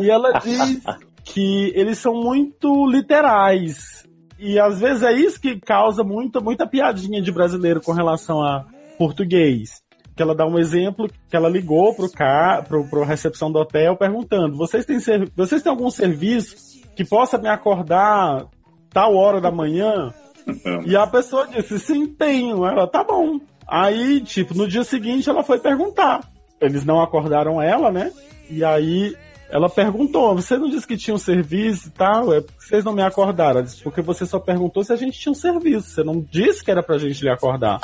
E 0.03 0.11
ela 0.11 0.39
diz 0.39 0.83
que 1.25 1.73
eles 1.75 1.99
são 1.99 2.15
muito 2.15 2.87
literais. 2.87 4.07
E 4.39 4.59
às 4.59 4.81
vezes 4.81 5.03
é 5.03 5.13
isso 5.13 5.41
que 5.41 5.59
causa 5.59 6.05
muita, 6.05 6.41
muita 6.41 6.67
piadinha 6.67 7.21
de 7.21 7.33
brasileiro 7.33 7.81
com 7.81 7.93
relação 7.93 8.43
a 8.43 8.65
português. 8.99 9.83
Que 10.15 10.23
ela 10.23 10.35
dá 10.35 10.47
um 10.47 10.59
exemplo 10.59 11.11
que 11.29 11.37
ela 11.37 11.49
ligou 11.49 11.95
pro 11.95 12.11
cá, 12.11 12.65
pro, 12.67 12.89
pro 12.89 13.05
recepção 13.05 13.51
do 13.51 13.59
hotel 13.59 13.97
perguntando: 13.97 14.57
vocês 14.57 14.85
têm, 14.87 14.99
vocês 15.35 15.63
têm 15.63 15.71
algum 15.71 15.91
serviço 15.91 16.55
que 16.95 17.05
possa 17.05 17.37
me 17.37 17.49
acordar 17.49 18.47
tal 18.91 19.15
hora 19.15 19.41
da 19.41 19.51
manhã? 19.51 20.15
E 20.87 20.97
a 20.97 21.07
pessoa 21.09 21.47
disse, 21.47 21.79
sim, 21.79 22.07
tenho. 22.07 22.65
Ela, 22.67 22.87
tá 22.87 23.03
bom. 23.03 23.41
Aí, 23.67 24.21
tipo, 24.21 24.55
no 24.55 24.69
dia 24.69 24.85
seguinte 24.85 25.29
ela 25.29 25.43
foi 25.43 25.59
perguntar. 25.59 26.21
Eles 26.61 26.85
não 26.85 27.01
acordaram 27.01 27.61
ela, 27.61 27.91
né? 27.91 28.13
E 28.49 28.65
aí 28.65 29.15
ela 29.49 29.69
perguntou, 29.69 30.35
você 30.35 30.57
não 30.57 30.69
disse 30.69 30.87
que 30.87 30.97
tinha 30.97 31.15
um 31.15 31.19
serviço 31.19 31.89
e 31.89 31.91
tal? 31.91 32.33
É 32.33 32.41
porque 32.41 32.65
vocês 32.65 32.85
não 32.85 32.93
me 32.93 33.03
acordaram. 33.03 33.59
Ela 33.59 33.63
disse, 33.63 33.83
porque 33.83 34.01
você 34.01 34.25
só 34.25 34.39
perguntou 34.39 34.85
se 34.85 34.93
a 34.93 34.97
gente 34.97 35.19
tinha 35.19 35.33
um 35.33 35.37
serviço. 35.37 35.91
Você 35.91 36.03
não 36.03 36.21
disse 36.21 36.65
que 36.65 36.71
era 36.71 36.83
pra 36.83 36.99
gente 36.99 37.23
lhe 37.23 37.31
acordar. 37.31 37.81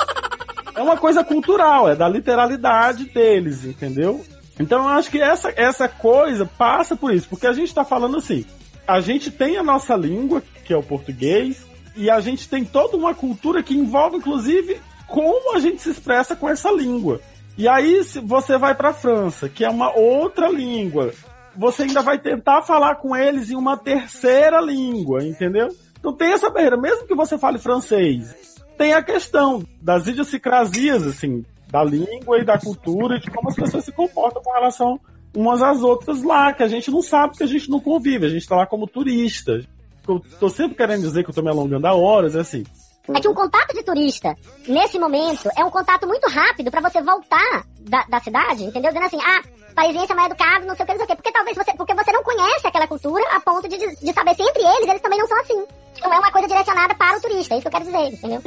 É 0.75 0.81
uma 0.81 0.97
coisa 0.97 1.23
cultural, 1.23 1.89
é 1.89 1.95
da 1.95 2.09
literalidade 2.09 3.05
deles, 3.05 3.63
entendeu? 3.63 4.23
Então 4.59 4.83
eu 4.83 4.89
acho 4.89 5.09
que 5.09 5.21
essa, 5.21 5.53
essa 5.55 5.87
coisa 5.87 6.45
passa 6.45 6.95
por 6.95 7.13
isso, 7.13 7.27
porque 7.29 7.47
a 7.47 7.53
gente 7.53 7.73
tá 7.73 7.83
falando 7.83 8.17
assim, 8.17 8.45
a 8.87 8.99
gente 8.99 9.31
tem 9.31 9.57
a 9.57 9.63
nossa 9.63 9.95
língua, 9.95 10.41
que 10.65 10.73
é 10.73 10.77
o 10.77 10.83
português, 10.83 11.65
e 11.95 12.09
a 12.09 12.19
gente 12.19 12.49
tem 12.49 12.63
toda 12.63 12.97
uma 12.97 13.13
cultura 13.13 13.61
que 13.61 13.75
envolve, 13.75 14.17
inclusive, 14.17 14.79
como 15.07 15.55
a 15.55 15.59
gente 15.59 15.81
se 15.81 15.89
expressa 15.89 16.35
com 16.35 16.49
essa 16.49 16.71
língua. 16.71 17.21
E 17.57 17.67
aí, 17.67 18.03
se 18.03 18.19
você 18.19 18.57
vai 18.57 18.73
para 18.73 18.89
a 18.89 18.93
França, 18.93 19.47
que 19.47 19.63
é 19.63 19.69
uma 19.69 19.95
outra 19.95 20.49
língua, 20.49 21.13
você 21.55 21.83
ainda 21.83 22.01
vai 22.01 22.17
tentar 22.17 22.63
falar 22.63 22.95
com 22.95 23.15
eles 23.15 23.51
em 23.51 23.55
uma 23.55 23.77
terceira 23.77 24.59
língua, 24.59 25.23
entendeu? 25.23 25.69
Então 25.99 26.13
tem 26.13 26.33
essa 26.33 26.49
barreira, 26.49 26.75
mesmo 26.75 27.07
que 27.07 27.15
você 27.15 27.37
fale 27.37 27.59
francês, 27.59 28.33
tem 28.77 28.93
a 28.93 29.03
questão 29.03 29.63
das 29.81 30.07
idiosincrasias, 30.07 31.05
assim, 31.05 31.45
da 31.69 31.83
língua 31.83 32.39
e 32.39 32.43
da 32.43 32.57
cultura 32.57 33.17
e 33.17 33.19
de 33.19 33.29
como 33.29 33.49
as 33.49 33.55
pessoas 33.55 33.85
se 33.85 33.91
comportam 33.91 34.41
com 34.41 34.51
relação 34.51 34.99
umas 35.35 35.61
às 35.61 35.81
outras 35.81 36.21
lá, 36.21 36.53
que 36.53 36.61
a 36.61 36.67
gente 36.67 36.91
não 36.91 37.01
sabe 37.01 37.29
porque 37.29 37.43
a 37.43 37.47
gente 37.47 37.69
não 37.69 37.79
convive, 37.79 38.25
a 38.25 38.29
gente 38.29 38.47
tá 38.47 38.55
lá 38.55 38.65
como 38.65 38.87
turista. 38.87 39.61
Eu 40.07 40.21
tô 40.39 40.49
sempre 40.49 40.75
querendo 40.75 41.01
dizer 41.01 41.23
que 41.23 41.29
eu 41.29 41.33
tô 41.33 41.41
me 41.41 41.49
alongando 41.49 41.87
há 41.87 41.93
horas, 41.93 42.35
é 42.35 42.39
assim. 42.39 42.63
É 43.09 43.19
que 43.19 43.27
um 43.27 43.33
contato 43.33 43.73
de 43.73 43.83
turista, 43.83 44.33
nesse 44.65 44.97
momento, 44.97 45.49
é 45.57 45.65
um 45.65 45.69
contato 45.69 46.07
muito 46.07 46.29
rápido 46.29 46.71
pra 46.71 46.79
você 46.79 47.01
voltar 47.01 47.65
da, 47.81 48.03
da 48.03 48.19
cidade, 48.21 48.63
entendeu? 48.63 48.93
Dizendo 48.93 49.07
assim, 49.07 49.19
ah, 49.21 49.41
parisiense 49.75 50.11
é 50.11 50.15
mais 50.15 50.31
educado, 50.31 50.65
não 50.65 50.75
sei 50.75 50.83
o 50.83 50.87
que, 50.87 50.93
não 50.93 50.99
sei 50.99 51.05
o 51.05 51.07
que. 51.07 51.15
Porque 51.17 51.31
talvez 51.33 51.57
você, 51.57 51.73
porque 51.73 51.93
você 51.93 52.11
não 52.13 52.23
conhece 52.23 52.65
aquela 52.65 52.87
cultura 52.87 53.23
a 53.35 53.41
ponto 53.41 53.67
de, 53.67 53.77
de 53.77 54.13
saber 54.13 54.35
se 54.35 54.41
entre 54.41 54.63
eles, 54.63 54.87
eles 54.87 55.01
também 55.01 55.19
não 55.19 55.27
são 55.27 55.37
assim. 55.41 55.65
Não 56.01 56.13
é 56.13 56.19
uma 56.19 56.31
coisa 56.31 56.47
direcionada 56.47 56.95
para 56.95 57.17
o 57.17 57.21
turista, 57.21 57.53
é 57.53 57.57
isso 57.57 57.69
que 57.69 57.75
eu 57.75 57.81
quero 57.81 57.85
dizer, 57.85 58.13
entendeu? 58.13 58.41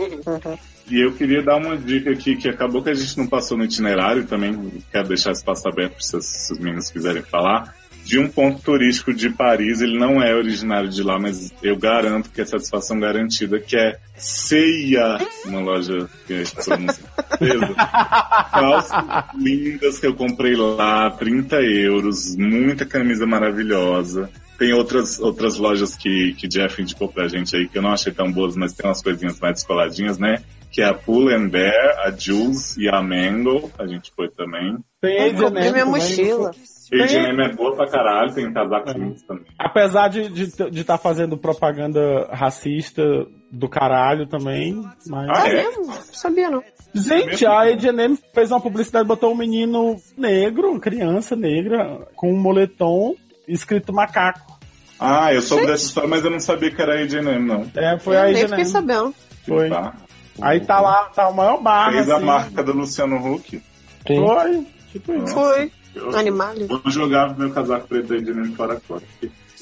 E 0.90 1.04
eu 1.04 1.12
queria 1.14 1.42
dar 1.42 1.56
uma 1.56 1.76
dica 1.76 2.10
aqui, 2.10 2.36
que 2.36 2.48
acabou 2.48 2.82
que 2.82 2.90
a 2.90 2.94
gente 2.94 3.18
não 3.18 3.26
passou 3.26 3.58
no 3.58 3.64
itinerário, 3.64 4.26
também 4.26 4.82
quero 4.90 5.08
deixar 5.08 5.32
espaço 5.32 5.68
aberto 5.68 6.02
se 6.02 6.16
os 6.16 6.24
se 6.24 6.52
os 6.54 6.58
meninos 6.58 6.90
quiserem 6.90 7.22
falar. 7.22 7.74
De 8.06 8.20
um 8.20 8.28
ponto 8.28 8.62
turístico 8.62 9.12
de 9.12 9.28
Paris, 9.28 9.80
ele 9.80 9.98
não 9.98 10.22
é 10.22 10.32
originário 10.32 10.88
de 10.88 11.02
lá, 11.02 11.18
mas 11.18 11.52
eu 11.60 11.76
garanto 11.76 12.30
que 12.30 12.40
é 12.40 12.44
satisfação 12.44 13.00
garantida, 13.00 13.58
que 13.58 13.76
é 13.76 13.98
CIA, 14.16 15.18
uma 15.44 15.58
loja 15.58 16.08
que 16.24 16.34
é? 16.34 16.44
Calças 18.52 19.04
lindas 19.36 19.98
que 19.98 20.06
eu 20.06 20.14
comprei 20.14 20.54
lá, 20.54 21.10
30 21.10 21.56
euros, 21.62 22.36
muita 22.36 22.86
camisa 22.86 23.26
maravilhosa. 23.26 24.30
Tem 24.56 24.72
outras, 24.72 25.18
outras 25.18 25.56
lojas 25.56 25.96
que, 25.96 26.32
que 26.34 26.46
Jeff 26.46 26.80
indicou 26.80 27.08
pra 27.08 27.26
gente 27.26 27.56
aí, 27.56 27.66
que 27.66 27.76
eu 27.76 27.82
não 27.82 27.90
achei 27.90 28.12
tão 28.12 28.30
boas, 28.30 28.54
mas 28.54 28.72
tem 28.72 28.86
umas 28.88 29.02
coisinhas 29.02 29.40
mais 29.40 29.54
descoladinhas, 29.54 30.16
né? 30.16 30.44
Que 30.70 30.80
é 30.80 30.84
a 30.84 30.94
Pull 30.94 31.30
and 31.30 31.48
Bear, 31.48 32.06
a 32.06 32.12
Jules 32.12 32.76
e 32.76 32.88
a 32.88 33.02
Mango, 33.02 33.68
a 33.76 33.84
gente 33.84 34.12
foi 34.14 34.28
também. 34.28 34.78
Tem 35.00 35.26
Eu 35.26 35.34
comprei 35.34 35.70
H&M 35.70 35.72
minha 35.72 35.84
também. 35.84 36.75
Mochila. 36.94 37.04
H&M 37.04 37.42
é 37.44 37.54
boa 37.54 37.74
pra 37.74 37.86
caralho, 37.88 38.34
tem 38.34 38.52
casacos 38.52 38.94
lindos 38.94 39.22
também. 39.22 39.44
Apesar 39.58 40.08
de 40.08 40.42
estar 40.42 40.70
de, 40.70 40.80
estar 40.80 40.98
fazendo 40.98 41.36
propaganda 41.36 42.28
racista 42.32 43.02
do 43.50 43.68
caralho 43.68 44.26
também, 44.26 44.82
mas... 45.08 45.28
Ah, 45.30 45.48
é? 45.48 45.54
mesmo? 45.54 45.92
Sabia 46.12 46.50
não. 46.50 46.62
Gente, 46.94 47.44
a 47.46 47.60
H&M 47.62 48.18
fez 48.34 48.50
uma 48.50 48.60
publicidade, 48.60 49.06
botou 49.06 49.32
um 49.32 49.36
menino 49.36 49.96
negro, 50.16 50.78
criança 50.80 51.34
negra, 51.36 52.06
com 52.14 52.32
um 52.32 52.40
moletom 52.40 53.14
escrito 53.48 53.92
macaco. 53.92 54.56
Ah, 54.98 55.32
eu 55.32 55.42
soube 55.42 55.66
dessa 55.66 55.84
história, 55.84 56.08
mas 56.08 56.24
eu 56.24 56.30
não 56.30 56.40
sabia 56.40 56.70
que 56.70 56.80
era 56.80 57.02
H&M, 57.02 57.46
não. 57.46 57.70
É, 57.76 57.98
foi 57.98 58.16
eu 58.16 58.20
a 58.20 58.24
nem 58.24 58.34
fiquei 58.34 58.54
H&M. 58.54 58.64
sabendo. 58.66 59.14
Foi. 59.46 59.68
Tá. 59.68 59.94
Aí 60.40 60.60
tá 60.60 60.80
lá, 60.80 61.04
tá 61.14 61.28
o 61.28 61.34
maior 61.34 61.62
barra, 61.62 61.92
Fez 61.92 62.10
a 62.10 62.16
assim. 62.16 62.24
marca 62.24 62.62
do 62.62 62.72
Luciano 62.72 63.16
Huck. 63.16 63.62
Foi, 64.06 64.66
tipo 64.92 65.14
isso. 65.14 65.34
Foi. 65.34 65.72
Eu 65.96 66.14
Animado. 66.16 66.66
vou 66.68 66.80
jogar 66.92 67.36
meu 67.38 67.50
casaco 67.50 67.88
preto 67.88 68.08
da 68.08 68.16
H&M 68.16 68.54
fora 68.54 68.80
agora. 68.86 69.02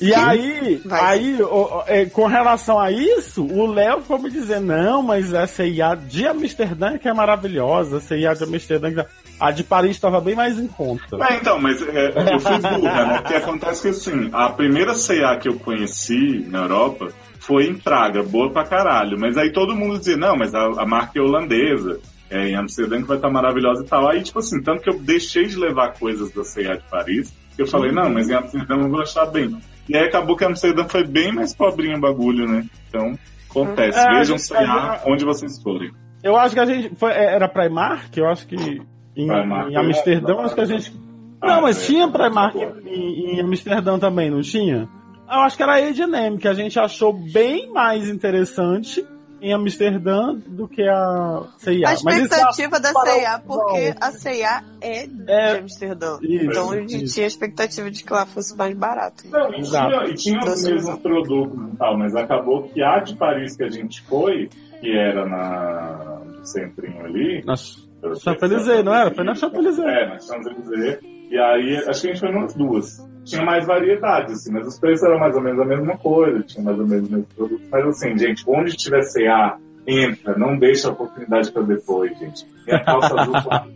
E 0.00 0.12
aí, 0.12 0.82
Vai. 0.84 1.00
aí 1.00 1.40
o- 1.42 1.46
o- 1.46 1.82
é, 1.86 2.04
com 2.06 2.26
relação 2.26 2.80
a 2.80 2.90
isso, 2.90 3.44
o 3.46 3.64
Léo 3.66 4.00
foi 4.02 4.18
me 4.18 4.28
dizer, 4.28 4.60
não, 4.60 5.00
mas 5.02 5.32
a 5.32 5.46
CIA 5.46 5.94
de 5.94 6.26
Amsterdã 6.26 6.98
que 6.98 7.08
é 7.08 7.14
maravilhosa, 7.14 7.98
a 7.98 8.00
CIA 8.00 8.34
de 8.34 8.42
Amsterdã, 8.42 8.92
que- 8.92 9.06
a 9.38 9.50
de 9.52 9.62
Paris 9.62 9.92
estava 9.92 10.20
bem 10.20 10.34
mais 10.34 10.58
em 10.58 10.66
conta. 10.66 11.16
Ah, 11.20 11.36
então, 11.40 11.60
mas 11.60 11.80
é, 11.80 12.08
eu 12.34 12.40
fui 12.40 12.58
burra, 12.58 13.06
né? 13.06 13.18
Porque 13.20 13.34
acontece 13.34 13.82
que 13.82 13.88
assim, 13.88 14.28
a 14.32 14.48
primeira 14.50 14.94
CA 14.94 15.36
que 15.36 15.48
eu 15.48 15.54
conheci 15.60 16.44
na 16.50 16.62
Europa 16.62 17.08
foi 17.38 17.66
em 17.68 17.76
Praga, 17.76 18.22
boa 18.24 18.50
pra 18.50 18.64
caralho. 18.64 19.16
Mas 19.18 19.36
aí 19.36 19.52
todo 19.52 19.76
mundo 19.76 19.98
dizia, 19.98 20.16
não, 20.16 20.36
mas 20.36 20.52
a, 20.54 20.64
a 20.64 20.84
marca 20.86 21.18
é 21.18 21.22
holandesa, 21.22 22.00
é 22.30 22.48
em 22.48 22.56
Amsterdã 22.56 23.00
que 23.00 23.08
vai 23.08 23.16
estar 23.16 23.30
maravilhosa 23.30 23.84
e 23.84 23.86
tal. 23.86 24.08
Aí, 24.08 24.22
tipo 24.22 24.38
assim, 24.38 24.62
tanto 24.62 24.82
que 24.82 24.90
eu 24.90 24.98
deixei 24.98 25.46
de 25.46 25.56
levar 25.56 25.98
coisas 25.98 26.30
da 26.32 26.42
CA 26.42 26.76
de 26.76 26.90
Paris, 26.90 27.32
que 27.54 27.62
eu 27.62 27.66
falei, 27.66 27.92
não, 27.92 28.10
mas 28.10 28.28
em 28.28 28.34
Amsterdã 28.34 28.76
eu 28.76 28.88
vou 28.88 29.02
achar 29.02 29.26
bem. 29.26 29.56
E 29.88 29.96
aí 29.96 30.04
acabou 30.06 30.36
que 30.36 30.44
Amsterdã 30.44 30.84
foi 30.88 31.06
bem 31.06 31.32
mais 31.32 31.54
pobrinho 31.54 31.96
o 31.96 32.00
bagulho, 32.00 32.48
né? 32.48 32.64
Então, 32.88 33.18
acontece. 33.50 33.98
É, 33.98 34.18
Vejam 34.18 34.36
CA 34.38 35.02
onde 35.06 35.24
vocês 35.24 35.62
forem. 35.62 35.92
Eu 36.22 36.36
acho 36.36 36.54
que 36.54 36.60
a 36.60 36.66
gente. 36.66 36.94
Foi, 36.96 37.12
é, 37.12 37.34
era 37.34 37.48
Primark? 37.48 38.16
Eu 38.16 38.28
acho 38.28 38.46
que. 38.46 38.56
Em, 38.56 39.26
Primark. 39.26 39.70
em 39.70 39.76
Amsterdã, 39.76 40.38
acho 40.40 40.54
que 40.54 40.60
a 40.60 40.64
gente. 40.64 40.92
Ah, 41.40 41.56
Não, 41.56 41.62
mas 41.62 41.82
é. 41.82 41.86
tinha 41.86 42.08
Primark 42.08 42.56
em, 42.86 43.36
em 43.36 43.40
Amsterdã 43.42 43.98
também, 43.98 44.30
não 44.30 44.40
tinha? 44.40 44.88
Eu 45.30 45.40
acho 45.40 45.56
que 45.56 45.62
era 45.62 45.74
a 45.74 45.88
H&M, 45.88 46.38
que 46.38 46.48
a 46.48 46.54
gente 46.54 46.78
achou 46.78 47.12
bem 47.12 47.70
mais 47.72 48.08
interessante 48.08 49.04
em 49.44 49.52
Amsterdã 49.52 50.34
do 50.46 50.66
que 50.66 50.82
a 50.88 51.42
CIA. 51.58 51.88
A 51.88 51.90
Mas 52.02 52.16
isso 52.16 52.24
expectativa 52.24 52.80
da 52.80 52.92
CIA, 52.94 53.42
porque 53.46 53.94
a 54.00 54.10
CIA 54.10 54.64
é 54.80 55.06
de 55.06 55.30
É. 55.30 55.58
Amsterdã. 55.58 56.18
Isso, 56.22 56.44
então 56.46 56.70
a 56.70 56.76
gente 56.78 57.04
isso. 57.04 57.14
tinha 57.14 57.26
a 57.26 57.28
expectativa 57.28 57.90
de 57.90 58.02
que 58.02 58.10
lá 58.12 58.24
fosse 58.24 58.56
mais 58.56 58.74
barato. 58.74 59.24
Não, 59.28 59.52
e 59.52 59.60
Exato. 59.60 59.90
tinha, 59.90 60.04
e 60.06 60.14
tinha 60.14 60.38
os 60.40 60.62
mesmos 60.64 60.98
produtos 60.98 61.74
e 61.74 61.76
tal, 61.76 61.98
mas 61.98 62.16
acabou 62.16 62.62
que 62.62 62.82
a 62.82 62.98
de 63.00 63.14
Paris 63.16 63.54
que 63.54 63.64
a 63.64 63.70
gente 63.70 64.00
foi, 64.02 64.48
que 64.80 64.96
era 64.96 65.26
na 65.26 66.22
no 66.38 66.46
centrinho 66.46 67.04
ali. 67.04 67.44
Na 67.44 67.54
Champs-Élysées, 67.56 68.82
não 68.82 68.94
era? 68.94 69.14
Foi 69.14 69.24
na 69.24 69.34
Champs-Élysées. 69.34 69.84
É, 69.86 70.08
na 70.08 70.20
Champs-Élysées. 70.20 70.98
E 71.30 71.38
aí, 71.38 71.76
acho 71.86 72.00
que 72.00 72.08
a 72.08 72.10
gente 72.14 72.20
foi 72.20 72.32
nas 72.32 72.54
duas. 72.54 72.98
Tinha 73.24 73.42
mais 73.44 73.66
variedade, 73.66 74.32
assim, 74.32 74.52
mas 74.52 74.66
os 74.66 74.78
preços 74.78 75.02
eram 75.06 75.18
mais 75.18 75.34
ou 75.34 75.42
menos 75.42 75.60
a 75.60 75.64
mesma 75.64 75.96
coisa, 75.96 76.40
tinha 76.42 76.62
mais 76.62 76.78
ou 76.78 76.86
menos 76.86 77.08
o 77.08 77.12
mesmo 77.12 77.26
produto. 77.34 77.62
Mas 77.70 77.86
assim, 77.86 78.18
gente, 78.18 78.44
onde 78.46 78.76
tiver 78.76 79.00
CA, 79.02 79.56
entra, 79.86 80.36
não 80.38 80.56
deixa 80.58 80.88
a 80.88 80.92
oportunidade 80.92 81.50
pra 81.52 81.62
depois, 81.62 82.16
gente. 82.18 82.46
E 82.66 82.72
a 82.74 82.82
calça 82.84 83.14
azul 83.20 83.34
tá, 83.44 83.66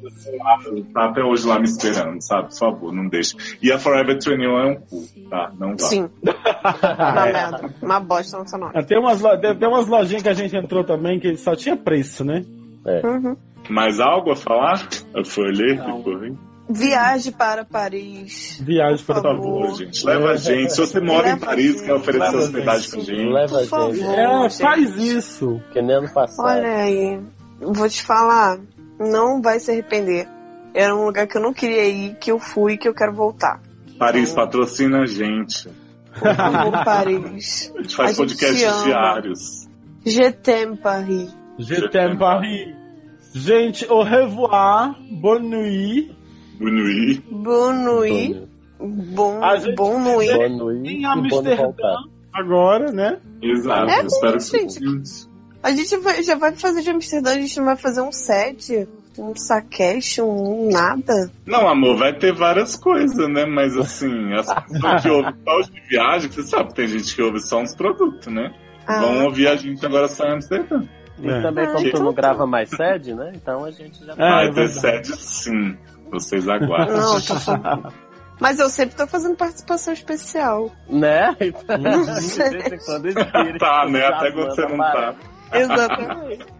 tá 0.95 1.05
até 1.07 1.23
hoje 1.23 1.47
lá 1.47 1.59
me 1.59 1.65
esperando, 1.67 2.21
sabe? 2.23 2.49
Por 2.49 2.59
favor, 2.59 2.93
não 2.93 3.09
deixa. 3.09 3.37
E 3.63 3.71
a 3.73 3.79
Forever 3.79 4.15
21 4.15 4.59
é 4.59 4.67
um 4.71 4.75
cu, 4.77 5.05
tá? 5.29 5.53
Não 5.59 5.71
vá. 5.71 5.79
Sim. 5.79 6.09
Uma 6.23 7.25
merda. 7.27 7.75
Uma 7.83 8.01
bosta 8.01 8.39
nacional. 8.39 8.71
Ah, 8.75 8.83
Tem 8.83 8.99
umas, 8.99 9.21
tem 9.41 9.55
tem 9.57 9.69
umas 9.69 9.87
lojinhas 9.87 10.23
que 10.23 10.29
a 10.29 10.35
gente 10.35 10.57
entrou 10.57 10.85
também 10.85 11.21
que 11.21 11.37
só 11.37 11.55
tinha 11.55 11.77
preço, 11.77 12.25
né? 12.25 12.45
Uhum. 13.05 13.37
Mais 13.69 14.01
algo 14.01 14.31
a 14.31 14.37
falar? 14.37 14.89
Eu 15.15 15.25
fui 15.25 15.51
ler, 15.53 15.77
Não. 15.77 15.99
ficou 15.99 16.15
Viagem 16.69 17.33
para 17.33 17.65
Paris. 17.65 18.61
Viagem 18.63 19.05
Por 19.05 19.15
para 19.15 19.23
Por 19.23 19.23
favor, 19.23 19.63
favor. 19.63 19.79
gente. 19.79 20.05
Leva 20.07 20.31
a 20.33 20.37
gente. 20.37 20.73
Se 20.75 20.81
você 20.81 21.01
mora 21.01 21.31
em 21.31 21.39
Paris, 21.39 21.81
quer 21.81 21.95
oferecer 21.95 22.37
hospedagem 22.37 22.83
gente. 22.83 23.07
pra 23.07 23.15
gente. 23.15 23.33
Leva 23.33 23.57
a 23.57 23.61
Por 23.61 23.69
favor. 23.69 23.95
gente. 23.95 24.09
É, 24.09 24.43
gente. 24.51 24.63
faz 24.63 24.97
isso. 24.97 25.63
Que 25.73 25.81
nem 25.83 25.97
ano 25.97 26.13
passado. 26.13 26.47
Olha 26.47 26.77
aí. 26.77 27.21
Vou 27.61 27.89
te 27.89 28.03
falar. 28.03 28.59
Não 29.01 29.41
vai 29.41 29.59
se 29.61 29.71
arrepender. 29.71 30.29
Era 30.75 30.95
um 30.95 31.07
lugar 31.07 31.27
que 31.27 31.37
eu 31.37 31.41
não 31.43 31.53
queria 31.55 31.87
ir, 31.89 32.17
que 32.17 32.31
eu 32.31 32.39
fui 32.39 32.75
e 32.75 32.79
que 32.79 32.87
eu 32.89 32.95
quero 32.95 33.15
voltar. 33.15 33.61
Paris 33.99 34.33
patrocina 34.33 35.01
a 35.03 35.07
gente. 35.07 35.69
Amo 36.23 36.85
Paris. 36.85 37.73
A 37.77 37.83
gente 37.83 37.97
faz 37.97 38.11
A 38.11 38.13
gente 38.25 38.37
podcasts 38.37 38.85
diários. 38.85 39.69
Je 40.05 40.31
t'aime 40.33 40.77
Paris. 40.77 41.35
Je 41.59 41.89
t'aime 41.89 42.19
Paris. 42.19 42.75
Gente, 43.35 43.87
au 43.91 44.03
revoir, 44.03 44.95
bonne 45.11 45.49
nuit. 45.49 46.18
Bonui. 46.59 47.23
Boa 47.31 47.73
nuit. 47.73 48.49
Bom, 48.81 49.43
gente 49.59 49.75
bom 49.75 49.99
Em 50.85 51.03
bom 51.03 51.09
Amsterdã, 51.09 51.95
agora, 52.33 52.93
né? 52.93 53.19
Exato. 53.43 53.91
É 53.91 54.01
eu 54.01 54.07
espero 54.07 54.33
bom, 54.33 54.39
que 54.39 54.59
gente. 54.79 55.29
A 55.63 55.71
gente 55.73 55.97
vai- 55.99 56.23
já 56.23 56.37
vai 56.37 56.53
fazer 56.53 56.83
de 56.83 56.91
Amsterdã, 56.91 57.31
a 57.33 57.41
gente 57.41 57.59
não 57.59 57.65
vai 57.65 57.77
fazer 57.77 58.01
um 58.01 58.13
set, 58.13 58.89
um 59.19 59.35
saquete, 59.35 60.23
um 60.23 60.71
nada. 60.71 61.31
Não, 61.45 61.67
amor, 61.69 61.97
vai 61.97 62.17
ter 62.17 62.33
várias 62.33 62.77
coisas, 62.77 63.29
né? 63.29 63.45
Mas 63.45 63.77
assim, 63.77 64.33
as 64.35 64.47
pessoas 64.71 65.03
que 65.03 65.11
ouvem 65.11 65.35
só 65.45 65.59
os 65.59 65.67
de 65.71 65.81
viagem, 65.89 66.31
você 66.31 66.43
sabe, 66.45 66.75
tem 66.75 66.87
gente 66.87 67.15
que 67.15 67.21
ouve 67.23 67.41
só 67.41 67.61
uns 67.61 67.75
produtos, 67.75 68.33
né? 68.33 68.55
Ah. 68.87 69.01
Vão 69.01 69.25
ouvir 69.25 69.49
a 69.49 69.57
gente 69.57 69.85
agora 69.85 70.07
só 70.09 70.25
em 70.25 70.35
Amsterdã. 70.35 70.83
E 71.21 71.29
É. 71.29 71.43
também, 71.43 71.67
como 71.67 71.79
tu 71.81 71.87
então 71.89 72.05
não 72.05 72.15
tá. 72.15 72.23
grava 72.23 72.47
mais 72.47 72.71
sede, 72.71 73.13
né? 73.13 73.33
Então 73.35 73.65
a 73.65 73.73
gente 73.73 74.05
já 74.07 74.13
É, 74.13 74.17
Vai 74.17 74.47
é 74.47 74.53
ter 74.53 74.69
sede 74.69 75.17
sim. 75.17 75.77
Vocês 76.11 76.49
aguardem. 76.49 76.97
Não, 76.97 77.15
eu 77.17 77.25
tô 77.25 77.35
falando. 77.37 77.93
Mas 78.41 78.59
eu 78.61 78.69
sempre 78.69 78.97
tô 78.97 79.07
fazendo 79.07 79.37
participação 79.37 79.93
especial. 79.93 80.71
Né? 80.89 81.35
Então, 81.41 81.77
de 81.77 82.21
vez 82.21 82.39
em 82.39 82.79
quando 82.85 83.15
tá, 83.59 83.87
né? 83.89 84.07
Até 84.07 84.33
quando 84.33 84.55
você 84.55 84.63
não 84.67 84.79
tá. 84.79 85.15
Exatamente. 85.53 86.58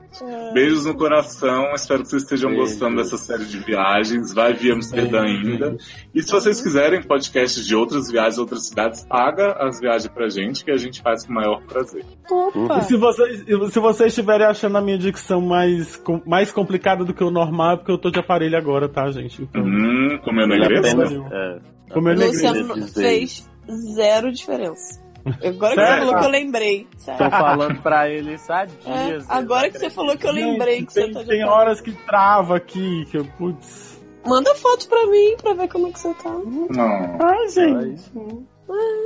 Beijos 0.55 0.85
no 0.87 0.95
coração, 0.97 1.73
espero 1.75 2.03
que 2.03 2.09
vocês 2.09 2.23
estejam 2.23 2.51
Beijos. 2.51 2.71
gostando 2.73 2.97
dessa 2.97 3.17
série 3.17 3.45
de 3.45 3.59
viagens. 3.59 4.33
Vai 4.35 4.55
via 4.55 4.75
Amsterdã 4.75 5.23
ainda. 5.23 5.77
E 6.15 6.23
se 6.23 6.31
vocês 6.31 6.61
quiserem 6.61 7.03
podcasts 7.03 7.65
de 7.67 7.75
outras 7.77 8.11
viagens, 8.11 8.39
outras 8.39 8.67
cidades, 8.69 9.05
paga 9.07 9.53
as 9.61 9.79
viagens 9.81 10.09
pra 10.13 10.29
gente, 10.29 10.65
que 10.65 10.71
a 10.71 10.77
gente 10.77 11.03
faz 11.03 11.25
com 11.27 11.33
o 11.33 11.35
maior 11.35 11.63
prazer. 11.63 12.05
Opa! 12.31 12.79
E 12.79 12.83
se 12.85 12.97
vocês, 12.97 13.45
se 13.45 13.81
vocês 13.81 14.09
estiverem 14.09 14.47
achando 14.47 14.79
a 14.79 14.81
minha 14.81 14.99
dicção 14.99 15.41
mais, 15.41 15.97
com- 15.97 16.23
mais 16.27 16.51
complicada 16.51 17.05
do 17.05 17.13
que 17.15 17.23
o 17.23 17.31
normal, 17.31 17.73
é 17.75 17.77
porque 17.77 17.93
eu 17.93 17.99
tô 17.99 18.11
de 18.11 18.19
aparelho 18.19 18.57
agora, 18.57 18.89
tá, 18.89 19.11
gente? 19.11 19.43
Então, 19.43 19.63
Hum, 19.63 20.19
Vale 20.25 20.53
a 20.55 20.57
igreja? 20.67 20.83
pena. 20.83 21.05
É. 21.33 21.59
Como 21.93 22.09
eu 22.09 22.15
negrei. 22.17 22.29
Luciano 22.33 22.87
fez 22.89 23.49
zero 23.95 24.33
diferença. 24.33 25.01
Agora 25.45 25.75
que 25.75 25.81
você 25.83 25.99
falou 25.99 26.19
que 26.19 26.25
eu 26.25 26.31
lembrei. 26.31 26.87
Sério. 26.97 27.19
Tô 27.25 27.31
falando 27.31 27.83
pra 27.83 28.09
ele 28.09 28.35
isso 28.35 28.53
há 28.53 28.63
É, 28.87 29.07
dias. 29.07 29.27
agora 29.29 29.71
que 29.71 29.79
você 29.79 29.91
falou 29.91 30.17
que 30.17 30.27
eu 30.27 30.33
lembrei 30.33 30.85
que 30.87 30.93
você 30.93 31.03
tem, 31.05 31.13
tá 31.13 31.23
de 31.23 31.29
tem 31.29 31.45
horas 31.45 31.81
que 31.81 31.93
trava 31.93 32.57
aqui, 32.57 33.05
que 33.11 33.19
eu, 33.19 33.25
putz. 33.37 34.01
Manda 34.27 34.55
foto 34.55 34.89
pra 34.89 35.07
mim 35.07 35.37
pra 35.41 35.55
ver 35.55 35.69
como 35.69 35.87
é 35.89 35.93
que 35.93 35.99
você 36.01 36.13
tá. 36.15 36.31
Não. 36.31 37.19
Ai, 37.27 37.49
gente. 37.49 38.03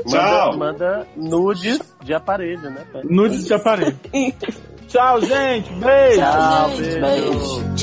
Tchau. 0.07 0.57
Manda, 0.57 0.57
manda 0.57 1.07
nudes 1.17 1.81
de 2.03 2.13
aparelho, 2.15 2.71
né? 2.71 2.85
Nudes 3.05 3.45
de 3.45 3.55
aparelho. 3.55 3.97
Tchau, 4.89 5.21
gente. 5.21 5.73
Beijo. 5.75 6.21
Tchau, 6.21 6.71
gente, 6.71 7.01
beijo. 7.01 7.39
Sur 7.41 7.75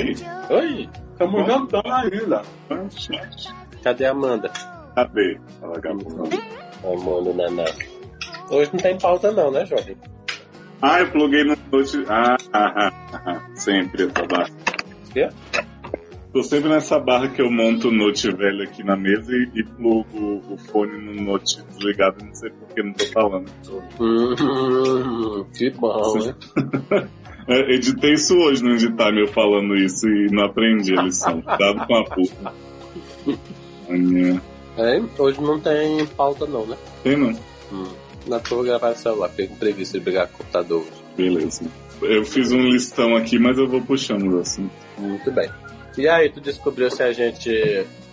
Oi? 0.00 0.16
Oi? 0.48 0.88
Estamos 1.12 1.46
jantando 1.46 1.92
ainda. 1.92 2.42
Cadê 3.82 4.06
a 4.06 4.10
Amanda? 4.12 4.50
Cadê? 4.94 5.38
Ela 5.60 5.76
acabou. 5.76 6.28
Amanda 6.82 7.34
Naná. 7.34 7.64
Hoje 8.50 8.70
não 8.72 8.80
tem 8.80 8.98
pauta 8.98 9.30
não, 9.30 9.50
né, 9.50 9.66
Jovem? 9.66 9.96
Ah, 10.80 11.00
eu 11.00 11.10
pluguei 11.10 11.44
no 11.44 11.56
note. 11.70 12.04
Ah, 12.08 12.36
ah, 12.52 12.72
ah, 12.74 13.22
ah, 13.26 13.42
sempre 13.54 14.04
essa 14.04 14.26
barra. 14.26 14.50
Quê? 15.12 15.28
Tô 16.32 16.42
sempre 16.42 16.70
nessa 16.70 16.98
barra 16.98 17.28
que 17.28 17.42
eu 17.42 17.50
monto 17.50 17.88
o 17.88 17.92
note 17.92 18.30
velho 18.30 18.62
aqui 18.62 18.82
na 18.82 18.96
mesa 18.96 19.32
e, 19.32 19.50
e 19.52 19.64
plugo 19.64 20.40
o 20.48 20.56
fone 20.56 20.96
no 20.96 21.22
note 21.22 21.60
desligado, 21.64 22.24
não 22.24 22.34
sei 22.34 22.50
por 22.50 22.68
que 22.68 22.82
não 22.82 22.92
tô 22.92 23.04
falando. 23.06 23.50
Hum, 24.00 25.44
que 25.52 25.70
bom, 25.70 26.18
né? 26.18 26.34
É, 27.50 27.74
editei 27.74 28.12
isso 28.12 28.38
hoje 28.38 28.62
no 28.62 28.74
editar 28.74 29.10
meu 29.10 29.26
falando 29.26 29.74
isso 29.74 30.06
e 30.08 30.28
não 30.30 30.44
aprendi 30.44 30.96
a 30.96 31.02
lição. 31.02 31.42
Cuidado 31.42 31.84
com 31.84 31.96
a 31.96 32.04
puta. 32.04 32.54
É, 34.78 35.02
hoje 35.18 35.40
não 35.40 35.58
tem 35.58 36.06
pauta 36.06 36.46
não, 36.46 36.64
né? 36.64 36.76
Tem 37.02 37.16
não. 37.16 37.36
Hum. 37.72 37.88
Na 38.28 38.38
tua 38.38 38.62
gravar 38.62 38.94
celular, 38.94 39.28
fiquei 39.30 39.48
com 39.48 39.56
preguiça 39.56 39.98
de 39.98 40.04
brigar 40.04 40.28
com 40.28 40.34
o 40.34 40.38
computador 40.38 40.82
hoje. 40.82 41.02
Beleza. 41.16 41.64
Eu 42.00 42.24
fiz 42.24 42.52
um 42.52 42.68
listão 42.68 43.16
aqui, 43.16 43.36
mas 43.36 43.58
eu 43.58 43.68
vou 43.68 43.82
puxando 43.82 44.38
assim. 44.38 44.70
Muito 44.96 45.32
bem. 45.32 45.50
E 45.98 46.08
aí, 46.08 46.30
tu 46.30 46.40
descobriu 46.40 46.88
se 46.88 47.02
a 47.02 47.12
gente, 47.12 47.50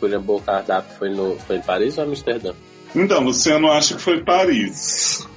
exemplo, 0.02 0.38
o 0.38 0.42
cardápio 0.42 0.98
foi, 0.98 1.10
no, 1.10 1.38
foi 1.42 1.58
em 1.58 1.62
Paris 1.62 1.98
ou 2.00 2.06
Amsterdã? 2.06 2.54
Então, 2.96 3.22
Luciano 3.24 3.72
acha 3.72 3.96
que 3.96 4.02
foi 4.02 4.24
Paris. 4.24 5.28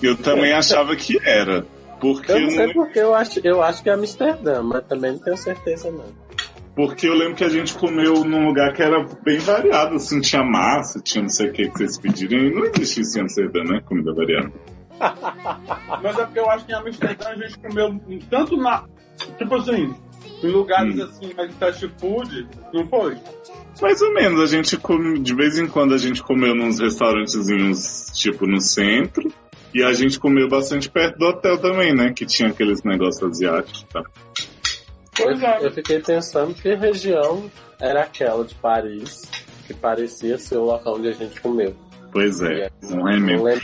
Eu 0.00 0.16
também 0.16 0.52
achava 0.52 0.94
que 0.94 1.18
era. 1.24 1.66
Porque 2.02 2.32
Eu 2.32 2.40
não 2.40 2.50
sei 2.50 2.66
não- 2.66 2.72
porque 2.74 2.98
eu 2.98 3.14
acho, 3.14 3.40
eu 3.44 3.62
acho 3.62 3.82
que 3.82 3.88
é 3.88 3.92
Amsterdã, 3.94 4.60
mas 4.62 4.84
também 4.86 5.12
não 5.12 5.18
tenho 5.20 5.36
certeza 5.38 5.90
não. 5.90 6.04
Porque 6.74 7.06
eu 7.06 7.14
lembro 7.14 7.34
que 7.36 7.44
a 7.44 7.48
gente 7.48 7.74
comeu 7.74 8.24
num 8.24 8.46
lugar 8.48 8.72
que 8.72 8.82
era 8.82 9.06
bem 9.24 9.38
variado, 9.38 9.94
assim, 9.94 10.20
tinha 10.20 10.42
massa, 10.42 11.00
tinha 11.00 11.22
não 11.22 11.28
sei 11.28 11.48
o 11.48 11.52
que 11.52 11.68
que 11.68 11.78
vocês 11.78 11.98
pediram, 11.98 12.38
e 12.38 12.52
não 12.54 12.64
existia 12.64 13.02
isso 13.02 13.18
em 13.18 13.22
Amsterdã, 13.22 13.62
né? 13.64 13.80
Comida 13.86 14.12
variada. 14.12 14.52
Mas 16.02 16.18
é 16.18 16.24
porque 16.24 16.38
eu 16.40 16.50
acho 16.50 16.64
que 16.66 16.72
em 16.72 16.74
Amsterdã 16.74 17.28
a 17.28 17.34
gente 17.36 17.58
comeu 17.58 18.00
tanto 18.30 18.56
na. 18.56 18.84
Tipo 19.38 19.54
assim, 19.56 19.94
em 20.42 20.46
lugares 20.48 20.98
Hum. 20.98 21.02
assim, 21.04 21.34
mais 21.34 21.50
de 21.50 21.54
fast 21.56 21.88
food, 22.00 22.48
não 22.72 22.86
foi? 22.88 23.16
Mais 23.80 24.00
ou 24.02 24.12
menos, 24.12 24.40
a 24.40 24.46
gente 24.46 24.76
come, 24.76 25.18
de 25.18 25.34
vez 25.34 25.58
em 25.58 25.66
quando 25.66 25.94
a 25.94 25.98
gente 25.98 26.22
comeu 26.22 26.54
nos 26.54 26.78
restaurantezinhos, 26.80 28.06
tipo, 28.14 28.46
no 28.46 28.60
centro, 28.60 29.32
e 29.74 29.82
a 29.82 29.92
gente 29.92 30.18
comeu 30.18 30.48
bastante 30.48 30.88
perto 30.88 31.18
do 31.18 31.26
hotel 31.26 31.58
também, 31.58 31.94
né? 31.94 32.12
Que 32.12 32.26
tinha 32.26 32.50
aqueles 32.50 32.82
negócios 32.82 33.22
asiáticos, 33.22 33.84
tá? 33.92 34.02
Pois 35.16 35.42
é. 35.42 35.58
Eu 35.66 35.70
fiquei 35.70 36.00
pensando 36.00 36.54
que 36.54 36.74
região 36.74 37.50
era 37.80 38.02
aquela 38.02 38.44
de 38.44 38.54
Paris 38.54 39.22
que 39.66 39.74
parecia 39.74 40.38
ser 40.38 40.56
o 40.56 40.64
local 40.64 40.96
onde 40.96 41.08
a 41.08 41.12
gente 41.12 41.40
comeu. 41.40 41.74
Pois 42.10 42.40
é, 42.42 42.64
aí, 42.64 42.70
não 42.82 43.08
é 43.08 43.18
mesmo. 43.18 43.48
Eu, 43.48 43.60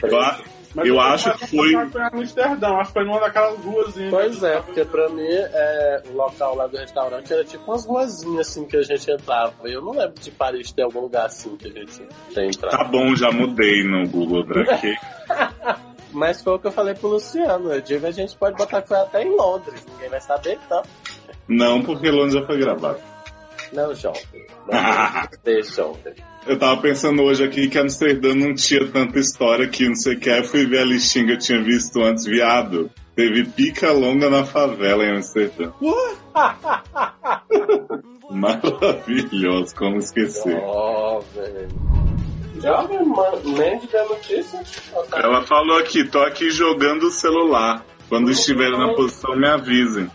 Mas 0.75 0.87
eu 0.87 0.95
tô 0.95 1.01
acho 1.01 1.39
que 1.39 1.47
foi. 1.49 1.73
Foi 1.91 2.01
em 2.01 2.21
Amsterdão, 2.21 2.81
acho 2.81 2.89
que 2.89 2.93
foi 2.95 3.05
numa 3.05 3.21
daquelas 3.21 3.59
ruazinhas. 3.61 4.11
Pois 4.11 4.43
é, 4.43 4.61
porque 4.61 4.85
pra 4.85 5.09
mim 5.11 5.29
é, 5.29 6.03
o 6.11 6.17
local 6.17 6.57
lá 6.57 6.67
do 6.67 6.77
restaurante 6.77 7.33
era 7.33 7.45
tipo 7.45 7.71
umas 7.71 7.85
ruazinhas 7.85 8.49
assim 8.49 8.65
que 8.65 8.77
a 8.77 8.83
gente 8.83 9.11
entrava. 9.11 9.55
E 9.65 9.73
eu 9.73 9.83
não 9.83 9.93
lembro 9.93 10.21
de 10.21 10.31
Paris 10.31 10.73
ter 10.73 10.83
algum 10.83 11.01
lugar 11.01 11.27
assim 11.27 11.57
que 11.57 11.69
a 11.69 11.73
gente 11.73 12.03
tem 12.35 12.49
entrado. 12.49 12.77
Tá 12.77 12.85
bom, 12.85 13.15
já 13.15 13.31
mudei 13.31 13.83
no 13.85 14.09
Google 14.09 14.45
Drag. 14.45 14.97
Mas 16.13 16.43
foi 16.43 16.55
o 16.55 16.59
que 16.59 16.67
eu 16.67 16.73
falei 16.73 16.95
pro 16.95 17.09
Luciano. 17.09 17.73
Eu 17.73 17.81
digo 17.81 18.07
a 18.07 18.11
gente 18.11 18.37
pode 18.37 18.57
botar 18.57 18.83
que 18.83 18.89
foi 18.89 18.99
até 18.99 19.23
em 19.23 19.37
Londres. 19.37 19.85
Ninguém 19.93 20.09
vai 20.09 20.21
saber, 20.21 20.59
então. 20.65 20.83
Não, 21.47 21.83
porque 21.83 22.11
Londres 22.11 22.35
já 22.35 22.47
foi 22.47 22.59
gravado. 22.59 22.99
Não, 23.73 23.95
jovem. 23.95 24.47
Não, 24.71 25.63
jovem. 25.63 26.15
Eu 26.47 26.59
tava 26.59 26.81
pensando 26.81 27.23
hoje 27.23 27.45
aqui 27.45 27.69
que 27.69 27.79
Amsterdã 27.79 28.35
não 28.35 28.55
tinha 28.55 28.87
tanta 28.91 29.19
história 29.19 29.69
que 29.69 29.87
não 29.87 29.95
sei 29.95 30.15
o 30.15 30.21
que. 30.21 30.31
Aí 30.31 30.43
fui 30.45 30.67
ver 30.67 30.81
a 30.81 30.85
listinha 30.85 31.27
que 31.27 31.33
eu 31.33 31.39
tinha 31.39 31.63
visto 31.63 32.01
antes, 32.01 32.25
viado. 32.25 32.91
Teve 33.15 33.45
pica 33.45 33.93
longa 33.93 34.31
na 34.31 34.45
favela 34.45 35.05
em 35.05 35.17
Amsterdã. 35.17 35.73
Maravilhoso, 38.31 39.75
como 39.75 39.99
esquecer. 39.99 40.59
Ó, 40.63 41.21
velho. 41.35 42.08
Jovem, 42.61 43.05
man- 43.05 43.41
Mandy 43.45 43.87
da 43.89 44.05
notícia? 44.07 44.61
Tá- 45.11 45.21
Ela 45.21 45.43
falou 45.45 45.79
aqui, 45.79 46.05
tô 46.05 46.21
aqui 46.21 46.51
jogando 46.51 47.05
o 47.05 47.11
celular. 47.11 47.85
Quando 48.09 48.31
estiverem 48.31 48.79
na 48.79 48.95
posição, 48.95 49.37
me 49.37 49.47
avisem. 49.49 50.11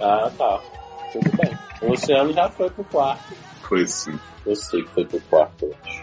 Ah, 0.00 0.30
tá. 0.38 0.60
Tudo 1.12 1.30
bem. 1.36 1.58
O 1.82 1.90
Luciano 1.90 2.32
já 2.32 2.48
foi 2.50 2.70
pro 2.70 2.84
quarto. 2.84 3.34
Foi 3.62 3.86
sim. 3.86 4.18
Eu 4.46 4.54
sei 4.56 4.82
que 4.82 4.90
foi 4.94 5.04
pro 5.04 5.20
quarto. 5.22 5.64
eu 5.64 5.74
acho. 5.84 6.02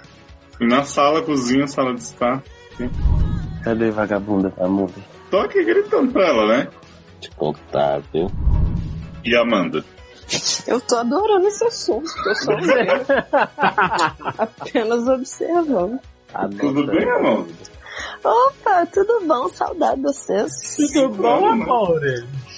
Fui 0.57 0.67
na 0.67 0.83
sala, 0.83 1.21
cozinha, 1.21 1.65
sala 1.67 1.93
de 1.93 2.01
estar. 2.01 2.43
Cadê 3.63 3.89
vagabunda 3.91 4.49
da 4.49 4.65
Amor? 4.65 4.89
Tô 5.31 5.37
aqui 5.39 5.63
gritando 5.63 6.11
pra 6.11 6.27
ela, 6.27 6.47
né? 6.47 6.67
Te 7.21 7.29
contar, 7.31 8.01
viu? 8.13 8.29
E 9.23 9.35
Amanda? 9.35 9.83
Eu 10.67 10.79
tô 10.81 10.95
adorando 10.97 11.47
esse 11.47 11.63
assunto. 11.65 12.09
Eu 12.25 12.35
só. 12.35 12.51
Apenas 14.37 15.07
observando. 15.07 15.99
Tudo 16.59 16.85
bem, 16.87 17.09
Amanda? 17.09 17.47
Opa, 18.23 18.85
tudo 18.87 19.21
bom? 19.25 19.47
Saudade 19.49 19.97
de 19.97 20.03
vocês. 20.03 20.51
Tudo 20.93 21.09
bom, 21.09 21.45
amor? 21.47 21.99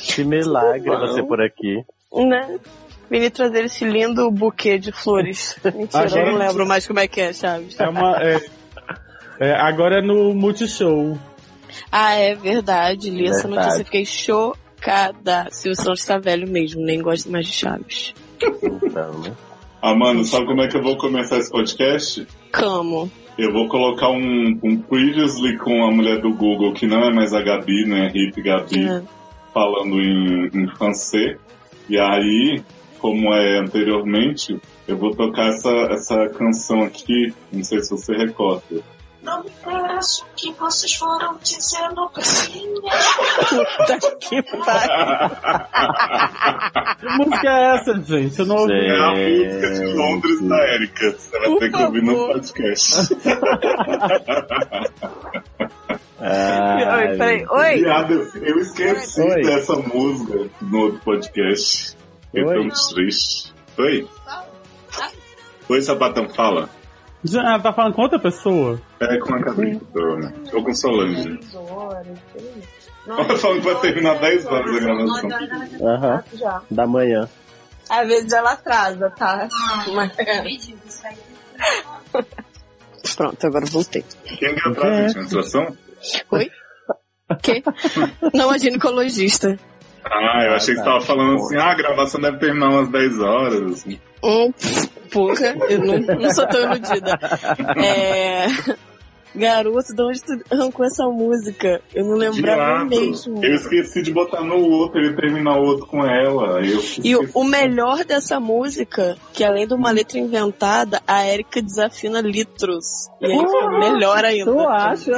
Que 0.04 0.24
milagre 0.24 0.90
você 0.98 1.24
por 1.24 1.42
aqui. 1.42 1.84
Né? 2.14 2.60
Vim 3.10 3.30
trazer 3.30 3.66
esse 3.66 3.86
lindo 3.86 4.30
buquê 4.32 4.78
de 4.78 4.92
flores. 4.92 5.56
Mentira, 5.64 6.00
A 6.00 6.04
eu 6.04 6.10
não 6.10 6.32
gente- 6.32 6.38
lembro 6.38 6.66
mais 6.66 6.86
como 6.88 7.00
é 7.00 7.08
que 7.08 7.22
é, 7.22 7.34
Chaves. 7.34 7.80
É 7.80 7.88
uma. 7.88 8.18
é- 8.22 8.42
é, 9.40 9.54
agora 9.56 10.00
é 10.00 10.02
no 10.02 10.34
Multishow. 10.36 11.18
Ah, 11.92 12.14
é 12.14 12.36
verdade. 12.36 13.10
Li 13.10 13.28
essa 13.28 13.48
Verdade. 13.48 13.66
notícia 13.68 13.86
fiquei 13.86 14.06
chocada. 14.06 14.60
Silvio 15.52 15.76
Santos 15.76 16.06
tá 16.06 16.18
velho 16.18 16.48
mesmo, 16.50 16.82
nem 16.84 17.02
gosto 17.02 17.32
mais 17.32 17.46
de 17.48 17.54
Chaves. 17.54 18.14
Então, 18.42 19.20
né? 19.22 19.32
Amanda, 19.82 20.24
sabe 20.24 20.46
como 20.46 20.62
é 20.62 20.68
que 20.68 20.78
eu 20.78 20.84
vou 20.84 20.98
começar 20.98 21.38
esse 21.38 21.52
podcast? 21.52 22.28
Camo. 22.52 23.12
Eu 23.38 23.52
vou 23.52 23.68
colocar 23.68 24.10
um, 24.10 24.60
um 24.64 24.78
previously 24.78 25.58
com 25.58 25.84
a 25.84 25.92
mulher 25.92 26.20
do 26.22 26.34
Google, 26.34 26.74
que 26.74 26.86
não 26.86 27.00
é 27.04 27.12
mais 27.14 27.34
a 27.34 27.42
Gabi, 27.42 27.86
né? 27.86 28.12
Hip 28.14 28.42
Gabi, 28.42 28.86
É. 28.88 29.02
falando 29.54 30.00
em, 30.00 30.48
em 30.54 30.68
francês. 30.76 31.38
E 31.90 31.98
aí, 31.98 32.62
como 33.00 33.34
é 33.34 33.60
anteriormente, 33.60 34.60
eu 34.88 34.98
vou 34.98 35.12
tocar 35.16 35.48
essa, 35.48 35.70
essa 35.92 36.30
canção 36.30 36.84
aqui, 36.84 37.34
não 37.52 37.64
sei 37.64 37.82
se 37.82 37.90
você 37.90 38.14
recorda. 38.16 38.82
Não 39.22 39.44
me 39.44 39.50
peço 39.64 40.26
que 40.36 40.52
vocês 40.54 40.94
foram 40.96 41.38
dizendo 41.44 42.10
coisinhas. 42.10 43.06
Puta 43.50 44.00
que 44.20 44.42
pariu. 44.44 44.92
Que 47.02 47.08
música 47.18 47.50
é 47.50 47.76
essa, 47.76 47.94
gente? 48.04 48.40
Eu 48.40 48.46
não 48.46 48.58
ouvi. 48.58 48.74
É 48.74 49.00
a 49.00 49.12
música 49.12 49.72
de 49.72 49.94
Londres 49.94 50.42
da 50.48 50.58
Erika. 50.76 51.12
Você 51.12 51.40
vai 51.40 51.48
Por 51.50 51.60
ter 51.60 51.72
que 51.72 51.84
ouvir 51.84 52.04
no 52.04 52.28
podcast. 52.28 53.16
Oi, 56.22 57.18
peraí. 57.18 57.46
Oi. 57.50 57.76
Viado, 57.78 58.14
eu 58.36 58.60
esqueci 58.60 59.22
Oi. 59.22 59.42
dessa 59.42 59.74
música 59.76 60.48
no 60.62 60.80
outro 60.80 61.00
podcast. 61.00 61.98
Eu 62.34 62.46
tô 62.46 62.52
Oi. 62.52 62.60
muito 62.60 62.94
triste. 62.94 63.54
Oi? 63.80 64.08
Oi, 65.70 65.82
Sapatão, 65.82 66.30
fala. 66.30 66.70
Já 67.24 67.42
ela 67.42 67.60
tá 67.60 67.72
falando 67.72 67.94
com 67.94 68.02
outra 68.02 68.20
pessoa? 68.20 68.82
É 69.00 69.18
com 69.20 69.36
a 69.36 69.40
Gabi. 69.40 69.80
Tô, 69.80 70.50
tô 70.50 70.64
com 70.64 70.74
Solange. 70.74 71.40
Ela 73.08 73.38
falando 73.38 73.62
que 73.62 73.74
vai 73.74 73.82
terminar 73.82 74.20
10 74.20 74.46
horas 74.48 74.76
a 74.76 74.80
gravação. 74.80 75.30
Aham. 75.88 76.24
Já. 76.34 76.62
Da 76.70 76.88
manhã. 76.88 77.30
Às 77.90 78.08
vezes 78.08 78.32
ela 78.32 78.54
atrasa, 78.54 79.10
tá? 79.12 79.48
Mas... 79.94 80.12
Pronto, 83.16 83.48
agora 83.48 83.66
voltei. 83.66 84.04
Quem 84.24 84.56
que 84.56 84.70
atrasa, 84.70 85.08
gente? 85.08 85.18
Menstruação? 85.18 85.78
Oi? 86.32 86.52
Que? 87.42 87.64
Não, 88.34 88.50
a 88.50 88.58
ginecologista. 88.58 89.58
Ah, 90.04 90.46
eu 90.46 90.54
achei 90.54 90.74
que 90.74 90.82
você 90.82 90.86
tava 90.86 91.02
falando 91.02 91.36
assim, 91.36 91.56
ah, 91.58 91.72
a 91.72 91.76
gravação 91.76 92.20
deve 92.20 92.38
terminar 92.40 92.70
umas 92.70 92.90
10 92.90 93.20
horas. 93.20 93.72
Assim. 93.74 94.00
Hum, 94.24 94.54
porra, 95.12 95.56
eu 95.70 95.80
não, 95.80 96.00
não 96.00 96.34
sou 96.34 96.48
tão 96.48 96.62
iludida. 96.62 97.20
É... 97.78 98.48
Garoto, 99.34 99.96
de 99.96 100.02
onde 100.02 100.22
tu 100.22 100.34
arrancou 100.52 100.86
essa 100.86 101.06
música? 101.06 101.82
Eu 101.96 102.06
não 102.06 102.16
lembrava 102.16 102.84
mesmo. 102.84 103.44
Eu 103.44 103.56
esqueci 103.56 104.02
de 104.02 104.12
botar 104.12 104.42
no 104.42 104.58
outro, 104.70 105.00
ele 105.00 105.16
terminar 105.16 105.58
o 105.58 105.64
outro 105.64 105.86
com 105.88 106.06
ela. 106.06 106.60
E 107.02 107.16
o, 107.16 107.44
melhor 107.44 108.04
dessa 108.04 108.40
música, 108.42 109.18
que 109.32 109.44
além 109.44 109.66
de 109.66 109.74
uma 109.74 109.90
letra 109.92 110.20
inventada, 110.20 111.02
a 111.08 111.26
Erika 111.26 111.62
desafina 111.62 112.20
litros. 112.20 113.08
E 113.22 113.26
aí 113.26 113.38
foi 113.38 113.80
melhor 113.80 114.26
ainda. 114.26 114.52
Tu 114.52 114.60
acha? 114.60 115.12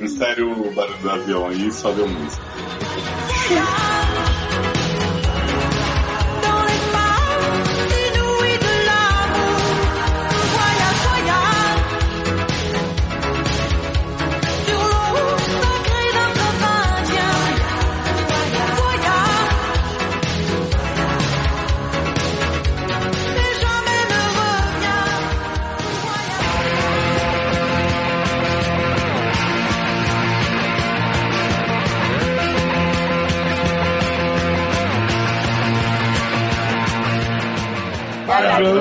Insere 0.00 0.42
o 0.42 0.70
barulho 0.72 0.98
do 1.02 1.10
avião 1.10 1.48
aí 1.48 1.66
e 1.66 1.72
sobe 1.72 2.02
a 2.02 2.06
música. 2.06 2.42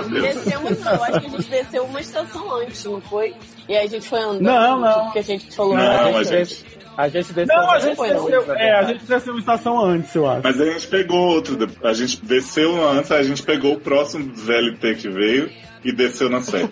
Descemos 0.10 0.80
não, 0.84 1.04
acho 1.04 1.20
que 1.20 1.28
a 1.28 1.30
gente 1.30 1.50
desceu 1.50 1.84
uma 1.86 2.02
estação 2.02 2.56
antes, 2.56 2.84
não 2.86 3.02
foi? 3.02 3.34
E 3.68 3.76
aí 3.76 3.86
a 3.86 3.90
gente 3.90 4.08
foi 4.08 4.20
andando. 4.20 4.42
Não, 4.42 4.80
não. 4.80 5.04
Porque 5.06 5.20
a 5.20 5.24
gente 5.24 5.56
falou. 5.56 5.76
Não, 5.76 6.18
a 6.18 6.24
gente-. 6.24 6.66
A 6.98 7.08
gente 7.10 7.32
desceu. 7.32 7.56
Não, 7.56 7.70
a 7.70 7.80
gente 7.80 7.96
foi, 7.96 8.12
não. 8.12 8.26
desceu. 8.26 8.54
É, 8.54 8.74
a 8.74 8.84
gente 8.84 9.06
desceu 9.06 9.34
uma 9.34 9.40
estação 9.40 9.86
antes, 9.86 10.16
eu 10.16 10.28
acho. 10.28 10.42
Mas 10.44 10.60
a 10.60 10.66
gente 10.66 10.88
pegou 10.88 11.20
outro. 11.20 11.58
A 11.84 11.94
gente 11.94 12.26
desceu 12.26 12.90
antes, 12.90 13.12
a 13.12 13.22
gente 13.22 13.44
pegou 13.44 13.74
o 13.74 13.80
próximo 13.80 14.34
VLT 14.34 14.96
que 14.96 15.08
veio 15.08 15.52
e 15.84 15.92
desceu 15.92 16.30
na 16.30 16.42
série. 16.42 16.70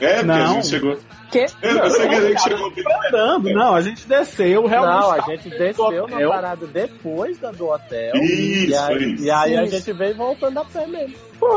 É, 0.00 0.16
porque 0.16 0.20
a 0.20 0.22
Não. 0.24 0.54
gente 0.54 0.66
chegou. 0.68 0.98
Quê? 1.30 1.46
Eu, 1.62 1.76
eu 1.78 1.90
sei 1.90 2.08
que 2.08 2.14
a 2.14 2.20
gente 2.28 2.42
chegou. 2.42 2.72
Andando, 3.08 3.50
não, 3.52 3.74
a 3.74 3.80
gente 3.82 4.06
desceu 4.08 4.66
realmente. 4.66 5.00
Não, 5.00 5.12
a 5.12 5.20
gente 5.20 5.50
desceu 5.50 6.06
na 6.08 6.28
parada 6.28 6.66
depois 6.66 7.38
da 7.38 7.50
do 7.50 7.68
hotel. 7.68 8.14
Isso, 8.16 8.70
e 8.70 8.74
aí, 8.74 9.12
isso. 9.14 9.24
e 9.24 9.30
aí 9.30 9.56
a 9.56 9.64
Isso. 9.64 9.76
gente 9.76 9.92
veio 9.92 10.14
voltando 10.16 10.58
a 10.58 10.64
pé 10.64 10.86
mesmo. 10.86 11.14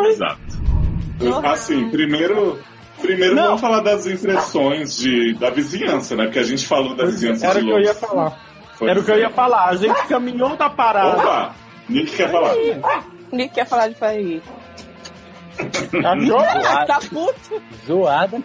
Exato. 0.08 0.42
Assim, 1.46 1.90
primeiro. 1.90 2.60
Primeiro 3.02 3.34
Não. 3.36 3.46
vamos 3.46 3.62
falar 3.62 3.82
das 3.82 4.06
impressões 4.06 4.96
de, 4.96 5.34
da 5.34 5.50
vizinhança, 5.50 6.16
né? 6.16 6.26
Porque 6.26 6.38
a 6.38 6.44
gente 6.44 6.68
falou 6.68 6.96
da 6.96 7.06
vizinhança 7.06 7.48
Era 7.48 7.60
de 7.60 7.66
o 7.66 7.68
que 7.70 7.74
eu 7.74 7.80
ia 7.82 7.94
falar. 7.96 8.40
Foi 8.76 8.90
Era 8.90 9.00
o 9.00 9.04
que 9.04 9.12
eu 9.12 9.18
ia 9.18 9.30
falar. 9.32 9.70
A 9.70 9.76
gente 9.76 10.08
caminhou 10.08 10.56
da 10.56 10.70
parada. 10.70 11.18
Opa! 11.18 11.56
Nick 11.90 12.16
quer 12.16 12.32
falar. 12.32 12.54
Nick 13.32 13.56
quer 13.56 13.66
falar 13.66 13.88
de 13.88 13.96
Paris. 13.96 14.44
Achou? 16.06 16.86
tá 16.86 17.00
puto? 17.10 17.62
Zoada. 17.86 18.38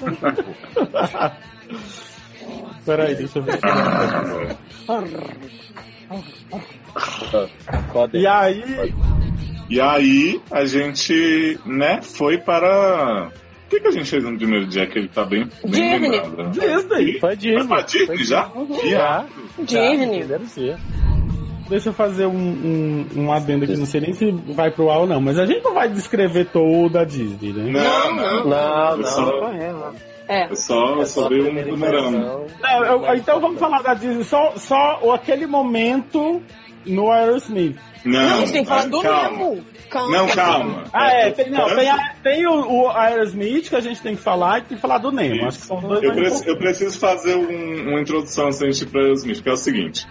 Peraí, 2.84 3.14
deixa 3.16 3.38
eu 3.38 3.42
ver. 3.42 3.58
Pode 7.92 8.16
E 8.18 8.26
aí, 8.26 8.94
E 9.68 9.80
aí 9.80 10.40
a 10.50 10.64
gente, 10.64 11.58
né, 11.66 12.00
foi 12.02 12.38
para. 12.38 13.30
O 13.66 13.68
que, 13.68 13.80
que 13.80 13.88
a 13.88 13.90
gente 13.90 14.08
fez 14.08 14.22
no 14.22 14.36
primeiro 14.36 14.64
dia 14.68 14.86
que 14.86 14.96
ele 14.96 15.08
tá 15.08 15.24
bem, 15.24 15.48
bem 15.64 15.98
Disney. 15.98 16.08
lembrado? 16.20 16.36
né? 16.36 16.50
Disney. 16.50 17.18
Foi 17.18 17.36
Disney. 17.36 17.58
Foi 17.58 17.66
pra 17.66 17.80
Disney 17.82 18.06
Foi 18.06 18.24
já? 18.24 18.44
Disney. 18.44 18.90
Já? 18.90 19.24
Disney. 19.58 20.24
Deve 20.24 20.46
ser. 20.46 20.76
Deixa 21.68 21.88
eu 21.88 21.92
fazer 21.92 22.26
um, 22.26 22.36
um, 22.36 23.06
um 23.16 23.32
adendo 23.32 23.64
aqui, 23.64 23.76
não 23.76 23.86
sei 23.86 24.00
nem 24.00 24.12
se 24.12 24.30
vai 24.30 24.70
pro 24.70 24.90
ar 24.90 25.00
ou 25.00 25.06
não, 25.06 25.20
mas 25.20 25.38
a 25.38 25.44
gente 25.46 25.62
não 25.64 25.74
vai 25.74 25.88
descrever 25.88 26.46
toda 26.46 27.00
a 27.00 27.04
Disney, 27.04 27.52
né? 27.52 27.72
Não, 27.72 28.14
não. 28.14 28.44
Não, 28.48 28.96
não, 28.98 29.04
só- 29.04 29.40
correndo. 29.40 29.84
É. 30.28 30.50
Eu 30.50 30.56
só, 30.56 30.94
eu 30.96 31.06
só 31.06 31.28
dei 31.28 31.40
um. 31.40 31.76
Não, 31.76 33.14
então 33.14 33.40
vamos 33.40 33.58
falar 33.60 33.82
da 33.82 33.94
Disney, 33.94 34.24
só, 34.24 34.52
só 34.56 34.98
o- 35.02 35.12
aquele 35.12 35.46
momento 35.46 36.42
no 36.84 37.10
Aerosmith. 37.10 37.76
Não, 38.04 38.20
Não, 38.20 38.34
a 38.34 38.36
gente 38.40 38.52
tem 38.52 38.62
que 38.62 38.68
falar 38.68 38.82
ah, 38.82 38.86
do 38.88 39.00
calma. 39.02 39.30
Nemo. 39.30 39.64
Calma. 39.90 40.16
Não, 40.18 40.26
calma. 40.28 40.84
Ah, 40.92 41.10
é, 41.12 41.30
tem, 41.30 41.50
não, 41.50 41.66
tem, 41.74 41.88
a- 41.90 42.12
tem 42.22 42.46
o, 42.46 42.52
o 42.84 42.88
Aerosmith 42.90 43.68
que 43.68 43.76
a 43.76 43.80
gente 43.80 44.00
tem 44.02 44.14
que 44.16 44.22
falar 44.22 44.58
e 44.58 44.62
tem 44.62 44.76
que 44.76 44.82
falar 44.82 44.98
do 44.98 45.10
Nemo. 45.12 45.46
Acho 45.46 45.58
que 45.60 45.66
são 45.66 45.80
dois 45.80 46.02
Eu, 46.02 46.12
preci- 46.12 46.48
eu 46.48 46.56
preciso 46.58 46.98
fazer 46.98 47.34
um- 47.36 47.88
uma 47.90 48.00
introdução 48.00 48.46
antes 48.46 48.58
da 48.60 48.66
gente 48.70 48.82
ir 48.82 48.86
pra 48.86 49.02
Smith, 49.14 49.42
que 49.42 49.48
é 49.48 49.52
o 49.52 49.56
seguinte. 49.56 50.06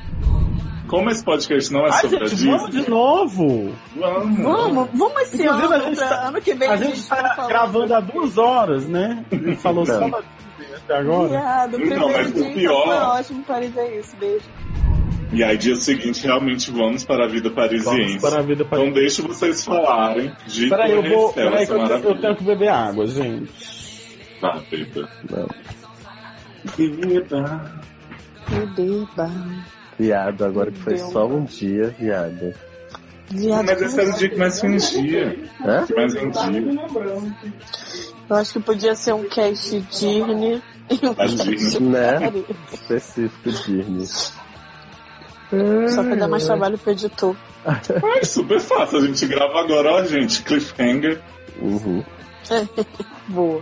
Como 0.88 1.10
esse 1.10 1.24
podcast 1.24 1.74
não 1.74 1.82
é 1.86 1.90
Ai, 1.92 2.02
sobre 2.02 2.16
a 2.18 2.28
gente, 2.28 2.36
Disney, 2.36 2.52
vamos 2.58 2.72
de 2.72 2.90
novo. 2.90 3.76
vamos. 3.96 4.40
Vamos, 4.44 4.90
vamos 4.94 5.22
esse 5.24 5.42
Inclusive, 5.44 5.66
ano, 5.66 5.74
a 5.74 5.80
gente 5.80 5.98
pra 5.98 6.08
tá- 6.10 6.28
ano 6.28 6.42
que 6.42 6.54
vem 6.54 6.70
A 6.70 6.78
gente 6.78 7.02
vai 7.10 7.22
tá 7.24 7.36
falar. 7.36 7.48
gravando 7.48 7.94
há 7.96 8.00
duas 8.00 8.38
horas, 8.38 8.86
né? 8.88 9.26
A 9.32 9.36
gente 9.36 9.56
falou 9.56 9.86
só 9.86 10.00
da 10.00 10.06
Disney 10.58 10.76
até 10.76 10.98
agora. 10.98 11.30
Viado, 11.30 11.78
Não, 11.80 12.12
mas 12.12 12.30
o 12.30 12.34
dia 12.34 12.54
pior- 12.54 12.86
foi 12.86 12.96
ótimo, 12.98 13.44
Paris 13.44 13.78
é 13.78 14.00
isso, 14.00 14.16
beijo. 14.18 14.46
E 15.34 15.44
aí, 15.44 15.58
dia 15.58 15.76
seguinte, 15.76 16.24
realmente 16.24 16.70
vamos 16.72 17.04
para 17.04 17.26
a 17.26 17.28
vida 17.28 17.50
parisiense. 17.50 18.20
Vamos 18.20 18.22
para 18.22 18.40
a 18.40 18.44
vida 18.44 18.64
Então 18.64 18.68
parisiense. 18.80 19.00
deixa 19.02 19.22
vocês 19.24 19.66
falarem 19.66 20.32
de 20.46 20.70
Peraí, 20.70 20.92
eu 20.92 21.04
vou. 21.10 21.34
Peraí, 21.34 21.66
que 21.66 21.74
eu, 21.74 21.80
eu 21.88 22.22
tenho 22.22 22.36
que 22.36 22.44
beber 22.44 22.70
água, 22.70 23.06
gente. 23.08 23.52
Tá, 24.40 24.60
Peter. 24.70 25.08
Não. 25.30 25.48
Vida. 26.78 27.72
Viado, 29.98 30.44
agora 30.44 30.72
que 30.72 30.80
foi 30.80 30.98
só 30.98 31.26
um 31.26 31.44
dia, 31.46 31.96
viado. 31.98 32.54
Viado, 33.30 33.66
Mas 33.66 33.82
esse 33.82 34.00
era 34.00 34.10
o 34.10 34.18
dia 34.18 34.30
que 34.30 34.38
mais 34.38 34.60
fingia. 34.60 35.38
Hã? 35.66 35.86
Que 35.86 35.96
mais 35.96 36.14
vendia. 36.14 36.62
Eu 38.30 38.36
acho 38.36 38.54
que 38.54 38.60
podia 38.60 38.96
ser 38.96 39.14
um 39.14 39.24
cast 39.24 39.80
Disney 39.80 40.62
e 40.90 41.08
um 41.08 41.14
cast. 41.14 41.80
Né? 41.80 42.34
Específico 42.72 43.50
Disney. 43.50 44.06
Só 45.90 46.04
pra 46.04 46.16
dar 46.16 46.28
mais 46.28 46.46
trabalho 46.46 46.78
pro 46.78 46.92
editor. 46.92 47.36
É 48.22 48.26
super 48.26 48.60
fácil. 48.60 49.00
A 49.00 49.02
gente 49.02 49.26
grava 49.26 49.60
agora, 49.60 49.94
ó, 49.94 50.04
gente. 50.04 50.44
Cliffhanger. 50.44 51.22
Uhum. 51.60 52.04
Boa. 53.28 53.62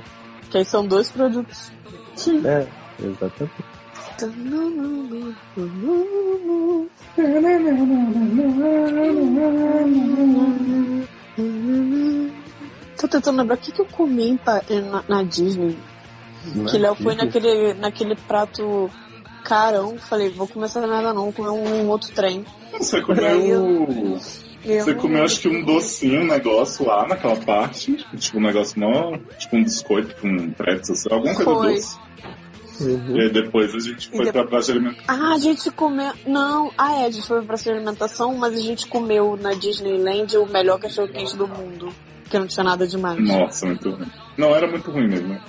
Que 0.49 0.57
aí 0.57 0.65
são 0.65 0.85
dois 0.85 1.09
produtos. 1.09 1.71
É, 2.43 2.67
exatamente. 3.01 3.72
Tô 12.99 13.07
tentando 13.07 13.37
lembrar 13.39 13.55
o 13.55 13.57
que, 13.57 13.71
que 13.71 13.81
eu 13.81 13.85
comi 13.85 14.37
Pa- 14.43 14.61
na, 14.89 15.03
na 15.07 15.23
Disney. 15.23 15.77
Que 16.69 16.77
Léo 16.77 16.95
foi 16.95 17.15
naquele, 17.15 17.73
naquele 17.73 18.15
prato 18.15 18.89
carão. 19.43 19.97
Falei, 19.97 20.29
vou 20.29 20.47
começar 20.47 20.85
nada 20.85 21.13
não, 21.13 21.31
vou 21.31 21.33
comer 21.33 21.49
um 21.49 21.87
outro 21.89 22.11
trem. 22.13 22.45
Você 22.77 23.01
comeu. 23.01 23.25
Eu- 23.25 24.19
Você 24.83 24.93
comeu, 24.95 25.23
acho 25.23 25.41
que 25.41 25.47
um 25.49 25.63
docinho, 25.63 26.21
um 26.21 26.25
negócio 26.27 26.85
lá 26.85 27.05
naquela 27.07 27.35
parte. 27.35 27.97
Tipo, 28.17 28.37
um 28.37 28.41
negócio 28.41 28.79
mó. 28.79 29.17
Tipo, 29.37 29.57
um 29.57 29.63
biscoito 29.63 30.15
com 30.21 30.27
um 30.29 30.51
pretzel, 30.51 30.95
alguma 31.11 31.35
coisa 31.35 31.43
Foi. 31.51 31.73
doce. 31.75 31.97
Uhum. 32.79 33.17
E 33.17 33.21
aí 33.21 33.29
depois 33.31 33.73
a 33.73 33.79
gente 33.79 34.09
foi 34.09 34.27
E 34.27 34.31
pra 34.31 34.45
praça 34.45 34.71
de 34.71 34.79
alimentação. 34.79 35.05
Ah, 35.07 35.33
a 35.33 35.37
gente 35.39 35.71
comeu. 35.71 36.13
Não, 36.25 36.71
ah 36.77 36.93
é, 37.01 37.05
a 37.05 37.11
gente 37.11 37.27
foi 37.27 37.41
pra 37.41 37.55
essa 37.55 37.71
alimentação, 37.71 38.35
mas 38.35 38.57
a 38.57 38.61
gente 38.61 38.87
comeu 38.87 39.37
na 39.37 39.53
Disneyland 39.53 40.37
o 40.37 40.45
melhor 40.45 40.79
cachorro 40.79 41.07
quente 41.07 41.35
do 41.37 41.47
mundo. 41.47 41.89
Que 42.29 42.39
não 42.39 42.47
tinha 42.47 42.63
nada 42.63 42.87
demais. 42.87 43.19
Nossa, 43.19 43.65
muito 43.65 43.91
ruim. 43.91 44.11
Não, 44.37 44.55
era 44.55 44.67
muito 44.67 44.89
ruim 44.89 45.07
mesmo. 45.07 45.27
né? 45.29 45.41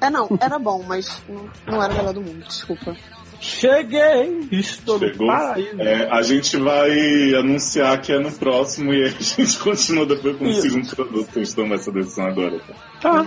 É, 0.00 0.06
é 0.06 0.10
não, 0.10 0.28
era 0.40 0.58
bom, 0.58 0.84
mas 0.86 1.22
não, 1.28 1.48
não 1.66 1.82
era 1.82 1.92
o 1.92 1.96
melhor 1.96 2.14
do 2.14 2.20
mundo, 2.20 2.44
desculpa. 2.46 2.94
Cheguei! 3.40 4.48
Estou 4.50 4.98
Chegou. 4.98 5.30
É, 5.32 6.08
a 6.10 6.22
gente 6.22 6.56
vai 6.56 7.34
anunciar 7.34 8.00
que 8.00 8.12
é 8.12 8.18
no 8.18 8.32
próximo 8.32 8.92
e 8.92 9.04
aí 9.04 9.14
a 9.16 9.22
gente 9.22 9.58
continua 9.60 10.04
depois 10.04 10.36
com 10.36 10.44
o 10.44 10.48
Isso. 10.48 10.62
segundo 10.62 10.96
produto 10.96 11.32
que 11.32 11.38
a 11.38 11.44
gente 11.44 11.54
toma 11.54 11.76
essa 11.76 11.92
decisão 11.92 12.26
agora. 12.26 12.58
Tá? 13.00 13.24
Tá. 13.24 13.26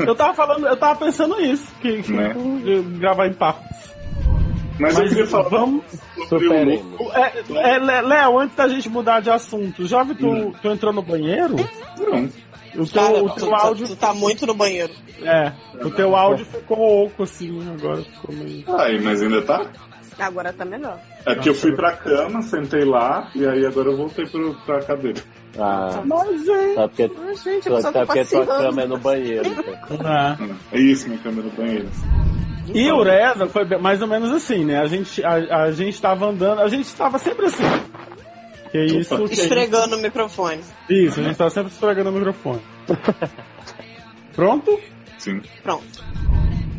Eu 0.00 0.14
tava 0.14 0.34
falando, 0.34 0.66
eu 0.66 0.76
tava 0.76 0.98
pensando 0.98 1.40
isso, 1.40 1.72
que, 1.80 2.02
que 2.02 2.12
Né? 2.12 2.34
de 2.64 2.82
gravar 2.98 3.26
em 3.26 3.34
partes. 3.34 3.94
Mas, 4.78 4.94
eu 4.94 5.02
Mas 5.02 5.08
queria 5.08 5.26
falar 5.26 5.48
vamos. 5.48 5.84
sobre 6.28 6.48
o. 6.48 6.52
É, 7.12 7.32
é, 7.74 7.78
Léo, 8.02 8.38
antes 8.38 8.56
da 8.56 8.68
gente 8.68 8.88
mudar 8.88 9.20
de 9.20 9.30
assunto, 9.30 9.86
já 9.86 10.02
vi 10.04 10.14
tu, 10.14 10.52
tu 10.62 10.68
entrou 10.68 10.92
no 10.92 11.02
banheiro? 11.02 11.56
Não. 11.98 12.28
O 12.76 12.86
teu, 12.86 13.24
o 13.24 13.30
teu 13.30 13.54
áudio. 13.54 13.96
tá 13.96 14.14
muito 14.14 14.46
no 14.46 14.54
banheiro. 14.54 14.92
É, 15.22 15.52
o 15.84 15.90
teu 15.90 16.14
áudio 16.14 16.44
ficou 16.46 17.06
oco 17.06 17.24
assim, 17.24 17.60
agora 17.72 18.02
ficou 18.02 18.34
meio. 18.34 18.64
Ai, 18.78 18.98
mas 19.00 19.20
ainda 19.20 19.42
tá? 19.42 19.66
Agora 20.18 20.52
tá 20.52 20.64
melhor. 20.64 21.00
É 21.28 21.34
que 21.36 21.48
eu 21.48 21.54
fui 21.54 21.74
pra 21.74 21.92
cama, 21.96 22.42
sentei 22.42 22.84
lá 22.84 23.30
e 23.34 23.46
aí 23.46 23.64
agora 23.66 23.90
eu 23.90 23.96
voltei 23.96 24.26
pro, 24.26 24.54
pra 24.66 24.80
cadeira. 24.82 25.20
Ah, 25.58 26.02
Mas, 26.04 26.44
gente. 26.44 26.74
só 26.74 26.88
porque, 26.88 27.10
Ai, 27.18 27.34
gente, 27.36 27.64
só, 27.68 27.80
só 27.80 27.92
porque 27.92 28.24
tua 28.24 28.46
cama 28.46 28.82
é 28.82 28.86
no 28.86 28.98
banheiro. 28.98 29.48
então. 29.48 30.10
É. 30.72 30.76
É 30.76 30.80
isso, 30.80 31.08
minha 31.08 31.20
câmera 31.20 31.46
no 31.48 31.52
banheiro. 31.52 31.88
E 32.74 32.92
o 32.92 33.02
Reza 33.02 33.46
foi 33.46 33.64
mais 33.78 34.00
ou 34.02 34.06
menos 34.08 34.30
assim, 34.30 34.64
né? 34.64 34.78
A 34.78 34.86
gente, 34.86 35.24
a, 35.24 35.64
a 35.64 35.72
gente 35.72 36.00
tava 36.00 36.26
andando, 36.26 36.60
a 36.60 36.68
gente 36.68 36.94
tava 36.94 37.18
sempre 37.18 37.46
assim. 37.46 37.64
Que 38.70 38.84
isso, 38.84 39.16
que 39.16 39.22
a 39.22 39.26
gente- 39.26 39.40
Esfregando 39.40 39.96
o 39.96 39.98
microfone. 39.98 40.60
isso, 40.90 41.18
a 41.20 41.22
gente 41.22 41.36
tava 41.36 41.50
sempre 41.50 41.72
esfregando 41.72 42.10
o 42.10 42.12
microfone. 42.12 42.60
Pronto? 44.34 44.78
Sim. 45.18 45.40
Pronto. 45.62 46.04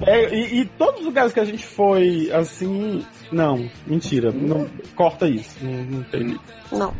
É, 0.05 0.33
e, 0.33 0.61
e 0.61 0.65
todos 0.65 0.99
os 1.01 1.05
lugares 1.07 1.33
que 1.33 1.39
a 1.39 1.45
gente 1.45 1.65
foi, 1.65 2.29
assim. 2.31 3.03
Não, 3.31 3.69
mentira. 3.85 4.31
Não, 4.31 4.67
corta 4.95 5.27
isso. 5.27 5.55
Não, 5.61 5.83
não 5.83 6.03
tem. 6.03 6.39
Não. 6.71 6.93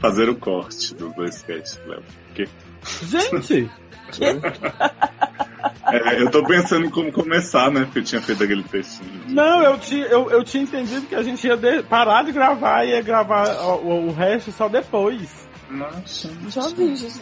Fazer 0.00 0.28
o 0.28 0.34
corte 0.36 0.94
dos 0.94 1.14
dois 1.14 1.36
sketches, 1.36 1.80
Léo. 1.86 2.02
Porque 2.28 2.48
Gente! 3.04 3.70
é, 5.92 6.20
eu 6.22 6.30
tô 6.30 6.44
pensando 6.44 6.86
em 6.86 6.90
como 6.90 7.10
começar, 7.12 7.70
né? 7.70 7.84
Porque 7.84 8.00
eu 8.00 8.04
tinha 8.04 8.20
feito 8.22 8.42
aquele 8.44 8.62
textinho. 8.64 9.10
Não, 9.28 9.62
eu 9.62 9.78
tinha, 9.78 10.06
eu, 10.06 10.30
eu 10.30 10.44
tinha 10.44 10.62
entendido 10.62 11.06
que 11.06 11.14
a 11.14 11.22
gente 11.22 11.46
ia 11.46 11.56
de- 11.56 11.82
parar 11.84 12.22
de 12.24 12.32
gravar 12.32 12.84
e 12.84 12.90
ia 12.90 13.02
gravar 13.02 13.48
o, 13.64 13.86
o- 13.86 14.06
o 14.08 14.12
resto 14.12 14.52
só 14.52 14.68
depois. 14.68 15.46
Nossa. 15.70 16.30
Já 16.48 16.68
vi, 16.68 16.94
gente. 16.96 17.20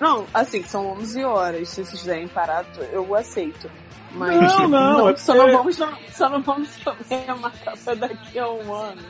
Não, 0.00 0.26
assim, 0.32 0.62
são 0.62 0.86
11 0.92 1.24
horas. 1.24 1.68
Se 1.70 1.76
vocês 1.84 2.00
quiserem 2.00 2.28
parar, 2.28 2.64
eu 2.92 3.14
aceito. 3.14 3.70
Mas 4.12 4.36
Não, 4.58 4.68
não, 4.68 5.08
é 5.10 5.16
só, 5.16 5.34
porque- 5.34 5.50
não 5.52 5.58
vamos, 5.58 5.76
só, 5.76 5.92
só 6.12 6.28
não 6.28 6.40
vamos 6.42 6.68
programar 6.78 7.52
café 7.64 7.94
daqui 7.94 8.38
a 8.38 8.48
um 8.50 8.72
ano. 8.72 9.02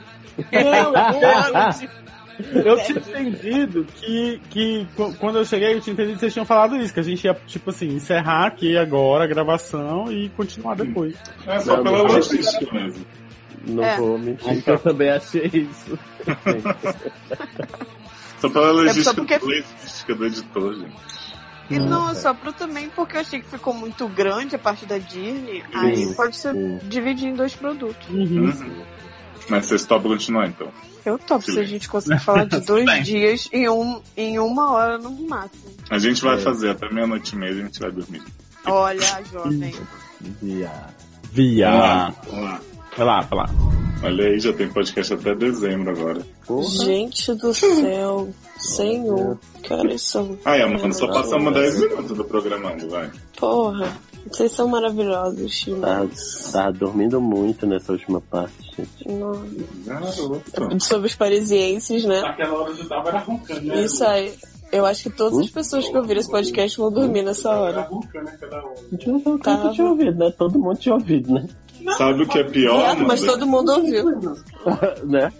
Não, 0.52 0.96
ano 0.96 1.78
de- 1.78 1.88
Eu 2.68 2.80
tinha 2.84 2.98
entendido 2.98 3.84
que, 3.96 4.40
que 4.50 4.86
qu- 4.96 5.12
quando 5.18 5.38
eu 5.38 5.44
cheguei, 5.44 5.74
eu 5.74 5.80
tinha 5.80 5.92
entendido 5.92 6.14
que 6.14 6.20
vocês 6.20 6.32
tinham 6.32 6.44
falado 6.46 6.76
isso, 6.76 6.94
que 6.94 7.00
a 7.00 7.02
gente 7.02 7.24
ia, 7.24 7.34
tipo 7.46 7.70
assim, 7.70 7.88
encerrar 7.88 8.46
aqui 8.46 8.76
agora 8.78 9.24
a 9.24 9.26
gravação 9.26 10.10
e 10.12 10.28
continuar 10.30 10.76
depois. 10.76 11.16
É 11.46 11.58
só 11.60 11.76
Não, 11.76 11.82
pela 11.84 11.98
não. 11.98 12.04
logística 12.06 12.72
mesmo. 12.72 13.04
Não 13.66 13.84
É. 13.84 13.96
vou 13.96 14.16
mentir 14.18 14.62
que 14.62 14.70
eu 14.70 14.78
também 14.78 15.10
achei 15.10 15.46
isso. 15.46 15.98
Só 18.40 18.48
pela 18.48 18.70
logística, 18.70 19.14
porque- 19.14 19.38
logística 19.38 20.14
do 20.14 20.26
editor, 20.26 20.74
gente. 20.74 21.17
E 21.70 21.78
não, 21.78 22.14
só 22.14 22.32
pro 22.32 22.52
também 22.52 22.88
porque 22.88 23.16
eu 23.16 23.20
achei 23.20 23.40
que 23.40 23.48
ficou 23.48 23.74
muito 23.74 24.08
grande 24.08 24.56
a 24.56 24.58
parte 24.58 24.86
da 24.86 24.98
Disney. 24.98 25.62
Aí 25.74 26.14
pode 26.14 26.36
ser 26.36 26.54
sim. 26.54 26.78
dividir 26.84 27.28
em 27.28 27.34
dois 27.34 27.54
produtos. 27.54 28.08
Uhum. 28.08 28.46
Uhum. 28.46 28.84
Mas 29.48 29.66
vocês 29.66 29.84
topam 29.84 30.10
continuar 30.12 30.46
então. 30.48 30.68
Eu 31.04 31.18
topo 31.18 31.42
se 31.44 31.58
a 31.58 31.64
gente 31.64 31.88
conseguir 31.88 32.20
falar 32.20 32.44
de 32.44 32.60
dois 32.64 33.04
dias 33.04 33.48
em, 33.52 33.68
um, 33.68 34.00
em 34.16 34.38
uma 34.38 34.72
hora 34.72 34.98
no 34.98 35.10
máximo. 35.28 35.70
A 35.90 35.98
gente 35.98 36.22
vai 36.22 36.36
É. 36.36 36.38
fazer 36.38 36.70
até 36.70 36.90
meia-noite 36.92 37.34
e 37.34 37.38
meia 37.38 37.52
e 37.52 37.60
a 37.60 37.64
gente 37.64 37.78
vai 37.80 37.90
dormir. 37.90 38.22
Olha, 38.66 39.24
jovem. 39.32 39.74
Viado. 40.20 40.94
Via. 41.32 41.70
Lá, 41.70 42.14
vamos 42.26 42.44
lá. 42.44 42.60
Vai 42.96 43.06
lá, 43.06 43.20
vai 43.20 43.38
lá. 43.38 43.87
Olha 44.02 44.26
aí, 44.28 44.38
já 44.38 44.52
tem 44.52 44.68
podcast 44.68 45.12
até 45.12 45.34
dezembro 45.34 45.90
agora. 45.90 46.20
Porra. 46.46 46.68
Gente 46.84 47.34
do 47.34 47.52
céu, 47.52 48.28
Senhor, 48.56 49.38
que 49.62 49.72
horas 49.72 50.02
são? 50.02 50.38
Ai, 50.44 50.62
Amanda, 50.62 50.92
só 50.92 51.08
passamos 51.08 51.52
10 51.52 51.80
minutos 51.80 52.16
do 52.16 52.24
programando, 52.24 52.88
vai. 52.88 53.10
Porra, 53.36 53.96
vocês 54.30 54.52
são 54.52 54.68
maravilhosos, 54.68 55.64
Tava, 55.64 56.06
demais. 56.06 56.50
tava 56.52 56.72
dormindo 56.72 57.20
muito 57.20 57.66
nessa 57.66 57.90
última 57.92 58.20
parte, 58.20 58.52
gente. 58.76 59.08
Nossa. 59.18 59.42
Garoto. 59.84 60.84
Sobre 60.84 61.08
os 61.08 61.14
parisienses, 61.16 62.04
né? 62.04 62.20
Aquela 62.20 62.54
hora 62.60 62.70
eu 62.70 62.88
tava 62.88 63.08
era 63.08 63.18
roncando, 63.18 63.62
né? 63.62 63.82
Isso 63.82 64.04
aí. 64.04 64.32
Eu 64.70 64.84
acho 64.84 65.04
que 65.04 65.10
todas 65.10 65.38
as 65.38 65.48
pessoas 65.50 65.88
que 65.88 65.96
ouviram 65.96 66.20
esse 66.20 66.30
podcast 66.30 66.76
vão 66.76 66.92
dormir 66.92 67.22
nessa 67.22 67.50
hora. 67.50 67.88
Tava. 69.42 69.74
né? 70.14 70.30
Todo 70.36 70.58
mundo 70.58 70.78
tinha 70.78 70.94
ouvido, 70.94 71.32
né? 71.32 71.46
Sabe 71.96 72.22
o 72.22 72.28
que 72.28 72.38
é 72.38 72.44
pior, 72.44 72.78
Viado, 72.78 73.06
mas 73.06 73.22
todo 73.22 73.46
mundo 73.46 73.70
ouviu. 73.72 74.04
né? 75.04 75.32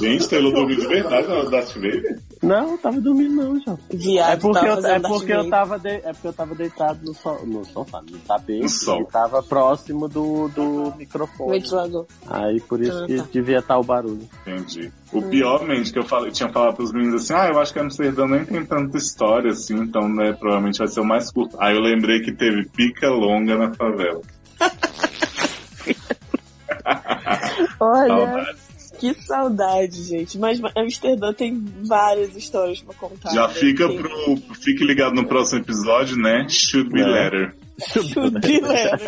Gente, 0.00 0.28
Taylor 0.28 0.52
dormiu 0.52 0.78
de 0.78 0.86
verdade 0.86 1.28
na 1.28 1.42
Darth 1.44 1.74
Vader? 1.74 2.18
Não, 2.42 2.72
eu 2.72 2.78
tava 2.78 3.00
dormindo 3.00 3.34
não, 3.34 3.60
já. 3.60 3.76
Viado, 3.90 4.32
É 4.32 4.36
porque, 4.36 4.60
tava 4.66 4.80
eu, 4.80 4.86
é 4.94 4.98
porque 5.00 5.32
eu 5.32 5.50
tava 5.50 5.78
de- 5.78 5.88
é 5.88 6.12
porque 6.12 6.26
eu 6.28 6.32
tava 6.32 6.54
deitado 6.54 7.00
no, 7.04 7.14
so, 7.14 7.38
no 7.44 7.64
sofá, 7.64 8.00
no 8.08 8.18
tapete, 8.18 8.62
No 8.62 8.68
sol. 8.68 9.02
e 9.02 9.06
tava 9.06 9.42
próximo 9.42 10.08
do, 10.08 10.48
do 10.48 10.94
microfone. 10.96 11.58
Ventilador. 11.58 12.06
Aí 12.28 12.60
por 12.60 12.80
isso 12.80 13.02
Ah, 13.02 13.06
que 13.06 13.16
tá. 13.16 13.26
devia 13.32 13.58
estar 13.58 13.78
o 13.78 13.82
barulho. 13.84 14.28
Entendi. 14.46 14.92
O 15.12 15.22
pior, 15.22 15.64
mente, 15.66 15.92
que 15.92 15.98
eu 15.98 16.04
falei, 16.04 16.30
tinha 16.30 16.48
falado 16.50 16.76
pros 16.76 16.92
meninos 16.92 17.22
assim, 17.22 17.32
ah, 17.34 17.48
eu 17.48 17.58
acho 17.58 17.72
que 17.72 17.78
Amsterdã 17.80 18.26
nem 18.26 18.44
tem 18.44 18.64
tanta 18.64 18.96
história 18.98 19.50
assim, 19.50 19.74
então, 19.76 20.08
né, 20.08 20.32
provavelmente 20.32 20.78
vai 20.78 20.88
ser 20.88 21.00
o 21.00 21.04
mais 21.04 21.30
curto. 21.32 21.56
Aí 21.60 21.74
eu 21.74 21.80
lembrei 21.82 22.20
que 22.20 22.30
teve 22.32 22.66
pica 22.68 23.08
longa 23.10 23.56
na 23.56 23.72
favela. 23.74 24.20
Olha, 27.80 28.08
Saudades. 28.08 28.92
que 28.98 29.14
saudade, 29.14 30.02
gente. 30.04 30.38
Mas 30.38 30.60
Amsterdã 30.76 31.32
tem 31.32 31.64
várias 31.86 32.34
histórias 32.36 32.80
pra 32.80 32.94
contar. 32.94 33.30
Já 33.30 33.46
né? 33.48 33.54
fica 33.54 33.88
Tem- 33.88 33.98
pro. 33.98 34.36
Fique 34.62 34.84
ligado 34.84 35.14
no 35.14 35.26
próximo 35.26 35.60
episódio, 35.60 36.16
né? 36.16 36.46
Should 36.48 36.90
be 36.90 37.00
É. 37.00 37.06
letter. 37.06 37.54
Jubilera. 37.94 38.98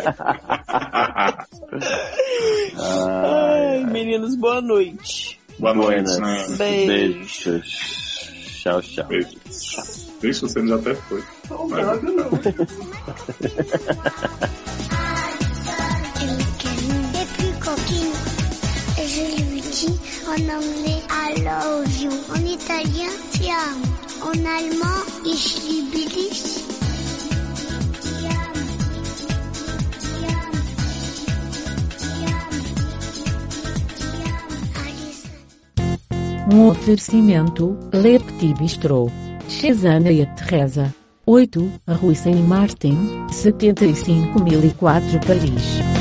Ai, 2.77 3.83
meninos, 3.85 4.35
boa 4.35 4.61
noite. 4.61 5.39
Boa 5.59 5.73
noite, 5.73 6.17
né? 6.21 6.45
Beijo. 6.57 6.87
Beijos. 6.87 8.61
Tchau, 8.63 8.81
tchau. 8.81 9.05
Beijos. 9.07 10.07
Deixa 10.21 10.47
você 10.47 10.65
já 10.65 10.75
até 10.75 10.95
foi. 10.95 11.21
Mas, 11.69 12.01
Les 13.41 13.51
en 20.33 20.49
anglais 20.49 21.03
I 21.09 21.43
love 21.43 22.01
you. 22.01 22.11
En 22.35 22.45
italien, 22.47 23.11
ti 23.31 23.49
amo. 23.49 23.85
En 24.31 24.45
allemand, 24.45 25.05
ich 25.25 25.57
liebe 25.67 26.09
dich. 26.09 26.61
Um 36.51 36.67
oferecimento, 36.67 37.77
Le 37.93 38.19
Petit 38.19 38.53
Bistrot. 38.53 39.11
Cesana 39.47 40.11
e 40.11 40.21
a 40.21 40.25
Teresa. 40.25 40.93
8, 41.25 41.71
Rue 41.87 42.15
Saint-Martin, 42.15 43.27
75004 43.29 45.19
Paris. 45.19 46.00